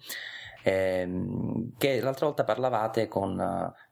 ehm, 0.66 1.74
che 1.78 2.00
l'altra 2.00 2.26
volta 2.26 2.42
parlavate 2.42 3.06
con 3.06 3.40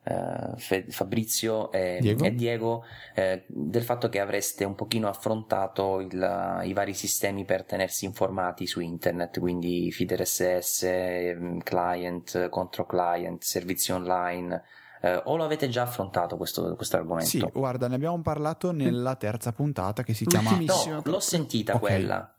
eh, 0.03 0.83
Fabrizio 0.89 1.71
e 1.71 1.99
Diego, 2.01 2.25
e 2.25 2.35
Diego 2.35 2.85
eh, 3.15 3.45
del 3.47 3.85
fatto 3.85 4.09
che 4.09 4.19
avreste 4.19 4.65
un 4.65 4.75
pochino 4.75 5.09
affrontato 5.09 6.01
il, 6.01 6.63
i 6.65 6.73
vari 6.73 6.93
sistemi 6.93 7.45
per 7.45 7.65
tenersi 7.65 8.07
informati 8.07 8.67
su 8.67 8.81
internet, 8.81 9.39
quindi 9.39 9.93
feed 9.93 10.15
RSS, 10.15 10.83
ehm, 10.83 11.59
client, 11.63 12.49
contro 12.49 12.87
client, 12.87 13.41
servizi 13.43 13.93
online. 13.93 14.63
Eh, 15.01 15.21
o 15.27 15.37
lo 15.37 15.45
avete 15.45 15.69
già 15.69 15.83
affrontato 15.83 16.37
questo, 16.37 16.75
questo, 16.75 16.97
argomento? 16.97 17.29
Sì, 17.29 17.47
guarda, 17.53 17.87
ne 17.89 17.95
abbiamo 17.95 18.21
parlato 18.21 18.73
nella 18.73 19.15
terza 19.17 19.53
puntata 19.53 20.03
che 20.03 20.15
si 20.15 20.25
chiama... 20.25 20.59
No, 20.59 21.03
l'ho 21.05 21.21
sentita 21.21 21.75
okay. 21.75 21.99
quella. 21.99 22.34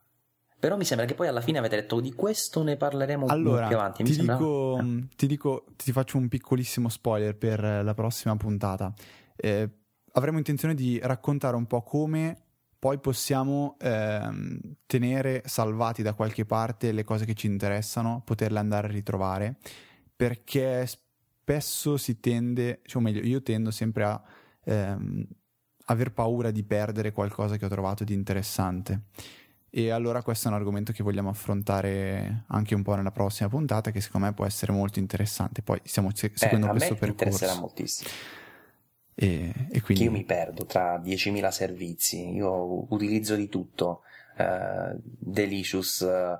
Però 0.58 0.78
mi 0.78 0.86
sembra 0.86 1.06
che 1.06 1.14
poi 1.14 1.28
alla 1.28 1.42
fine 1.42 1.60
avete 1.60 1.76
detto 1.76 2.00
di 2.00 2.14
questo 2.14 2.64
ne 2.64 2.78
parleremo 2.78 3.28
allora, 3.28 3.68
più 3.68 3.76
avanti. 3.76 4.04
Mi 4.04 4.10
ti, 4.10 4.16
sembra... 4.16 4.38
dico, 4.38 4.80
eh. 4.80 5.08
ti 5.16 5.28
dico, 5.28 5.66
ti 5.76 5.92
faccio 5.92 6.18
un 6.18 6.28
piccolissimo 6.28 6.90
spoiler 6.90 7.36
per 7.36 7.62
la 7.62 7.94
prossima 7.94 8.36
puntata. 8.36 8.94
Eh, 9.36 9.70
avremo 10.14 10.38
intenzione 10.38 10.74
di 10.74 11.00
raccontare 11.02 11.56
un 11.56 11.68
po' 11.68 11.84
come 11.84 12.40
poi 12.86 13.00
possiamo 13.00 13.78
ehm, 13.80 14.60
tenere 14.86 15.42
salvati 15.46 16.04
da 16.04 16.14
qualche 16.14 16.46
parte 16.46 16.92
le 16.92 17.04
cose 17.04 17.26
che 17.26 17.34
ci 17.34 17.48
interessano, 17.48 18.22
poterle 18.24 18.60
andare 18.60 18.88
a 18.88 18.92
ritrovare, 18.92 19.58
perché 20.16 20.86
spesso 20.86 21.98
si 21.98 22.20
tende, 22.20 22.82
cioè, 22.86 23.02
o 23.02 23.04
meglio, 23.04 23.22
io 23.22 23.42
tendo 23.42 23.72
sempre 23.72 24.04
a 24.04 24.22
ehm, 24.66 25.26
aver 25.86 26.12
paura 26.14 26.52
di 26.52 26.64
perdere 26.64 27.12
qualcosa 27.12 27.58
che 27.58 27.66
ho 27.66 27.70
trovato 27.70 28.04
di 28.04 28.14
interessante. 28.14 29.06
E 29.78 29.90
allora 29.90 30.22
questo 30.22 30.48
è 30.48 30.52
un 30.52 30.56
argomento 30.56 30.94
che 30.94 31.04
vogliamo 31.04 31.28
affrontare 31.28 32.46
anche 32.48 32.76
un 32.76 32.82
po' 32.82 32.96
nella 32.96 33.12
prossima 33.12 33.50
puntata, 33.50 33.92
che 33.92 34.00
secondo 34.00 34.28
me 34.28 34.34
può 34.34 34.46
essere 34.46 34.72
molto 34.72 35.00
interessante. 35.00 35.62
Poi 35.62 35.82
stiamo 35.84 36.12
se- 36.14 36.28
eh, 36.28 36.32
seguendo 36.34 36.68
eh, 36.68 36.70
questo 36.70 36.96
percorso. 36.96 37.26
Mi 37.26 37.32
interesserà 37.32 37.60
moltissimo. 37.60 38.10
E, 39.16 39.54
e 39.70 39.82
quindi... 39.82 40.06
Io 40.06 40.12
mi 40.12 40.24
perdo 40.24 40.66
tra 40.66 40.98
10.000 40.98 41.50
servizi, 41.50 42.26
io 42.30 42.86
utilizzo 42.94 43.36
di 43.36 43.50
tutto, 43.50 44.04
uh, 44.38 44.98
Delicious, 45.04 46.00
uh, 46.00 46.40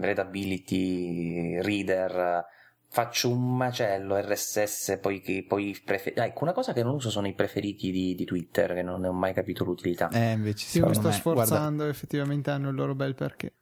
Readability, 0.00 1.60
Reader, 1.60 2.44
faccio 2.92 3.30
un 3.30 3.56
macello 3.56 4.20
RSS, 4.20 4.98
poi, 5.00 5.44
poi 5.48 5.80
prefer... 5.82 6.12
ecco, 6.14 6.44
una 6.44 6.52
cosa 6.52 6.74
che 6.74 6.82
non 6.82 6.96
uso 6.96 7.08
sono 7.08 7.26
i 7.26 7.32
preferiti 7.32 7.90
di, 7.90 8.14
di, 8.14 8.26
Twitter, 8.26 8.74
che 8.74 8.82
non 8.82 9.00
ne 9.00 9.08
ho 9.08 9.14
mai 9.14 9.32
capito 9.32 9.64
l'utilità. 9.64 10.10
Eh, 10.10 10.32
invece 10.32 10.78
Io 10.78 10.86
mi 10.86 10.94
sto 10.94 11.08
me, 11.08 11.14
sforzando, 11.14 11.76
guarda, 11.76 11.88
effettivamente 11.88 12.50
hanno 12.50 12.68
il 12.68 12.74
loro 12.74 12.94
bel 12.94 13.14
perché. 13.14 13.54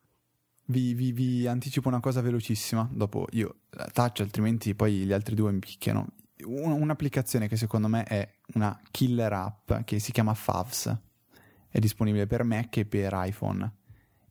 Vi, 0.64 0.94
vi, 0.94 1.12
vi, 1.12 1.46
anticipo 1.46 1.86
una 1.86 2.00
cosa 2.00 2.20
velocissima, 2.20 2.88
dopo 2.90 3.26
io 3.30 3.60
taccio, 3.92 4.24
altrimenti 4.24 4.74
poi 4.74 5.04
gli 5.04 5.12
altri 5.12 5.36
due 5.36 5.52
mi 5.52 5.60
picchiano. 5.60 6.08
Un, 6.46 6.72
un'applicazione 6.72 7.46
che 7.46 7.56
secondo 7.56 7.86
me 7.86 8.02
è 8.02 8.28
una 8.54 8.76
killer 8.90 9.32
app 9.32 9.72
che 9.84 10.00
si 10.00 10.10
chiama 10.10 10.34
Favs, 10.34 10.92
è 11.68 11.78
disponibile 11.78 12.26
per 12.26 12.42
Mac 12.42 12.78
e 12.78 12.84
per 12.84 13.12
iPhone 13.14 13.76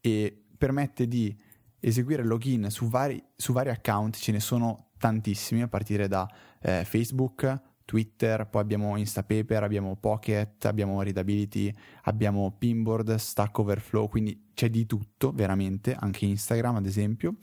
e 0.01 0.43
permette 0.57 1.07
di 1.07 1.33
eseguire 1.79 2.25
login 2.25 2.69
su 2.69 2.89
vari, 2.89 3.23
su 3.37 3.53
vari 3.53 3.69
account, 3.69 4.17
ce 4.17 4.33
ne 4.33 4.41
sono 4.41 4.88
tantissimi 4.99 5.63
a 5.63 5.67
partire 5.67 6.07
da 6.07 6.29
eh, 6.61 6.85
Facebook, 6.85 7.61
Twitter, 7.89 8.47
poi 8.47 8.61
abbiamo 8.61 8.97
Instapaper, 8.97 9.63
abbiamo 9.63 9.95
Pocket, 9.95 10.63
abbiamo 10.65 11.01
Readability, 11.01 11.73
abbiamo 12.03 12.53
Pinboard, 12.55 13.15
Stack 13.15 13.57
Overflow, 13.57 14.07
quindi 14.07 14.49
c'è 14.53 14.69
di 14.69 14.85
tutto 14.85 15.31
veramente, 15.31 15.95
anche 15.99 16.25
Instagram 16.25 16.75
ad 16.75 16.85
esempio, 16.85 17.37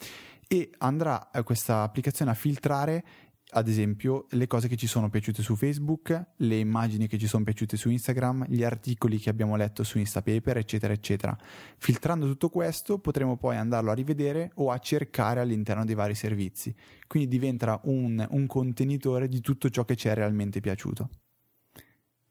e 0.47 0.71
andrà 0.79 1.31
eh, 1.33 1.43
questa 1.43 1.83
applicazione 1.83 2.31
a 2.31 2.35
filtrare 2.35 3.05
ad 3.51 3.69
esempio 3.69 4.27
le 4.31 4.47
cose 4.47 4.67
che 4.67 4.77
ci 4.77 4.87
sono 4.87 5.09
piaciute 5.09 5.43
su 5.43 5.55
Facebook, 5.55 6.25
le 6.37 6.57
immagini 6.57 7.07
che 7.07 7.17
ci 7.17 7.27
sono 7.29 7.45
piaciute 7.45 7.77
su 7.77 7.91
Instagram, 7.91 8.47
gli 8.49 8.65
articoli 8.65 9.19
che 9.19 9.31
abbiamo 9.31 9.57
letto 9.57 9.85
su 9.85 9.99
Instapaper, 9.99 10.57
eccetera, 10.57 10.93
eccetera. 10.93 11.37
Filtrando 11.79 12.27
tutto 12.27 12.49
questo 12.49 12.99
potremo 12.99 13.37
poi 13.37 13.57
andarlo 13.57 13.91
a 13.91 13.95
rivedere 13.95 14.51
o 14.55 14.71
a 14.71 14.79
cercare 14.79 15.41
all'interno 15.41 15.85
dei 15.85 15.95
vari 15.95 16.15
servizi. 16.15 16.75
Quindi 17.07 17.29
diventa 17.29 17.81
un, 17.85 18.27
un 18.31 18.47
contenitore 18.47 19.29
di 19.29 19.41
tutto 19.41 19.71
ciò 19.71 19.85
che 19.85 19.95
ci 19.95 20.09
è 20.09 20.15
realmente 20.15 20.61
piaciuto. 20.61 21.09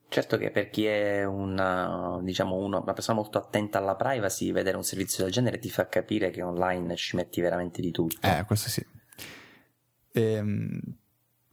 Certo 0.08 0.38
che 0.38 0.52
per 0.52 0.70
chi 0.70 0.86
è 0.86 1.26
una, 1.26 2.20
diciamo 2.22 2.56
uno, 2.56 2.82
una 2.82 2.94
persona 2.94 3.18
molto 3.18 3.38
attenta 3.38 3.80
alla 3.80 3.96
privacy, 3.96 4.52
vedere 4.52 4.78
un 4.78 4.84
servizio 4.84 5.24
del 5.24 5.34
genere 5.34 5.60
ti 5.60 5.70
fa 5.70 5.88
capire 5.88 6.30
che 6.30 6.42
online 6.42 6.96
ci 6.96 7.16
metti 7.16 7.42
veramente 7.42 7.82
di 7.82 7.92
tutto. 7.92 8.26
Eh, 8.26 8.44
questo 8.46 8.70
sì. 8.70 8.86
Ehm, 10.14 10.80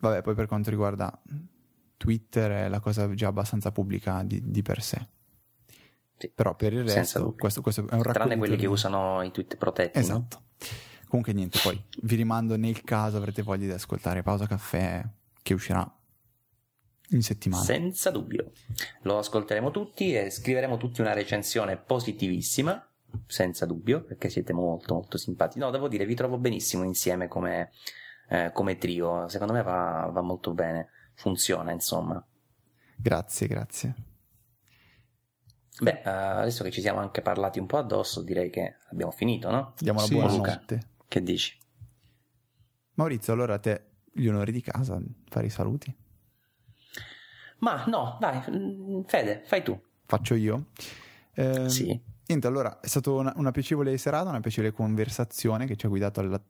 Vabbè, 0.03 0.21
poi 0.23 0.35
per 0.35 0.47
quanto 0.47 0.69
riguarda 0.69 1.17
Twitter 1.97 2.51
è 2.65 2.69
la 2.69 2.81
cosa 2.81 3.09
già 3.15 3.29
abbastanza 3.29 3.71
pubblica 3.71 4.21
di, 4.25 4.41
di 4.51 4.61
per 4.61 4.83
sé. 4.83 5.07
Sì, 6.19 6.29
Però 6.35 6.57
per 6.57 6.73
il 6.73 6.85
resto, 6.85 7.35
questo, 7.35 7.61
questo, 7.63 7.83
è 7.83 7.85
un 7.85 8.03
racconto. 8.03 8.13
Tranne 8.13 8.37
quelli 8.37 8.57
che 8.57 8.67
usano 8.67 9.23
i 9.23 9.31
tweet 9.31 9.57
protetti. 9.57 10.01
Esatto. 10.01 10.41
No? 10.41 10.67
Comunque 11.07 11.33
niente, 11.33 11.61
poi 11.63 11.81
vi 12.03 12.17
rimando 12.17 12.57
nel 12.57 12.83
caso 12.83 13.17
avrete 13.17 13.43
voglia 13.43 13.67
di 13.67 13.73
ascoltare 13.73 14.23
Pausa 14.25 14.47
Caffè 14.47 15.05
che 15.41 15.55
uscirà 15.55 15.89
in 17.11 17.23
settimana. 17.23 17.63
Senza 17.63 18.11
dubbio. 18.11 18.51
Lo 19.03 19.19
ascolteremo 19.19 19.71
tutti 19.71 20.15
e 20.15 20.31
scriveremo 20.31 20.79
tutti 20.79 21.01
una 21.01 21.13
recensione 21.13 21.77
positivissima, 21.77 22.85
senza 23.27 23.67
dubbio, 23.67 24.03
perché 24.03 24.29
siete 24.31 24.53
molto 24.53 24.95
molto 24.95 25.17
simpatici. 25.17 25.61
No, 25.61 25.71
devo 25.71 25.87
dire, 25.87 26.07
vi 26.07 26.17
trovo 26.17 26.39
benissimo 26.39 26.83
insieme 26.83 27.29
come 27.29 27.71
eh, 28.33 28.51
come 28.53 28.79
trio. 28.79 29.29
Secondo 29.29 29.53
me 29.53 29.63
va, 29.63 30.09
va 30.11 30.23
molto 30.23 30.53
bene, 30.53 30.89
funziona 31.15 31.71
insomma. 31.71 32.25
Grazie, 32.97 33.47
grazie. 33.47 33.95
Beh, 35.81 36.01
uh, 36.05 36.09
adesso 36.39 36.65
che 36.65 36.71
ci 36.71 36.81
siamo 36.81 37.01
anche 37.01 37.21
parlati 37.21 37.59
un 37.59 37.67
po' 37.67 37.77
addosso, 37.77 38.23
direi 38.23 38.49
che 38.49 38.77
abbiamo 38.91 39.11
finito, 39.11 39.51
no? 39.51 39.75
Diamo 39.79 40.01
la 40.01 40.07
sì, 40.07 40.15
buonanotte. 40.15 40.81
Che 41.09 41.23
dici? 41.23 41.59
Maurizio, 42.95 43.33
allora 43.33 43.55
a 43.55 43.59
te 43.59 43.87
gli 44.13 44.27
onori 44.27 44.53
di 44.53 44.63
casa, 44.63 45.01
fare 45.29 45.47
i 45.47 45.51
saluti. 45.51 45.95
Ma 47.59 47.85
no, 47.87 48.17
dai, 48.19 48.43
mm, 48.51 49.03
Fede, 49.03 49.43
fai 49.45 49.63
tu. 49.63 49.79
Faccio 50.07 50.35
io? 50.35 50.69
Eh, 51.35 51.69
sì. 51.69 52.01
Niente, 52.27 52.47
allora 52.47 52.81
è 52.81 52.87
stata 52.87 53.11
una, 53.11 53.33
una, 53.37 53.51
piacevole 53.51 53.97
serata, 53.99 54.31
una 54.31 54.41
piacevole 54.41 54.73
conversazione 54.73 55.67
che 55.67 55.77
ci 55.77 55.87
ha 55.87 55.89
guidato 55.89 56.21
alla, 56.21 56.43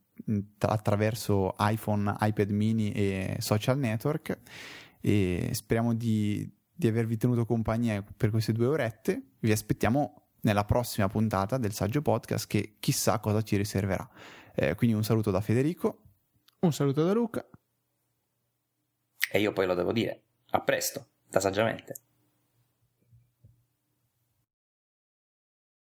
attraverso 0.58 1.54
iPhone, 1.58 2.14
iPad 2.20 2.50
mini 2.50 2.92
e 2.92 3.36
social 3.38 3.78
network 3.78 4.38
e 5.00 5.50
speriamo 5.52 5.94
di, 5.94 6.48
di 6.72 6.86
avervi 6.86 7.16
tenuto 7.16 7.44
compagnia 7.44 8.04
per 8.16 8.30
queste 8.30 8.52
due 8.52 8.66
orette. 8.66 9.34
Vi 9.40 9.50
aspettiamo 9.50 10.28
nella 10.42 10.64
prossima 10.64 11.08
puntata 11.08 11.58
del 11.58 11.72
Saggio 11.72 12.02
Podcast 12.02 12.46
che 12.46 12.76
chissà 12.78 13.18
cosa 13.18 13.42
ci 13.42 13.56
riserverà. 13.56 14.08
Eh, 14.54 14.74
quindi 14.74 14.94
un 14.94 15.04
saluto 15.04 15.30
da 15.30 15.40
Federico. 15.40 16.02
Un 16.60 16.72
saluto 16.72 17.04
da 17.04 17.12
Luca. 17.12 17.44
E 19.30 19.40
io 19.40 19.52
poi 19.52 19.66
lo 19.66 19.74
devo 19.74 19.92
dire. 19.92 20.22
A 20.50 20.60
presto, 20.60 21.06
da 21.26 21.40
saggiamente. 21.40 21.94